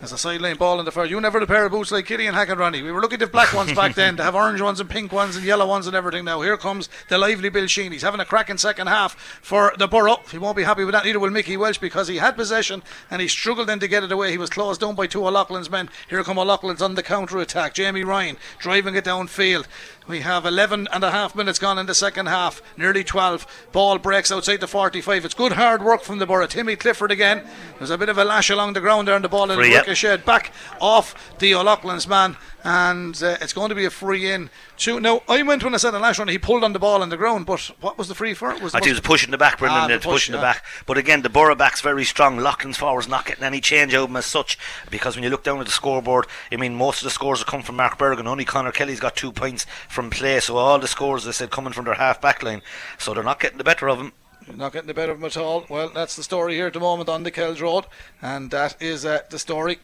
As 0.01 0.12
a 0.12 0.18
sideline 0.18 0.57
ball 0.57 0.78
in 0.78 0.84
the 0.84 0.92
first. 0.92 1.11
You 1.11 1.20
never 1.20 1.40
had 1.40 1.49
a 1.49 1.53
pair 1.53 1.66
of 1.66 1.72
boots 1.72 1.90
like 1.90 2.07
Kitty 2.07 2.26
and 2.26 2.36
Hack 2.36 2.51
and 2.51 2.61
Ronnie. 2.61 2.82
We 2.82 2.92
were 2.92 3.01
looking 3.01 3.20
at 3.20 3.32
black 3.32 3.53
ones 3.53 3.72
back 3.72 3.96
then 3.96 4.16
to 4.18 4.22
have 4.22 4.36
orange 4.36 4.61
ones 4.61 4.78
and 4.78 4.88
pink 4.88 5.11
ones 5.11 5.34
and 5.34 5.44
yellow 5.44 5.66
ones 5.66 5.88
and 5.88 5.96
everything 5.96 6.24
now. 6.24 6.40
Here 6.40 6.57
comes 6.57 6.88
the 7.09 7.18
lively 7.18 7.49
Bill 7.49 7.66
Sheen. 7.66 7.90
He's 7.90 8.03
having 8.03 8.20
a 8.20 8.24
cracking 8.24 8.59
second 8.59 8.86
half 8.86 9.14
for 9.42 9.72
the 9.76 9.88
Borough. 9.88 10.20
He 10.30 10.38
won't 10.38 10.57
be 10.57 10.62
happy 10.62 10.84
with 10.84 10.92
that, 10.92 11.05
neither 11.05 11.18
will 11.18 11.30
Mickey 11.30 11.57
Welsh 11.57 11.78
because 11.78 12.07
he 12.07 12.18
had 12.18 12.36
possession 12.36 12.84
and 13.11 13.20
he 13.20 13.26
struggled 13.26 13.66
then 13.66 13.80
to 13.80 13.88
get 13.88 14.05
it 14.05 14.12
away. 14.12 14.30
He 14.30 14.38
was 14.38 14.51
closed 14.51 14.80
down 14.80 14.94
by 14.94 15.09
two 15.09 15.26
O'Loughlin's 15.26 15.68
men. 15.68 15.90
Here 16.09 16.22
come 16.22 16.38
O'Loughlin's 16.38 16.80
on 16.80 16.94
the 16.94 17.03
counter 17.03 17.38
attack. 17.38 17.74
Jamie 17.74 18.05
Ryan 18.05 18.36
driving 18.61 18.94
it 18.94 19.05
downfield. 19.05 19.66
We 20.09 20.20
have 20.20 20.46
11 20.46 20.88
and 20.90 21.04
a 21.04 21.11
half 21.11 21.36
minutes 21.36 21.59
gone 21.59 21.78
in 21.78 21.84
the 21.84 21.94
second 21.94 22.26
half, 22.26 22.62
nearly 22.78 23.04
12. 23.04 23.68
Ball 23.72 23.98
breaks 23.98 24.32
outside 24.32 24.61
the 24.61 24.66
45. 24.66 25.26
It's 25.26 25.34
good 25.34 25.52
hard 25.52 25.82
work 25.82 26.02
from 26.02 26.18
the 26.18 26.24
Borough. 26.24 26.46
Timmy 26.46 26.76
Clifford 26.76 27.11
again. 27.11 27.46
There's 27.76 27.90
a 27.90 27.98
bit 27.98 28.09
of 28.09 28.16
a 28.16 28.24
lash 28.24 28.48
along 28.48 28.72
the 28.72 28.80
ground 28.80 29.06
there, 29.06 29.14
and 29.14 29.24
the 29.24 29.28
ball 29.28 29.48
yep. 29.48 29.59
ricocheted 29.59 30.24
back 30.24 30.50
off 30.80 31.38
the 31.38 31.54
O'Loughlin's 31.54 32.09
man, 32.09 32.38
and 32.64 33.22
uh, 33.22 33.36
it's 33.42 33.52
going 33.52 33.68
to 33.68 33.74
be 33.74 33.84
a 33.84 33.90
free 33.90 34.30
in. 34.30 34.48
To, 34.78 34.98
now, 34.98 35.22
I 35.28 35.42
went 35.42 35.62
when 35.62 35.74
I 35.74 35.76
said 35.76 35.90
the 35.90 35.98
last 35.98 36.18
one, 36.18 36.28
he 36.28 36.38
pulled 36.38 36.64
on 36.64 36.72
the 36.72 36.78
ball 36.78 37.02
on 37.02 37.09
the 37.09 37.16
ground, 37.16 37.46
but 37.46 37.61
what 37.80 37.98
was 37.98 38.09
the 38.09 38.14
free 38.14 38.32
for? 38.32 38.50
It 38.52 38.62
was 38.62 38.74
I 38.74 38.78
think 38.78 38.86
he 38.86 38.92
was 38.92 39.00
pushing 39.00 39.30
the 39.30 39.38
back, 39.38 39.59
Brendan. 39.59 39.82
Ah, 39.82 39.88
the 39.88 39.96
push, 39.96 40.04
pushing 40.04 40.34
the 40.34 40.40
back. 40.40 40.64
But 40.86 40.98
again, 40.98 41.22
the 41.22 41.28
Borough 41.28 41.54
back's 41.54 41.80
very 41.80 42.04
strong. 42.04 42.38
Locklan's 42.38 42.76
forwards 42.76 43.09
not 43.09 43.26
getting 43.26 43.44
any 43.44 43.61
change 43.61 43.92
out 43.92 44.04
of 44.04 44.09
them 44.09 44.16
as 44.16 44.26
such. 44.26 44.59
Because 44.90 45.16
when 45.16 45.24
you 45.24 45.30
look 45.30 45.44
down 45.44 45.59
at 45.61 45.66
the 45.66 45.72
scoreboard, 45.72 46.26
I 46.52 46.56
mean, 46.56 46.74
most 46.74 47.00
of 47.00 47.04
the 47.04 47.11
scores 47.11 47.40
have 47.40 47.48
come 47.48 47.62
from 47.62 47.76
Mark 47.76 47.98
Bergin. 47.98 48.26
Only 48.26 48.44
Connor 48.44 48.72
Kelly's 48.72 49.00
got 49.00 49.16
two 49.16 49.32
points 49.32 49.66
from 49.99 50.11
play. 50.11 50.38
So 50.38 50.57
all 50.57 50.78
the 50.78 50.86
scores, 50.86 51.24
they 51.24 51.32
said, 51.32 51.51
coming 51.51 51.72
from 51.72 51.84
their 51.84 51.94
half 51.94 52.20
back 52.20 52.44
line. 52.44 52.62
So 52.99 53.14
they're 53.14 53.24
not 53.24 53.40
getting 53.40 53.59
the 53.59 53.64
better 53.64 53.88
of 53.88 53.99
them. 53.99 54.12
Not 54.55 54.72
getting 54.72 54.86
the 54.86 54.94
better 54.94 55.11
of 55.11 55.18
them 55.18 55.26
at 55.26 55.36
all. 55.36 55.66
Well, 55.68 55.88
that's 55.88 56.14
the 56.14 56.22
story 56.22 56.55
here 56.55 56.68
at 56.68 56.74
the 56.74 56.78
moment 56.78 57.09
on 57.09 57.24
the 57.24 57.32
Kells 57.32 57.61
Road, 57.61 57.84
and 58.22 58.53
that 58.53 58.80
is 58.80 59.05
uh, 59.05 59.22
the 59.28 59.40
story. 59.40 59.78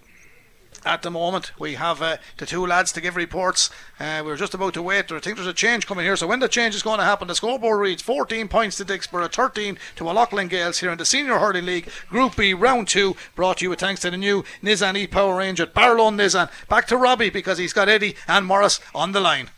At 0.85 1.03
the 1.03 1.11
moment, 1.11 1.51
we 1.59 1.75
have 1.75 2.01
uh, 2.01 2.19
the 2.37 2.47
two 2.47 2.65
lads 2.65 2.93
to 2.93 3.01
give 3.01 3.17
reports. 3.17 3.71
Uh, 3.99 4.23
we're 4.25 4.37
just 4.37 4.55
about 4.55 4.75
to 4.75 4.83
wait. 4.83 5.11
I 5.11 5.19
think 5.19 5.37
there's 5.37 5.49
a 5.49 5.53
change 5.53 5.85
coming 5.85 6.05
here. 6.05 6.15
So 6.15 6.29
when 6.29 6.39
the 6.39 6.49
change 6.49 6.77
is 6.77 6.83
going 6.85 7.01
to 7.01 7.05
happen, 7.05 7.27
the 7.27 7.35
scoreboard 7.35 7.81
reads 7.81 8.03
14 8.03 8.47
points 8.47 8.77
to 8.77 8.85
Dicksboro, 8.85 9.33
13 9.33 9.79
to 9.97 10.09
O'Loughlin 10.09 10.47
Gaels 10.47 10.79
here 10.79 10.93
in 10.93 10.99
the 10.99 11.05
Senior 11.05 11.41
Hurling 11.41 11.67
League 11.67 11.89
Group 12.09 12.37
B 12.37 12.55
Round 12.55 12.87
Two. 12.87 13.17
Brought 13.35 13.59
to 13.59 13.65
you 13.65 13.71
with 13.71 13.81
thanks 13.81 14.03
to 14.03 14.13
the 14.13 14.17
new 14.17 14.45
Nissan 14.63 14.97
E-Power 14.97 15.35
range 15.35 15.61
at 15.61 15.75
Barlow 15.75 16.11
Nissan. 16.11 16.51
Back 16.69 16.87
to 16.87 16.97
Robbie 16.97 17.31
because 17.31 17.59
he's 17.59 17.73
got 17.73 17.89
Eddie 17.89 18.15
and 18.29 18.47
Morris 18.47 18.79
on 18.95 19.11
the 19.11 19.21
line. 19.21 19.51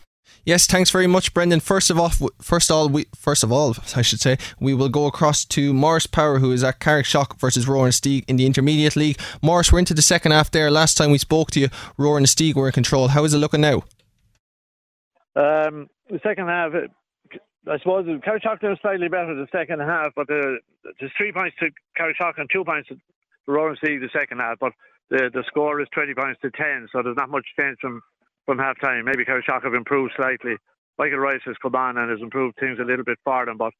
Yes, 0.47 0.65
thanks 0.65 0.89
very 0.89 1.07
much, 1.07 1.33
Brendan. 1.33 1.59
First 1.59 1.89
of 1.89 1.99
all, 1.99 2.09
first 2.41 2.71
all, 2.71 2.87
we 2.87 3.07
first 3.13 3.43
of 3.43 3.51
all, 3.51 3.75
I 3.97 4.01
should 4.01 4.21
say, 4.21 4.37
we 4.61 4.73
will 4.73 4.87
go 4.87 5.05
across 5.05 5.43
to 5.43 5.73
Morris 5.73 6.07
Power, 6.07 6.39
who 6.39 6.53
is 6.53 6.63
at 6.63 6.79
Carrickshock 6.79 7.37
versus 7.37 7.67
Rower-Inistioge 7.67 8.23
in 8.29 8.37
the 8.37 8.45
Intermediate 8.45 8.95
League. 8.95 9.19
Morris, 9.41 9.73
we're 9.73 9.79
into 9.79 9.93
the 9.93 10.01
second 10.01 10.31
half 10.31 10.49
there. 10.49 10.71
Last 10.71 10.95
time 10.95 11.11
we 11.11 11.17
spoke 11.17 11.51
to 11.51 11.59
you, 11.59 11.67
Rower-Inistioge 11.97 12.55
were 12.55 12.67
in 12.67 12.71
control. 12.71 13.09
How 13.09 13.25
is 13.25 13.33
it 13.33 13.39
looking 13.39 13.59
now? 13.59 13.83
Um, 15.35 15.89
the 16.09 16.21
second 16.23 16.47
half, 16.47 16.71
I 17.69 17.77
suppose 17.79 18.05
Carrickshock 18.05 18.61
did 18.61 18.79
slightly 18.81 19.09
better 19.09 19.35
the 19.35 19.47
second 19.51 19.81
half, 19.81 20.13
but 20.15 20.29
uh, 20.31 20.63
there's 20.97 21.11
three 21.17 21.33
points 21.33 21.57
to 21.59 21.71
Carrickshock 21.99 22.35
and 22.37 22.49
two 22.49 22.63
points 22.63 22.87
to 22.87 22.95
Rower-Inistioge 23.47 23.99
the 23.99 24.09
second 24.17 24.39
half. 24.39 24.59
But 24.61 24.71
the 25.09 25.29
the 25.33 25.43
score 25.47 25.81
is 25.81 25.89
20 25.93 26.13
points 26.13 26.39
to 26.41 26.51
10, 26.51 26.87
so 26.93 27.03
there's 27.03 27.17
not 27.17 27.29
much 27.29 27.45
change 27.59 27.79
from 27.81 28.01
from 28.47 28.57
half 28.57 28.79
time. 28.79 29.05
Maybe 29.05 29.25
Carrickshock 29.25 29.63
have 29.63 29.75
improved 29.75 30.13
slightly. 30.15 30.55
Michael 30.97 31.19
Rice 31.19 31.41
has 31.45 31.57
come 31.61 31.75
on 31.75 31.97
and 31.97 32.09
has 32.09 32.21
improved 32.21 32.57
things 32.59 32.79
a 32.79 32.83
little 32.83 33.05
bit 33.05 33.19
for 33.23 33.45
them, 33.45 33.57
but 33.57 33.73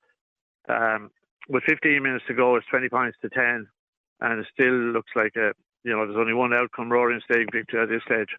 um, 0.69 1.09
with 1.49 1.63
15 1.63 2.03
minutes 2.03 2.25
to 2.27 2.35
go, 2.35 2.55
it's 2.57 2.67
20 2.67 2.89
points 2.89 3.17
to 3.21 3.29
10, 3.29 3.67
and 4.21 4.39
it 4.39 4.45
still 4.53 4.73
looks 4.73 5.11
like 5.15 5.35
a 5.35 5.53
you 5.83 5.93
know 5.93 6.05
there's 6.05 6.17
only 6.19 6.33
one 6.33 6.53
outcome: 6.53 6.91
Rower-Inistioge 6.91 7.51
victory 7.51 7.81
at 7.81 7.89
this 7.89 8.03
stage. 8.05 8.29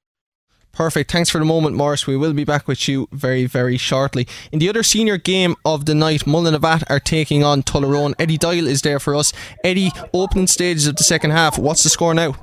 Perfect. 0.73 1.11
Thanks 1.11 1.31
for 1.31 1.39
the 1.39 1.47
moment, 1.47 1.75
Morris. 1.75 2.07
We 2.07 2.17
will 2.17 2.35
be 2.35 2.45
back 2.45 2.69
with 2.69 2.87
you 2.87 3.09
very, 3.11 3.47
very 3.47 3.79
shortly. 3.79 4.29
In 4.53 4.59
the 4.59 4.69
other 4.69 4.83
senior 4.83 5.17
game 5.17 5.57
of 5.65 5.87
the 5.87 5.95
night, 5.95 6.21
Mullinavat 6.21 6.85
are 6.91 7.01
taking 7.01 7.43
on 7.43 7.63
Tullaroan. 7.63 8.15
Eddie 8.19 8.39
Doyle 8.39 8.67
is 8.67 8.83
there 8.83 9.01
for 9.01 9.17
us. 9.17 9.33
Eddie, 9.65 9.91
opening 10.13 10.47
stages 10.47 10.87
of 10.87 10.97
the 10.97 11.05
second 11.05 11.31
half. 11.31 11.59
What's 11.59 11.83
the 11.83 11.89
score 11.89 12.13
now? 12.13 12.35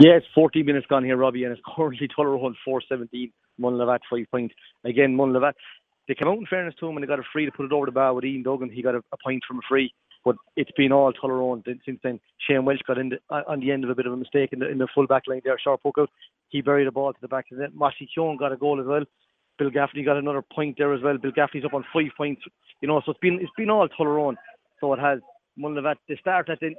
It's 0.00 0.26
40 0.34 0.64
minutes 0.64 0.86
gone 0.88 1.04
here, 1.04 1.16
Robbie, 1.16 1.44
and 1.44 1.52
it's 1.52 1.62
currently 1.76 2.08
Tullaroan 2.08 2.54
417, 2.64 3.32
Mullinavat 3.60 4.00
5 4.10 4.24
points. 4.30 4.54
Again, 4.84 5.16
Mullinavat, 5.16 5.52
they 6.08 6.14
came 6.14 6.28
out 6.28 6.38
in 6.38 6.46
fairness 6.46 6.74
to 6.80 6.88
him 6.88 6.96
and 6.96 7.02
they 7.02 7.08
got 7.08 7.20
a 7.20 7.24
free 7.32 7.46
to 7.46 7.52
put 7.52 7.66
it 7.66 7.72
over 7.72 7.86
the 7.86 7.92
bar 7.92 8.12
with 8.12 8.24
Ian 8.24 8.42
Duggan. 8.42 8.70
He 8.70 8.82
got 8.82 8.94
a, 8.94 9.02
a 9.12 9.16
point 9.24 9.42
from 9.46 9.58
a 9.58 9.62
free. 9.68 9.92
But 10.24 10.36
it's 10.56 10.70
been 10.76 10.90
all 10.90 11.12
Tullaroan 11.12 11.62
since 11.84 12.00
then. 12.02 12.18
Shane 12.48 12.64
Welsh 12.64 12.80
got 12.86 12.96
in 12.96 13.10
the, 13.10 13.18
uh, 13.28 13.42
on 13.46 13.60
the 13.60 13.70
end 13.70 13.84
of 13.84 13.90
a 13.90 13.94
bit 13.94 14.06
of 14.06 14.12
a 14.14 14.16
mistake 14.16 14.50
in 14.52 14.58
the, 14.58 14.70
in 14.70 14.78
the 14.78 14.88
full 14.94 15.06
back 15.06 15.24
line 15.26 15.42
there, 15.44 15.58
sharp 15.62 15.82
poke 15.82 15.98
out. 15.98 16.10
He 16.48 16.62
buried 16.62 16.86
the 16.86 16.92
ball 16.92 17.12
to 17.12 17.18
the 17.20 17.28
back 17.28 17.44
of 17.52 17.58
the 17.58 17.64
net. 17.64 17.74
Mossy 17.74 18.08
Keown 18.14 18.38
got 18.38 18.52
a 18.52 18.56
goal 18.56 18.80
as 18.80 18.86
well. 18.86 19.04
Bill 19.58 19.70
Gaffney 19.70 20.02
got 20.02 20.16
another 20.16 20.42
point 20.42 20.76
there 20.78 20.94
as 20.94 21.02
well. 21.02 21.18
Bill 21.18 21.30
Gaffney's 21.30 21.64
up 21.64 21.74
on 21.74 21.84
five 21.92 22.10
points. 22.16 22.42
You 22.80 22.88
know, 22.88 23.02
so 23.04 23.12
it's 23.12 23.20
been 23.20 23.38
it's 23.40 23.52
been 23.56 23.70
all 23.70 23.86
Tullaroan. 23.88 24.36
So 24.80 24.92
it 24.94 24.98
has 24.98 25.20
Mullinavat. 25.58 25.96
They 26.08 26.16
start 26.16 26.48
at 26.48 26.58
the 26.60 26.74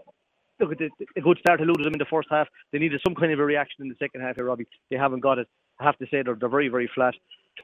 look 0.59 0.71
at 0.71 0.77
the, 0.77 0.89
a 1.17 1.21
good 1.21 1.37
start 1.39 1.61
eluded 1.61 1.85
them 1.85 1.93
in 1.93 1.99
the 1.99 2.05
first 2.05 2.27
half. 2.31 2.47
They 2.71 2.79
needed 2.79 3.01
some 3.05 3.15
kind 3.15 3.31
of 3.31 3.39
a 3.39 3.45
reaction 3.45 3.83
in 3.83 3.89
the 3.89 3.95
second 3.99 4.21
half 4.21 4.35
here, 4.35 4.45
Robbie. 4.45 4.67
They 4.89 4.97
haven't 4.97 5.21
got 5.21 5.39
it. 5.39 5.47
I 5.79 5.83
have 5.83 5.97
to 5.97 6.05
say 6.05 6.23
they're, 6.23 6.35
they're 6.35 6.49
very, 6.49 6.69
very 6.69 6.89
flat. 6.93 7.13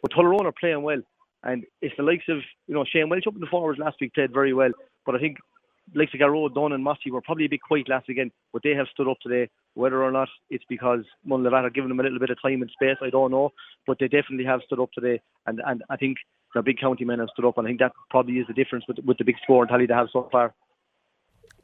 But 0.01 0.11
Tullaroan 0.11 0.45
are 0.45 0.53
playing 0.57 0.83
well. 0.83 1.01
And 1.43 1.63
it's 1.81 1.95
the 1.97 2.03
likes 2.03 2.25
of, 2.29 2.37
you 2.67 2.75
know, 2.75 2.85
Shane 2.85 3.09
Welch 3.09 3.25
up 3.27 3.33
in 3.33 3.39
the 3.39 3.47
forwards 3.47 3.79
last 3.79 3.97
week 3.99 4.13
played 4.13 4.33
very 4.33 4.53
well. 4.53 4.71
But 5.05 5.15
I 5.15 5.19
think 5.19 5.37
likes 5.95 6.13
of 6.13 6.19
Garrod, 6.19 6.53
Dunn 6.53 6.73
and 6.73 6.83
Mossy 6.83 7.09
were 7.09 7.21
probably 7.21 7.45
a 7.45 7.49
bit 7.49 7.61
quiet 7.61 7.89
last 7.89 8.07
weekend, 8.07 8.31
but 8.53 8.61
they 8.63 8.71
have 8.71 8.87
stood 8.93 9.09
up 9.09 9.17
today. 9.21 9.49
Whether 9.73 10.03
or 10.03 10.11
not 10.11 10.29
it's 10.49 10.63
because 10.69 11.03
Mullinavat 11.27 11.63
are 11.63 11.69
giving 11.69 11.89
them 11.89 11.99
a 11.99 12.03
little 12.03 12.19
bit 12.19 12.29
of 12.29 12.41
time 12.41 12.61
and 12.61 12.69
space, 12.71 12.97
I 13.01 13.09
don't 13.09 13.31
know. 13.31 13.51
But 13.87 13.97
they 13.99 14.07
definitely 14.07 14.45
have 14.45 14.61
stood 14.65 14.79
up 14.79 14.91
today. 14.93 15.21
And, 15.47 15.61
and 15.65 15.83
I 15.89 15.97
think 15.97 16.17
the 16.53 16.61
big 16.61 16.77
county 16.79 17.05
men 17.05 17.19
have 17.19 17.29
stood 17.33 17.45
up. 17.45 17.57
And 17.57 17.65
I 17.65 17.69
think 17.69 17.79
that 17.79 17.93
probably 18.09 18.35
is 18.35 18.47
the 18.47 18.53
difference 18.53 18.85
with, 18.87 18.97
with 19.05 19.17
the 19.17 19.23
big 19.23 19.37
score 19.41 19.63
and 19.63 19.69
tally 19.69 19.85
they 19.87 19.93
have 19.93 20.09
so 20.11 20.29
far. 20.31 20.53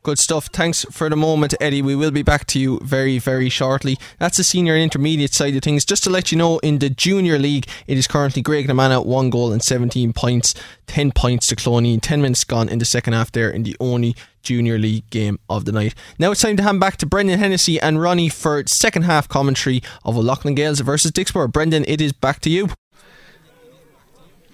Good 0.08 0.20
stuff. 0.20 0.46
Thanks 0.46 0.86
for 0.90 1.10
the 1.10 1.18
moment, 1.18 1.54
Eddie. 1.60 1.82
We 1.82 1.94
will 1.94 2.12
be 2.12 2.24
back 2.24 2.48
to 2.48 2.60
you 2.60 2.80
very, 2.82 3.20
very 3.20 3.50
shortly. 3.50 3.98
That's 4.20 4.38
the 4.38 4.44
senior 4.46 4.74
and 4.74 4.82
intermediate 4.82 5.34
side 5.34 5.54
of 5.54 5.62
things. 5.62 5.84
Just 5.84 6.06
to 6.06 6.10
let 6.10 6.32
you 6.32 6.38
know, 6.38 6.60
in 6.60 6.80
the 6.80 6.90
junior 6.90 7.38
league, 7.38 7.68
it 7.88 7.98
is 7.98 8.08
currently 8.08 8.42
Graiguenamanagh, 8.42 9.06
one 9.06 9.30
goal 9.30 9.52
and 9.52 9.62
17 9.62 10.14
points, 10.14 10.56
10 10.86 11.12
points 11.12 11.48
to 11.48 11.58
Cloney, 11.58 12.00
10 12.02 12.22
minutes 12.22 12.46
gone 12.46 12.70
in 12.70 12.80
the 12.80 12.86
second 12.86 13.16
half 13.16 13.34
there 13.34 13.50
in 13.50 13.64
the 13.64 13.76
only 13.82 14.16
junior 14.42 14.78
league 14.78 15.10
game 15.10 15.40
of 15.50 15.66
the 15.66 15.74
night. 15.74 15.94
Now 16.18 16.32
it's 16.32 16.42
time 16.42 16.56
to 16.56 16.64
hand 16.64 16.80
back 16.80 16.96
to 16.98 17.06
Brendan 17.06 17.40
Hennessy 17.40 17.78
and 17.78 18.02
Ronnie 18.02 18.30
for 18.30 18.64
second 18.66 19.02
half 19.02 19.28
commentary 19.28 19.84
of 20.06 20.16
O'Loughlin 20.16 20.56
Gaels 20.56 20.80
versus 20.80 21.12
Dicksboro. 21.12 21.52
Brendan, 21.52 21.84
it 21.86 22.00
is 22.00 22.14
back 22.14 22.40
to 22.44 22.50
you. 22.50 22.70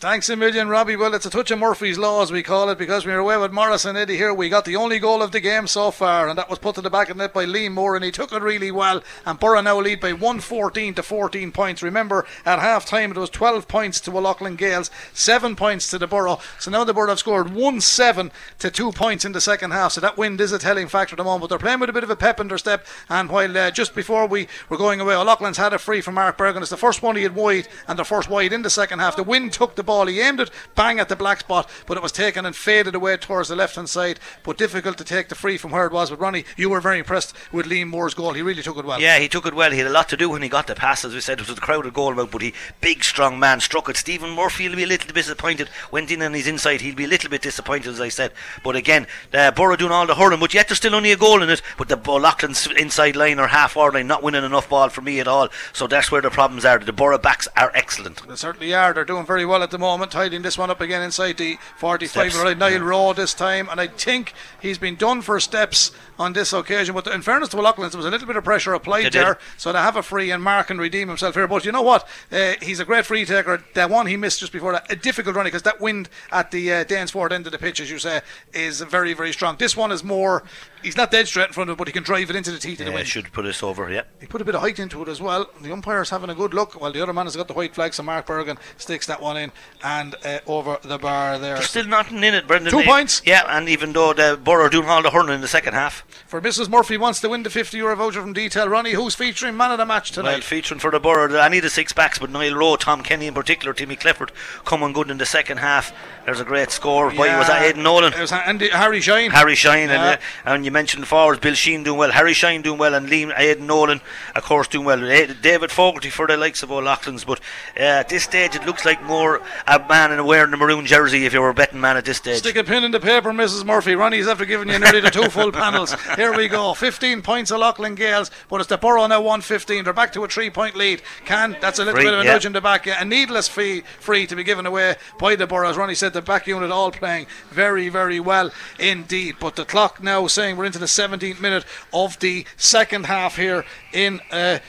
Thanks 0.04 0.28
a 0.28 0.36
million, 0.36 0.68
Robbie. 0.68 0.98
Well, 0.98 1.14
it's 1.14 1.26
a 1.26 1.30
touch 1.30 1.50
of 1.50 1.60
Murphy's 1.60 1.98
Law, 1.98 2.22
as 2.22 2.30
we 2.30 2.44
call 2.44 2.70
it, 2.70 2.78
because 2.78 3.06
we 3.06 3.14
were 3.14 3.20
away 3.20 3.38
with 3.38 3.54
Morris 3.54 3.86
and 3.86 3.98
Eddie 3.98 4.18
here. 4.18 4.34
We 4.34 4.50
got 4.50 4.66
the 4.66 4.76
only 4.76 5.00
goal 5.00 5.22
of 5.22 5.32
the 5.32 5.40
game 5.40 5.66
so 5.66 5.92
far, 5.92 6.28
and 6.28 6.38
that 6.38 6.50
was 6.50 6.60
put 6.60 6.76
to 6.76 6.82
the 6.82 6.90
back 6.90 7.10
of 7.10 7.16
the 7.16 7.24
net 7.24 7.34
by 7.34 7.46
Lee 7.46 7.70
Moore, 7.70 7.96
and 7.96 8.04
he 8.04 8.12
took 8.12 8.34
it 8.34 8.42
really 8.42 8.70
well. 8.70 9.02
And 9.26 9.40
Borough 9.40 9.62
now 9.62 9.80
lead 9.80 10.02
by 10.02 10.12
114 10.12 10.96
to 10.96 11.04
14 11.04 11.54
points. 11.54 11.82
Remember, 11.82 12.26
at 12.46 12.60
half 12.60 12.86
time 12.86 13.12
it 13.12 13.18
was 13.18 13.30
12 13.30 13.70
points 13.70 14.02
to 14.02 14.12
O'Loughlin 14.12 14.58
Gaels, 14.58 14.92
7 15.14 15.56
points 15.56 15.90
to 15.92 15.98
the 15.98 16.06
Borough. 16.06 16.40
So 16.60 16.70
now 16.70 16.84
the 16.84 16.94
Borough 16.94 17.08
have 17.08 17.20
scored 17.20 17.54
1 17.54 17.80
7 17.80 18.30
to 18.60 18.70
2 18.70 18.92
points 18.92 19.24
in 19.24 19.32
the 19.32 19.40
second 19.40 19.72
half. 19.72 19.94
So 19.94 20.02
that 20.02 20.18
wind 20.18 20.42
is 20.42 20.52
a 20.52 20.60
telling 20.60 20.90
factor 20.90 21.14
at 21.14 21.18
the 21.18 21.24
moment. 21.24 21.44
But 21.44 21.48
they're 21.48 21.60
playing 21.60 21.80
with 21.80 21.90
a 21.90 21.94
bit 21.94 22.04
of 22.04 22.10
a 22.10 22.18
pep 22.18 22.42
in 22.42 22.50
their 22.50 22.58
step. 22.58 22.86
And 23.08 23.30
while 23.30 23.58
uh, 23.58 23.72
just 23.72 23.96
before 23.96 24.28
we 24.28 24.50
were 24.68 24.76
going 24.76 25.00
away, 25.00 25.16
O'Loughlin's 25.16 25.56
had 25.56 25.72
a 25.72 25.80
free 25.80 26.02
from 26.02 26.16
Mark 26.16 26.38
Bergin. 26.38 26.60
It's 26.60 26.70
the 26.70 26.76
first 26.76 27.02
one 27.02 27.16
he 27.16 27.24
had 27.24 27.36
wide, 27.36 27.70
and 27.88 27.98
the 27.98 28.04
first 28.04 28.30
wide 28.30 28.52
in 28.52 28.64
the 28.64 28.70
second 28.70 29.00
half. 29.00 29.16
The 29.16 29.24
wind 29.24 29.54
took 29.54 29.76
the 29.76 29.84
ball, 29.84 29.93
he 30.02 30.20
aimed 30.20 30.40
it 30.40 30.50
bang 30.76 31.00
at 31.00 31.10
the 31.10 31.16
black 31.16 31.42
spot, 31.42 31.70
but 31.86 31.98
it 31.98 32.04
was 32.04 32.12
taken 32.12 32.46
and 32.46 32.56
faded 32.56 32.96
away 32.96 33.18
towards 33.18 33.50
the 33.50 33.56
left 33.56 33.76
hand 33.76 33.90
side. 33.90 34.20
But 34.44 34.58
difficult 34.58 34.98
to 34.98 35.04
take 35.04 35.30
the 35.30 35.36
free 35.36 35.58
from 35.58 35.72
where 35.72 35.86
it 35.86 35.92
was. 35.92 36.10
But 36.10 36.20
Ronnie, 36.20 36.46
you 36.58 36.70
were 36.70 36.82
very 36.82 37.00
impressed 37.00 37.36
with 37.52 37.68
Liam 37.68 37.88
Moore's 37.88 38.14
goal. 38.14 38.34
He 38.34 38.42
really 38.42 38.64
took 38.64 38.78
it 38.78 38.86
well. 38.86 39.00
Yeah, 39.00 39.20
he 39.20 39.28
took 39.28 39.46
it 39.46 39.54
well. 39.54 39.72
He 39.72 39.78
had 39.78 39.88
a 39.88 39.92
lot 39.92 40.10
to 40.10 40.18
do 40.18 40.30
when 40.30 40.42
he 40.42 40.50
got 40.50 40.68
the 40.68 40.76
pass, 40.76 41.06
as 41.06 41.14
we 41.14 41.22
said. 41.22 41.40
It 41.40 41.48
was 41.48 41.58
a 41.58 41.62
crowded 41.62 41.94
goal 41.94 42.14
but 42.14 42.42
he, 42.42 42.54
big, 42.82 43.04
strong 43.04 43.40
man, 43.40 43.60
struck 43.60 43.90
it. 43.90 43.98
Stephen 43.98 44.32
Murphy 44.32 44.68
will 44.68 44.76
be 44.76 44.84
a 44.84 44.88
little 44.88 45.08
bit 45.08 45.16
disappointed. 45.16 45.70
Went 45.92 46.12
in 46.12 46.22
on 46.22 46.34
his 46.34 46.48
inside. 46.48 46.82
He'll 46.82 46.96
be 46.96 47.06
a 47.06 47.08
little 47.08 47.30
bit 47.30 47.42
disappointed, 47.42 47.90
as 47.90 48.02
I 48.02 48.10
said. 48.10 48.32
But 48.64 48.76
again, 48.76 49.08
uh, 49.34 49.52
Borough 49.52 49.76
doing 49.76 49.92
all 49.92 50.08
the 50.08 50.16
hurling, 50.16 50.40
but 50.40 50.54
yet 50.54 50.68
there's 50.68 50.78
still 50.78 50.96
only 50.96 51.12
a 51.12 51.18
goal 51.18 51.42
in 51.42 51.50
it. 51.50 51.62
But 51.78 51.90
the 51.90 51.98
O'Loughlin's 51.98 52.68
inside 52.78 53.16
line 53.16 53.40
or 53.40 53.48
half 53.48 53.74
forward 53.74 53.96
line 53.96 54.08
not 54.08 54.24
winning 54.24 54.44
enough 54.44 54.70
ball 54.70 54.90
for 54.90 55.02
me 55.02 55.20
at 55.20 55.28
all. 55.28 55.50
So 55.74 55.88
that's 55.88 56.12
where 56.12 56.22
the 56.22 56.30
problems 56.30 56.66
are. 56.66 56.80
The 56.80 56.94
Borough 56.94 57.18
backs 57.18 57.48
are 57.58 57.72
excellent. 57.74 58.28
They 58.28 58.36
certainly 58.36 58.74
are. 58.74 58.94
They're 58.94 59.06
doing 59.06 59.26
very 59.26 59.46
well 59.46 59.64
at 59.64 59.72
the 59.72 59.78
moment, 59.78 59.83
tidying 60.10 60.42
this 60.42 60.58
one 60.58 60.70
up 60.70 60.82
again 60.82 61.02
inside 61.02 61.38
the 61.38 61.58
45 61.78 62.42
right 62.44 62.58
Niall 62.58 62.82
Rowe 62.82 63.14
this 63.14 63.34
time, 63.34 63.68
and 63.70 63.80
I 63.80 63.88
think 63.88 64.34
he's 64.62 64.78
been 64.78 64.96
done 64.96 65.22
for 65.22 65.40
steps 65.40 65.92
on 66.20 66.34
this 66.34 66.54
occasion. 66.54 66.96
But 66.96 67.08
in 67.08 67.22
fairness 67.22 67.50
to 67.50 67.58
O'Loughlin, 67.58 67.90
there 67.90 67.98
was 67.98 68.06
a 68.06 68.10
little 68.10 68.28
bit 68.28 68.36
of 68.36 68.44
pressure 68.44 68.74
applied 68.74 69.06
They 69.06 69.10
there, 69.10 69.34
did. 69.36 69.44
so 69.58 69.72
they 69.72 69.80
have 69.80 69.96
a 69.96 70.04
free, 70.04 70.32
and 70.32 70.44
Mark 70.44 70.68
can 70.68 70.78
redeem 70.78 71.08
himself 71.08 71.36
here. 71.36 71.48
But 71.48 71.66
you 71.66 71.72
know 71.72 71.82
what? 71.82 72.08
Uh, 72.32 72.54
he's 72.62 72.80
a 72.80 72.86
great 72.86 73.06
free 73.06 73.26
taker. 73.26 73.64
The 73.74 73.88
one 73.88 74.08
he 74.08 74.18
missed 74.18 74.40
just 74.40 74.52
before 74.52 74.72
that, 74.74 74.92
a 74.92 74.96
difficult 74.96 75.36
run 75.36 75.46
because 75.46 75.64
that 75.64 75.80
wind 75.82 76.10
at 76.32 76.52
the 76.52 76.72
uh, 76.72 76.84
Danesfort 76.86 77.32
end 77.32 77.46
of 77.46 77.52
the 77.52 77.58
pitch, 77.58 77.80
as 77.80 77.90
you 77.90 78.00
say, 78.00 78.22
is 78.54 78.82
very, 78.82 79.14
very 79.14 79.32
strong. 79.34 79.58
This 79.58 79.76
one 79.76 79.92
is 79.92 80.04
more. 80.04 80.44
He's 80.82 80.98
not 80.98 81.12
dead 81.12 81.28
straight 81.28 81.48
in 81.48 81.54
front 81.54 81.70
of 81.70 81.76
it, 81.76 81.78
but 81.78 81.88
he 81.88 81.94
can 81.94 82.04
drive 82.04 82.30
it 82.30 82.36
into 82.36 82.52
the 82.52 82.58
teeth 82.60 82.80
of 82.82 82.88
the 82.88 82.92
wind. 82.92 83.08
should 83.08 83.32
put 83.32 83.46
us 83.46 83.64
over, 83.64 83.90
yeah. 83.90 84.02
He 84.20 84.26
put 84.28 84.42
a 84.42 84.46
bit 84.46 84.54
of 84.56 84.62
height 84.62 84.80
into 84.80 85.02
it 85.02 85.08
as 85.08 85.22
well. 85.22 85.50
The 85.62 85.72
umpire's 85.72 86.10
having 86.10 86.30
a 86.30 86.36
good 86.36 86.54
look. 86.54 86.80
While 86.80 86.92
the 86.92 87.02
other 87.02 87.14
man 87.14 87.26
has 87.26 87.36
got 87.38 87.48
the 87.48 87.54
white 87.54 87.74
flag, 87.74 87.94
so 87.94 88.04
Mark 88.04 88.28
Bergin 88.28 88.58
sticks 88.78 89.08
that 89.08 89.22
one 89.22 89.38
in 89.38 89.52
and 89.82 90.16
uh, 90.26 90.40
over 90.46 90.78
the 90.84 90.98
bar 90.98 91.40
there. 91.40 91.56
There's 91.56 91.70
still 91.70 91.86
nothing 91.88 92.18
in 92.24 92.34
it, 92.34 92.48
Brendan. 92.48 92.72
Two 92.72 92.84
points. 92.84 93.22
Yeah, 93.26 93.44
and 93.48 93.70
even 93.70 93.94
though 93.94 94.14
the 94.14 94.38
Borough 94.42 94.68
doing 94.70 94.90
all 94.90 95.02
the 95.02 95.12
hurling 95.12 95.36
in 95.36 95.42
the 95.42 95.48
second 95.48 95.74
half, 95.74 96.03
For 96.28 96.42
Mrs. 96.42 96.68
Murphy 96.70 96.98
wants 96.98 97.20
to 97.22 97.30
win 97.30 97.44
the 97.44 97.50
50 97.50 97.78
euro 97.78 97.96
voucher 97.96 98.22
from 98.22 98.34
Detail. 98.34 98.68
Ronnie, 98.68 98.94
who's 98.94 99.14
featuring 99.14 99.56
man 99.56 99.72
of 99.72 99.78
the 99.78 99.86
match 99.86 100.16
well, 100.16 100.26
tonight? 100.26 100.44
featuring 100.44 100.80
for 100.80 100.90
the 100.90 101.00
Borough, 101.00 101.38
I 101.40 101.48
need 101.50 101.60
the 101.62 101.70
six 101.70 101.94
backs, 101.94 102.18
but 102.18 102.30
Niall 102.32 102.56
Rowe, 102.56 102.76
Tom 102.76 103.04
Kenny 103.04 103.28
in 103.28 103.34
particular, 103.36 103.74
Timmy 103.74 103.96
Clifford 103.96 104.32
coming 104.66 104.94
good 104.94 105.12
in 105.12 105.18
the 105.20 105.26
second 105.28 105.58
half. 105.58 105.94
There's 106.26 106.40
a 106.40 106.46
great 106.46 106.72
score. 106.72 107.12
Why 107.12 107.38
was 107.38 107.48
that 107.48 107.62
Aidan 107.62 107.84
Nolan? 107.84 108.14
It 108.14 108.20
was 108.20 108.32
Andy, 108.32 108.70
Harry 108.70 109.02
Shine. 109.02 109.32
Harry 109.32 109.56
Shine 109.56 109.90
Yeah. 109.90 110.12
and, 110.12 110.20
uh, 110.20 110.52
and 110.54 110.66
you 110.66 110.72
mentioned 110.72 111.04
the 111.04 111.08
forwards 111.08 111.40
Bill 111.40 111.54
Sheen 111.54 111.84
doing 111.84 111.98
well, 112.00 112.12
Harry 112.12 112.34
Shine 112.34 112.62
doing 112.62 112.80
well, 112.80 112.94
and 112.96 113.10
Liam 113.10 113.38
Aidan 113.38 113.68
Nolan, 113.68 114.02
of 114.36 114.44
course, 114.44 114.68
doing 114.68 114.86
well. 114.86 115.04
Eh, 115.04 115.34
David 115.42 115.72
Fogarty 115.72 116.10
for 116.10 116.26
the 116.26 116.38
likes 116.38 116.64
of 116.64 116.72
O'Loughlin's, 116.72 117.26
but 117.26 117.40
uh, 117.78 117.82
at 117.84 118.10
this 118.10 118.24
stage 118.24 118.56
it 118.56 118.66
looks 118.66 118.86
like 118.86 119.04
more 119.04 119.42
a 119.68 119.80
man 119.88 120.12
in 120.12 120.26
wearing 120.26 120.52
the 120.52 120.58
maroon 120.58 120.86
jersey 120.86 121.26
if 121.26 121.34
you 121.34 121.42
were 121.42 121.50
a 121.50 121.54
betting 121.54 121.82
man 121.82 121.98
at 121.98 122.06
this 122.06 122.18
stage. 122.18 122.38
Stick 122.40 122.56
a 122.56 122.64
pin 122.64 122.84
in 122.84 122.92
the 122.92 123.00
paper, 123.00 123.32
Mrs. 123.32 123.66
Murphy. 123.66 123.94
Ronnie's 123.96 124.28
after 124.28 124.46
giving 124.46 124.70
you 124.70 124.80
nearly 124.80 125.02
the 125.02 125.12
two 125.12 125.30
full 125.30 125.52
panels. 125.52 125.93
Here 126.16 126.36
we 126.36 126.48
go. 126.48 126.74
15 126.74 127.22
points 127.22 127.52
of 127.52 127.60
Loughlin 127.60 127.96
Gaels, 127.96 128.32
but 128.50 128.60
it's 128.60 128.70
the 128.70 128.78
Borough 128.78 129.08
now 129.08 129.20
115. 129.20 129.84
They're 129.84 129.94
back 129.94 130.14
to 130.14 130.24
a 130.24 130.28
three 130.28 130.50
point 130.50 130.76
lead. 130.76 131.02
Can, 131.26 131.56
that's 131.62 131.80
a 131.80 131.86
little 131.86 131.96
Free, 131.96 132.06
bit 132.06 132.14
of 132.14 132.22
a 132.22 132.24
yeah. 132.24 132.34
nudge 132.34 132.46
in 132.46 132.54
the 132.54 132.62
back. 132.62 132.86
Yeah, 132.86 133.02
a 133.02 133.06
needless 133.06 133.48
fee 133.48 133.84
free 134.00 134.28
to 134.28 134.36
be 134.36 134.44
given 134.44 134.66
away 134.66 134.96
by 135.20 135.36
the 135.36 135.48
Borough. 135.48 135.70
As 135.70 135.78
Ronnie 135.78 135.96
said, 135.96 136.14
the 136.14 136.22
back 136.22 136.48
unit 136.48 136.72
all 136.72 136.92
playing 136.92 137.28
very, 137.50 137.90
very 137.90 138.20
well 138.20 138.52
indeed. 138.80 139.36
But 139.40 139.56
the 139.56 139.66
clock 139.66 140.02
now 140.02 140.28
saying 140.28 140.58
we're 140.58 140.66
into 140.66 140.80
the 140.80 140.86
17th 140.86 141.40
minute 141.40 141.66
of 141.94 142.20
the 142.20 142.46
second 142.58 143.06
half 143.06 143.38
here 143.38 143.66
in. 143.92 144.22
Uh, 144.32 144.60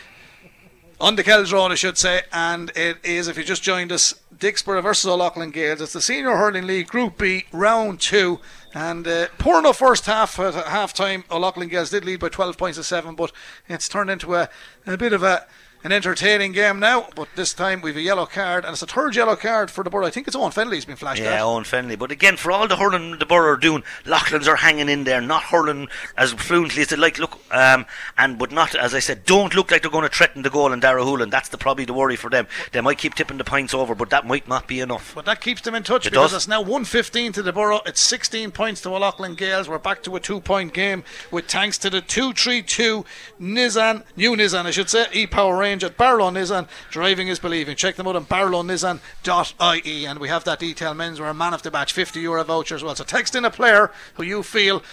on 1.01 1.17
the 1.17 1.25
Kells 1.25 1.53
Road, 1.53 1.73
I 1.73 1.75
should 1.75 1.99
say, 1.99 2.23
and 2.33 2.71
it 2.77 2.99
is, 3.03 3.27
if 3.29 3.37
you 3.37 3.45
just 3.45 3.63
joined 3.63 3.91
us, 3.91 4.15
Dicksboro 4.35 4.83
versus 4.83 5.07
O'Loughlin 5.07 5.51
Gales. 5.51 5.81
It's 5.81 5.93
the 5.93 6.01
Senior 6.01 6.37
Hurling 6.37 6.67
League 6.67 6.87
Group 6.87 7.19
B, 7.19 7.45
round 7.53 8.01
two. 8.01 8.41
And 8.75 9.07
uh, 9.07 9.29
poor 9.39 9.61
enough 9.61 9.79
first 9.79 10.07
half 10.07 10.39
at 10.41 10.55
half 10.55 10.93
time. 10.93 11.23
O'Loughlin 11.31 11.69
Gaels 11.69 11.91
did 11.91 12.05
lead 12.05 12.19
by 12.19 12.29
12 12.29 12.59
points 12.59 12.77
to 12.77 12.83
7, 12.83 13.15
but 13.15 13.31
it's 13.69 13.89
turned 13.89 14.11
into 14.11 14.35
a, 14.35 14.49
a 14.85 14.97
bit 14.97 15.13
of 15.13 15.23
a 15.23 15.47
an 15.85 15.93
entertaining 15.93 16.53
game 16.53 16.81
now. 16.81 17.07
But 17.15 17.29
this 17.37 17.53
time 17.55 17.81
we've 17.83 17.97
a 17.97 18.01
yellow 18.01 18.27
card, 18.27 18.65
and 18.65 18.73
it's 18.73 18.83
a 18.83 18.87
third 18.87 19.15
yellow 19.15 19.37
card 19.37 19.71
for 19.71 19.85
the 19.85 19.91
Borough. 19.91 20.07
I 20.07 20.11
think 20.11 20.27
it's 20.27 20.35
Owen 20.35 20.51
Fennelly's 20.51 20.85
been 20.87 20.97
flashed 20.97 21.23
Yeah, 21.23 21.35
at. 21.35 21.43
Owen 21.43 21.65
Fennelly. 21.65 21.99
But 21.99 22.11
again, 22.11 22.37
for 22.37 22.51
all 22.51 22.67
the 22.67 22.77
hurling 22.77 23.19
the 23.19 23.27
Borough 23.27 23.53
are 23.53 23.57
doing, 23.57 23.85
Loughlin's 24.07 24.49
are 24.49 24.57
hanging 24.57 24.89
in 24.89 25.05
there, 25.05 25.21
not 25.21 25.43
hurling 25.45 25.89
as 26.17 26.33
fluently 26.33 26.83
as 26.83 26.89
they 26.89 26.97
like. 26.97 27.19
Look, 27.19 27.39
um, 27.53 27.87
and 28.19 28.39
but 28.39 28.51
not 28.51 28.75
as 28.75 28.95
I 28.95 28.99
said, 28.99 29.25
don't 29.25 29.55
look 29.55 29.71
like 29.71 29.83
they're 29.83 29.91
going 29.91 30.09
to 30.09 30.15
threaten 30.15 30.43
the 30.43 30.51
goal 30.51 30.73
in 30.73 30.81
Darrahoolan. 30.81 31.31
That's 31.31 31.51
the 31.51 31.59
probably 31.59 31.85
the 31.85 31.93
worry 31.93 32.17
for 32.17 32.31
them. 32.31 32.47
They 32.73 32.81
might 32.81 32.99
keep 32.99 33.15
tipping 33.15 33.37
the 33.39 33.45
pints 33.45 33.75
over, 33.75 33.95
but 33.95 34.11
that 34.11 34.27
might 34.27 34.49
not 34.49 34.67
be 34.67 34.81
enough. 34.81 35.13
But 35.15 35.27
that 35.27 35.41
keeps 35.43 35.61
them 35.61 35.75
in 35.75 35.83
touch 35.83 36.07
It 36.07 36.11
because 36.11 36.31
does. 36.33 36.45
it's 36.45 36.49
now 36.49 36.61
115 36.61 37.33
to 37.33 37.43
the 37.43 37.53
Borough. 37.53 37.83
It's 37.87 38.01
16 38.01 38.51
points 38.53 38.81
to 38.83 38.89
O'Loughlin 38.95 39.35
Gaels. 39.35 39.69
We're 39.69 39.79
back 39.79 40.03
to 40.05 40.17
a 40.17 40.21
two 40.21 40.41
point 40.41 40.73
game 40.73 41.05
with 41.31 41.47
thanks 41.47 41.77
to 41.79 41.91
the 41.91 42.01
232 42.01 43.05
Nissan, 43.41 44.03
new 44.17 44.33
Nissan, 44.33 44.65
I 44.65 44.71
should 44.71 44.89
say, 44.89 45.07
e 45.13 45.27
power 45.27 45.63
range 45.75 45.83
at 45.83 45.97
Barlow 45.97 46.31
Nissan. 46.31 46.69
Driving 46.91 47.27
is 47.27 47.41
believing. 47.41 47.75
Check 47.75 47.97
them 47.97 48.07
out 48.07 48.15
on 48.15 48.27
barlownissan.ie. 48.27 50.07
And 50.07 50.21
we 50.21 50.29
have 50.29 50.45
that 50.45 50.61
detail 50.61 50.95
menswear 50.95 51.37
man 51.37 51.53
of 51.53 51.63
the 51.63 51.71
match 51.73 51.93
50 51.93 52.21
euro 52.21 52.45
voucher 52.45 52.77
as 52.77 52.85
well. 52.85 52.95
So 52.95 53.03
text 53.03 53.35
in 53.35 53.45
a 53.45 53.51
player 53.51 53.91
who 54.15 54.23
you 54.23 54.45
feel 54.45 54.85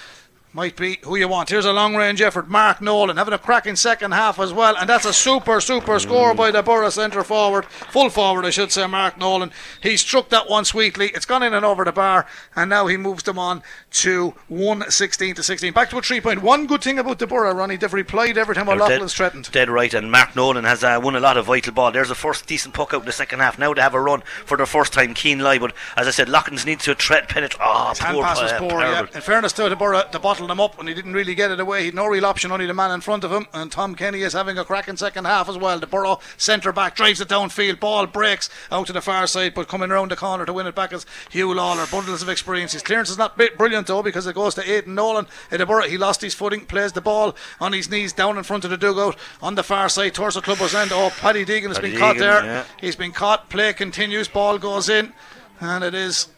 might 0.54 0.76
be 0.76 1.00
who 1.04 1.16
you 1.16 1.28
want. 1.28 1.50
Here's 1.50 1.66
a 1.66 1.72
long 1.72 1.96
range 1.96 2.22
effort. 2.22 2.48
Mark 2.50 2.82
Nolan 2.82 3.18
having 3.18 3.34
a 3.34 3.38
cracking 3.38 3.76
second 3.76 4.12
half 4.12 4.40
as 4.40 4.52
well, 4.52 4.76
and 4.76 4.90
that's 4.90 5.06
a 5.06 5.14
super, 5.14 5.62
super 5.62 5.98
score 6.00 6.34
by 6.34 6.52
the 6.52 6.62
Borough 6.62 6.90
centre 6.90 7.24
forward, 7.24 7.66
full 7.66 8.10
forward, 8.10 8.46
I 8.46 8.50
should 8.50 8.72
say, 8.72 8.86
Mark 8.88 9.18
Nolan. 9.18 9.52
He 9.82 9.96
struck 9.98 10.30
that 10.30 10.50
one 10.50 10.66
sweetly. 10.66 11.08
It's 11.14 11.26
gone 11.26 11.44
in 11.44 11.54
and 11.54 11.66
over 11.66 11.86
the 11.86 11.92
bar, 11.92 12.28
and 12.56 12.70
now 12.70 12.88
he 12.88 12.98
moves 12.98 13.24
them 13.24 13.40
on 13.40 13.64
to 13.92 14.34
116 14.50 15.36
to 15.36 15.44
16. 15.44 15.74
Back 15.74 15.90
to 15.92 15.98
a 15.98 16.02
three 16.02 16.22
point. 16.22 16.42
One 16.42 16.68
good 16.68 16.82
thing 16.84 17.00
about 17.00 17.20
the 17.20 17.28
Borough, 17.28 17.54
Ronnie, 17.54 17.78
they've 17.78 17.94
replied 17.94 18.38
every 18.38 18.56
time 18.56 18.68
a 18.68 18.72
O'Loughlin's 18.72 19.14
threatened. 19.14 19.52
Dead 19.52 19.70
right, 19.70 19.94
and 19.94 20.12
Mark 20.12 20.36
Nolan 20.36 20.66
has 20.66 20.84
uh, 20.84 21.00
won 21.02 21.16
a 21.16 21.20
lot 21.20 21.38
of 21.38 21.46
vital 21.46 21.74
ball. 21.74 21.92
There's 21.92 22.12
a 22.12 22.16
first 22.16 22.46
decent 22.48 22.74
puck 22.74 22.94
out 22.94 23.02
in 23.02 23.06
the 23.06 23.12
second 23.12 23.40
half. 23.40 23.58
Now 23.58 23.74
they 23.74 23.82
have 23.82 23.94
a 23.94 24.02
run 24.02 24.22
for 24.46 24.58
their 24.58 24.66
first 24.66 24.92
time, 24.94 25.14
keen 25.14 25.40
lie, 25.40 25.60
but 25.60 25.74
as 25.96 26.08
I 26.08 26.12
said, 26.12 26.28
Lockins 26.28 26.66
needs 26.66 26.84
to 26.86 26.96
tread 26.96 27.30
penetrate. 27.30 27.62
Oh, 27.64 27.90
His 27.90 28.00
hand 28.00 28.16
poor, 28.16 28.24
pass 28.24 28.42
was 28.42 28.52
uh, 28.52 28.60
poor, 28.60 28.82
yeah. 28.82 29.06
In 29.14 29.22
fairness 29.22 29.54
to 29.54 29.70
the 29.70 29.76
Borough, 29.76 30.04
they 30.12 30.20
bottled 30.42 30.58
him 30.58 30.60
up 30.60 30.80
and 30.80 30.90
he 30.90 30.96
didn't 30.96 31.14
really 31.14 31.36
get 31.36 31.52
it 31.52 31.60
away. 31.60 31.84
He'd 31.86 31.94
no 31.94 32.08
real 32.08 32.26
option, 32.26 32.52
only 32.52 32.66
the 32.66 32.74
man 32.74 32.92
in 32.92 33.02
front 33.02 33.24
of 33.24 33.32
him. 33.32 33.46
And 33.54 33.72
Tom 33.72 33.94
Kenny 33.94 34.22
is 34.22 34.34
having 34.34 34.58
a 34.58 34.66
cracking 34.66 34.98
second 34.98 35.26
half 35.26 35.48
as 35.48 35.58
well. 35.58 35.80
The 35.80 35.86
Borough 35.86 36.20
centre 36.36 36.72
back 36.74 36.96
drives 36.96 37.22
it 37.22 37.28
downfield, 37.28 37.80
ball 37.80 38.08
breaks 38.08 38.50
out 38.72 38.88
to 38.88 38.94
the 38.94 39.02
far 39.02 39.28
side, 39.28 39.54
but 39.54 39.68
coming 39.68 39.92
around 39.92 40.10
the 40.10 40.16
corner 40.16 40.46
to 40.46 40.54
win 40.54 40.66
it 40.66 40.74
back 40.74 40.94
is 40.94 41.06
Hugh 41.30 41.54
Lawler. 41.54 41.86
Bundles 41.86 42.24
of 42.24 42.30
experience. 42.30 42.74
His 42.74 42.82
clearance 42.82 43.12
is 43.12 43.18
not 43.20 43.38
bit 43.38 43.56
brilliant 43.58 43.86
though 43.88 44.02
because 44.02 44.26
it 44.26 44.34
goes 44.34 44.56
to 44.56 44.70
Aidan 44.70 44.96
Nolan. 44.96 45.28
In 45.52 45.60
the 45.60 45.66
Borough, 45.68 45.88
he 45.88 45.98
lost 45.98 46.22
his 46.22 46.34
footing, 46.34 46.66
plays 46.66 46.94
the 46.94 47.02
ball 47.02 47.36
on 47.60 47.74
his 47.74 47.90
knees 47.90 48.14
down 48.14 48.38
in 48.38 48.44
front 48.44 48.64
of 48.66 48.72
the 48.72 48.78
dugout 48.78 49.18
on 49.44 49.54
the 49.56 49.64
far 49.64 49.90
side 49.90 50.16
towards 50.16 50.36
the 50.36 50.42
clubhouse 50.42 50.74
end. 50.74 50.92
Oh, 50.92 51.12
Paddy 51.20 51.46
Deegan 51.46 51.68
has 51.68 51.78
Paddy 51.78 51.92
been 51.92 52.00
caught 52.00 52.18
there. 52.18 52.44
yeah. 52.44 52.64
He's 52.80 52.96
been 52.96 53.12
caught. 53.12 53.50
Play 53.50 53.74
continues. 53.74 54.28
Ball 54.28 54.58
goes 54.58 54.90
in, 54.90 55.14
and 55.60 55.84
it 55.84 55.94
is. 55.94 56.30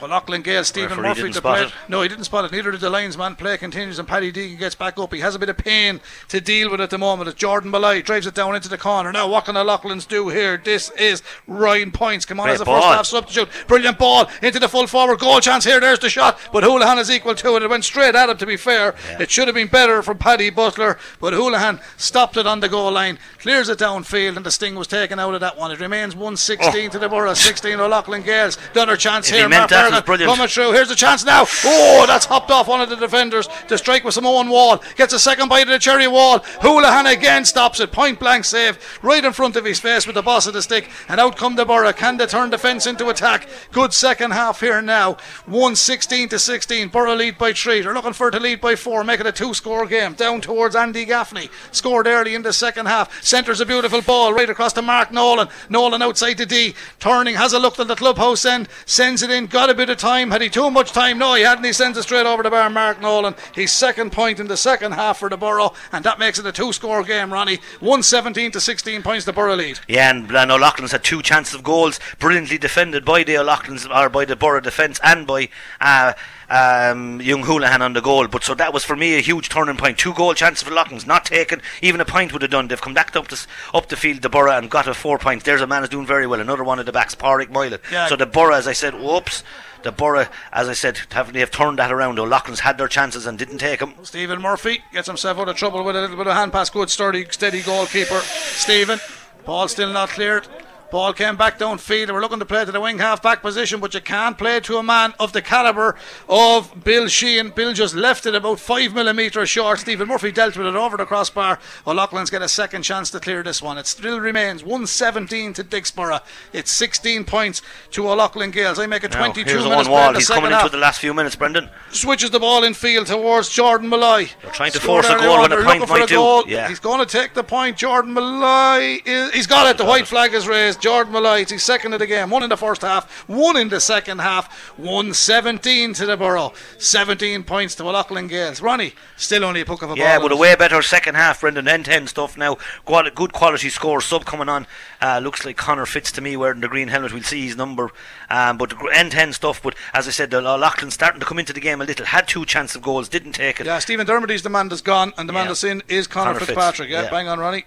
Well, 0.00 0.10
Lachlan 0.10 0.42
Gale, 0.42 0.62
Stephen 0.64 1.00
Murphy 1.00 1.22
didn't 1.22 1.32
to 1.32 1.38
spot 1.38 1.58
play. 1.58 1.72
No, 1.88 2.02
he 2.02 2.08
didn't 2.08 2.24
spot 2.24 2.44
it. 2.44 2.52
Neither 2.52 2.70
did 2.70 2.80
the 2.80 2.88
linesman. 2.90 3.34
Play 3.34 3.56
continues, 3.58 3.98
and 3.98 4.06
Paddy 4.06 4.30
Deegan 4.32 4.58
gets 4.58 4.74
back 4.76 4.96
up. 4.98 5.12
He 5.12 5.20
has 5.20 5.34
a 5.34 5.38
bit 5.40 5.48
of 5.48 5.56
pain 5.58 6.00
to 6.28 6.40
deal 6.40 6.70
with 6.70 6.80
at 6.80 6.90
the 6.90 6.98
moment. 6.98 7.26
As 7.28 7.34
Jordan 7.34 7.70
Malloy 7.70 8.00
drives 8.02 8.26
it 8.26 8.34
down 8.34 8.54
into 8.54 8.68
the 8.68 8.78
corner. 8.78 9.10
Now, 9.10 9.26
what 9.28 9.46
can 9.46 9.54
the 9.54 9.64
Lachlan's 9.64 10.06
do 10.06 10.28
here? 10.28 10.56
This 10.62 10.90
is 10.92 11.22
Ryan 11.48 11.90
Points. 11.90 12.24
Come 12.24 12.38
on, 12.38 12.46
Great 12.46 12.54
as 12.54 12.60
a 12.60 12.64
first 12.64 12.86
half 12.86 13.06
substitute. 13.06 13.48
Brilliant 13.66 13.98
ball 13.98 14.28
into 14.40 14.60
the 14.60 14.68
full 14.68 14.86
forward 14.86 15.18
goal 15.18 15.40
chance 15.40 15.64
here. 15.64 15.80
There's 15.80 15.98
the 15.98 16.10
shot, 16.10 16.38
but 16.52 16.62
Houlihan 16.62 16.98
is 16.98 17.10
equal 17.10 17.34
to 17.34 17.56
it. 17.56 17.62
It 17.62 17.70
went 17.70 17.84
straight 17.84 18.14
at 18.14 18.28
him. 18.30 18.36
To 18.38 18.46
be 18.46 18.56
fair, 18.56 18.94
it 19.18 19.30
should 19.32 19.48
have 19.48 19.54
been 19.56 19.66
better 19.68 20.02
from 20.02 20.18
Paddy 20.18 20.50
Butler, 20.50 20.96
but 21.18 21.32
Houlihan 21.32 21.80
stopped 21.96 22.36
it 22.36 22.46
on 22.46 22.60
the 22.60 22.68
goal 22.68 22.92
line, 22.92 23.18
clears 23.38 23.68
it 23.68 23.78
downfield, 23.80 24.36
and 24.36 24.46
the 24.46 24.50
sting 24.52 24.76
was 24.76 24.86
taken 24.86 25.18
out 25.18 25.34
of 25.34 25.40
that 25.40 25.56
one. 25.58 25.72
It 25.72 25.80
remains 25.80 26.14
116 26.14 26.90
to 26.90 26.98
the 27.00 27.08
Borough, 27.08 27.34
16 27.34 27.80
O'Loughlin 27.80 28.22
Gaels. 28.22 28.56
Another 28.74 28.96
chance 28.96 29.26
Oh. 29.28 29.30
If 29.30 29.34
he 29.34 29.38
here. 29.40 29.48
meant 29.48 29.68
Mark 29.90 30.06
that, 30.06 30.12
it 30.12 30.12
was 30.12 30.18
Bergin 30.18 30.18
brilliant. 30.18 30.36
coming 30.36 30.48
through. 30.48 30.72
Here's 30.72 30.88
the 30.88 30.94
chance 30.94 31.24
now. 31.24 31.46
Oh, 31.64 32.04
that's 32.06 32.26
hopped 32.26 32.50
off 32.50 32.68
one 32.68 32.80
of 32.80 32.88
the 32.88 32.96
defenders 32.96 33.48
to 33.68 33.78
strike 33.78 34.04
with 34.04 34.14
some 34.14 34.26
own 34.26 34.48
wall. 34.48 34.82
Gets 34.96 35.12
a 35.12 35.18
second 35.18 35.48
bite 35.48 35.62
of 35.62 35.68
the 35.68 35.78
cherry 35.78 36.08
wall. 36.08 36.40
Houlihan 36.60 37.06
again 37.06 37.44
stops 37.44 37.80
it. 37.80 37.92
Point 37.92 38.18
blank 38.18 38.44
save 38.44 38.78
right 39.02 39.24
in 39.24 39.32
front 39.32 39.56
of 39.56 39.64
his 39.64 39.80
face 39.80 40.06
with 40.06 40.14
the 40.14 40.22
boss 40.22 40.46
of 40.46 40.54
the 40.54 40.62
stick. 40.62 40.88
And 41.08 41.20
out 41.20 41.36
come 41.36 41.56
the 41.56 41.64
Borough. 41.64 41.92
Can 41.92 42.16
they 42.16 42.26
turn 42.26 42.50
defence 42.50 42.86
into 42.86 43.08
attack? 43.08 43.48
Good 43.72 43.92
second 43.92 44.32
half 44.32 44.60
here 44.60 44.80
now. 44.82 45.16
116 45.46 46.28
to 46.30 46.38
16. 46.38 46.88
Borough 46.88 47.14
lead 47.14 47.38
by 47.38 47.52
three. 47.52 47.80
They're 47.80 47.94
looking 47.94 48.12
for 48.12 48.28
it 48.28 48.32
to 48.32 48.40
lead 48.40 48.60
by 48.60 48.76
four. 48.76 49.04
Make 49.04 49.20
it 49.20 49.26
a 49.26 49.32
two 49.32 49.54
score 49.54 49.86
game. 49.86 50.14
Down 50.14 50.40
towards 50.40 50.76
Andy 50.76 51.04
Gaffney. 51.04 51.50
Scored 51.72 52.06
early 52.06 52.34
in 52.34 52.42
the 52.42 52.52
second 52.52 52.86
half. 52.86 53.22
Centres 53.22 53.60
a 53.60 53.66
beautiful 53.66 54.02
ball 54.02 54.32
right 54.32 54.48
across 54.50 54.72
to 54.74 54.82
Mark 54.82 55.12
Nolan. 55.12 55.48
Nolan 55.68 56.02
outside 56.02 56.38
the 56.38 56.46
D. 56.46 56.74
Turning. 56.98 57.34
Has 57.34 57.52
a 57.52 57.58
look 57.58 57.78
at 57.78 57.88
the 57.88 57.94
clubhouse 57.96 58.44
end. 58.44 58.68
Sends 58.86 59.22
it 59.22 59.30
in. 59.30 59.46
Got 59.46 59.70
a 59.70 59.74
bit 59.78 59.88
of 59.90 59.96
time. 59.96 60.30
Had 60.32 60.42
he 60.42 60.48
too 60.50 60.70
much 60.72 60.90
time? 60.92 61.18
No, 61.18 61.34
he 61.34 61.42
hadn't. 61.42 61.62
He 61.64 61.72
sends 61.72 61.96
it 61.96 62.02
straight 62.02 62.26
over 62.26 62.42
the 62.42 62.50
bar. 62.50 62.68
Mark 62.68 63.00
Nolan. 63.00 63.36
His 63.54 63.70
second 63.72 64.10
point 64.10 64.40
in 64.40 64.48
the 64.48 64.56
second 64.56 64.92
half 64.92 65.18
for 65.20 65.28
the 65.28 65.36
Borough. 65.36 65.72
And 65.92 66.04
that 66.04 66.18
makes 66.18 66.38
it 66.40 66.46
a 66.46 66.52
two 66.52 66.72
score 66.72 67.02
game, 67.04 67.32
Ronnie. 67.32 67.58
117 67.78 68.50
to 68.50 68.60
16 68.60 69.02
points 69.04 69.24
the 69.24 69.32
Borough 69.32 69.54
lead. 69.54 69.78
Yeah, 69.86 70.10
and 70.10 70.26
Blan 70.26 70.50
O'Loughlin's 70.50 70.90
had 70.92 71.04
two 71.04 71.22
chances 71.22 71.54
of 71.54 71.62
goals, 71.62 72.00
brilliantly 72.18 72.58
defended 72.58 73.04
by 73.04 73.22
the 73.22 73.38
O'Loughlin's 73.38 73.86
or 73.86 74.08
by 74.08 74.24
the 74.24 74.34
Borough 74.36 74.60
defence 74.60 74.98
and 75.04 75.26
by 75.28 75.48
uh, 75.80 76.12
um, 76.50 77.20
young 77.20 77.44
Houlihan 77.44 77.80
on 77.80 77.92
the 77.92 78.00
goal. 78.02 78.26
But 78.26 78.42
so 78.42 78.54
that 78.56 78.72
was 78.72 78.84
for 78.84 78.96
me 78.96 79.16
a 79.16 79.20
huge 79.20 79.48
turning 79.48 79.76
point. 79.76 79.96
Two 79.98 80.12
goal 80.14 80.34
chances 80.34 80.62
for 80.64 80.74
Loughlin's, 80.74 81.06
not 81.06 81.24
taken. 81.24 81.62
Even 81.82 82.00
a 82.00 82.04
point 82.04 82.32
would 82.32 82.42
have 82.42 82.50
done. 82.50 82.66
They've 82.68 82.80
come 82.80 82.94
back 82.94 83.14
up 83.14 83.28
the 83.28 83.34
s- 83.36 83.46
up 83.72 83.88
the 83.88 83.96
field, 83.96 84.22
the 84.22 84.28
Borough, 84.28 84.56
and 84.58 84.68
got 84.70 84.88
a 84.88 84.94
four 84.94 85.18
points. 85.18 85.44
There's 85.44 85.60
a 85.60 85.66
man 85.66 85.82
who's 85.82 85.88
doing 85.90 86.06
very 86.06 86.26
well. 86.26 86.40
Another 86.40 86.64
one 86.64 86.78
of 86.78 86.86
the 86.86 86.92
backs, 86.92 87.14
Pádraig 87.14 87.50
Moylan. 87.50 87.78
Yeah. 87.92 88.08
So 88.08 88.16
the 88.16 88.26
Borough, 88.26 88.54
as 88.56 88.66
I 88.66 88.72
said, 88.72 88.94
whoops. 89.00 89.44
The 89.82 89.92
Borough, 89.92 90.26
as 90.52 90.68
I 90.68 90.72
said, 90.72 90.98
have, 91.12 91.32
they 91.32 91.40
have 91.40 91.50
turned 91.50 91.78
that 91.78 91.92
around. 91.92 92.18
O'Loughlin's 92.18 92.60
had 92.60 92.78
their 92.78 92.88
chances 92.88 93.26
and 93.26 93.38
didn't 93.38 93.58
take 93.58 93.80
them. 93.80 93.94
Stephen 94.02 94.40
Murphy 94.40 94.82
gets 94.92 95.06
himself 95.06 95.38
out 95.38 95.48
of 95.48 95.56
trouble 95.56 95.84
with 95.84 95.96
a 95.96 96.00
little 96.00 96.16
bit 96.16 96.26
of 96.26 96.34
hand 96.34 96.52
pass. 96.52 96.70
Good, 96.70 96.90
sturdy, 96.90 97.26
steady 97.30 97.62
goalkeeper. 97.62 98.20
Stephen, 98.20 98.98
ball 99.44 99.68
still 99.68 99.92
not 99.92 100.08
cleared. 100.08 100.48
Ball 100.90 101.12
came 101.12 101.36
back 101.36 101.58
downfield. 101.58 102.06
They 102.06 102.12
were 102.12 102.20
looking 102.20 102.38
to 102.38 102.46
play 102.46 102.64
to 102.64 102.72
the 102.72 102.80
wing 102.80 102.98
half 102.98 103.22
back 103.22 103.42
position, 103.42 103.78
but 103.78 103.92
you 103.92 104.00
can't 104.00 104.38
play 104.38 104.58
to 104.60 104.78
a 104.78 104.82
man 104.82 105.12
of 105.20 105.32
the 105.34 105.42
calibre 105.42 105.94
of 106.28 106.82
Bill 106.82 107.08
Sheehan. 107.08 107.50
Bill 107.50 107.74
just 107.74 107.94
left 107.94 108.24
it 108.24 108.34
about 108.34 108.58
five 108.58 108.94
millimetres 108.94 109.50
short. 109.50 109.80
Stephen 109.80 110.08
Murphy 110.08 110.32
dealt 110.32 110.56
with 110.56 110.66
it 110.66 110.74
over 110.74 110.96
the 110.96 111.04
crossbar. 111.04 111.58
O'Loughlin's 111.86 112.30
get 112.30 112.40
a 112.40 112.48
second 112.48 112.82
chance 112.84 113.10
to 113.10 113.20
clear 113.20 113.42
this 113.42 113.60
one. 113.60 113.76
It 113.76 113.86
still 113.86 114.18
remains 114.18 114.62
117 114.62 115.52
to 115.54 115.64
Dicksboro. 115.64 116.20
It's 116.54 116.72
16 116.72 117.24
points 117.24 117.60
to 117.90 118.08
O'Loughlin 118.08 118.50
Gaels. 118.50 118.78
I 118.78 118.86
make 118.86 119.04
a 119.04 119.08
Now, 119.08 119.18
22 119.18 119.50
here's 119.50 119.64
the 119.64 119.68
minutes 119.68 119.88
one 119.88 120.00
wall. 120.00 120.14
He's 120.14 120.28
coming 120.28 120.52
half 120.52 120.62
into 120.64 120.76
the 120.76 120.80
last 120.80 121.00
few 121.00 121.12
minutes, 121.12 121.36
Brendan. 121.36 121.68
switches 121.90 122.30
the 122.30 122.40
ball 122.40 122.64
in 122.64 122.72
field 122.72 123.06
towards 123.08 123.50
Jordan 123.50 123.90
Malloy. 123.90 124.30
They're 124.42 124.52
trying 124.52 124.72
to 124.72 124.80
Scored 124.80 125.04
force 125.04 125.14
a 125.14 125.22
goal 125.22 125.34
on. 125.34 125.50
when 125.50 125.52
a 125.52 125.62
point 125.62 125.88
might 125.88 126.08
do. 126.08 126.44
Yeah. 126.46 126.68
He's 126.68 126.80
going 126.80 127.00
to 127.00 127.06
take 127.06 127.34
the 127.34 127.44
point. 127.44 127.76
Jordan 127.76 128.14
Malloy, 128.14 129.00
is, 129.04 129.32
he's 129.32 129.46
got 129.46 129.66
it. 129.68 129.76
The 129.76 129.84
white 129.84 130.06
flag 130.06 130.32
is 130.32 130.48
raised. 130.48 130.77
Jordan 130.80 131.12
Malloy, 131.12 131.44
his 131.44 131.62
second 131.62 131.92
of 131.92 131.98
the 131.98 132.06
game. 132.06 132.30
One 132.30 132.42
in 132.42 132.48
the 132.50 132.56
first 132.56 132.82
half, 132.82 133.10
one 133.28 133.56
in 133.56 133.68
the 133.68 133.80
second 133.80 134.18
half. 134.20 134.48
117 134.78 135.94
to 135.94 136.06
the 136.06 136.16
Borough. 136.16 136.52
17 136.78 137.42
points 137.44 137.74
to 137.76 137.84
O'Loughlin 137.84 138.28
Gaels. 138.28 138.60
Ronnie, 138.60 138.94
still 139.16 139.44
only 139.44 139.60
a 139.60 139.64
puck 139.64 139.82
of 139.82 139.90
a 139.90 139.94
Yeah, 139.96 140.04
ball. 140.04 140.12
Yeah, 140.14 140.18
but 140.28 140.32
a 140.32 140.36
way 140.36 140.54
better 140.54 140.80
second 140.82 141.14
half, 141.16 141.40
Brendan. 141.40 141.68
End 141.68 141.84
10 141.84 142.06
stuff 142.06 142.36
now. 142.36 142.56
Quali- 142.84 143.10
good 143.10 143.32
quality 143.32 143.68
score. 143.70 144.00
Sub 144.00 144.24
coming 144.24 144.48
on. 144.48 144.66
Uh, 145.00 145.20
looks 145.22 145.44
like 145.44 145.56
Connor 145.56 145.86
Fitz 145.86 146.10
to 146.12 146.20
me 146.20 146.36
wearing 146.36 146.60
the 146.60 146.68
green 146.68 146.88
helmet. 146.88 147.12
We'll 147.12 147.22
see 147.22 147.46
his 147.46 147.56
number. 147.56 147.90
Um, 148.30 148.58
but 148.58 148.74
end 148.94 149.12
10 149.12 149.32
stuff. 149.32 149.62
But 149.62 149.74
as 149.94 150.06
I 150.08 150.10
said, 150.10 150.30
the 150.30 150.40
Lachlan 150.40 150.90
starting 150.90 151.20
to 151.20 151.26
come 151.26 151.38
into 151.38 151.52
the 151.52 151.60
game 151.60 151.80
a 151.80 151.84
little. 151.84 152.06
Had 152.06 152.28
two 152.28 152.44
chances 152.44 152.76
of 152.76 152.82
goals, 152.82 153.08
didn't 153.08 153.32
take 153.32 153.60
it. 153.60 153.66
Yeah, 153.66 153.78
Stephen 153.78 154.06
Dermody's 154.06 154.42
the 154.42 154.48
man 154.50 154.68
that's 154.68 154.82
gone, 154.82 155.12
and 155.18 155.28
the 155.28 155.32
man 155.32 155.44
Yeah. 155.44 155.48
that's 155.48 155.64
in 155.64 155.82
is 155.88 156.06
Conor 156.06 156.34
Fitz, 156.34 156.46
Fitzpatrick. 156.46 156.88
Yeah, 156.88 157.02
yeah. 157.02 157.10
bang 157.10 157.28
on, 157.28 157.38
Ronnie. 157.38 157.64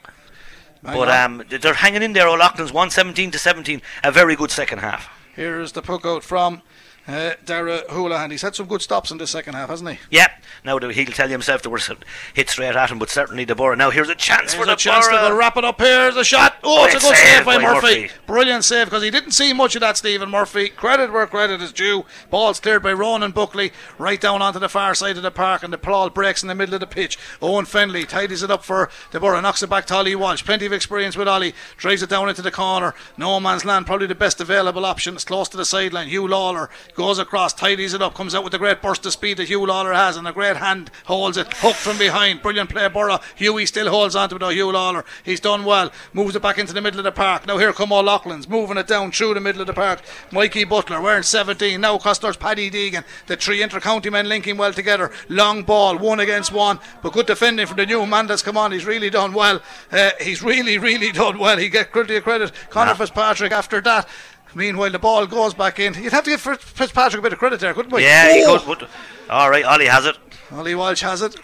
But 0.84 1.10
um, 1.10 1.44
they're 1.50 1.74
hanging 1.74 2.02
in 2.02 2.14
there. 2.14 2.28
O'Loughlin's 2.28 2.74
117 2.74 3.32
to 3.32 3.40
17. 3.40 3.82
A 4.04 4.12
very 4.12 4.36
good 4.36 4.52
second 4.52 4.80
half. 4.80 5.10
Here's 5.36 5.72
the 5.72 5.82
puck 5.82 6.06
out 6.06 6.24
from 6.24 6.62
uh, 7.08 7.34
Dara 7.46 7.84
Houlihan. 7.90 8.32
He's 8.32 8.42
had 8.42 8.56
some 8.56 8.68
good 8.68 8.82
stops 8.82 9.12
in 9.12 9.18
the 9.18 9.28
second 9.28 9.54
half, 9.56 9.70
hasn't 9.70 9.90
he? 9.90 10.00
Yeah, 10.10 10.28
now 10.64 10.78
he'll 10.78 11.06
tell 11.08 11.28
you 11.28 11.32
himself 11.34 11.62
there 11.62 11.74
a 11.74 11.98
hit 12.34 12.50
straight 12.50 12.76
at 12.76 12.90
him, 12.90 13.00
but 13.00 13.10
certainly 13.10 13.46
the 13.46 13.56
Borough. 13.56 13.76
Now 13.76 13.90
here's 13.90 14.10
a 14.10 14.16
chance 14.16 14.54
for 14.54 14.66
There's 14.66 14.68
the 14.68 14.74
a 14.74 14.78
chance 14.78 15.08
to 15.08 15.14
Borough. 15.14 15.36
wrap 15.36 15.58
it 15.58 15.66
up 15.66 15.80
here. 15.80 15.88
There's 16.04 16.18
a 16.18 16.24
shot. 16.24 16.58
Oh, 16.64 16.86
it's 16.86 16.96
a 16.96 17.00
good 17.00 17.16
save 17.16 17.28
save 17.38 17.46
by 17.46 17.58
by 17.58 17.64
Murphy. 17.64 18.02
Murphy. 18.04 18.12
Brilliant 18.28 18.64
save 18.64 18.88
because 18.88 19.04
he 19.04 19.10
didn't 19.10 19.32
see 19.32 19.54
much 19.54 19.76
of 19.76 19.82
that, 19.82 19.98
Stephen 19.98 20.30
Murphy. 20.30 20.70
Credit 20.70 21.12
where 21.12 21.28
credit 21.28 21.62
is 21.62 21.72
due. 21.72 22.06
Ball's 22.30 22.60
cleared 22.60 22.84
by 22.84 22.94
Ronan 22.94 23.32
Buckley 23.32 23.72
right 23.98 24.20
down 24.22 24.42
onto 24.42 24.60
the 24.60 24.70
far 24.70 24.94
side 24.96 25.18
of 25.18 25.24
the 25.24 25.32
park, 25.32 25.64
and 25.64 25.74
the 25.74 25.78
ball 25.78 26.10
breaks 26.10 26.42
in 26.44 26.48
the 26.48 26.56
middle 26.56 26.76
of 26.76 26.80
the 26.80 26.88
pitch. 26.88 27.18
Owen 27.42 27.66
Fennelly 27.66 28.08
tidies 28.08 28.44
it 28.44 28.52
up 28.52 28.64
for 28.64 28.90
the 29.12 29.20
Borough, 29.20 29.42
knocks 29.42 29.64
it 29.64 29.70
back 29.70 29.86
to 29.88 29.96
Ollie 29.96 30.16
Walsh. 30.16 30.44
Plenty 30.44 30.66
of 30.66 30.74
experience 30.74 31.18
with 31.18 31.28
Ollie. 31.28 31.54
Drives 31.78 32.04
it 32.04 32.10
down 32.10 32.30
into 32.30 32.42
the 32.42 32.52
corner. 32.52 32.94
No 33.18 33.40
man's 33.40 33.66
land, 33.66 33.86
probably 33.88 34.08
the 34.08 34.16
best 34.16 34.40
available 34.40 34.86
option. 34.86 35.16
It's 35.16 35.26
close 35.26 35.50
to 35.50 35.58
the 35.58 35.66
sideline. 35.66 36.08
Hugh 36.08 36.28
Lawler 36.28 36.70
goes 36.96 37.20
across, 37.20 37.54
tidies 37.54 37.94
it 37.94 38.02
up, 38.02 38.14
comes 38.14 38.36
out 38.36 38.44
with 38.44 38.54
a 38.54 38.58
great 38.58 38.82
burst 38.82 39.06
of 39.06 39.14
speed 39.14 39.38
that 39.38 39.48
Hugh 39.48 39.66
Lawler 39.66 39.94
has, 39.94 40.18
and 40.18 40.28
a 40.28 40.32
great 40.32 40.58
hand 40.58 40.92
holds 41.06 41.38
it. 41.38 41.52
Hooked 41.58 41.78
from 41.78 41.98
behind. 41.98 42.42
Brilliant 42.42 42.70
play, 42.70 42.88
Borough. 42.88 43.20
Hughie 43.36 43.66
still 43.66 43.90
holds 43.90 44.16
on 44.16 44.30
to 44.30 44.36
it, 44.36 44.40
though. 44.40 44.50
Hugh 44.50 44.72
Lawler. 44.72 45.04
He's 45.24 45.40
done 45.40 45.66
well. 45.66 45.92
Moves 46.14 46.36
it 46.36 46.42
back 46.42 46.58
into 46.58 46.74
the 46.74 46.82
middle 46.82 47.00
of 47.00 47.04
the 47.04 47.12
park. 47.12 47.48
Now 47.48 47.58
here 47.58 47.74
come 47.74 47.92
O'Loughlin's 47.92 48.48
moving 48.48 48.78
it 48.78 48.88
down 48.88 49.12
through 49.12 49.34
the 49.34 49.40
middle 49.40 49.62
of 49.62 49.68
the 49.68 49.74
park. 49.74 50.02
Mikey 50.32 50.66
Butler 50.66 51.02
wearing 51.02 51.24
17. 51.24 51.82
Now 51.82 51.98
Costers 51.98 52.38
Paddy 52.38 52.70
Deegan. 52.70 53.04
The 53.28 53.36
three 53.36 53.62
inter-county 53.62 54.10
men 54.10 54.30
linking 54.30 54.58
well 54.58 54.74
together. 54.74 55.12
Long 55.30 55.64
ball, 55.64 55.98
one 55.98 56.20
against 56.20 56.52
one, 56.52 56.80
but 57.02 57.14
good 57.14 57.26
defending 57.26 57.68
from 57.68 57.78
the 57.78 57.86
new 57.86 58.06
man 58.06 58.28
that's 58.28 58.44
come 58.44 58.58
on. 58.58 58.72
He's 58.72 58.86
really 58.86 59.10
done 59.10 59.34
well. 59.34 59.62
Uh, 59.92 60.12
he's 60.20 60.44
really, 60.44 60.78
really 60.78 61.12
done 61.12 61.40
well. 61.40 61.58
He 61.58 61.70
get 61.70 61.92
credit. 61.92 62.24
Conor 62.70 62.92
Nah. 62.92 62.96
Fitzpatrick 62.96 63.52
after 63.52 63.82
that. 63.82 64.08
Meanwhile, 64.54 64.92
the 64.92 65.00
ball 65.00 65.26
goes 65.28 65.54
back 65.54 65.80
in. 65.80 65.94
You'd 65.94 66.12
have 66.14 66.24
to 66.26 66.32
give 66.32 66.42
Fitzpatrick 66.42 67.20
a 67.20 67.24
bit 67.24 67.34
of 67.34 67.40
credit 67.40 67.60
there, 67.60 67.74
couldn't 67.74 67.92
we? 67.94 68.04
Yeah, 68.04 68.34
he 68.34 68.44
Oh! 68.46 68.60
could. 68.60 68.80
But, 68.80 68.90
all 69.30 69.50
right, 69.50 69.64
Ollie 69.64 69.86
has 69.88 70.06
it. 70.06 70.18
Ollie 70.52 70.76
Walsh 70.76 71.02
has 71.02 71.22
it. 71.22 71.36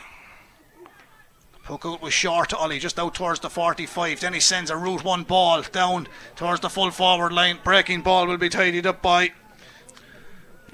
Puck 1.64 1.86
out 1.86 2.01
was 2.01 2.14
short 2.14 2.49
to 2.49 2.58
Ollie, 2.58 2.80
just 2.80 2.97
out 2.99 3.14
towards 3.14 3.39
the 3.41 3.49
45. 3.49 4.20
Then 4.22 4.34
he 4.34 4.39
sends 4.39 4.70
a 4.70 4.78
route 4.78 5.03
one 5.03 5.24
ball 5.24 5.62
down 5.64 6.08
towards 6.36 6.62
the 6.62 6.70
full 6.70 6.91
forward 6.91 7.34
line. 7.34 7.60
Breaking 7.64 8.01
ball 8.01 8.26
will 8.28 8.38
be 8.38 8.49
tidied 8.49 8.86
up 8.88 9.01
by 9.01 9.32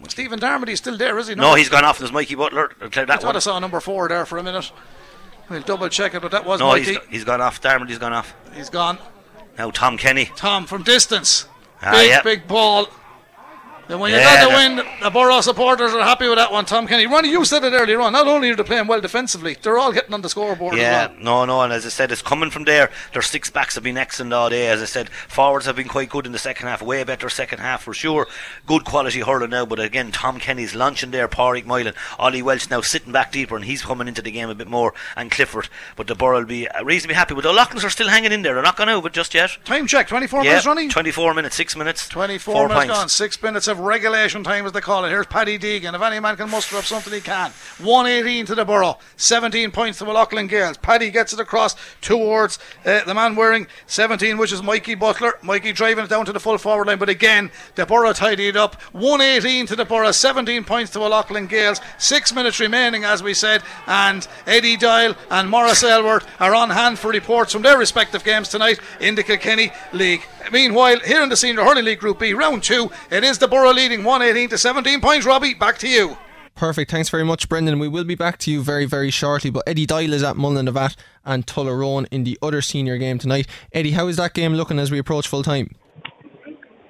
Stephen 0.07 0.37
Dermody's 0.39 0.79
still 0.79 0.97
there, 0.97 1.17
is 1.17 1.27
he? 1.29 1.35
No, 1.35 1.55
he's 1.55 1.69
gone 1.69 1.83
off. 1.85 1.97
There's 1.97 2.11
Mikey 2.11 2.35
Butler. 2.35 2.71
Uh, 2.81 2.85
I 2.85 3.05
That 3.05 3.07
thought 3.21 3.23
one. 3.23 3.35
I 3.35 3.39
saw 3.39 3.57
number 3.59 3.79
four 3.79 4.07
there 4.09 4.25
for 4.25 4.37
a 4.37 4.43
minute. 4.43 4.71
We'll 5.49 5.61
double 5.61 5.89
check 5.89 6.13
it, 6.13 6.21
but 6.21 6.31
that 6.31 6.45
was 6.45 6.59
No, 6.59 6.67
Mikey. 6.69 6.91
he's, 6.93 6.97
he's 7.09 7.23
gone 7.23 7.41
off. 7.41 7.61
Darmody's 7.61 7.97
gone 7.99 8.13
off. 8.13 8.33
he's 8.53 8.69
gone. 8.69 8.97
Now 9.57 9.71
Tom 9.71 9.97
Kenny. 9.97 10.25
Tom 10.35 10.65
from 10.65 10.83
distance. 10.83 11.45
Ah, 11.83 11.91
big, 11.91 12.09
yeah. 12.09 12.21
big 12.21 12.47
ball. 12.47 12.87
And 13.89 13.99
when 13.99 14.11
you 14.11 14.17
Yeah, 14.17 14.41
got 14.45 14.49
the 14.49 14.55
win, 14.55 14.85
the 15.03 15.09
Borough 15.09 15.41
supporters 15.41 15.93
are 15.93 16.01
happy 16.03 16.27
with 16.29 16.37
that 16.37 16.51
one. 16.53 16.63
Tom 16.65 16.87
Kenny, 16.87 17.05
Ronnie, 17.05 17.29
you 17.29 17.43
said 17.43 17.65
it 17.65 17.73
earlier 17.73 17.99
on. 17.99 18.13
Not 18.13 18.27
only 18.27 18.49
are 18.49 18.55
they 18.55 18.63
playing 18.63 18.87
well 18.87 19.01
defensively, 19.01 19.57
they're 19.61 19.77
all 19.77 19.91
getting 19.91 20.13
on 20.13 20.21
the 20.21 20.29
scoreboard 20.29 20.77
Yeah, 20.77 21.03
as 21.03 21.09
well. 21.09 21.17
no, 21.19 21.45
no, 21.45 21.61
and 21.63 21.73
as 21.73 21.85
I 21.85 21.89
said, 21.89 22.09
it's 22.11 22.21
coming 22.21 22.49
from 22.49 22.63
there. 22.63 22.89
Their 23.11 23.21
six 23.21 23.49
backs 23.49 23.75
have 23.75 23.83
been 23.83 23.97
excellent 23.97 24.31
all 24.31 24.49
day. 24.49 24.67
As 24.67 24.81
I 24.81 24.85
said, 24.85 25.09
forwards 25.09 25.65
have 25.65 25.75
been 25.75 25.89
quite 25.89 26.09
good 26.09 26.25
in 26.25 26.31
the 26.31 26.39
second 26.39 26.67
half, 26.67 26.81
way 26.81 27.03
better 27.03 27.29
second 27.29 27.59
half 27.59 27.83
for 27.83 27.93
sure. 27.93 28.25
Good 28.65 28.85
quality 28.85 29.19
hurling 29.19 29.49
now, 29.49 29.65
but 29.65 29.79
again, 29.81 30.11
Tom 30.11 30.39
Kenny's 30.39 30.73
launching 30.73 31.11
there, 31.11 31.27
Pádraig 31.27 31.65
Moylan, 31.65 31.93
Ollie 32.17 32.41
Welch 32.41 32.69
now 32.69 32.79
sitting 32.81 33.11
back 33.11 33.33
deeper, 33.33 33.57
and 33.57 33.65
he's 33.65 33.81
coming 33.81 34.07
into 34.07 34.21
the 34.21 34.31
game 34.31 34.49
a 34.49 34.55
bit 34.55 34.69
more, 34.69 34.93
and 35.17 35.29
Clifford. 35.29 35.67
But 35.97 36.07
the 36.07 36.15
Borough 36.15 36.39
will 36.39 36.45
be 36.45 36.69
reasonably 36.83 37.15
happy. 37.15 37.35
But 37.35 37.41
the 37.43 37.49
O'Loughlin's 37.49 37.83
are 37.83 37.89
still 37.89 38.07
hanging 38.07 38.31
in 38.31 38.43
there. 38.43 38.53
They're 38.53 38.63
not 38.63 38.77
going 38.77 38.87
over 38.89 39.09
just 39.09 39.33
yet. 39.33 39.57
Time 39.65 39.87
check, 39.87 40.07
24 40.07 40.43
yeah, 40.45 40.51
minutes 40.51 40.65
running. 40.65 40.89
24 40.89 41.33
minutes, 41.33 41.55
six 41.57 41.75
minutes, 41.75 42.07
24 42.07 42.53
four 42.53 42.67
minutes 42.69 42.85
points. 42.85 42.97
gone. 42.99 43.09
Six 43.09 43.41
minutes 43.43 43.67
of 43.73 43.79
regulation 43.79 44.43
time, 44.43 44.65
as 44.65 44.71
they 44.71 44.79
call 44.79 45.03
it. 45.03 45.09
Here's 45.09 45.25
Paddy 45.25 45.57
Deegan. 45.57 45.95
If 45.95 46.01
any 46.01 46.19
man 46.19 46.37
can 46.37 46.49
muster 46.49 46.77
up 46.77 46.85
something, 46.85 47.11
he 47.11 47.19
can. 47.19 47.51
118 47.81 48.45
to 48.45 48.55
the 48.55 48.63
Borough. 48.63 48.97
17 49.17 49.71
points 49.71 49.97
to 49.97 50.05
Loughlin 50.05 50.47
Gaels. 50.47 50.77
Paddy 50.77 51.09
gets 51.09 51.33
it 51.33 51.39
across 51.39 51.75
towards 51.99 52.59
uh, 52.85 53.03
the 53.03 53.13
man 53.13 53.35
wearing 53.35 53.67
17, 53.87 54.37
which 54.37 54.53
is 54.53 54.61
Mikey 54.61 54.95
Butler. 54.95 55.33
Mikey 55.41 55.73
driving 55.73 56.05
it 56.05 56.09
down 56.09 56.25
to 56.25 56.31
the 56.31 56.39
full 56.39 56.57
forward 56.57 56.87
line. 56.87 56.99
But 56.99 57.09
again, 57.09 57.51
the 57.75 57.85
Borough 57.85 58.13
tidied 58.13 58.55
up. 58.55 58.81
118 58.93 59.65
to 59.65 59.75
the 59.75 59.85
Borough. 59.85 60.11
17 60.11 60.63
points 60.63 60.91
to 60.91 60.99
Loughlin 60.99 61.47
Gaels. 61.47 61.81
Six 61.97 62.31
minutes 62.31 62.59
remaining, 62.59 63.03
as 63.03 63.23
we 63.23 63.33
said. 63.33 63.63
And 63.87 64.27
Eddie 64.45 64.77
Doyle 64.77 65.15
and 65.31 65.49
Morris 65.49 65.83
Aylward 65.83 66.23
are 66.39 66.53
on 66.53 66.69
hand 66.69 66.99
for 66.99 67.09
reports 67.09 67.51
from 67.51 67.63
their 67.63 67.77
respective 67.77 68.23
games 68.23 68.49
tonight 68.49 68.79
in 69.01 69.15
the 69.15 69.23
Kilkenny 69.23 69.71
League. 69.91 70.21
Meanwhile, 70.51 70.99
here 70.99 71.23
in 71.23 71.29
the 71.29 71.37
Senior 71.37 71.63
Hurling 71.63 71.85
League 71.85 71.99
Group 71.99 72.19
B, 72.19 72.33
round 72.33 72.63
two, 72.63 72.91
it 73.09 73.23
is 73.23 73.37
the 73.37 73.47
Borough 73.47 73.62
leading 73.71 74.03
118 74.03 74.49
to 74.49 74.57
17 74.57 74.99
points. 74.99 75.25
Robbie, 75.25 75.53
back 75.53 75.77
to 75.77 75.87
you. 75.87 76.17
Perfect. 76.55 76.91
Thanks 76.91 77.09
very 77.09 77.23
much, 77.23 77.49
Brendan. 77.49 77.79
We 77.79 77.87
will 77.87 78.03
be 78.03 78.15
back 78.15 78.37
to 78.39 78.51
you 78.51 78.61
very, 78.61 78.85
very 78.85 79.09
shortly. 79.09 79.49
But 79.49 79.63
Eddie 79.65 79.85
Doyle 79.85 80.13
is 80.13 80.23
at 80.23 80.35
Mullinavat 80.35 80.95
and 81.25 81.47
Tullaroan 81.47 82.07
in 82.11 82.23
the 82.23 82.37
other 82.41 82.61
senior 82.61 82.97
game 82.97 83.17
tonight. 83.17 83.47
Eddie, 83.71 83.91
how 83.91 84.07
is 84.07 84.17
that 84.17 84.33
game 84.33 84.53
looking 84.53 84.77
as 84.77 84.91
we 84.91 84.99
approach 84.99 85.27
full 85.27 85.43
time? 85.43 85.75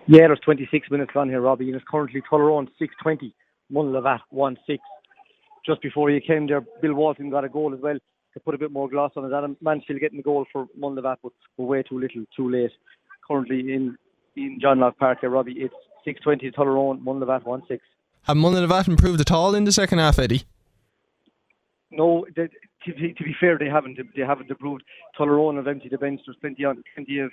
Yeah, 0.05 0.27
there's 0.27 0.39
26 0.41 0.91
minutes 0.91 1.11
on 1.15 1.29
here, 1.29 1.39
Robbie, 1.39 1.67
and 1.67 1.75
it's 1.75 1.85
currently 1.89 2.21
Tullaroan 2.29 2.67
620, 2.77 3.33
Mullinavat 3.71 4.19
1 4.31 4.57
6. 4.67 4.83
Just 5.65 5.81
before 5.81 6.09
you 6.09 6.19
came 6.19 6.45
there, 6.45 6.61
Bill 6.81 6.93
Walton 6.93 7.29
got 7.29 7.45
a 7.45 7.49
goal 7.49 7.73
as 7.73 7.79
well 7.79 7.97
to 8.33 8.39
put 8.41 8.53
a 8.53 8.57
bit 8.57 8.71
more 8.71 8.89
gloss 8.89 9.13
on 9.15 9.23
it. 9.23 9.35
Adam 9.35 9.55
Mansfield 9.61 10.01
getting 10.01 10.17
the 10.17 10.23
goal 10.23 10.45
for 10.51 10.67
Mullinavat, 10.77 11.17
but 11.23 11.31
way 11.57 11.83
too 11.83 11.99
little, 11.99 12.25
too 12.35 12.51
late. 12.51 12.71
Currently 13.29 13.59
in, 13.59 13.97
in 14.35 14.59
John 14.61 14.79
Locke 14.79 14.97
Park 14.97 15.19
here, 15.21 15.29
Robbie, 15.29 15.53
it's 15.57 15.73
620 16.05 16.51
Tullaroan, 16.51 17.03
Mullinavat 17.03 17.45
1 17.45 17.63
6. 17.67 17.83
Have 18.23 18.37
Mullinavat 18.37 18.87
improved 18.87 19.19
at 19.21 19.31
all 19.31 19.55
in 19.55 19.65
the 19.65 19.71
second 19.71 19.99
half, 19.99 20.19
Eddie? 20.19 20.43
No, 21.91 22.25
they, 22.35 22.47
to, 22.85 22.93
be- 22.93 23.13
to 23.13 23.23
be 23.23 23.35
fair, 23.39 23.57
they 23.57 23.67
haven't. 23.67 23.99
They 24.15 24.23
haven't 24.23 24.49
improved. 24.49 24.83
Tullaroan 25.17 25.57
have 25.57 25.67
emptied 25.67 25.91
the 25.91 25.97
bench. 25.97 26.21
There's 26.25 26.37
plenty 26.41 26.65
on, 26.65 26.83
plenty 26.95 27.19
of 27.19 27.31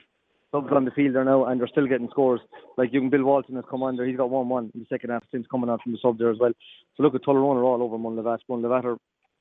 subs 0.52 0.68
on 0.72 0.84
the 0.84 0.90
field 0.90 1.14
there 1.14 1.24
now, 1.24 1.46
and 1.46 1.60
they're 1.60 1.68
still 1.68 1.86
getting 1.86 2.08
scores. 2.10 2.40
Like 2.76 2.92
young 2.92 3.08
Bill 3.08 3.24
Walton 3.24 3.56
has 3.56 3.64
come 3.70 3.82
on 3.82 3.96
there. 3.96 4.06
He's 4.06 4.16
got 4.16 4.30
one-one 4.30 4.70
in 4.74 4.80
the 4.80 4.86
second 4.88 5.10
half 5.10 5.22
since 5.30 5.46
coming 5.50 5.70
on 5.70 5.78
from 5.82 5.92
the 5.92 5.98
sub 6.02 6.18
there 6.18 6.30
as 6.30 6.38
well. 6.38 6.52
So 6.96 7.02
look 7.02 7.14
at 7.14 7.22
Tullaroan 7.22 7.56
are 7.56 7.64
all 7.64 7.82
over 7.82 7.96
Mullinavat. 7.96 8.40
Mullinavat 8.48 8.84
are 8.84 8.96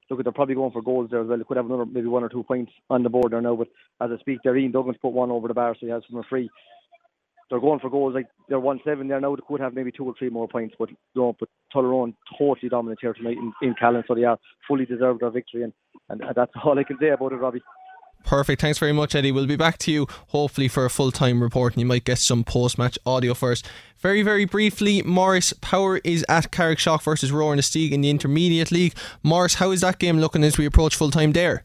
look 0.09 0.19
at 0.19 0.25
they're 0.25 0.31
probably 0.31 0.55
going 0.55 0.71
for 0.71 0.81
goals 0.81 1.09
there 1.11 1.21
as 1.21 1.27
well. 1.27 1.37
They 1.37 1.43
could 1.43 1.57
have 1.57 1.65
another 1.65 1.85
maybe 1.85 2.07
one 2.07 2.23
or 2.23 2.29
two 2.29 2.43
points 2.43 2.71
on 2.89 3.03
the 3.03 3.09
board 3.09 3.31
there 3.31 3.41
now. 3.41 3.55
But 3.55 3.67
as 4.01 4.09
I 4.11 4.19
speak, 4.19 4.39
there 4.43 4.57
Ian 4.57 4.71
Duggan's 4.71 4.97
put 5.01 5.13
one 5.13 5.31
over 5.31 5.47
the 5.47 5.53
bar, 5.53 5.75
so 5.75 5.85
he 5.85 5.91
has 5.91 6.03
from 6.05 6.19
a 6.19 6.23
free. 6.23 6.49
They're 7.49 7.59
going 7.59 7.79
for 7.79 7.89
goals 7.89 8.13
like 8.13 8.27
they're 8.47 8.59
one 8.59 8.79
seven 8.85 9.07
there 9.07 9.19
now. 9.19 9.35
They 9.35 9.41
could 9.47 9.59
have 9.59 9.73
maybe 9.73 9.91
two 9.91 10.05
or 10.05 10.13
three 10.17 10.29
more 10.29 10.47
points, 10.47 10.75
but 10.77 10.89
no. 11.15 11.35
But 11.39 11.49
Tullaroan 11.73 12.13
totally 12.37 12.69
dominant 12.69 12.99
here 13.01 13.13
tonight 13.13 13.37
in, 13.37 13.53
in 13.61 13.75
Callan, 13.75 14.03
so 14.07 14.15
they 14.15 14.23
are 14.23 14.37
fully 14.67 14.85
deserved 14.85 15.21
their 15.21 15.31
victory, 15.31 15.63
and, 15.63 15.73
and, 16.09 16.21
and 16.21 16.35
that's 16.35 16.51
all 16.63 16.77
I 16.77 16.83
can 16.83 16.97
say 16.99 17.09
about 17.09 17.33
it, 17.33 17.37
Robbie. 17.37 17.61
Perfect. 18.25 18.61
Thanks 18.61 18.77
very 18.77 18.91
much, 18.91 19.15
Eddie. 19.15 19.31
We'll 19.31 19.47
be 19.47 19.55
back 19.55 19.77
to 19.79 19.91
you 19.91 20.07
hopefully 20.27 20.67
for 20.67 20.85
a 20.85 20.89
full 20.89 21.11
time 21.11 21.41
report 21.41 21.73
and 21.73 21.79
you 21.79 21.85
might 21.85 22.03
get 22.03 22.17
some 22.17 22.43
post 22.43 22.77
match 22.77 22.99
audio 23.05 23.33
first. 23.33 23.67
Very, 23.97 24.21
very 24.21 24.45
briefly, 24.45 25.01
Morris 25.01 25.53
Power 25.61 26.01
is 26.03 26.25
at 26.29 26.51
Carrickshock 26.51 27.01
versus 27.01 27.31
Rower-Inistioge 27.31 27.91
in 27.91 28.01
the 28.01 28.09
Intermediate 28.09 28.71
League. 28.71 28.93
Morris, 29.23 29.55
how 29.55 29.71
is 29.71 29.81
that 29.81 29.99
game 29.99 30.19
looking 30.19 30.43
as 30.43 30.57
we 30.57 30.65
approach 30.65 30.95
full 30.95 31.11
time 31.11 31.31
there? 31.31 31.63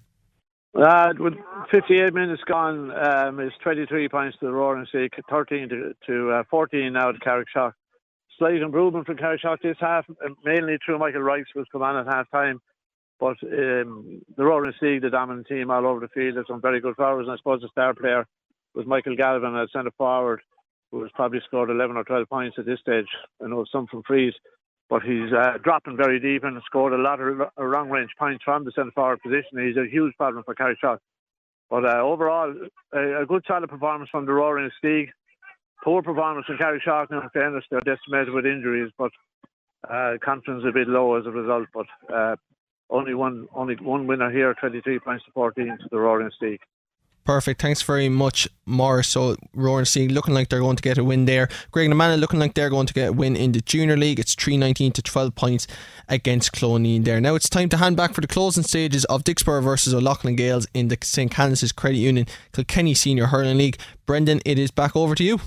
Uh, 0.75 1.13
with 1.19 1.35
58 1.71 2.13
minutes 2.15 2.43
gone, 2.47 2.91
um, 2.91 3.41
it's 3.41 3.57
23 3.63 4.09
points 4.09 4.37
to 4.39 4.47
the 4.47 4.53
Rower-Inistioge, 4.53 5.13
13 5.29 5.69
to, 5.69 5.95
to 6.07 6.31
uh, 6.31 6.43
14 6.51 6.93
now 6.93 7.13
to 7.13 7.19
Carrickshock. 7.19 7.73
Slight 8.39 8.63
improvement 8.63 9.07
from 9.07 9.17
Carrickshock 9.17 9.63
this 9.63 9.77
half, 9.81 10.05
uh, 10.11 10.29
mainly 10.45 10.79
through 10.85 10.99
Michael 10.99 11.21
Rice, 11.21 11.45
was 11.55 11.67
come 11.71 11.83
on 11.83 11.97
at 11.97 12.13
half 12.13 12.31
time. 12.31 12.61
But 13.21 13.37
um, 13.43 14.23
the 14.37 14.45
Rower-Inistioge, 14.45 15.03
the 15.03 15.11
dominant 15.11 15.47
team 15.47 15.71
all 15.71 15.87
over 15.87 16.01
the 16.01 16.09
field, 16.09 16.37
have 16.37 16.47
some 16.49 16.61
very 16.61 16.81
good 16.81 16.97
forwards, 16.97 17.29
and 17.29 17.35
I 17.35 17.37
suppose 17.39 17.61
the 17.61 17.69
star 17.69 17.95
player 17.95 18.27
was 18.75 18.87
Michael 18.87 19.17
Galvin 19.17 19.55
at 19.55 19.71
centre 19.71 19.93
forward, 19.97 20.41
who 20.91 21.03
has 21.03 21.13
probably 21.15 21.41
scored 21.47 21.71
11 21.71 21.97
or 21.97 22.05
12 22.05 22.29
points 22.29 22.57
at 22.59 22.67
this 22.67 22.81
stage. 22.81 23.07
I 23.43 23.49
know 23.49 23.65
some 23.71 23.87
from 23.87 24.03
frees, 24.03 24.35
but 24.91 25.03
he's 25.03 25.33
uh, 25.33 25.59
dropping 25.63 25.97
very 25.97 26.19
deep 26.19 26.45
and 26.45 26.61
scored 26.67 26.93
a 26.93 26.99
lot 26.99 27.21
of 27.21 27.39
long 27.59 27.91
range 27.91 28.11
points 28.19 28.43
from 28.45 28.65
the 28.65 28.73
centre 28.73 28.93
forward 28.93 29.21
position. 29.23 29.65
He's 29.65 29.77
a 29.77 29.89
huge 29.89 30.15
problem 30.17 30.45
for 30.45 30.55
Carrickshock. 30.55 30.99
But 31.71 31.85
uh, 31.85 32.01
overall, 32.03 32.55
a, 32.93 33.23
a 33.23 33.27
good 33.27 33.45
solid 33.47 33.69
performance 33.69 34.11
from 34.11 34.27
the 34.27 34.33
Rower-Inistioge. 34.33 35.09
Poor 35.83 36.03
performance 36.03 36.47
from 36.47 36.57
Carrickshock. 36.57 37.11
Now, 37.11 37.23
in 37.23 37.31
fairness, 37.31 37.65
they're 37.71 37.81
decimated 37.81 38.33
with 38.33 38.47
injuries, 38.47 38.91
but 38.97 39.11
uh, 39.89 40.15
confidence 40.25 40.65
a 40.67 40.73
bit 40.73 40.89
low 40.89 41.15
as 41.17 41.27
a 41.27 41.31
result. 41.31 41.69
But 41.75 41.87
uh, 42.13 42.37
only 42.91 43.15
one, 43.15 43.49
only 43.55 43.77
one 43.77 44.07
winner 44.07 44.31
here, 44.31 44.55
23 44.55 44.99
points 45.01 45.25
to 45.25 45.33
14 45.33 45.67
to 45.67 45.89
the 45.91 45.99
Rower-Inistioge. 45.99 46.61
Perfect. 47.25 47.63
Thanks 47.63 47.81
very 47.81 48.11
much, 48.11 48.47
Morris. 48.67 49.09
So, 49.09 49.37
Rower-Inistioge 49.55 50.13
looking 50.13 50.35
like 50.35 50.51
they're 50.51 50.61
going 50.61 50.77
to 50.77 50.83
get 50.83 50.99
a 50.99 51.05
win 51.05 51.25
there. 51.25 51.49
Graiguenamanagh 51.73 52.21
looking 52.21 52.39
like 52.39 52.53
they're 52.53 52.69
going 52.69 52.87
to 52.87 52.93
get 52.93 53.09
a 53.09 53.13
win 53.15 53.35
in 53.35 53.53
the 53.53 53.63
Junior 53.63 53.97
League. 53.97 54.21
It's 54.21 54.35
319 54.35 54.93
to 54.93 55.03
12 55.03 55.35
points 55.35 55.67
against 56.07 56.53
Cloneen 56.53 57.05
there. 57.05 57.23
Now 57.23 57.35
it's 57.35 57.49
time 57.49 57.71
to 57.71 57.79
hand 57.79 57.97
back 57.97 58.13
for 58.13 58.21
the 58.21 58.27
closing 58.27 58.63
stages 58.63 59.07
of 59.07 59.25
Dicksboro 59.25 59.63
versus 59.63 59.95
O'Loughlin 59.95 60.37
Gaels 60.37 60.67
in 60.75 60.89
the 60.89 60.99
St. 61.03 61.31
Canice's 61.31 61.73
Credit 61.73 61.97
Union 61.97 62.27
Kilkenny 62.53 62.93
Senior 62.93 63.27
Hurling 63.27 63.57
League. 63.57 63.79
Brendan, 64.05 64.43
it 64.45 64.59
is 64.59 64.71
back 64.71 64.95
over 64.95 65.15
to 65.15 65.25
you. 65.25 65.41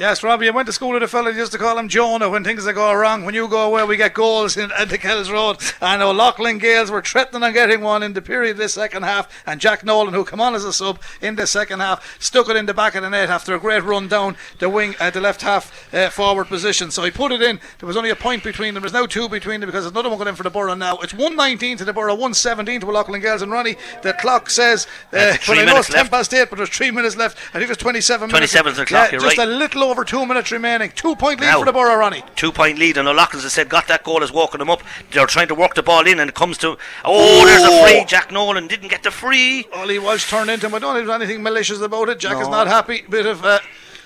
Yes, 0.00 0.22
Robbie, 0.22 0.48
I 0.48 0.50
went 0.50 0.64
to 0.64 0.72
school 0.72 0.92
with 0.94 1.02
a 1.02 1.08
fella 1.08 1.30
used 1.30 1.52
to 1.52 1.58
call 1.58 1.76
him 1.76 1.86
Jonah 1.86 2.30
when 2.30 2.42
things 2.42 2.64
go 2.64 2.94
wrong. 2.94 3.26
When 3.26 3.34
you 3.34 3.46
go 3.48 3.66
away, 3.66 3.84
we 3.84 3.98
get 3.98 4.14
goals 4.14 4.56
in, 4.56 4.72
at 4.72 4.88
the 4.88 4.96
Kells 4.96 5.30
Road. 5.30 5.58
I 5.82 5.98
know 5.98 6.08
O'Loughlin 6.08 6.58
Gaels 6.58 6.90
were 6.90 7.02
threatening 7.02 7.42
on 7.42 7.52
getting 7.52 7.82
one 7.82 8.02
in 8.02 8.14
the 8.14 8.22
period 8.22 8.52
of 8.52 8.56
the 8.56 8.70
second 8.70 9.02
half. 9.02 9.28
And 9.44 9.60
Jack 9.60 9.84
Nolan, 9.84 10.14
who 10.14 10.24
come 10.24 10.40
on 10.40 10.54
as 10.54 10.64
a 10.64 10.72
sub 10.72 11.02
in 11.20 11.36
the 11.36 11.46
second 11.46 11.80
half, 11.80 12.18
stuck 12.18 12.48
it 12.48 12.56
in 12.56 12.64
the 12.64 12.72
back 12.72 12.94
of 12.94 13.02
the 13.02 13.10
net 13.10 13.28
after 13.28 13.54
a 13.54 13.60
great 13.60 13.84
run 13.84 14.08
down 14.08 14.38
the 14.58 14.70
wing 14.70 14.94
at 14.98 15.12
the 15.12 15.20
left 15.20 15.42
half 15.42 15.92
uh, 15.94 16.08
forward 16.08 16.46
position. 16.46 16.90
So 16.90 17.04
he 17.04 17.10
put 17.10 17.30
it 17.30 17.42
in. 17.42 17.60
There 17.78 17.86
was 17.86 17.98
only 17.98 18.08
a 18.08 18.16
point 18.16 18.42
between 18.42 18.72
them. 18.72 18.82
There's 18.82 18.94
now 18.94 19.04
two 19.04 19.28
between 19.28 19.60
them 19.60 19.68
because 19.68 19.84
there's 19.84 19.92
another 19.92 20.08
one 20.08 20.16
going 20.16 20.28
in 20.28 20.34
for 20.34 20.44
the 20.44 20.48
Borough 20.50 20.72
now. 20.72 20.96
It's 21.00 21.12
119 21.12 21.76
to 21.76 21.84
the 21.84 21.92
Borough, 21.92 22.14
117 22.14 22.80
to 22.80 22.88
O'Loughlin 22.88 23.20
Gaels. 23.20 23.42
And 23.42 23.52
Ronnie, 23.52 23.76
the 24.00 24.14
clock 24.14 24.48
says, 24.48 24.86
uh, 25.12 25.16
Uh, 25.18 25.36
well, 25.46 25.60
I 25.60 25.64
know 25.66 25.76
it's 25.76 25.88
10 25.88 25.96
left. 25.96 26.10
past 26.10 26.32
8, 26.32 26.48
but 26.48 26.56
there's 26.56 26.70
three 26.70 26.90
minutes 26.90 27.18
left. 27.18 27.36
I 27.50 27.58
think 27.58 27.66
there's 27.66 27.76
27 27.76 28.28
minutes. 28.28 28.52
27 28.52 28.72
's 28.72 28.76
the 28.78 28.86
clock, 28.86 29.12
Yeah, 29.12 29.18
just 29.18 29.36
right. 29.36 29.46
a 29.46 29.50
little 29.50 29.89
over 29.90 30.04
two 30.04 30.24
minutes 30.24 30.50
remaining. 30.52 30.92
Two 30.94 31.16
point 31.16 31.40
lead 31.40 31.48
Now. 31.48 31.58
for 31.58 31.64
the 31.64 31.72
Borough, 31.72 31.96
Ronnie. 31.96 32.22
Two 32.36 32.52
point 32.52 32.78
lead, 32.78 32.96
and 32.96 33.08
O'Loughlin's, 33.08 33.44
I 33.44 33.48
said, 33.48 33.68
got 33.68 33.88
that 33.88 34.04
goal, 34.04 34.22
is 34.22 34.32
walking 34.32 34.58
them 34.58 34.70
up. 34.70 34.82
They're 35.10 35.26
trying 35.26 35.48
to 35.48 35.54
work 35.54 35.74
the 35.74 35.82
ball 35.82 36.06
in, 36.06 36.20
and 36.20 36.28
it 36.28 36.34
comes 36.34 36.56
to. 36.58 36.78
Oh, 37.04 37.44
there's 37.46 37.62
a 37.62 37.82
free. 37.84 38.04
Jack 38.06 38.30
Nolan 38.30 38.66
didn't 38.68 38.88
get 38.88 39.02
the 39.02 39.10
free. 39.10 39.66
Well, 39.72 39.88
he 39.88 39.98
was 39.98 40.26
turned 40.26 40.50
into 40.50 40.66
him. 40.66 40.74
I 40.74 40.78
don't 40.78 40.94
think 40.94 41.06
there's 41.06 41.20
anything 41.20 41.42
malicious 41.42 41.80
about 41.80 42.08
it. 42.08 42.18
Jack 42.18 42.40
is 42.40 42.48
not 42.48 42.66
happy. 42.66 43.02
Bit 43.08 43.26
of 43.26 43.44
uh, 43.44 43.58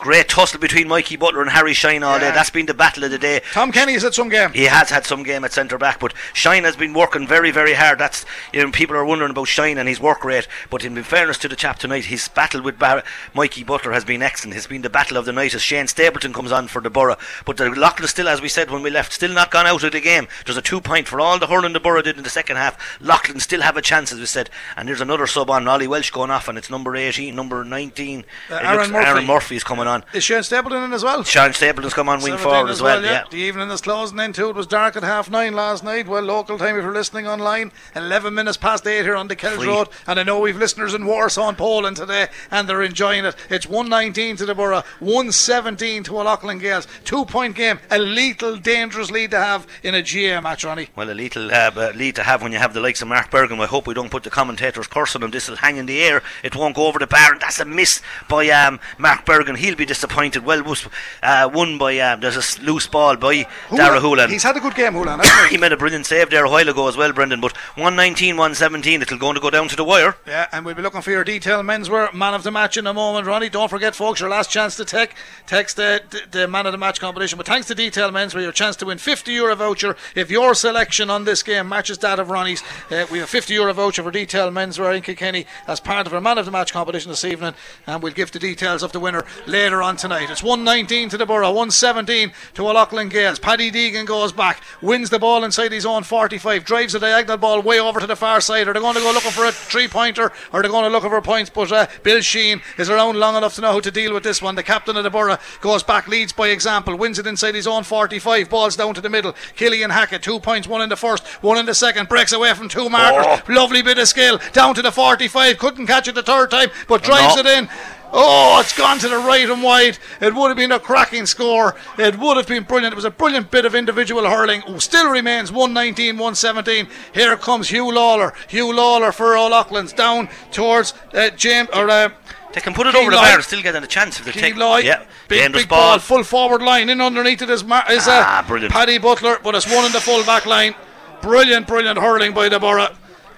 Great 0.05 0.29
tussle 0.29 0.61
between 0.61 0.87
Mikey 0.87 1.17
Butler 1.17 1.41
and 1.41 1.49
Harry 1.51 1.73
Shine 1.73 2.03
all 2.03 2.19
day. 2.19 2.31
That's 2.31 2.51
been 2.51 2.67
the 2.67 2.75
battle 2.75 3.05
of 3.05 3.11
the 3.11 3.17
day. 3.17 3.41
Tom 3.53 3.73
Kenny 3.73 3.95
is 3.95 4.05
at 4.05 4.13
some 4.13 4.29
game. 4.29 4.53
He 4.53 4.65
has 4.65 4.91
had 4.91 5.07
some 5.07 5.23
game 5.23 5.45
at 5.45 5.53
centre 5.55 5.79
back, 5.79 5.99
but 5.99 6.13
Shine 6.35 6.65
has 6.65 6.77
been 6.77 6.93
working 6.93 7.27
very, 7.27 7.51
very 7.51 7.73
hard. 7.73 7.99
That's 8.01 8.27
you 8.53 8.63
know, 8.63 8.71
people 8.71 8.97
are 8.97 9.05
wondering 9.07 9.31
about 9.31 9.49
Shine 9.49 9.79
and 9.79 9.89
his 9.89 10.01
work 10.01 10.23
rate. 10.23 10.47
But 10.69 10.85
in 10.85 11.03
fairness 11.05 11.39
to 11.39 11.49
the 11.49 11.57
chap 11.57 11.79
tonight, 11.79 12.05
his 12.05 12.29
battle 12.29 12.61
with 12.61 12.79
Bar- 12.79 13.03
Mikey 13.33 13.65
Butler 13.65 13.93
has 13.93 14.05
been 14.05 14.21
excellent. 14.21 14.59
It's 14.59 14.67
been 14.67 14.83
the 14.83 14.91
battle 14.91 15.17
of 15.17 15.25
the 15.25 15.33
night 15.33 15.55
as 15.55 15.63
Shane 15.63 15.87
Stapleton 15.87 16.35
comes 16.35 16.53
on 16.53 16.69
for 16.69 16.83
the 16.83 16.91
Borough. 16.91 17.17
But 17.47 17.57
the 17.57 17.71
Loughlin 17.71 18.07
still, 18.07 18.29
as 18.29 18.43
we 18.43 18.49
said 18.51 18.71
when 18.71 18.83
we 18.83 18.91
left, 18.91 19.11
still 19.11 19.33
not 19.33 19.51
gone 19.51 19.67
out 19.67 19.85
of 19.85 19.93
the 19.93 20.03
game. 20.03 20.29
There's 20.45 20.59
a 20.59 20.63
two 20.63 20.83
point 20.83 21.09
for 21.09 21.19
all 21.19 21.39
the 21.39 21.47
hurling 21.47 21.73
the 21.73 21.81
Borough 21.81 22.03
did 22.03 22.19
in 22.19 22.25
the 22.25 22.29
second 22.29 22.57
half. 22.57 23.01
Loughlin 23.01 23.41
still 23.41 23.63
have 23.63 23.79
a 23.79 23.83
chance, 23.83 24.13
as 24.13 24.21
we 24.21 24.27
said. 24.27 24.51
And 24.77 24.87
there's 24.87 25.01
another 25.01 25.27
sub 25.27 25.49
on 25.49 25.67
Ollie 25.67 25.89
Welsh 25.89 26.11
going 26.11 26.31
off, 26.31 26.47
and 26.47 26.59
it's 26.59 26.69
number 26.69 26.95
18, 26.95 27.35
number 27.35 27.65
19. 27.65 28.27
Uh, 28.51 28.55
Aaron 28.57 28.77
looks- 28.77 28.91
Murphy. 28.91 29.07
Aaron 29.09 29.27
Murphy 29.27 29.57
is 29.57 29.65
coming 29.65 29.87
on. 29.87 29.94
On. 29.95 30.05
Is 30.13 30.25
Shane 30.25 30.43
Stapleton 30.43 30.83
in 30.83 30.93
as 30.93 31.05
well? 31.05 31.23
Sean 31.23 31.53
Stapleton's 31.53 31.95
come 31.95 32.09
on 32.09 32.21
wing 32.21 32.37
forward 32.37 32.71
as 32.71 32.83
well. 32.83 33.03
Yeah. 33.03 33.25
The 33.31 33.37
evening 33.37 33.71
is 33.71 33.81
closing 33.81 34.19
in 34.19 34.33
too. 34.33 34.51
It 34.51 34.57
was 34.57 34.67
dark 34.67 34.97
at 34.97 35.03
half 35.03 35.31
nine 35.31 35.55
last 35.55 35.85
night. 35.85 36.09
Well, 36.09 36.23
local 36.23 36.59
time 36.59 36.77
if 36.77 36.83
you're 36.83 36.93
listening 36.93 37.27
online. 37.27 37.73
11 37.95 38.35
minutes 38.35 38.57
past 38.57 38.87
eight 38.87 39.03
here 39.03 39.15
on 39.15 39.29
the 39.29 39.37
Kells 39.37 39.65
Road. 39.65 39.89
And 40.07 40.19
I 40.19 40.25
know 40.25 40.41
we've 40.41 40.57
listeners 40.57 40.95
in 40.95 41.07
Warsaw 41.07 41.49
and 41.49 41.59
Poland 41.59 41.97
today 41.97 42.29
and 42.51 42.69
they're 42.69 42.83
enjoying 42.83 43.25
it. 43.25 43.37
It's 43.49 43.66
119 43.66 44.37
to 44.37 44.47
the 44.47 44.55
Borough, 44.55 44.83
117 45.01 46.03
to 46.05 46.19
O'Loughlin 46.19 46.59
Gaels. 46.59 46.87
Two 47.05 47.25
point 47.25 47.55
game. 47.55 47.79
A 47.91 47.99
lethal, 47.99 48.57
dangerous 48.57 49.11
lead 49.11 49.31
to 49.31 49.39
have 49.39 49.66
in 49.83 49.95
a 49.95 50.03
GA 50.03 50.41
match, 50.41 50.65
Ronnie. 50.65 50.89
Well, 50.97 51.11
a 51.11 51.12
little 51.12 51.51
uh, 51.51 51.71
uh, 51.77 51.93
lead 51.95 52.16
to 52.16 52.23
have 52.23 52.43
when 52.43 52.53
you 52.53 52.59
have 52.59 52.75
the 52.75 52.81
likes 52.81 53.03
of 53.03 53.09
Mark 53.09 53.31
Bergin. 53.31 53.61
I 53.61 53.66
hope 53.66 53.87
we 53.87 53.95
don't 53.95 54.11
put 54.11 54.23
the 54.25 54.31
commentators 54.31 54.87
curse 54.87 55.15
on 55.15 55.23
him. 55.23 55.31
This 55.31 55.49
will 55.49 55.57
hang 55.57 55.77
in 55.77 55.87
the 55.87 56.03
air. 56.03 56.23
It 56.43 56.57
won't 56.57 56.75
go 56.77 56.87
over 56.87 56.99
the 56.99 57.07
bar. 57.07 57.33
And 57.33 57.41
that's 57.41 57.61
a 57.61 57.65
miss 57.65 58.01
by 58.29 58.49
um, 58.49 58.81
Mark 58.99 59.25
Bergin. 59.25 59.57
He'll 59.57 59.74
be 59.77 59.87
disappointed. 59.87 60.45
Well, 60.45 60.63
was 60.63 60.87
uh, 61.23 61.51
won 61.53 61.79
by 61.79 61.99
um, 61.99 62.21
there's 62.21 62.37
a 62.37 62.63
loose 62.63 62.87
ball 62.87 63.17
by 63.17 63.47
Dara 63.75 64.01
Hoolan. 64.01 64.31
He's 64.31 64.43
had 64.43 64.57
a 64.57 64.61
good 64.61 64.75
game, 64.75 64.95
Hoolan. 64.95 65.21
hasn't 65.21 65.51
he 65.51 65.57
made 65.57 65.73
a 65.73 65.77
brilliant 65.77 66.07
save 66.07 66.31
there 66.31 66.45
a 66.45 66.51
while 66.51 66.69
ago 66.69 66.89
as 66.89 66.97
well, 66.97 67.13
Brendan. 67.13 67.41
But 67.41 67.57
119, 67.77 68.37
117, 68.37 69.03
it'll 69.03 69.19
going 69.19 69.35
to 69.35 69.41
go 69.41 69.51
down 69.51 69.69
to 69.69 69.77
the 69.77 69.85
wire. 69.85 70.17
Yeah, 70.27 70.49
and 70.53 70.65
we'll 70.65 70.75
be 70.75 70.83
looking 70.83 71.03
for 71.03 71.11
your 71.11 71.25
detailed 71.25 71.65
menswear 71.67 72.13
man 72.13 72.35
of 72.35 72.43
the 72.43 72.51
match 72.51 72.77
in 72.77 72.87
a 72.87 72.95
moment, 72.95 73.27
Ronnie. 73.27 73.49
Don't 73.49 73.69
forget, 73.69 73.95
folks, 73.95 74.21
your 74.21 74.29
last 74.29 74.51
chance 74.51 74.77
to 74.77 74.85
tech, 74.85 75.15
text 75.47 75.77
the, 75.77 76.03
the, 76.11 76.39
the 76.41 76.49
man 76.49 76.67
of 76.67 76.73
the 76.73 76.79
match 76.79 77.01
competition. 77.01 77.37
But 77.37 77.47
thanks 77.47 77.67
to 77.69 77.75
Detail 77.75 78.11
Menswear, 78.11 78.43
your 78.43 78.53
chance 78.53 78.77
to 78.77 78.87
win 78.87 78.99
50 78.99 79.33
euro 79.33 79.55
voucher 79.57 79.97
if 80.15 80.31
your 80.31 80.55
selection 80.55 81.11
on 81.11 81.25
this 81.25 81.43
game 81.43 81.69
matches 81.69 81.99
that 81.99 82.19
of 82.19 82.31
Ronnie's. 82.31 82.63
Uh, 82.91 83.07
we 83.11 83.19
have 83.19 83.29
a 83.29 83.31
50 83.31 83.55
euro 83.55 83.73
voucher 83.73 84.03
for 84.03 84.11
Detail 84.11 84.51
Menswear 84.51 84.97
in 84.97 85.03
Kilkenny 85.03 85.47
as 85.67 85.81
part 85.81 86.07
of 86.07 86.15
our 86.15 86.21
man 86.21 86.39
of 86.39 86.45
the 86.45 86.53
match 86.53 86.73
competition 86.73 87.11
this 87.11 87.25
evening, 87.25 87.55
and 87.87 88.03
we'll 88.03 88.13
give 88.13 88.31
the 88.33 88.39
details 88.39 88.83
of 88.83 88.93
the 88.93 89.01
winner 89.01 89.25
later 89.47 89.64
on 89.73 89.97
tonight. 89.97 90.28
It's 90.28 90.43
119 90.43 91.09
to 91.09 91.16
the 91.16 91.24
Borough, 91.24 91.49
117 91.49 92.32
to 92.55 92.69
O'Loughlin 92.69 93.09
Gaels. 93.09 93.41
Paddy 93.41 93.70
Deegan 93.70 94.05
goes 94.05 94.31
back, 94.31 94.62
wins 94.82 95.09
the 95.09 95.19
ball 95.19 95.43
inside 95.43 95.73
his 95.73 95.86
own 95.86 96.03
45, 96.03 96.65
drives 96.65 96.95
a 96.95 97.01
diagonal 97.01 97.39
ball 97.39 97.62
way 97.62 97.81
over 97.81 97.99
to 97.99 98.07
the 98.07 98.15
far 98.15 98.41
side. 98.41 98.69
Are 98.69 98.74
they 98.74 98.81
going 98.81 98.95
to 98.95 99.01
go 99.01 99.12
looking 99.12 99.31
for 99.31 99.47
a 99.47 99.53
three 99.53 99.89
pointer? 99.89 100.24
Or 100.53 100.61
are 100.61 100.62
they 100.62 100.69
going 100.69 100.85
to 100.85 100.91
look 100.91 101.05
for 101.05 101.23
points? 101.23 101.51
But 101.51 101.73
uh, 101.73 101.86
Bill 102.03 102.20
Sheen 102.20 102.61
is 102.77 102.91
around 102.91 103.19
long 103.19 103.36
enough 103.36 103.55
to 103.55 103.62
know 103.62 103.73
how 103.73 103.81
to 103.81 103.91
deal 103.91 104.12
with 104.12 104.23
this 104.23 104.43
one. 104.43 104.55
The 104.55 104.62
captain 104.62 104.97
of 104.97 105.05
the 105.05 105.11
Borough 105.11 105.39
goes 105.62 105.82
back, 105.82 106.09
leads 106.09 106.32
by 106.32 106.49
example, 106.49 106.97
wins 106.97 107.19
it 107.19 107.27
inside 107.27 107.55
his 107.55 107.66
own 107.66 107.85
45, 107.85 108.51
balls 108.51 108.77
down 108.77 108.93
to 108.93 109.01
the 109.01 109.09
middle. 109.09 109.35
Killian 109.57 109.91
Hackett, 109.91 110.23
two 110.23 110.41
points, 110.41 110.69
one 110.69 110.82
in 110.82 110.91
the 110.91 110.97
first, 110.97 111.24
one 111.43 111.57
in 111.57 111.65
the 111.65 111.74
second, 111.74 112.11
breaks 112.11 112.32
away 112.32 112.53
from 112.53 112.69
two 112.69 112.91
markers. 112.91 113.49
Lovely 113.49 113.81
bit 113.81 113.99
of 113.99 114.09
skill, 114.09 114.39
down 114.53 114.74
to 114.74 114.82
the 114.82 114.93
45, 114.93 115.59
couldn't 115.59 115.86
catch 115.86 116.09
it 116.09 116.15
the 116.15 116.23
third 116.23 116.51
time, 116.51 116.69
but 116.89 117.03
drives 117.03 117.36
no. 117.36 117.41
it 117.41 117.47
in. 117.47 117.69
Oh, 118.16 118.61
it's 118.61 118.73
gone 118.77 118.99
to 119.01 119.09
the 119.09 119.19
right 119.19 119.51
and 119.51 119.61
wide. 119.61 119.99
It 120.20 120.35
would 120.36 120.47
have 120.47 120.57
been 120.57 120.70
a 120.70 120.78
cracking 120.78 121.27
score. 121.27 121.74
It 121.99 122.16
would 122.16 122.36
have 122.36 122.47
been 122.47 122.62
brilliant. 122.62 122.93
It 122.93 122.97
was 122.97 123.05
a 123.05 123.11
brilliant 123.11 123.51
bit 123.51 123.65
of 123.65 123.74
individual 123.74 124.24
hurling. 124.31 124.62
Oh, 124.69 124.78
Still 124.78 125.11
remains 125.11 125.51
119 125.51 126.16
117. 126.16 126.86
Here 127.12 127.36
comes 127.36 127.70
Hugh 127.70 127.93
Lawler. 127.93 128.32
Hugh 128.49 128.73
Lawler 128.73 129.11
for 129.11 129.36
O'Loughlin's 129.36 129.93
down 129.93 130.28
towards 130.53 130.95
uh, 131.12 131.31
James 131.31 131.69
or 131.74 131.91
uh, 131.91 132.11
They 132.53 132.61
can 132.61 132.73
put 132.73 132.86
it 132.86 132.95
Keane 132.95 133.03
over 133.03 133.11
the 133.11 133.16
bar 133.16 133.35
and 133.35 133.43
still 133.43 133.61
get 133.62 133.74
a 133.74 133.85
chance 133.86 134.20
if 134.20 134.27
they 134.27 134.32
take. 134.32 134.55
Lloyd. 134.57 134.85
Yeah, 134.85 135.05
Big, 135.27 135.53
big 135.53 135.69
ball. 135.69 135.93
ball. 135.95 135.99
full 135.99 136.23
forward 136.23 136.62
line. 136.62 136.89
In 136.91 137.01
underneath 137.01 137.43
it 137.43 137.51
is, 137.51 137.65
Mar- 137.65 137.85
is 137.91 138.07
uh, 138.07 138.23
Ah, 138.24 138.45
brilliant. 138.47 138.73
Paddy 138.73 138.99
Butler, 138.99 139.39
but 139.43 139.57
it's 139.57 139.66
one 139.66 139.85
in 139.86 139.91
the 139.93 140.01
full 140.01 140.23
back 140.24 140.47
line. 140.47 140.77
Brilliant, 141.20 141.66
brilliant 141.66 141.99
hurling 141.99 142.32
by 142.32 142.49
the 142.49 142.61
Borough. 142.61 142.95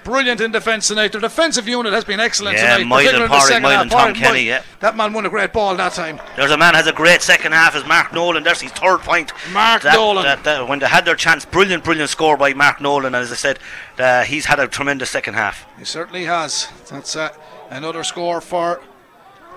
Brilliant 0.06 0.40
in 0.40 0.52
defence 0.52 0.86
tonight. 0.86 1.10
Their 1.10 1.20
defensive 1.20 1.66
unit 1.66 1.92
has 1.92 2.04
been 2.04 2.20
excellent 2.20 2.56
Yeah, 2.56 2.76
tonight. 2.78 2.86
Moylan, 2.86 3.04
particularly 3.06 3.24
in 3.24 3.28
the 3.30 3.36
Pádraig, 3.36 3.48
second 3.48 3.62
Moylan, 3.62 3.88
half. 3.90 4.04
Tom 4.06 4.14
Kenny, 4.14 4.32
Moy- 4.44 4.48
yeah. 4.48 4.62
That 4.78 4.96
man 4.96 5.12
won 5.12 5.26
a 5.26 5.28
great 5.28 5.52
ball 5.52 5.74
that 5.76 5.92
time. 5.94 6.20
There's 6.36 6.52
a 6.52 6.56
man 6.56 6.74
has 6.74 6.86
a 6.86 6.92
great 6.92 7.22
second 7.22 7.50
half 7.52 7.74
as 7.74 7.84
Mark 7.86 8.12
Nolan. 8.12 8.44
There's 8.44 8.60
his 8.60 8.70
third 8.70 9.00
point. 9.00 9.32
Mark 9.52 9.82
That- 9.82 9.94
Nolan. 9.94 10.22
that- 10.22 10.44
that- 10.44 10.68
when 10.68 10.78
they 10.78 10.86
had 10.86 11.04
their 11.04 11.16
chance, 11.16 11.44
brilliant, 11.44 11.82
brilliant 11.82 12.08
score 12.08 12.36
by 12.36 12.54
Mark 12.54 12.80
Nolan. 12.80 13.06
And 13.14 13.16
as 13.16 13.32
I 13.32 13.34
said, 13.34 13.58
uh, 13.98 14.22
he's 14.22 14.46
had 14.46 14.60
a 14.60 14.68
tremendous 14.68 15.10
second 15.10 15.34
half. 15.34 15.66
He 15.76 15.84
certainly 15.84 16.24
has. 16.26 16.68
That's 16.88 17.16
uh, 17.16 17.30
another 17.68 18.04
score 18.04 18.40
for 18.40 18.80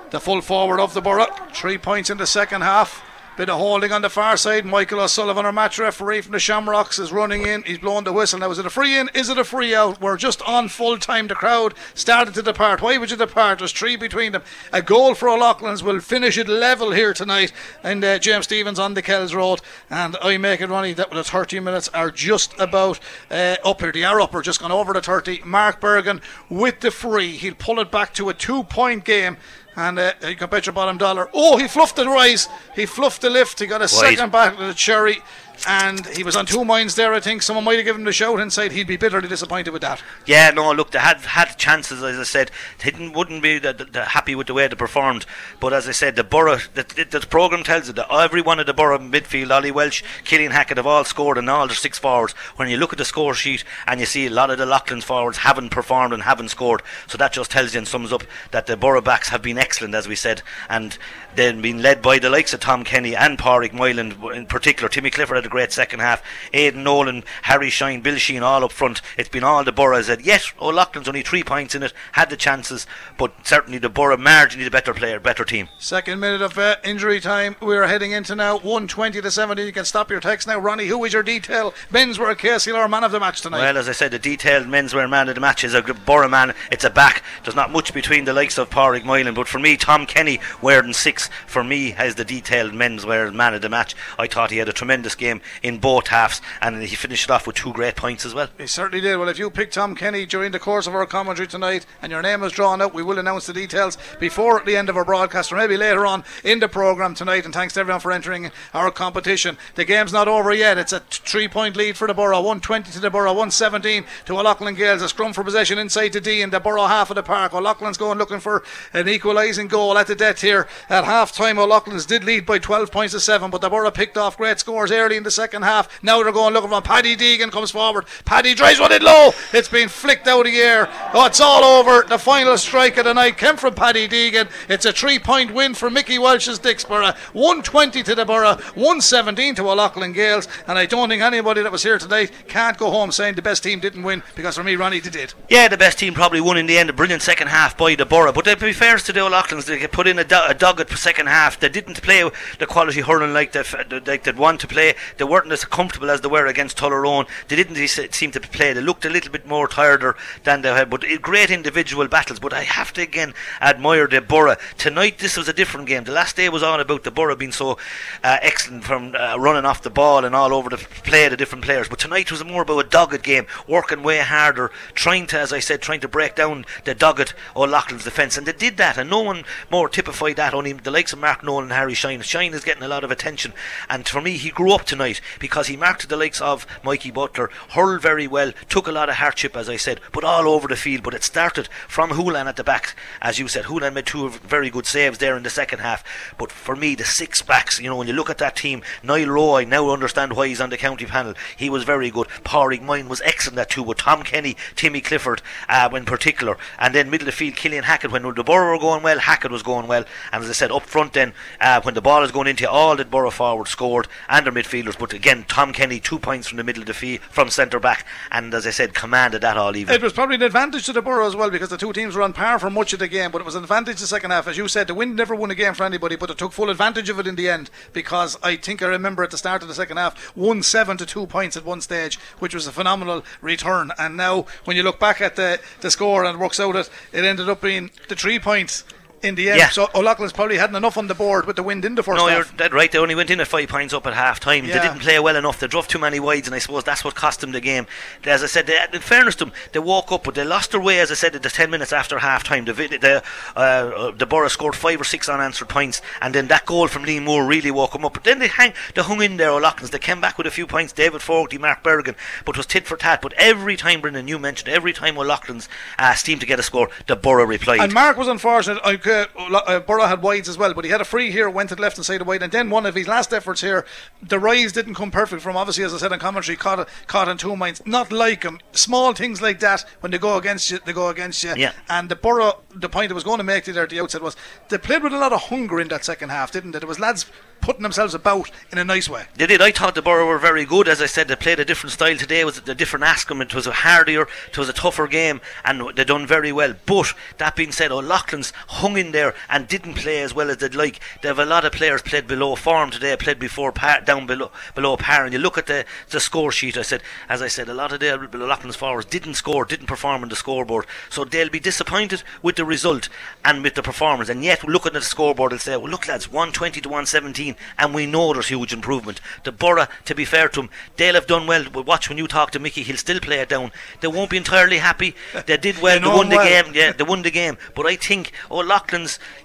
the 0.09 0.19
full 0.19 0.41
forward 0.41 0.79
of 0.79 0.95
the 0.95 1.01
Borough. 1.01 1.27
Three 1.53 1.77
points 1.77 2.09
in 2.09 2.17
the 2.17 2.25
second 2.25 2.61
half. 2.61 3.03
Bit 3.39 3.49
of 3.49 3.57
holding 3.57 3.93
on 3.93 4.01
the 4.01 4.09
far 4.09 4.35
side. 4.35 4.65
Michael 4.65 4.99
O'Sullivan, 4.99 5.45
our 5.45 5.53
match 5.53 5.79
referee 5.79 6.19
from 6.19 6.33
the 6.33 6.39
Shamrocks, 6.39 6.99
is 6.99 7.13
running 7.13 7.45
in. 7.47 7.63
He's 7.63 7.77
blowing 7.77 8.03
the 8.03 8.11
whistle. 8.11 8.37
Now, 8.37 8.51
is 8.51 8.59
it 8.59 8.65
a 8.65 8.69
free 8.69 8.97
in? 8.97 9.09
Is 9.13 9.29
it 9.29 9.37
a 9.37 9.45
free 9.45 9.73
out? 9.73 10.01
We're 10.01 10.17
just 10.17 10.41
on 10.41 10.67
full 10.67 10.97
time. 10.97 11.29
The 11.29 11.35
crowd 11.35 11.73
started 11.93 12.33
to 12.33 12.41
depart. 12.41 12.81
Why 12.81 12.97
would 12.97 13.11
you 13.11 13.15
depart? 13.15 13.59
There's 13.59 13.71
three 13.71 13.95
between 13.95 14.33
them. 14.33 14.43
A 14.73 14.81
goal 14.81 15.15
for 15.15 15.29
O'Loughlin's 15.29 15.81
will 15.81 16.01
finish 16.01 16.37
it 16.37 16.49
level 16.49 16.91
here 16.91 17.13
tonight. 17.13 17.53
And 17.81 18.03
uh, 18.03 18.19
James 18.19 18.43
Stephens 18.43 18.77
on 18.77 18.93
the 18.93 19.01
Kells 19.01 19.33
Road. 19.33 19.61
And 19.89 20.17
I 20.21 20.37
make 20.37 20.59
it, 20.59 20.67
Ronnie, 20.67 20.91
that 20.95 21.09
the 21.09 21.23
30 21.23 21.61
minutes 21.61 21.87
are 21.93 22.11
just 22.11 22.53
about 22.59 22.99
uh, 23.31 23.55
up 23.63 23.79
here. 23.79 23.93
They 23.93 24.03
are 24.03 24.19
up. 24.19 24.33
We're 24.33 24.41
just 24.41 24.59
gone 24.59 24.73
over 24.73 24.91
the 24.91 25.01
30. 25.01 25.43
Mark 25.45 25.79
Bergin 25.79 26.21
with 26.49 26.81
the 26.81 26.91
free. 26.91 27.37
He'll 27.37 27.55
pull 27.55 27.79
it 27.79 27.89
back 27.89 28.13
to 28.15 28.27
a 28.27 28.33
two 28.33 28.65
point 28.65 29.05
game. 29.05 29.37
And 29.79 29.97
uh, 29.97 30.11
you 30.27 30.35
can 30.35 30.49
bet 30.49 30.65
your 30.65 30.73
bottom 30.73 30.97
dollar. 30.97 31.29
Oh, 31.33 31.55
he 31.57 31.65
fluffed 31.69 31.95
the 31.95 32.05
rise. 32.05 32.49
He 32.75 32.85
fluffed 32.85 33.21
the 33.21 33.29
lift. 33.29 33.59
He 33.59 33.65
got 33.65 33.81
a 33.81 33.87
second 33.87 34.29
back 34.29 34.57
to 34.57 34.65
the 34.65 34.73
cherry. 34.73 35.19
And 35.67 36.05
he 36.07 36.23
was 36.23 36.35
on 36.35 36.45
two 36.45 36.63
minds 36.65 36.95
there, 36.95 37.13
I 37.13 37.19
think. 37.19 37.41
Someone 37.41 37.65
might 37.65 37.75
have 37.75 37.85
given 37.85 38.01
him 38.01 38.05
the 38.05 38.11
shout 38.11 38.39
inside. 38.39 38.71
He'd 38.71 38.87
be 38.87 38.97
bitterly 38.97 39.27
disappointed 39.27 39.71
with 39.71 39.81
that. 39.81 40.01
Yeah, 40.25 40.51
no, 40.51 40.71
look, 40.71 40.91
they 40.91 40.99
had 40.99 41.17
had 41.17 41.57
chances, 41.57 42.03
as 42.03 42.19
I 42.19 42.23
said. 42.23 42.51
They 42.83 43.09
wouldn't 43.09 43.43
be 43.43 43.59
the, 43.59 43.73
the, 43.73 43.85
the 43.85 44.05
happy 44.05 44.35
with 44.35 44.47
the 44.47 44.53
way 44.53 44.67
they 44.67 44.75
performed. 44.75 45.25
But 45.59 45.73
as 45.73 45.87
I 45.87 45.91
said, 45.91 46.15
the 46.15 46.23
Borough, 46.23 46.59
the, 46.73 46.83
the, 46.83 47.19
the 47.19 47.27
programme 47.27 47.63
tells 47.63 47.87
you 47.87 47.93
that 47.93 48.07
every 48.11 48.41
one 48.41 48.59
of 48.59 48.65
the 48.65 48.73
Borough 48.73 48.99
midfield, 48.99 49.51
Ollie 49.51 49.71
Welsh, 49.71 50.03
Killian 50.23 50.51
Hackett, 50.51 50.77
have 50.77 50.87
all 50.87 51.03
scored 51.03 51.37
and 51.37 51.49
all 51.49 51.67
their 51.67 51.75
six 51.75 51.99
forwards. 51.99 52.33
When 52.55 52.69
you 52.69 52.77
look 52.77 52.93
at 52.93 52.97
the 52.97 53.05
score 53.05 53.33
sheet 53.33 53.63
and 53.87 53.99
you 53.99 54.05
see 54.05 54.27
a 54.27 54.31
lot 54.31 54.49
of 54.49 54.57
the 54.57 54.65
Loughlin's 54.65 55.03
forwards 55.03 55.39
haven't 55.39 55.69
performed 55.69 56.13
and 56.13 56.23
haven't 56.23 56.49
scored, 56.49 56.81
so 57.07 57.17
that 57.17 57.33
just 57.33 57.51
tells 57.51 57.73
you 57.73 57.79
and 57.79 57.87
sums 57.87 58.13
up 58.13 58.23
that 58.51 58.65
the 58.67 58.77
Borough 58.77 59.01
backs 59.01 59.29
have 59.29 59.41
been 59.41 59.57
excellent, 59.57 59.95
as 59.95 60.07
we 60.07 60.15
said, 60.15 60.41
and 60.69 60.97
they've 61.35 61.61
been 61.61 61.81
led 61.81 62.01
by 62.01 62.19
the 62.19 62.29
likes 62.29 62.53
of 62.53 62.59
Tom 62.59 62.83
Kenny 62.83 63.15
and 63.15 63.37
Pádraig 63.37 63.73
Moylan 63.73 64.15
in 64.33 64.45
particular. 64.45 64.89
Timmy 64.89 65.09
Clifford 65.09 65.37
had 65.37 65.45
a 65.45 65.49
great 65.49 65.71
second 65.71 65.99
half. 65.99 66.23
Aidan 66.53 66.83
Nolan, 66.83 67.23
Harry 67.43 67.69
Shine, 67.69 68.01
Bill 68.01 68.17
Sheen 68.17 68.43
all 68.43 68.63
up 68.63 68.71
front. 68.71 69.01
It's 69.17 69.29
been 69.29 69.43
all 69.43 69.63
the 69.63 69.71
Boroughs 69.71 70.07
that 70.07 70.21
yes, 70.21 70.53
O'Loughlin's 70.61 71.07
only 71.07 71.21
three 71.21 71.43
points 71.43 71.75
in 71.75 71.83
it, 71.83 71.93
had 72.13 72.29
the 72.29 72.37
chances, 72.37 72.85
but 73.17 73.33
certainly 73.43 73.77
the 73.77 73.89
Borough 73.89 74.17
marginally 74.17 74.63
the 74.63 74.71
better 74.71 74.93
player, 74.93 75.19
better 75.19 75.45
team. 75.45 75.69
Second 75.77 76.19
minute 76.19 76.41
of 76.41 76.57
uh, 76.57 76.75
injury 76.83 77.19
time. 77.19 77.55
We're 77.61 77.87
heading 77.87 78.11
into 78.11 78.35
now 78.35 78.55
120 78.55 79.21
to 79.21 79.31
70. 79.31 79.63
You 79.63 79.71
can 79.71 79.85
stop 79.85 80.09
your 80.09 80.19
text 80.19 80.47
now. 80.47 80.59
Ronnie, 80.59 80.87
who 80.87 81.03
is 81.05 81.13
your 81.13 81.23
detail? 81.23 81.73
Menswear 81.91 82.35
KCLR 82.35 82.89
man 82.89 83.03
of 83.03 83.11
the 83.11 83.19
match 83.19 83.41
tonight. 83.41 83.59
Well, 83.59 83.77
as 83.77 83.89
I 83.89 83.93
said, 83.93 84.11
the 84.11 84.19
detailed 84.19 84.67
menswear 84.67 85.09
man 85.09 85.29
of 85.29 85.35
the 85.35 85.41
match 85.41 85.63
is 85.63 85.73
a 85.73 85.81
good 85.81 86.05
Borough 86.05 86.29
man. 86.29 86.53
It's 86.71 86.83
a 86.83 86.89
back. 86.89 87.23
There's 87.43 87.55
not 87.55 87.71
much 87.71 87.93
between 87.93 88.25
the 88.25 88.33
likes 88.33 88.57
of 88.57 88.69
Pádraig 88.69 89.05
Moylan, 89.05 89.33
but 89.33 89.47
for 89.47 89.59
me, 89.59 89.77
Tom 89.77 90.05
Kenny 90.05 90.39
wearing 90.61 90.93
six 90.93 91.18
for 91.47 91.63
me 91.63 91.93
as 91.93 92.15
the 92.15 92.25
detailed 92.25 92.73
menswear 92.73 93.33
man 93.33 93.53
of 93.53 93.61
the 93.61 93.69
match. 93.69 93.95
I 94.17 94.27
thought 94.27 94.51
he 94.51 94.57
had 94.57 94.69
a 94.69 94.73
tremendous 94.73 95.15
game 95.15 95.41
in 95.61 95.79
both 95.79 96.07
halves, 96.07 96.41
and 96.61 96.81
he 96.81 96.95
finished 96.95 97.25
it 97.25 97.31
off 97.31 97.47
with 97.47 97.55
two 97.55 97.73
great 97.73 97.95
points 97.95 98.25
as 98.25 98.33
well. 98.33 98.49
He 98.57 98.67
certainly 98.67 99.01
did. 99.01 99.17
Well, 99.17 99.29
if 99.29 99.39
you 99.39 99.49
pick 99.49 99.71
Tom 99.71 99.95
Kenny 99.95 100.25
during 100.25 100.51
the 100.51 100.59
course 100.59 100.87
of 100.87 100.95
our 100.95 101.05
commentary 101.05 101.47
tonight 101.47 101.85
and 102.01 102.11
your 102.11 102.21
name 102.21 102.43
is 102.43 102.51
drawn 102.51 102.81
out, 102.81 102.93
we 102.93 103.03
will 103.03 103.19
announce 103.19 103.45
the 103.45 103.53
details 103.53 103.97
before 104.19 104.61
the 104.65 104.75
end 104.75 104.89
of 104.89 104.97
our 104.97 105.05
broadcast 105.05 105.51
or 105.51 105.55
maybe 105.57 105.77
later 105.77 106.05
on 106.05 106.23
in 106.43 106.59
the 106.59 106.67
programme 106.67 107.15
tonight. 107.15 107.45
And 107.45 107.53
thanks 107.53 107.73
to 107.73 107.79
everyone 107.79 108.01
for 108.01 108.11
entering 108.11 108.51
our 108.73 108.91
competition. 108.91 109.57
The 109.75 109.85
game's 109.85 110.13
not 110.13 110.27
over 110.27 110.53
yet. 110.53 110.77
It's 110.77 110.93
a 110.93 110.99
t- 110.99 111.21
three 111.25 111.47
point 111.47 111.75
lead 111.75 111.97
for 111.97 112.07
the 112.07 112.13
Borough 112.13 112.41
120 112.41 112.91
to 112.91 112.99
the 112.99 113.09
Borough, 113.09 113.33
117 113.33 114.05
to 114.25 114.39
O'Loughlin 114.39 114.75
Gaels. 114.75 115.01
A 115.01 115.09
scrum 115.09 115.33
for 115.33 115.43
possession 115.43 115.77
inside 115.77 116.09
to 116.13 116.21
D 116.21 116.41
in 116.41 116.49
the 116.49 116.59
Borough 116.59 116.87
half 116.87 117.09
of 117.09 117.15
the 117.15 117.23
park. 117.23 117.53
O'Loughlin's 117.53 117.97
going 117.97 118.17
looking 118.17 118.39
for 118.39 118.63
an 118.93 119.07
equalising 119.07 119.67
goal 119.67 119.97
at 119.97 120.07
the 120.07 120.15
death 120.15 120.41
here. 120.41 120.67
At 120.89 121.05
half 121.09 121.31
time, 121.31 121.57
O'Loughlin's 121.57 122.05
did 122.05 122.23
lead 122.23 122.45
by 122.45 122.59
12 122.59 122.91
points 122.91 123.13
to 123.13 123.19
7, 123.19 123.49
but 123.49 123.61
the 123.61 123.69
Borough 123.69 123.91
picked 123.91 124.17
off 124.17 124.37
great 124.37 124.59
scores 124.59 124.91
early 124.91 125.17
in 125.17 125.23
the 125.23 125.31
second 125.31 125.63
half. 125.63 126.01
Now 126.03 126.21
they're 126.21 126.31
going 126.31 126.53
looking 126.53 126.69
for 126.69 126.81
Paddy 126.81 127.15
Deegan 127.15 127.51
comes 127.51 127.71
forward. 127.71 128.05
Paddy 128.25 128.53
drives 128.53 128.79
one 128.79 128.91
in 128.91 129.01
low. 129.01 129.31
It's 129.51 129.67
been 129.67 129.89
flicked 129.89 130.27
out 130.27 130.45
of 130.45 130.51
the 130.51 130.59
air. 130.59 130.87
Oh, 131.13 131.25
it's 131.25 131.41
all 131.41 131.63
over. 131.63 132.05
The 132.07 132.19
final 132.19 132.57
strike 132.57 132.97
of 132.97 133.05
the 133.05 133.13
night 133.13 133.37
came 133.37 133.57
from 133.57 133.73
Paddy 133.73 134.07
Deegan. 134.07 134.49
It's 134.69 134.85
a 134.85 134.93
three 134.93 135.19
point 135.19 135.53
win 135.53 135.73
for 135.73 135.89
Mickey 135.89 136.19
Welsh's 136.19 136.59
Dicksboro. 136.59 137.15
120 137.33 138.03
to 138.03 138.15
the 138.15 138.25
Borough, 138.25 138.55
117 138.75 139.55
to 139.55 139.69
O'Loughlin 139.69 140.13
Gaels. 140.13 140.47
And 140.67 140.77
I 140.77 140.85
don't 140.85 141.09
think 141.09 141.21
anybody 141.21 141.63
that 141.63 141.71
was 141.71 141.83
here 141.83 141.97
tonight 141.97 142.31
can't 142.47 142.77
go 142.77 142.91
home 142.91 143.11
saying 143.11 143.35
the 143.35 143.41
best 143.41 143.63
team 143.63 143.79
didn't 143.79 144.03
win 144.03 144.21
because 144.35 144.55
for 144.55 144.63
me, 144.63 144.75
Ronnie, 144.75 144.99
they 144.99 145.09
did. 145.09 145.33
Yeah, 145.49 145.67
the 145.67 145.77
best 145.77 145.99
team 145.99 146.13
probably 146.13 146.41
won 146.41 146.57
in 146.57 146.67
the 146.67 146.77
end. 146.77 146.89
A 146.89 146.93
brilliant 146.93 147.21
second 147.21 147.47
half 147.47 147.77
by 147.77 147.95
the 147.95 148.05
Borough. 148.05 148.31
But 148.31 148.45
to 148.45 148.55
be 148.55 148.73
fair 148.73 148.97
to 148.97 149.13
the 149.13 149.21
O'Loughlin's, 149.21 149.65
they 149.65 149.87
put 149.87 150.07
in 150.07 150.19
a, 150.19 150.23
do- 150.23 150.39
a 150.47 150.53
dogged 150.53 150.87
second 150.99 151.27
half. 151.27 151.59
They 151.59 151.69
didn't 151.69 152.01
play 152.01 152.29
the 152.59 152.65
quality 152.65 153.01
hurling 153.01 153.33
like 153.33 153.51
they 153.51 153.63
like 154.05 154.23
they'd 154.23 154.37
want 154.37 154.61
to 154.61 154.67
play. 154.67 154.95
they 155.17 155.23
weren't 155.23 155.51
as 155.51 155.65
comfortable 155.65 156.09
as 156.09 156.21
they 156.21 156.27
were 156.27 156.45
against 156.45 156.77
Tullaroan. 156.77 157.27
They 157.47 157.55
didn't 157.55 157.87
seem 158.13 158.31
to 158.31 158.39
play. 158.39 158.73
They 158.73 158.81
looked 158.81 159.05
a 159.05 159.09
little 159.09 159.31
bit 159.31 159.47
more 159.47 159.67
tireder 159.67 160.15
than 160.43 160.61
they 160.61 160.69
had. 160.69 160.89
But 160.89 161.05
great 161.21 161.49
individual 161.49 162.07
battles. 162.07 162.39
But 162.39 162.53
I 162.53 162.63
have 162.63 162.93
to 162.93 163.01
again 163.01 163.33
admire 163.61 164.07
the 164.07 164.21
Borough 164.21 164.57
tonight. 164.77 165.19
This 165.19 165.37
was 165.37 165.47
a 165.47 165.53
different 165.53 165.87
game. 165.87 166.03
The 166.03 166.11
last 166.11 166.35
day 166.35 166.49
was 166.49 166.63
all 166.63 166.79
about 166.79 167.03
the 167.03 167.11
Borough 167.11 167.35
being 167.35 167.51
so 167.51 167.77
uh, 168.23 168.37
excellent 168.41 168.83
from 168.83 169.15
uh, 169.15 169.37
running 169.37 169.65
off 169.65 169.81
the 169.81 169.89
ball 169.89 170.25
and 170.25 170.35
all 170.35 170.53
over 170.53 170.69
the 170.69 170.77
play 170.77 171.25
of 171.25 171.31
the 171.31 171.37
different 171.37 171.63
players. 171.63 171.87
But 171.87 171.99
tonight 171.99 172.31
was 172.31 172.43
more 172.43 172.63
about 172.63 172.85
a 172.85 172.89
dogged 172.89 173.23
game, 173.23 173.47
working 173.67 174.03
way 174.03 174.19
harder, 174.19 174.71
trying 174.93 175.27
to, 175.27 175.39
as 175.39 175.53
I 175.53 175.59
said, 175.59 175.81
trying 175.81 176.01
to 176.01 176.07
break 176.07 176.35
down 176.35 176.65
the 176.85 176.95
dogged 176.95 177.33
O'Loughlin's 177.55 178.03
defence, 178.03 178.37
and 178.37 178.45
they 178.45 178.53
did 178.53 178.77
that. 178.77 178.97
And 178.97 179.09
no 179.09 179.21
one 179.21 179.43
more 179.71 179.89
typified 179.89 180.35
that. 180.37 180.53
Only 180.53 180.73
the 180.89 180.93
likes 180.93 181.13
of 181.13 181.19
Mark 181.19 181.43
Nolan 181.43 181.65
and 181.65 181.73
Harry 181.73 181.93
Shine. 181.93 182.19
Shine 182.21 182.51
is 182.51 182.63
getting 182.63 182.81
a 182.81 182.87
lot 182.87 183.03
of 183.03 183.11
attention, 183.11 183.53
and 183.91 184.07
for 184.07 184.21
me, 184.21 184.37
he 184.37 184.49
grew 184.49 184.71
up 184.71 184.85
tonight 184.85 185.21
because 185.37 185.67
he 185.67 185.77
marked 185.77 186.09
the 186.09 186.17
likes 186.17 186.41
of 186.41 186.65
Mikey 186.83 187.11
Butler, 187.11 187.51
hurled 187.69 188.01
very 188.01 188.25
well, 188.25 188.53
took 188.69 188.87
a 188.87 188.91
lot 188.91 189.07
of 189.07 189.15
hardship, 189.15 189.55
as 189.55 189.69
I 189.69 189.75
said, 189.75 190.01
but 190.11 190.23
all 190.23 190.47
over 190.47 190.67
the 190.67 190.75
field. 190.75 191.03
But 191.03 191.13
it 191.13 191.23
started 191.23 191.69
from 191.87 192.09
Houlihan 192.09 192.47
at 192.47 192.55
the 192.55 192.63
back, 192.63 192.95
as 193.21 193.37
you 193.37 193.47
said. 193.47 193.65
Houlihan 193.65 193.93
made 193.93 194.07
two 194.07 194.29
very 194.29 194.71
good 194.71 194.87
saves 194.87 195.19
there 195.19 195.37
in 195.37 195.43
the 195.43 195.51
second 195.51 195.77
half. 195.77 196.03
But 196.39 196.51
for 196.51 196.75
me, 196.75 196.95
the 196.95 197.05
six 197.05 197.43
backs, 197.43 197.79
you 197.79 197.87
know, 197.87 197.95
when 197.95 198.07
you 198.07 198.13
look 198.13 198.31
at 198.31 198.39
that 198.39 198.55
team, 198.55 198.81
Niall 199.03 199.29
Rowe, 199.29 199.57
I 199.57 199.65
now 199.65 199.91
understand 199.91 200.33
why 200.33 200.47
he's 200.47 200.59
on 200.59 200.71
the 200.71 200.77
county 200.77 201.05
panel. 201.05 201.35
He 201.55 201.69
was 201.69 201.83
very 201.83 202.09
good. 202.09 202.29
Pádraig 202.43 202.81
Mine 202.81 203.09
was 203.09 203.21
excellent 203.21 203.59
at 203.59 203.69
two, 203.69 203.83
with 203.83 203.99
Tom 203.99 204.23
Kenny, 204.23 204.57
Timmy 204.75 205.01
Clifford 205.01 205.43
uh, 205.67 205.87
in 205.93 206.05
particular. 206.05 206.57
And 206.79 206.95
then 206.95 207.11
middle 207.11 207.27
of 207.27 207.33
the 207.33 207.37
field, 207.37 207.57
Killian 207.57 207.83
Hackett. 207.83 208.11
When 208.11 208.23
the 208.23 208.43
Borough 208.43 208.71
were 208.71 208.79
going 208.79 209.03
well, 209.03 209.19
Hackett 209.19 209.51
was 209.51 209.61
going 209.61 209.85
well. 209.85 210.03
And 210.31 210.43
as 210.43 210.49
I 210.49 210.53
said, 210.53 210.71
up 210.79 210.85
front 210.85 211.13
then, 211.13 211.33
uh, 211.59 211.81
when 211.81 211.93
the 211.93 212.01
ball 212.01 212.23
is 212.23 212.31
going 212.31 212.47
into 212.47 212.69
all 212.69 212.95
the 212.95 213.03
Borough 213.03 213.29
forwards 213.29 213.69
scored 213.69 214.07
and 214.29 214.45
their 214.45 214.53
midfielders. 214.53 214.97
But 214.97 215.13
again, 215.13 215.45
Tom 215.47 215.73
Kenny, 215.73 215.99
two 215.99 216.19
points 216.19 216.47
from 216.47 216.57
the 216.57 216.63
middle 216.63 216.81
of 216.81 216.87
the 216.87 216.93
field, 216.93 217.21
from 217.29 217.49
centre 217.49 217.79
back. 217.79 218.05
And 218.31 218.53
as 218.53 218.65
I 218.65 218.71
said, 218.71 218.93
commanded 218.93 219.41
that 219.41 219.57
all 219.57 219.75
even. 219.75 219.93
It 219.93 220.01
was 220.01 220.13
probably 220.13 220.35
an 220.35 220.43
advantage 220.43 220.85
to 220.85 220.93
the 220.93 221.01
Borough 221.01 221.27
as 221.27 221.35
well 221.35 221.49
because 221.49 221.69
the 221.69 221.77
two 221.77 221.91
teams 221.91 222.15
were 222.15 222.21
on 222.21 222.33
par 222.33 222.59
for 222.59 222.69
much 222.69 222.93
of 222.93 222.99
the 222.99 223.07
game. 223.07 223.31
But 223.31 223.41
it 223.41 223.45
was 223.45 223.55
an 223.55 223.63
advantage 223.63 223.99
the 223.99 224.07
second 224.07 224.31
half. 224.31 224.47
As 224.47 224.57
you 224.57 224.67
said, 224.67 224.87
the 224.87 224.93
wind 224.93 225.15
never 225.15 225.35
won 225.35 225.51
a 225.51 225.55
game 225.55 225.73
for 225.73 225.83
anybody, 225.83 226.15
but 226.15 226.29
it 226.29 226.37
took 226.37 226.53
full 226.53 226.69
advantage 226.69 227.09
of 227.09 227.19
it 227.19 227.27
in 227.27 227.35
the 227.35 227.49
end 227.49 227.69
because 227.91 228.37
I 228.41 228.55
think 228.55 228.81
I 228.81 228.87
remember 228.87 229.23
at 229.23 229.31
the 229.31 229.37
start 229.37 229.61
of 229.61 229.67
the 229.67 229.75
second 229.75 229.97
half, 229.97 230.17
1 230.35 230.63
7 230.63 230.97
to 230.97 231.05
2 231.05 231.27
points 231.27 231.57
at 231.57 231.65
one 231.65 231.81
stage, 231.81 232.17
which 232.39 232.53
was 232.55 232.67
a 232.67 232.71
phenomenal 232.71 233.23
return. 233.41 233.91
And 233.97 234.15
now, 234.15 234.45
when 234.63 234.77
you 234.77 234.83
look 234.83 234.99
back 234.99 235.19
at 235.21 235.35
the, 235.35 235.59
the 235.81 235.91
score 235.91 236.23
and 236.23 236.39
works 236.39 236.59
out 236.59 236.75
it, 236.75 236.89
it 237.11 237.25
ended 237.25 237.49
up 237.49 237.61
being 237.61 237.91
the 238.07 238.15
three 238.15 238.39
points 238.39 238.83
in 239.21 239.35
the 239.35 239.49
end. 239.49 239.59
Yeah. 239.59 239.69
So 239.69 239.89
O'Loughlin's 239.93 240.33
probably 240.33 240.57
hadn't 240.57 240.75
enough 240.75 240.97
on 240.97 241.07
the 241.07 241.15
board 241.15 241.45
with 241.45 241.55
the 241.55 241.63
wind 241.63 241.85
in 241.85 241.95
the 241.95 242.03
first 242.03 242.17
no, 242.17 242.27
half. 242.27 242.37
you're 242.37 242.57
dead 242.57 242.73
right. 242.73 242.91
They 242.91 242.97
only 242.97 243.15
went 243.15 243.29
in 243.29 243.39
at 243.39 243.47
five 243.47 243.69
points 243.69 243.93
up 243.93 244.07
at 244.07 244.13
half 244.13 244.39
time. 244.39 244.65
Yeah. 244.65 244.73
They 244.79 244.87
didn't 244.87 245.01
play 245.01 245.19
well 245.19 245.35
enough. 245.35 245.59
They 245.59 245.67
drove 245.67 245.87
too 245.87 245.99
many 245.99 246.19
wides, 246.19 246.47
and 246.47 246.55
I 246.55 246.59
suppose 246.59 246.83
that's 246.83 247.03
what 247.03 247.15
cost 247.15 247.41
them 247.41 247.51
the 247.51 247.61
game. 247.61 247.87
As 248.23 248.43
I 248.43 248.47
said, 248.47 248.67
they, 248.67 248.77
in 248.93 249.01
fairness 249.01 249.35
to 249.35 249.45
them, 249.45 249.53
they 249.71 249.79
woke 249.79 250.11
up, 250.11 250.23
but 250.23 250.35
they 250.35 250.43
lost 250.43 250.71
their 250.71 250.81
way, 250.81 250.99
as 250.99 251.11
I 251.11 251.15
said, 251.15 251.35
at 251.35 251.43
the 251.43 251.49
10 251.49 251.69
minutes 251.69 251.93
after 251.93 252.19
half 252.19 252.43
time. 252.43 252.65
The, 252.65 252.73
the, 252.73 253.23
uh, 253.55 254.11
the 254.11 254.25
Borough 254.25 254.47
scored 254.47 254.75
five 254.75 255.01
or 255.01 255.03
six 255.03 255.27
unanswered 255.27 255.69
points, 255.69 256.01
and 256.21 256.33
then 256.33 256.47
that 256.47 256.65
goal 256.65 256.87
from 256.87 257.03
Lee 257.03 257.19
Moore 257.19 257.45
really 257.45 257.71
woke 257.71 257.93
them 257.93 258.05
up. 258.05 258.13
But 258.13 258.23
then 258.23 258.39
they, 258.39 258.47
hang, 258.47 258.73
they 258.95 259.01
hung 259.01 259.21
in 259.21 259.37
there, 259.37 259.51
O'Loughlin's. 259.51 259.89
They 259.89 259.99
came 259.99 260.21
back 260.21 260.37
with 260.37 260.47
a 260.47 260.51
few 260.51 260.67
points, 260.67 260.93
David 260.93 261.21
Fogarty, 261.21 261.57
Mark 261.57 261.83
Bergin, 261.83 262.15
but 262.45 262.55
it 262.55 262.57
was 262.59 262.65
tit 262.65 262.87
for 262.87 262.97
tat. 262.97 263.21
But 263.21 263.33
every 263.33 263.75
time, 263.75 264.01
Brendan, 264.01 264.27
you 264.27 264.39
mentioned, 264.39 264.69
every 264.69 264.93
time 264.93 265.17
O'Loughlin's 265.17 265.67
uh, 265.97 266.13
seemed 266.13 266.41
to 266.41 266.47
get 266.47 266.59
a 266.59 266.63
score, 266.63 266.89
the 267.07 267.15
Borough 267.15 267.45
replied. 267.45 267.81
And 267.81 267.93
Mark 267.93 268.17
was 268.17 268.27
unfortunate. 268.27 268.79
Uh, 269.09 269.25
uh, 269.37 269.79
Borough 269.79 270.05
had 270.05 270.21
wides 270.21 270.47
as 270.47 270.57
well, 270.57 270.73
but 270.73 270.85
he 270.85 270.91
had 270.91 271.01
a 271.01 271.05
free 271.05 271.31
here, 271.31 271.49
went 271.49 271.69
to 271.69 271.75
the 271.75 271.81
left 271.81 271.97
and 271.97 272.05
side 272.05 272.21
of 272.21 272.27
wide, 272.27 272.43
and 272.43 272.51
then 272.51 272.69
one 272.69 272.85
of 272.85 272.95
his 272.95 273.07
last 273.07 273.33
efforts 273.33 273.61
here, 273.61 273.85
the 274.21 274.39
rise 274.39 274.71
didn't 274.71 274.95
come 274.95 275.11
perfect 275.11 275.41
from 275.41 275.57
obviously, 275.57 275.83
as 275.83 275.93
I 275.93 275.97
said 275.97 276.11
in 276.11 276.19
commentary, 276.19 276.55
caught 276.55 276.87
caught 277.07 277.27
in 277.27 277.37
two 277.37 277.55
minds. 277.55 277.81
Not 277.85 278.11
like 278.11 278.43
him. 278.43 278.59
Small 278.71 279.13
things 279.13 279.41
like 279.41 279.59
that 279.59 279.85
when 279.99 280.11
they 280.11 280.17
go 280.17 280.37
against 280.37 280.71
you, 280.71 280.79
they 280.85 280.93
go 280.93 281.09
against 281.09 281.43
you. 281.43 281.53
Yeah. 281.55 281.73
And 281.89 282.09
the 282.09 282.15
Borough, 282.15 282.61
the 282.73 282.89
point 282.89 283.11
I 283.11 283.15
was 283.15 283.23
going 283.23 283.39
to 283.39 283.43
make 283.43 283.63
to 283.65 283.73
there 283.73 283.83
at 283.83 283.89
the 283.89 283.99
outset 283.99 284.21
was 284.21 284.35
they 284.69 284.77
played 284.77 285.03
with 285.03 285.13
a 285.13 285.17
lot 285.17 285.33
of 285.33 285.43
hunger 285.43 285.79
in 285.79 285.87
that 285.89 286.05
second 286.05 286.29
half, 286.29 286.51
didn't 286.51 286.71
they? 286.71 286.79
There 286.79 286.87
was 286.87 286.99
lads 286.99 287.25
putting 287.61 287.83
themselves 287.83 288.13
about 288.13 288.49
in 288.71 288.77
a 288.77 288.85
nice 288.85 289.09
way. 289.09 289.25
They 289.35 289.45
did. 289.45 289.61
I 289.61 289.71
thought 289.71 289.95
the 289.95 290.01
Borough 290.01 290.27
were 290.27 290.39
very 290.39 290.65
good. 290.65 290.87
As 290.87 291.01
I 291.01 291.05
said, 291.05 291.27
they 291.27 291.35
played 291.35 291.59
a 291.59 291.65
different 291.65 291.93
style 291.93 292.15
today. 292.15 292.41
It 292.41 292.45
was 292.45 292.57
a 292.67 292.75
different 292.75 293.05
ask 293.05 293.27
them. 293.27 293.41
It 293.41 293.53
was 293.53 293.67
a 293.67 293.71
hardier, 293.71 294.27
it 294.47 294.57
was 294.57 294.69
a 294.69 294.73
tougher 294.73 295.07
game, 295.07 295.41
and 295.65 295.95
they 295.95 296.03
done 296.03 296.25
very 296.25 296.51
well. 296.51 296.75
But 296.85 297.13
that 297.37 297.55
being 297.55 297.71
said, 297.71 297.91
O'Loughlin's 297.91 298.53
hung 298.67 298.97
in 298.99 299.11
there 299.11 299.33
and 299.49 299.67
didn't 299.67 299.95
play 299.95 300.21
as 300.21 300.33
well 300.33 300.49
as 300.49 300.57
they'd 300.57 300.75
like. 300.75 300.99
They 301.21 301.29
have 301.29 301.39
a 301.39 301.45
lot 301.45 301.65
of 301.65 301.71
players 301.71 302.01
played 302.01 302.27
below 302.27 302.55
form 302.55 302.91
today, 302.91 303.15
played 303.17 303.39
before 303.39 303.71
par, 303.71 304.01
down 304.01 304.27
below 304.27 304.51
below 304.75 304.97
par. 304.97 305.23
And 305.23 305.33
you 305.33 305.39
look 305.39 305.57
at 305.57 305.65
the, 305.65 305.85
the 306.09 306.19
score 306.19 306.51
sheet. 306.51 306.77
I 306.77 306.83
said, 306.83 307.01
as 307.27 307.41
I 307.41 307.47
said, 307.47 307.69
a 307.69 307.73
lot 307.73 307.93
of 307.93 307.99
the 307.99 308.13
O'Loughlin's 308.13 308.75
forwards 308.75 309.07
didn't 309.07 309.35
score, 309.35 309.65
didn't 309.65 309.87
perform 309.87 310.23
on 310.23 310.29
the 310.29 310.35
scoreboard, 310.35 310.85
so 311.09 311.23
they'll 311.23 311.49
be 311.49 311.59
disappointed 311.59 312.23
with 312.41 312.55
the 312.55 312.65
result 312.65 313.09
and 313.43 313.63
with 313.63 313.75
the 313.75 313.81
performance. 313.81 314.29
And 314.29 314.43
yet, 314.43 314.67
looking 314.67 314.89
at 314.89 314.93
the 314.93 315.01
scoreboard, 315.01 315.51
they'll 315.51 315.59
say, 315.59 315.77
well, 315.77 315.89
look, 315.89 316.07
lads, 316.07 316.31
120 316.31 316.81
to 316.81 316.89
117, 316.89 317.55
and 317.77 317.93
we 317.93 318.05
know 318.05 318.33
there's 318.33 318.49
huge 318.49 318.73
improvement. 318.73 319.21
The 319.43 319.51
Borough, 319.51 319.87
to 320.05 320.15
be 320.15 320.25
fair 320.25 320.49
to 320.49 320.61
them, 320.61 320.69
they'll 320.97 321.15
have 321.15 321.27
done 321.27 321.47
well. 321.47 321.65
But 321.71 321.85
watch 321.85 322.09
when 322.09 322.17
you 322.17 322.27
talk 322.27 322.51
to 322.51 322.59
Mickey, 322.59 322.83
he'll 322.83 322.97
still 322.97 323.19
play 323.19 323.39
it 323.39 323.49
down. 323.49 323.71
They 324.01 324.07
won't 324.07 324.29
be 324.29 324.37
entirely 324.37 324.77
happy. 324.77 325.15
They 325.45 325.57
did 325.57 325.81
well. 325.81 325.99
they, 325.99 326.05
they 326.05 326.15
won 326.15 326.29
the 326.29 326.35
well. 326.35 326.63
game. 326.63 326.73
Yeah, 326.73 326.91
they 326.91 327.03
won 327.03 327.21
the 327.21 327.31
game. 327.31 327.57
But 327.75 327.85
I 327.85 327.95
think 327.95 328.31
oh, 328.49 328.59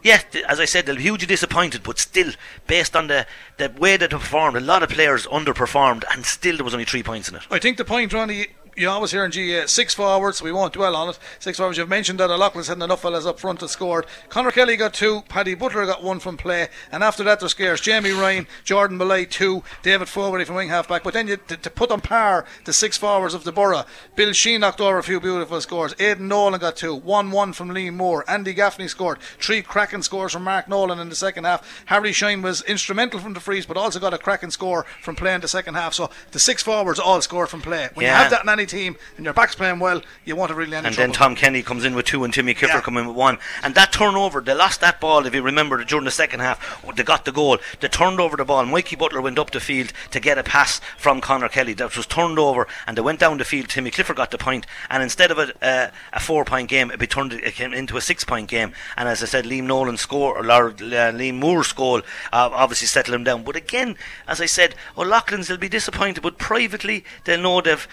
Yeah, 0.03 0.23
as 0.49 0.61
I 0.61 0.65
said, 0.65 0.87
they'll 0.87 0.97
be 0.97 1.03
hugely 1.03 1.27
disappointed. 1.27 1.83
But 1.83 1.99
still, 1.99 2.33
based 2.67 2.97
on 2.97 3.07
the 3.09 3.27
the 3.57 3.71
way 3.79 3.97
that 3.97 4.11
they 4.11 4.17
performed, 4.17 4.57
a 4.57 4.61
lot 4.61 4.83
of 4.83 4.91
players 4.91 5.27
underperformed, 5.27 6.05
and 6.11 6.25
still 6.25 6.57
there 6.57 6.65
was 6.65 6.75
only 6.75 6.85
three 6.85 7.03
points 7.03 7.29
in 7.29 7.37
it. 7.37 7.43
I 7.51 7.59
think 7.59 7.77
the 7.77 7.85
point, 7.85 8.13
Ronnie, 8.13 8.49
you 8.77 8.89
always 8.89 9.11
hear 9.11 9.25
in 9.25 9.31
GA 9.31 9.67
six 9.67 9.95
forwards. 9.95 10.43
We 10.43 10.53
won't 10.53 10.73
dwell 10.73 10.97
on 10.97 11.11
it. 11.11 11.19
Six 11.39 11.59
forwards. 11.59 11.79
You've 11.79 11.89
mentioned 11.89 12.21
that 12.21 12.31
O'Loughlin's 12.31 12.69
had 12.69 12.83
enough 12.83 13.03
fellas 13.03 13.27
up 13.27 13.39
front 13.39 13.61
that 13.61 13.69
scored. 13.69 14.07
Conor 14.29 14.51
Kelly 14.51 14.77
got 14.77 14.95
two. 14.95 15.23
Paddy 15.29 15.55
Butler 15.55 15.87
got 15.87 16.03
one 16.03 16.19
from 16.19 16.37
play. 16.37 16.69
And 16.91 17.05
after 17.05 17.23
that, 17.25 17.41
there's 17.41 17.53
scarce. 17.53 17.81
Jamie 17.81 18.11
Ryan, 18.11 18.47
Jordan 18.65 18.97
Malloy 18.97 19.25
two. 19.25 19.63
David 19.83 20.09
Fogarty 20.09 20.45
from 20.45 20.57
wing 20.57 20.69
half 20.69 20.89
back. 20.89 21.03
But 21.03 21.15
then 21.15 21.29
you, 21.29 21.37
to, 21.37 21.57
to, 21.57 21.71
put 21.71 21.91
on 21.91 22.01
par 22.01 22.45
the 22.65 22.73
six 22.73 22.97
forwards 22.97 23.35
of 23.35 23.45
the 23.45 23.53
Borough, 23.53 23.85
Bill 24.17 24.33
Sheen 24.33 24.61
knocked 24.61 24.81
over 24.81 24.99
a 24.99 25.03
few 25.03 25.21
beautiful 25.21 25.61
scores. 25.61 25.95
Aidan 25.99 26.29
Nolan 26.29 26.61
got 26.61 26.77
two. 26.77 26.95
One 26.95 27.31
one 27.31 27.53
from 27.53 27.71
Lee 27.71 27.91
Moore. 27.91 28.25
Andy 28.29 28.55
Gaffney 28.55 28.89
scored. 28.89 29.19
Three 29.41 29.63
cracking 29.63 30.03
scores 30.03 30.33
from 30.33 30.45
Mark 30.45 30.69
Nolan 30.69 30.99
in 30.99 31.09
the 31.09 31.17
second 31.17 31.45
half. 31.45 31.85
Harry 31.87 32.13
Shine 32.13 32.43
was 32.43 32.63
instrumental 32.63 33.21
from 33.21 33.35
the 33.35 33.41
freeze, 33.41 33.67
but 33.67 33.77
also 33.77 34.01
got 34.01 34.15
a 34.15 34.19
cracking 34.19 34.51
score 34.51 34.85
from 35.03 35.17
playing 35.17 35.41
the 35.41 35.49
second 35.49 35.75
half. 35.75 35.95
So 35.95 36.11
the 36.33 36.39
six 36.39 36.63
forwards 36.63 36.99
all 36.99 37.21
scored 37.21 37.49
from 37.49 37.63
play. 37.63 37.89
When 37.95 38.05
yeah. 38.05 38.13
you 38.13 38.23
have 38.23 38.31
that 38.31 38.43
in 38.43 38.49
team 38.67 38.97
and 39.17 39.25
you're 39.25 39.35
back's 39.35 39.55
playing 39.55 39.79
well, 39.79 40.03
you 40.25 40.37
want 40.37 40.51
to 40.51 40.55
really 40.55 40.77
end 40.77 40.87
And 40.87 40.95
then 40.95 41.13
Tom 41.13 41.35
Kenny 41.35 41.63
comes 41.63 41.85
in 41.85 41.95
with 41.95 42.07
two, 42.07 42.25
and 42.25 42.33
Timmy 42.33 42.55
Clifford 42.55 42.77
yeah. 42.77 42.81
come 42.81 42.97
in 42.97 43.07
with 43.07 43.17
one. 43.17 43.39
And 43.63 43.75
that 43.75 43.93
turnover, 43.93 44.41
they 44.41 44.55
lost 44.55 44.81
that 44.81 45.01
ball. 45.01 45.27
If 45.27 45.35
you 45.35 45.43
remember 45.43 45.83
during 45.85 46.05
the 46.05 46.11
second 46.11 46.41
half, 46.41 46.83
they 46.97 47.03
got 47.03 47.25
the 47.25 47.33
goal. 47.33 47.59
They 47.81 47.89
turned 47.89 48.21
over 48.21 48.37
the 48.37 48.45
ball. 48.45 48.65
Mikey 48.67 48.97
Butler 48.97 49.21
went 49.21 49.39
up 49.39 49.51
the 49.51 49.61
field 49.61 49.93
to 50.11 50.21
get 50.21 50.39
a 50.39 50.43
pass 50.43 50.81
from 50.99 51.21
Connor 51.21 51.49
Kelly. 51.49 51.75
That 51.75 51.97
was 51.97 52.07
turned 52.07 52.39
over, 52.39 52.67
and 52.87 52.97
they 52.97 53.03
went 53.03 53.21
down 53.21 53.39
the 53.39 53.45
field. 53.45 53.69
Timmy 53.69 53.91
Clifford 53.91 54.17
got 54.17 54.31
the 54.31 54.39
point, 54.39 54.67
and 54.91 55.03
instead 55.03 55.31
of 55.31 55.39
a, 55.39 55.53
uh, 55.65 55.91
a 56.13 56.21
four-point 56.21 56.69
game, 56.69 56.91
it, 56.91 57.11
turned, 57.11 57.33
it 57.33 57.55
came 57.55 57.73
into 57.73 57.97
a 57.97 58.01
six-point 58.01 58.49
game. 58.49 58.73
And 58.97 59.09
as 59.09 59.23
I 59.23 59.27
said, 59.27 59.45
Liam 59.45 59.65
Nolan 59.65 59.97
score, 59.97 60.39
or 60.39 60.69
uh, 60.69 60.73
Liam 60.73 61.39
Moore's 61.39 61.73
goal, 61.73 61.99
uh, 62.33 62.51
obviously 62.53 62.87
settled 62.87 63.15
him 63.15 63.25
down. 63.25 63.43
But 63.45 63.57
again, 63.57 63.97
as 64.27 64.41
I 64.41 64.47
said, 64.47 64.75
O'Loughlin's 64.97 65.51
will 65.51 65.59
be 65.59 65.69
disappointed, 65.69 66.23
but 66.23 66.39
privately 66.39 67.05
they'll 67.25 67.41
know 67.41 67.61
they've 67.61 67.87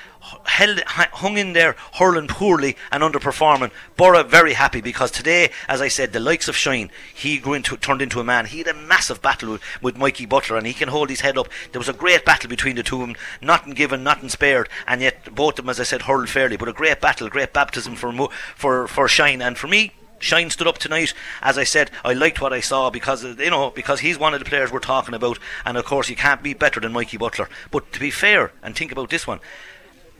held, 0.46 0.82
hung 0.86 1.38
in 1.38 1.54
there, 1.54 1.76
hurling 1.94 2.28
poorly 2.28 2.78
and 2.92 3.04
underperforming. 3.04 3.72
Borough 3.98 4.24
very 4.24 4.54
happy 4.54 4.82
because 4.82 5.12
today, 5.12 5.52
as 5.68 5.82
I 5.82 5.88
said, 5.88 6.14
the 6.14 6.20
likes 6.20 6.48
of 6.48 6.56
Shine, 6.56 6.92
he 7.14 7.38
grew 7.38 7.54
into, 7.54 7.78
turned 7.78 8.02
into 8.02 8.20
a 8.20 8.24
man. 8.24 8.46
He 8.46 8.60
had 8.60 8.68
a 8.68 8.74
massive 8.74 9.22
battle 9.22 9.52
with, 9.52 9.62
with 9.82 9.98
Mikey 9.98 10.26
Butler 10.26 10.58
and 10.58 10.68
he 10.68 10.74
can 10.74 10.90
hold 10.90 11.10
his 11.10 11.22
head 11.22 11.38
up. 11.38 11.50
There 11.72 11.80
was 11.80 11.90
a 11.90 11.94
great 11.94 12.26
battle 12.26 12.50
between 12.50 12.76
the 12.76 12.84
two 12.84 13.02
of 13.02 13.08
them, 13.08 13.18
nothing 13.42 13.74
given, 13.74 14.04
nothing 14.04 14.30
spared, 14.30 14.70
and 14.88 15.02
yet 15.02 15.34
both 15.34 15.60
of 15.60 15.66
them, 15.66 15.70
as 15.70 15.80
I 15.80 15.84
said, 15.84 16.04
hurled 16.04 16.30
fairly. 16.30 16.58
But 16.58 16.70
a 16.70 16.74
great 16.74 17.02
battle, 17.02 17.30
great 17.30 17.54
baptism 17.54 17.96
for 17.96 18.30
for 18.56 18.88
for 18.88 19.08
Shine 19.08 19.42
and 19.42 19.58
for 19.58 19.68
me. 19.68 19.92
Shine 20.20 20.52
stood 20.52 20.68
up 20.68 20.78
tonight. 20.78 21.14
As 21.42 21.58
I 21.58 21.64
said, 21.64 21.90
I 22.06 22.14
liked 22.14 22.40
what 22.40 22.54
I 22.54 22.60
saw 22.60 22.90
because 22.90 23.24
you 23.24 23.50
know 23.50 23.72
because 23.72 24.02
he's 24.02 24.20
one 24.20 24.34
of 24.34 24.40
the 24.40 24.46
players 24.46 24.72
we're 24.72 24.80
talking 24.80 25.16
about, 25.16 25.40
and 25.66 25.78
of 25.78 25.86
course 25.86 26.10
you 26.10 26.16
can't 26.16 26.44
be 26.44 26.54
better 26.54 26.80
than 26.80 26.94
Mikey 26.94 27.18
Butler. 27.18 27.50
But 27.72 27.92
to 27.94 28.00
be 28.00 28.12
fair 28.12 28.52
and 28.62 28.76
think 28.76 28.92
about 28.92 29.10
this 29.10 29.26
one, 29.26 29.40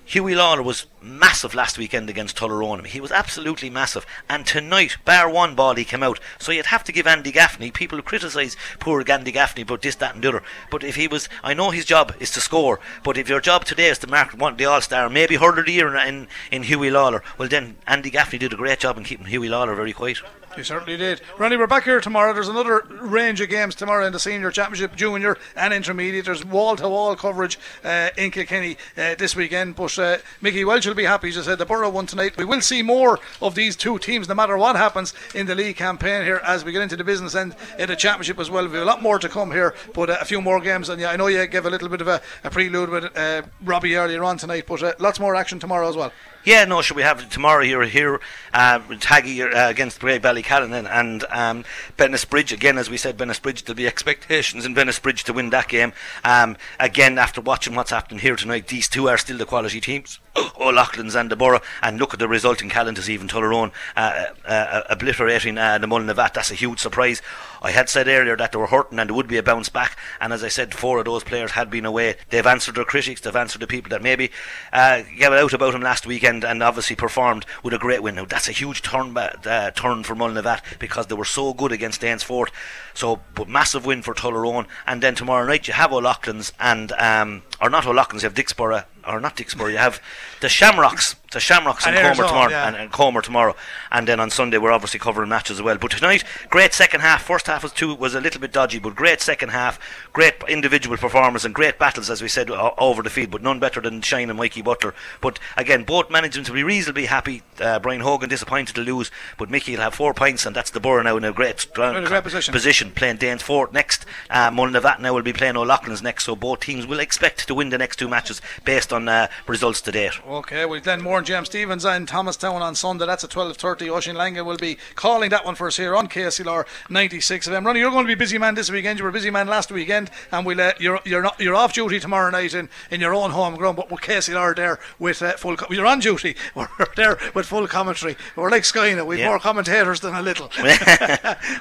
Hughie 0.06 0.36
Lawler 0.36 0.62
was 0.62 0.88
massive 1.02 1.56
last 1.56 1.78
weekend 1.78 2.10
against 2.10 2.38
Tullaroan. 2.38 2.86
He 2.86 3.02
was 3.02 3.12
absolutely 3.12 3.70
massive. 3.70 4.06
And 4.30 4.46
tonight, 4.46 4.98
bar 5.06 5.30
one 5.30 5.56
ball, 5.56 5.76
he 5.76 5.84
came 5.84 6.04
out. 6.04 6.20
So 6.40 6.52
you'd 6.52 6.68
have 6.68 6.84
to 6.86 6.92
give 6.92 7.08
Andy 7.08 7.32
Gaffney. 7.32 7.72
People 7.72 7.98
who 7.98 8.04
criticise 8.04 8.56
poor 8.80 9.04
Andy 9.10 9.32
Gaffney 9.32 9.64
about 9.64 9.82
this, 9.82 9.96
that, 9.96 10.16
and 10.16 10.24
the 10.24 10.30
other. 10.30 10.44
But 10.70 10.84
if 10.84 10.96
he 10.96 11.08
was, 11.08 11.28
I 11.44 11.54
know 11.54 11.72
his 11.72 11.86
job 11.86 12.14
is 12.20 12.32
to 12.32 12.42
score. 12.42 12.80
But 13.04 13.18
if 13.18 13.30
your 13.30 13.42
job 13.42 13.66
today 13.66 13.90
is 13.90 14.00
to 14.00 14.08
mark 14.08 14.32
one 14.32 14.58
the 14.58 14.66
All 14.66 14.82
Star, 14.82 15.10
maybe 15.10 15.36
hurler 15.36 15.64
the 15.64 15.72
year 15.72 15.96
in, 15.96 16.28
in 16.52 16.64
Hughie 16.64 16.92
Lawler, 16.92 17.24
well 17.38 17.50
then 17.50 17.78
Andy 17.88 18.10
Gaffney 18.10 18.40
did 18.40 18.54
a 18.54 18.58
great 18.58 18.80
job 18.80 18.98
in 18.98 19.04
keeping 19.04 19.28
Hughie 19.28 19.50
Lawler 19.50 19.76
very 19.76 19.94
quiet. 19.94 20.22
You 20.58 20.66
certainly 20.66 20.98
did. 20.98 21.22
Ronnie, 21.38 21.56
we're 21.56 21.66
back 21.66 21.86
here 21.86 22.02
tomorrow. 22.02 22.34
There's 22.34 22.50
another 22.50 22.86
range 22.90 23.40
of 23.40 23.48
games 23.48 23.74
tomorrow 23.74 24.06
in 24.06 24.12
the 24.12 24.20
senior 24.20 24.52
championship, 24.52 24.98
junior 24.98 25.38
and 25.56 25.74
intermediate. 25.74 26.26
There's 26.26 26.44
wall 26.44 26.76
to 26.76 26.90
wall 26.90 27.16
coverage 27.16 27.58
uh, 27.86 28.10
in 28.18 28.32
Kilkenny 28.32 28.76
uh, 28.98 29.16
this 29.16 29.34
weekend. 29.34 29.78
But 29.78 29.98
uh, 29.98 30.18
Mickey 30.42 30.66
Welch 30.66 30.86
will 30.92 30.98
be 30.98 31.04
happy, 31.06 31.30
as 31.30 31.38
I 31.38 31.42
said, 31.44 31.58
the 31.58 31.66
Borough 31.66 31.90
won 31.90 32.06
tonight. 32.06 32.36
We 32.36 32.44
will 32.44 32.60
see 32.60 32.82
more 32.82 33.18
of 33.42 33.56
these 33.56 33.78
two 33.78 33.98
teams 33.98 34.28
no 34.28 34.36
matter 34.36 34.58
what 34.58 34.76
happens 34.76 35.14
in 35.34 35.46
the 35.46 35.56
league 35.56 35.78
campaign 35.78 36.26
here 36.26 36.42
as 36.44 36.66
we 36.66 36.74
get 36.74 36.82
into 36.82 36.98
the 36.98 37.06
business 37.06 37.34
end 37.34 37.56
in 37.80 37.88
the 37.88 37.96
championship 37.96 38.40
as 38.40 38.52
well. 38.52 38.68
We 38.68 38.74
have 38.74 38.82
a 38.82 38.86
lot 38.86 39.02
more 39.02 39.18
to 39.18 39.30
come 39.30 39.52
here, 39.52 39.74
but 39.94 40.10
uh, 40.10 40.18
a 40.20 40.26
few 40.26 40.42
more 40.42 40.60
games. 40.60 40.90
And 40.90 41.00
yeah, 41.00 41.12
I 41.12 41.16
know 41.16 41.28
you 41.28 41.48
gave 41.48 41.66
a 41.66 41.70
little 41.70 41.88
bit 41.88 42.02
of 42.02 42.10
a, 42.10 42.22
a 42.44 42.50
prelude 42.50 42.90
with 42.90 43.18
uh, 43.18 43.44
Robbie 43.64 43.96
earlier 43.96 44.22
on 44.26 44.38
tonight, 44.38 44.66
but 44.68 44.84
uh, 44.84 44.94
lots 45.00 45.18
more 45.18 45.34
action 45.34 45.60
tomorrow 45.60 45.88
as 45.88 45.96
well. 45.96 46.12
Yeah, 46.44 46.66
no, 46.66 46.82
should 46.82 46.96
we 46.96 47.04
have 47.04 47.30
tomorrow 47.30 47.64
here 47.64 47.84
here 47.84 48.20
uh, 48.52 48.80
Taggy 48.80 49.42
uh, 49.42 49.70
against 49.70 50.02
Graigue-Ballycallan 50.02 50.90
and 50.92 51.24
um, 51.30 51.64
Bennettsbridge 51.98 52.52
again, 52.52 52.80
as 52.80 52.90
we 52.90 52.98
said, 52.98 53.16
Bennettsbridge. 53.16 53.64
There'll 53.64 53.78
be 53.78 53.86
expectations 53.86 54.66
in 54.66 54.74
Bennettsbridge 54.74 55.22
to 55.26 55.34
win 55.34 55.52
that 55.52 55.68
game. 55.68 55.94
Um, 56.24 56.58
again, 56.80 57.20
after 57.20 57.42
watching 57.42 57.76
what's 57.76 57.92
happening 57.92 58.22
here 58.22 58.36
tonight, 58.36 58.68
these 58.68 58.90
two 58.90 59.08
are 59.08 59.20
still 59.20 59.38
the 59.38 59.46
quality 59.46 59.80
teams. 59.80 60.20
Oh, 60.34 60.70
O'Loughlin's 60.70 61.14
and 61.14 61.30
the 61.30 61.36
Borough, 61.36 61.60
and 61.82 62.00
look 62.00 62.14
at 62.14 62.20
the 62.20 62.28
result 62.28 62.62
in 62.62 62.70
Callan's 62.70 63.10
even 63.10 63.28
Tullaroan 63.28 63.72
uh, 63.98 64.28
uh, 64.46 64.48
uh, 64.48 64.84
obliterating 64.90 65.58
uh, 65.58 65.78
the 65.78 65.88
Mullinavat. 65.88 66.34
That's 66.34 66.52
a 66.52 66.56
huge 66.56 66.80
surprise. 66.80 67.22
I 67.62 67.72
had 67.72 67.90
said 67.90 68.08
earlier 68.08 68.36
that 68.38 68.52
they 68.52 68.58
were 68.58 68.68
hurting 68.68 69.00
and 69.00 69.10
there 69.10 69.16
would 69.16 69.28
be 69.28 69.38
a 69.38 69.44
bounce 69.44 69.70
back, 69.70 69.98
and 70.20 70.34
as 70.34 70.44
I 70.44 70.48
said, 70.48 70.74
four 70.74 70.98
of 70.98 71.06
those 71.06 71.24
players 71.24 71.52
had 71.52 71.70
been 71.70 71.86
away. 71.86 72.16
They've 72.30 72.46
answered 72.46 72.76
their 72.76 72.86
critics, 72.86 73.22
they've 73.22 73.36
answered 73.36 73.62
the 73.62 73.68
people 73.68 73.90
that 73.90 74.02
maybe 74.02 74.32
uh, 74.74 75.04
gave 75.18 75.32
out 75.32 75.54
about 75.54 75.76
him 75.76 75.82
last 75.82 76.08
weekend 76.08 76.44
and 76.44 76.64
obviously 76.64 76.96
performed 76.96 77.46
with 77.64 77.74
a 77.74 77.78
great 77.78 78.02
win. 78.02 78.16
Now, 78.16 78.26
that's 78.26 78.48
a 78.48 78.54
huge 78.54 78.82
turn, 78.82 79.16
uh, 79.16 79.72
turn 79.72 80.04
for 80.04 80.16
Mullinavat 80.16 80.80
because 80.80 81.08
they 81.08 81.16
were 81.16 81.26
so 81.26 81.54
good 81.54 81.72
against 81.72 82.02
Danesfort. 82.02 82.48
So, 82.94 83.22
but 83.36 83.48
massive 83.48 83.86
win 83.86 84.02
for 84.02 84.14
Tullaroan, 84.14 84.66
and 84.88 85.04
then 85.04 85.16
tomorrow 85.16 85.46
night 85.46 85.68
you 85.68 85.74
have 85.74 85.94
O'Loughlin's 85.94 86.52
and, 86.60 86.92
um, 86.94 87.44
or 87.62 87.70
not 87.70 87.86
O'Loughlin's, 87.86 88.24
you 88.24 88.30
have 88.30 88.36
Dicksboro 88.36 88.86
or 89.08 89.20
not 89.20 89.38
Dicksboro, 89.38 89.72
you 89.72 89.78
have 89.78 90.02
the 90.42 90.50
Shamrocks, 90.50 91.16
the 91.32 91.40
Shamrocks 91.40 91.88
in 91.88 91.94
Comer 91.94 92.16
tomorrow, 92.16 92.50
yeah. 92.50 92.68
and, 92.68 92.76
and 92.76 92.92
Comer 92.92 93.22
tomorrow, 93.22 93.56
and 93.92 94.08
then 94.08 94.20
on 94.20 94.30
Sunday 94.30 94.58
we're 94.58 94.72
obviously 94.72 95.00
covering 95.00 95.30
matches 95.30 95.60
as 95.60 95.64
well. 95.64 95.78
But 95.78 95.92
tonight, 95.92 96.24
great 96.50 96.74
second 96.74 97.02
half. 97.02 97.24
First 97.24 97.48
half 97.48 97.64
was 97.64 97.72
two 97.72 97.94
was 97.96 98.16
a 98.16 98.22
little 98.22 98.42
bit 98.42 98.52
dodgy, 98.52 98.80
but 98.80 98.96
great 98.96 99.22
second 99.22 99.50
half, 99.50 99.80
great 100.14 100.36
individual 100.48 100.98
performance 100.98 101.46
and 101.46 101.56
great 101.56 101.80
battles 101.80 102.10
as 102.10 102.22
we 102.22 102.28
said 102.28 102.50
over 102.52 103.02
the 103.02 103.10
field, 103.10 103.32
but 103.32 103.42
none 103.42 103.60
better 103.60 103.82
than 103.82 104.02
Shine 104.02 104.30
and 104.30 104.38
Mikey 104.38 104.62
Butler. 104.62 104.94
But 105.22 105.40
again, 105.58 105.84
both 105.84 106.10
management 106.10 106.50
will 106.50 106.56
be 106.56 106.64
reasonably 106.64 107.06
happy. 107.06 107.44
Uh, 107.60 107.80
Brian 107.80 108.02
Hogan 108.02 108.30
disappointed 108.30 108.76
to 108.76 108.82
lose, 108.82 109.12
but 109.38 109.50
Mickey 109.50 109.74
will 109.74 109.82
have 109.82 109.96
four 109.96 110.14
points, 110.14 110.46
and 110.46 110.56
that's 110.56 110.72
the 110.72 110.80
Borough 110.80 111.04
now 111.04 111.18
in 111.18 111.24
a 111.24 111.32
great, 111.32 111.66
in 111.78 111.82
a 111.96 112.08
great 112.08 112.24
position. 112.24 112.52
position. 112.52 112.92
playing 112.92 113.18
Danesfort 113.18 113.72
next. 113.72 114.06
Uh, 114.30 114.50
Mullinavat 114.50 115.00
now 115.00 115.14
will 115.14 115.22
be 115.22 115.34
playing 115.34 115.56
O'Loughlin's 115.56 116.04
next, 116.04 116.26
so 116.26 116.36
both 116.36 116.60
teams 116.60 116.86
will 116.86 117.00
expect 117.00 117.48
to 117.48 117.56
win 117.56 117.70
the 117.70 117.78
next 117.78 117.98
two 117.98 118.10
matches 118.10 118.42
based 118.66 118.92
on 118.92 119.08
uh, 119.08 119.28
results 119.48 119.82
to 119.82 119.92
date. 119.92 120.20
Okay, 120.28 120.66
well 120.66 120.82
then 120.82 121.02
more 121.02 121.21
James 121.24 121.48
Stephens, 121.48 121.86
and 121.86 122.08
Thomastown 122.08 122.62
on 122.62 122.76
Sunday. 122.76 123.06
That's 123.06 123.24
at 123.24 123.30
12.30. 123.30 123.90
Oisin 123.92 124.16
Langan 124.16 124.46
will 124.46 124.58
be 124.58 124.78
calling 124.96 125.30
that 125.30 125.46
one 125.46 125.56
for 125.56 125.68
us 125.68 125.78
here 125.78 125.96
on 125.96 126.08
KCLR 126.08 126.66
96 126.90 127.48
FM. 127.48 127.66
Ronnie, 127.66 127.80
you're 127.80 127.92
going 127.92 128.06
to 128.06 128.08
be 128.08 128.16
busy 128.16 128.38
man 128.38 128.56
this 128.56 128.70
weekend. 128.70 129.00
You 129.00 129.04
were 129.04 129.10
a 129.10 129.14
busy 129.14 129.30
man 129.30 129.48
last 129.48 129.72
weekend, 129.72 130.10
and 130.32 130.46
we'll, 130.46 130.60
uh, 130.60 130.74
you're 130.80 131.00
you're 131.06 131.22
not 131.22 131.40
you're 131.40 131.56
off 131.56 131.74
duty 131.74 132.00
tomorrow 132.00 132.30
night 132.30 132.54
in, 132.54 132.70
in 132.90 133.02
your 133.02 133.14
own 133.14 133.32
home 133.32 133.56
ground, 133.56 133.78
but 133.78 133.92
with 133.92 134.02
KCLR 134.02 134.56
there 134.56 134.80
with 135.00 135.22
uh, 135.22 135.34
full. 135.34 135.56
You're 135.70 135.86
on 135.86 136.00
duty. 136.00 136.36
We're 136.56 136.68
there 136.96 137.18
with 137.34 137.46
full 137.46 137.68
commentary. 137.68 138.16
We're 138.36 138.50
like 138.50 138.66
Sky 138.66 138.94
now. 138.94 139.06
We've 139.06 139.20
yeah. 139.20 139.30
more 139.30 139.40
commentators 139.40 140.00
than 140.00 140.16
a 140.16 140.22
little. 140.22 140.50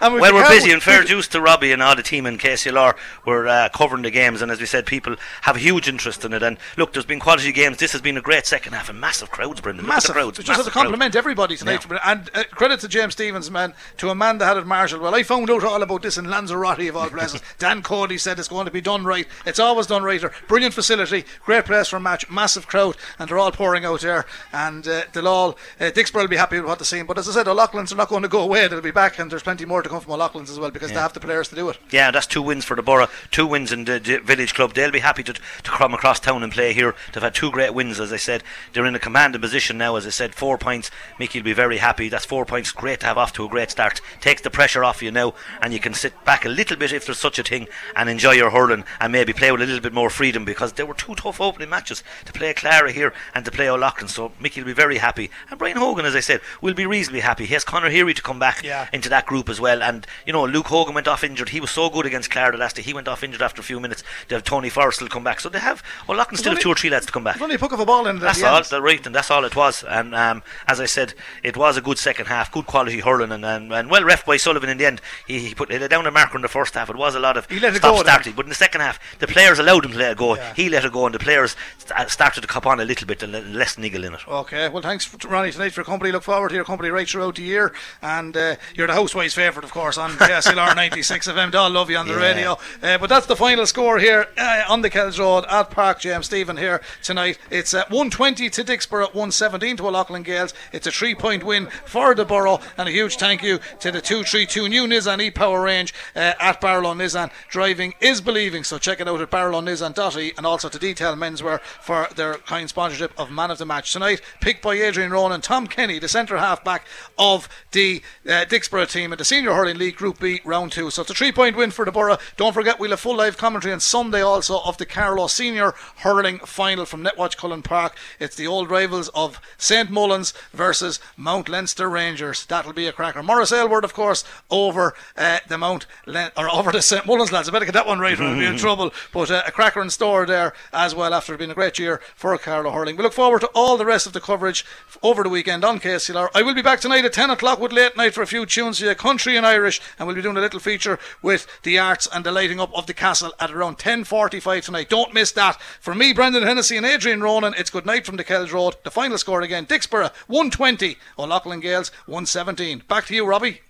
well, 0.01 0.33
we're 0.33 0.49
busy 0.49 0.73
and 0.73 0.83
fair 0.83 1.05
dues 1.05 1.29
to 1.29 1.41
Robbie 1.41 1.73
and 1.73 1.83
all 1.83 1.97
the 1.97 2.03
team 2.03 2.27
in 2.27 2.39
KCLR. 2.39 2.97
We're 3.25 3.47
uh, 3.47 3.69
covering 3.71 4.03
the 4.03 4.11
games, 4.11 4.43
and 4.43 4.51
as 4.51 4.61
we 4.61 4.67
said, 4.67 4.87
people 4.87 5.17
have 5.43 5.57
a 5.57 5.61
huge 5.61 5.89
interest 5.89 6.25
in 6.25 6.33
it. 6.33 6.43
And 6.43 6.59
look, 6.77 6.93
there's 6.93 7.07
been 7.07 7.21
quality 7.21 7.53
games. 7.53 7.79
This 7.79 7.93
has 7.93 8.01
been 8.01 8.17
a 8.17 8.23
great 8.23 8.47
second 8.47 8.73
half 8.73 8.89
and 8.89 9.01
massive 9.01 9.31
crowds, 9.51 9.61
Brendan. 9.61 9.87
Massive 9.87 10.15
crowds. 10.15 10.39
Just 10.39 10.57
have 10.57 10.65
to 10.65 10.71
compliment 10.71 11.17
everybody 11.17 11.57
tonight. 11.57 11.85
Yeah. 11.91 11.99
And 12.05 12.31
uh, 12.35 12.45
credit 12.51 12.81
to 12.81 12.89
James 12.89 13.15
Stephens, 13.15 13.51
man, 13.51 13.75
to 13.99 14.11
a 14.11 14.15
man 14.15 14.39
that 14.39 14.47
had 14.47 14.57
it 14.57 14.67
marshalled. 14.67 15.03
Well, 15.03 15.15
I 15.15 15.23
found 15.23 15.51
out 15.51 15.65
all 15.65 15.83
about 15.83 16.03
this 16.03 16.17
in 16.17 16.31
Lanzarote 16.31 16.89
of 16.89 16.97
all 16.97 17.09
places. 17.11 17.43
Dan 17.59 17.83
Cody 17.83 18.19
said 18.19 18.39
it's 18.39 18.49
going 18.49 18.67
to 18.67 18.71
be 18.71 18.81
done 18.81 19.05
right. 19.05 19.27
It's 19.47 19.59
always 19.59 19.87
done 19.87 20.03
right. 20.03 20.23
Brilliant 20.49 20.75
facility, 20.75 21.25
great 21.45 21.65
place 21.65 21.89
for 21.89 21.97
a 21.97 22.01
match, 22.01 22.31
massive 22.31 22.67
crowd, 22.67 22.97
and 23.19 23.29
they're 23.29 23.39
all 23.39 23.53
pouring 23.53 23.85
out 23.85 24.01
there. 24.01 24.27
And 24.53 24.87
uh, 24.87 25.03
they'll 25.13 25.29
all, 25.29 25.51
uh, 25.81 25.91
Dicksboro 25.91 26.23
will 26.23 26.29
be 26.29 26.37
happy 26.37 26.59
with 26.59 26.67
what 26.67 26.79
they're 26.79 26.85
seeing. 26.87 27.07
But 27.07 27.19
as 27.19 27.29
I 27.29 27.33
said, 27.33 27.49
O'Loughlin's 27.49 27.93
are 27.93 27.97
not 27.97 28.09
going 28.09 28.23
to 28.23 28.29
go 28.29 28.43
away. 28.43 28.69
They'll 28.69 28.81
be 28.81 28.91
back, 28.91 29.19
and 29.19 29.31
there's 29.31 29.43
plenty 29.43 29.65
more 29.65 29.83
to 29.83 29.89
come 29.89 30.01
from 30.01 30.13
O'Loughlin's 30.13 30.51
as 30.51 30.59
well 30.59 30.71
because 30.71 30.91
yeah. 30.91 30.97
they 30.97 31.03
have 31.03 31.13
the 31.13 31.21
players 31.21 31.49
to 31.49 31.55
do 31.55 31.69
it. 31.71 31.79
Yeah, 31.91 32.11
that's 32.11 32.27
two 32.27 32.43
wins 32.43 32.65
for 32.65 32.77
the 32.77 32.83
Borough, 32.83 33.09
two 33.31 33.47
wins 33.47 33.73
in 33.73 33.85
the, 33.85 33.99
the 33.99 34.19
village 34.19 34.55
club. 34.55 34.75
They'll 34.75 34.91
be 34.91 35.01
happy 35.01 35.23
to, 35.25 35.33
to 35.33 35.71
come 35.71 35.95
across 35.95 36.21
town 36.21 36.43
and 36.43 36.53
play 36.53 36.73
here. 36.73 36.95
They've 37.13 37.23
had 37.23 37.35
two 37.35 37.51
great 37.51 37.75
wins, 37.75 37.99
as 37.99 38.13
I 38.13 38.17
said. 38.17 38.43
They're 38.73 38.87
in 38.87 38.95
a 38.95 39.01
commanding 39.01 39.40
position 39.41 39.79
now, 39.79 39.97
as 39.97 40.07
I 40.07 40.11
said, 40.11 40.35
four 40.35 40.59
points. 40.59 40.91
Mickey 41.19 41.39
will 41.39 41.45
be 41.45 41.53
very 41.53 41.79
happy. 41.79 42.09
That's 42.09 42.25
four 42.25 42.45
points. 42.45 42.73
Great 42.73 43.01
to 43.01 43.07
have 43.07 43.19
off 43.19 43.33
to 43.35 43.45
a 43.45 43.49
great 43.49 43.71
start. 43.71 44.01
Takes 44.21 44.43
the 44.43 44.51
pressure 44.51 44.85
off 44.85 45.03
you 45.03 45.11
now, 45.11 45.35
and 45.61 45.73
you 45.73 45.81
can 45.81 45.95
sit 45.95 46.25
back 46.25 46.45
a 46.45 46.49
little 46.49 46.77
bit 46.77 46.93
if 46.93 47.07
there's 47.07 47.19
such 47.19 47.39
a 47.39 47.43
thing 47.43 47.69
and 47.97 48.09
enjoy 48.09 48.33
your 48.33 48.51
hurling 48.51 48.85
and 49.01 49.13
maybe 49.13 49.33
play 49.33 49.53
with 49.53 49.63
a 49.63 49.67
little 49.67 49.81
bit 49.81 49.93
more 49.93 50.11
freedom 50.11 50.45
because 50.45 50.75
there 50.75 50.87
were 50.87 50.95
two 50.95 51.15
tough 51.15 51.41
opening 51.41 51.69
matches 51.69 52.03
to 52.25 52.33
play 52.33 52.53
Clara 52.55 52.93
here 52.93 53.13
and 53.35 53.45
to 53.45 53.51
play 53.51 53.69
O'Loughlin. 53.69 54.09
So 54.09 54.33
Mickey 54.41 54.61
will 54.61 54.67
be 54.67 54.73
very 54.73 54.99
happy. 54.99 55.31
And 55.49 55.59
Brian 55.59 55.77
Hogan, 55.77 56.05
as 56.05 56.15
I 56.17 56.21
said, 56.21 56.41
will 56.61 56.75
be 56.75 56.87
reasonably 56.87 57.21
happy. 57.21 57.47
He 57.47 57.55
has 57.55 57.65
Conor 57.65 57.91
Heary 57.91 58.15
to 58.15 58.23
come 58.23 58.39
back 58.39 58.63
yeah. 58.63 58.89
into 58.93 59.09
that 59.09 59.27
group 59.27 59.49
as 59.49 59.61
well. 59.61 59.83
And, 59.83 60.07
you 60.27 60.33
know, 60.33 60.45
Luke 60.45 60.67
Hogan 60.67 60.95
went 60.95 61.09
off 61.09 61.25
injured. 61.25 61.51
He 61.51 61.61
was 61.61 61.71
so 61.71 61.91
good 61.91 62.07
against 62.07 62.31
Clara 62.31 62.53
the 62.53 62.59
last 62.59 62.77
day. 62.77 62.83
He 62.83 62.95
went 62.95 63.09
off 63.09 63.23
injured 63.23 63.43
after 63.43 63.61
a 63.61 63.65
few 63.65 63.81
minutes. 63.81 64.03
They 64.29 64.35
have 64.35 64.45
Tony 64.45 64.69
Forrest 64.69 65.01
will 65.01 65.09
come 65.09 65.25
back. 65.25 65.41
So 65.41 65.49
they 65.49 65.59
have 65.59 65.83
O'Loughlin 66.09 66.37
still 66.37 66.53
have 66.53 66.61
two 66.61 66.71
or 66.71 66.75
three 66.75 66.91
lads 66.91 67.07
to 67.07 67.13
come 67.13 67.25
back. 67.25 67.41
Only 67.41 67.57
a 67.57 67.59
puck 67.59 67.73
of 67.73 67.81
a 67.81 67.87
ball 67.87 68.07
in 68.07 68.19
That's 68.19 68.43
all, 68.43 68.63
the 68.63 68.83
right, 68.83 69.05
and 69.05 69.15
that's 69.15 69.30
all 69.31 69.45
it 69.45 69.57
was. 69.57 69.85
And 69.85 70.15
um, 70.15 70.43
as 70.67 70.81
I 70.81 70.87
said, 70.87 71.15
it 71.43 71.57
was 71.57 71.77
a 71.77 71.81
good 71.81 71.99
second 71.99 72.27
half, 72.27 72.53
good 72.53 72.67
quality 72.67 73.01
hurling, 73.01 73.33
and, 73.33 73.45
and, 73.45 73.73
and 73.73 73.91
well 73.91 74.05
ref 74.05 74.25
by 74.27 74.37
Sullivan 74.37 74.71
in 74.71 74.79
the 74.79 74.87
end. 74.87 75.01
He, 75.27 75.39
he 75.39 75.55
put 75.55 75.71
it 75.71 75.89
down 75.89 76.07
a 76.07 76.11
marker 76.11 76.37
in 76.37 76.43
the 76.43 76.49
first 76.49 76.75
half. 76.75 76.91
It 76.91 76.97
was 76.97 77.15
a 77.15 77.21
lot 77.21 77.37
of 77.37 77.49
he 77.51 77.59
let 77.61 77.75
it 77.75 77.83
go 77.83 78.01
starting, 78.01 78.35
but 78.35 78.47
in 78.47 78.49
the 78.49 78.55
second 78.55 78.81
half, 78.81 78.99
the 79.19 79.27
players 79.27 79.59
allowed 79.59 79.85
him 79.85 79.93
to 79.93 79.99
let 79.99 80.13
it 80.13 80.19
go. 80.19 80.37
Yeah. 80.37 80.55
He 80.55 80.69
let 80.69 80.85
it 80.85 80.93
go, 80.93 81.07
and 81.07 81.15
the 81.15 81.19
players 81.19 81.57
st- 81.79 82.11
started 82.11 82.41
to 82.41 82.47
cop 82.47 82.67
on 82.67 82.81
a 82.81 82.85
little 82.85 83.07
bit 83.07 83.23
and 83.23 83.55
less 83.55 83.79
niggle 83.79 84.05
in 84.05 84.15
it. 84.15 84.27
Okay, 84.27 84.69
well, 84.69 84.83
thanks, 84.83 85.13
Ronnie, 85.25 85.53
tonight 85.53 85.73
for 85.73 85.81
your 85.81 85.85
company. 85.85 86.13
Look 86.13 86.23
forward 86.23 86.51
to 86.51 86.55
your 86.55 86.65
company 86.65 86.91
right 86.91 87.09
throughout 87.09 87.37
the 87.37 87.43
year, 87.43 87.73
and 88.03 88.37
uh, 88.37 88.57
you're 88.75 88.87
the 88.87 88.95
housewife's 88.95 89.35
favourite, 89.35 89.65
of 89.65 89.73
course, 89.73 89.99
on 89.99 90.11
KCLR 90.13 90.77
96 90.77 91.29
FM. 91.29 91.55
I'll 91.55 91.71
love 91.71 91.91
you 91.91 91.97
on 91.97 92.07
the 92.07 92.15
yeah. 92.15 92.21
radio. 92.21 92.59
Uh, 92.83 92.99
but 92.99 93.09
that's 93.09 93.27
the 93.27 93.37
final 93.37 93.67
score 93.67 93.99
here 93.99 94.27
uh, 94.37 94.65
on 94.69 94.83
the 94.83 94.91
Kells 94.91 95.19
Road 95.19 95.45
at 95.49 95.71
Park 95.71 96.01
James 96.01 96.27
Stephen 96.27 96.57
here 96.57 96.81
tonight. 97.03 97.39
It's 97.51 97.75
uh, 97.75 97.85
120 97.89 98.51
to 98.51 98.65
Dicksboro, 98.65 99.15
117 99.21 99.77
to 99.79 99.87
O'Loughlin 99.87 100.23
Gaels. 100.23 100.53
It's 100.73 100.87
a 100.87 100.91
three 100.91 101.15
point 101.15 101.45
win 101.45 101.69
for 101.85 102.15
the 102.15 102.25
borough, 102.25 102.61
and 102.77 102.89
a 102.89 102.93
huge 102.93 103.17
thank 103.17 103.43
you 103.43 103.59
to 103.81 103.91
the 103.91 104.01
232 104.01 104.69
new 104.69 104.87
Nissan 104.87 105.23
e 105.23 105.31
Power 105.31 105.63
range 105.63 105.95
uh, 106.15 106.35
at 106.41 106.61
Barlow 106.61 106.95
Nissan. 106.95 107.31
Driving 107.49 107.95
is 108.01 108.21
believing, 108.21 108.65
so 108.65 108.79
check 108.79 109.01
it 109.01 109.09
out 109.09 109.21
at 109.21 109.31
barlownissan.ie 109.31 110.33
and 110.37 110.47
also 110.47 110.69
to 110.69 110.79
Detail 110.79 111.15
Menswear 111.17 111.61
for 111.61 112.09
their 112.15 112.35
kind 112.35 112.69
sponsorship 112.69 113.13
of 113.19 113.31
Man 113.31 113.51
of 113.51 113.59
the 113.59 113.67
Match 113.67 113.93
tonight. 113.93 114.21
Picked 114.41 114.63
by 114.63 114.75
Adrian 114.75 115.11
Ronan, 115.11 115.31
and 115.33 115.43
Tom 115.45 115.67
Kenny, 115.67 115.99
the 115.99 116.09
centre 116.09 116.39
half 116.39 116.65
back 116.65 116.87
of 117.19 117.49
the 117.73 118.03
uh, 118.27 118.45
Dicksboro 118.47 118.91
team 118.91 119.13
at 119.13 119.19
the 119.19 119.25
Senior 119.25 119.55
Hurling 119.55 119.79
League 119.79 119.97
Group 119.97 120.19
B 120.19 120.41
Round 120.45 120.73
2. 120.73 120.91
So 120.91 121.03
it's 121.03 121.11
a 121.11 121.15
three 121.15 121.33
point 121.33 121.57
win 121.57 121.71
for 121.71 121.85
the 121.85 121.93
borough. 121.93 122.19
Don't 122.37 122.53
forget, 122.53 122.79
we'll 122.79 122.91
have 122.91 123.01
full 123.01 123.17
live 123.17 123.37
commentary 123.37 123.73
on 123.73 123.81
Sunday 123.81 124.23
also 124.23 124.61
of 124.61 124.79
the 124.79 124.87
Carlow 124.87 125.27
Senior 125.27 125.75
Hurling 125.99 126.39
Final 126.41 126.85
from 126.87 127.05
Netwatch 127.05 127.37
Cullen 127.37 127.63
Park. 127.63 127.97
It's 128.19 128.37
the 128.37 128.47
old 128.47 128.71
rivals 128.71 129.10
of 129.15 129.41
St 129.59 129.91
Mullins 129.91 130.33
versus 130.53 131.01
Mount 131.17 131.49
Leinster 131.49 131.89
Rangers. 131.89 132.47
That'll 132.47 132.73
be 132.73 132.87
a 132.87 132.93
cracker. 132.93 133.23
Morris 133.23 133.53
Aylward, 133.53 133.85
of 133.85 133.95
course, 133.95 134.25
over 134.51 134.95
uh, 135.17 135.41
the 135.49 135.59
Mount 135.59 135.87
Len- 136.07 136.33
or 136.37 136.51
over 136.51 136.73
the 136.73 136.83
St 136.83 137.07
Mullins 137.07 137.33
lads. 137.33 137.49
I 137.49 137.53
better 137.53 137.65
get 137.65 137.75
that 137.75 137.87
one 137.87 137.99
right, 137.99 138.19
or 138.19 138.25
I'll 138.25 138.39
be 138.39 138.45
in 138.47 138.57
trouble. 138.59 138.93
But 139.13 139.31
uh, 139.31 139.43
a 139.47 139.53
cracker 139.53 139.83
in 139.83 139.91
store 139.91 140.27
there 140.27 140.53
as 140.73 140.95
well 140.95 141.15
after 141.15 141.37
being 141.37 141.51
a 141.51 141.55
great 141.55 141.79
year 141.79 142.01
for 142.15 142.37
Carlow 142.39 142.71
Hurling. 142.71 142.97
We 142.97 143.03
look 143.03 143.13
forward 143.13 143.41
to 143.41 143.51
all 143.55 143.77
the 143.77 143.87
rest 143.87 144.07
of 144.07 144.13
the 144.13 144.21
coverage 144.21 144.65
over 145.03 145.23
the 145.23 145.29
weekend 145.29 145.65
on 145.65 145.81
KCLR. 145.81 146.29
I 146.35 146.43
will 146.43 146.55
be 146.55 146.63
back 146.63 146.81
tonight 146.81 147.05
at 147.05 147.13
10 147.13 147.31
o'clock 147.31 147.59
with 147.61 147.73
late 147.73 147.97
night 147.97 148.15
for 148.15 148.23
a 148.23 148.27
few 148.27 148.47
tunes 148.47 148.79
here, 148.79 148.95
country 148.95 149.37
and 149.37 149.47
Irish, 149.47 149.81
and 149.99 150.07
we'll 150.07 150.17
be 150.17 150.23
doing 150.23 150.37
a 150.37 150.41
little 150.41 150.61
feature 150.61 150.99
with 151.23 151.47
the 151.63 151.79
arts 151.79 152.09
and 152.13 152.25
the 152.25 152.33
lighting 152.33 152.61
up 152.61 152.73
of 152.77 152.87
the 152.87 152.95
castle 152.95 153.33
at 153.41 153.51
around 153.51 153.79
10.45 153.79 154.65
tonight. 154.65 154.89
Don't 154.89 155.15
miss 155.15 155.33
that. 155.33 155.61
For 155.81 155.95
me, 155.95 156.13
Brendan 156.13 156.43
Hennessy 156.43 156.77
and 156.77 156.87
Adrian 156.87 157.23
Ronan, 157.23 157.55
it's 157.57 157.71
good 157.71 157.87
night 157.87 158.07
from 158.07 158.17
the 158.17 158.25
Kells 158.25 158.53
Road. 158.53 158.77
The 158.85 158.90
The 158.91 158.95
final 158.95 159.19
score 159.19 159.41
again 159.43 159.67
Dicksboro 159.67 160.11
120, 160.27 160.97
O'Loughlin 161.17 161.61
Gaels 161.61 161.93
117. 162.07 162.83
Back 162.89 163.05
to 163.05 163.15
you, 163.15 163.25
Robbie. 163.25 163.61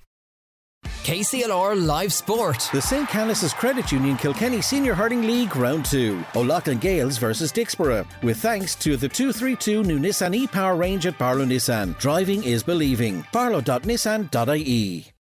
KCLR 1.02 1.86
Live 1.86 2.10
Sport. 2.10 2.70
The 2.72 2.80
St. 2.80 3.06
Canice's 3.06 3.52
Credit 3.52 3.92
Union 3.92 4.16
Kilkenny 4.16 4.62
Senior 4.62 4.94
Hurling 4.94 5.26
League 5.26 5.54
Round 5.54 5.84
2. 5.84 6.24
O'Loughlin 6.34 6.78
Gaels 6.78 7.18
versus 7.18 7.52
Dicksboro. 7.52 8.06
With 8.22 8.38
thanks 8.38 8.74
to 8.76 8.96
the 8.96 9.10
232 9.10 9.82
new 9.82 9.98
Nissan 9.98 10.34
e-Power 10.34 10.74
range 10.74 11.04
at 11.04 11.18
Barlow 11.18 11.44
Nissan. 11.44 11.98
Driving 11.98 12.42
is 12.42 12.62
believing. 12.62 13.22
barlow.nissan.ie 13.30 15.12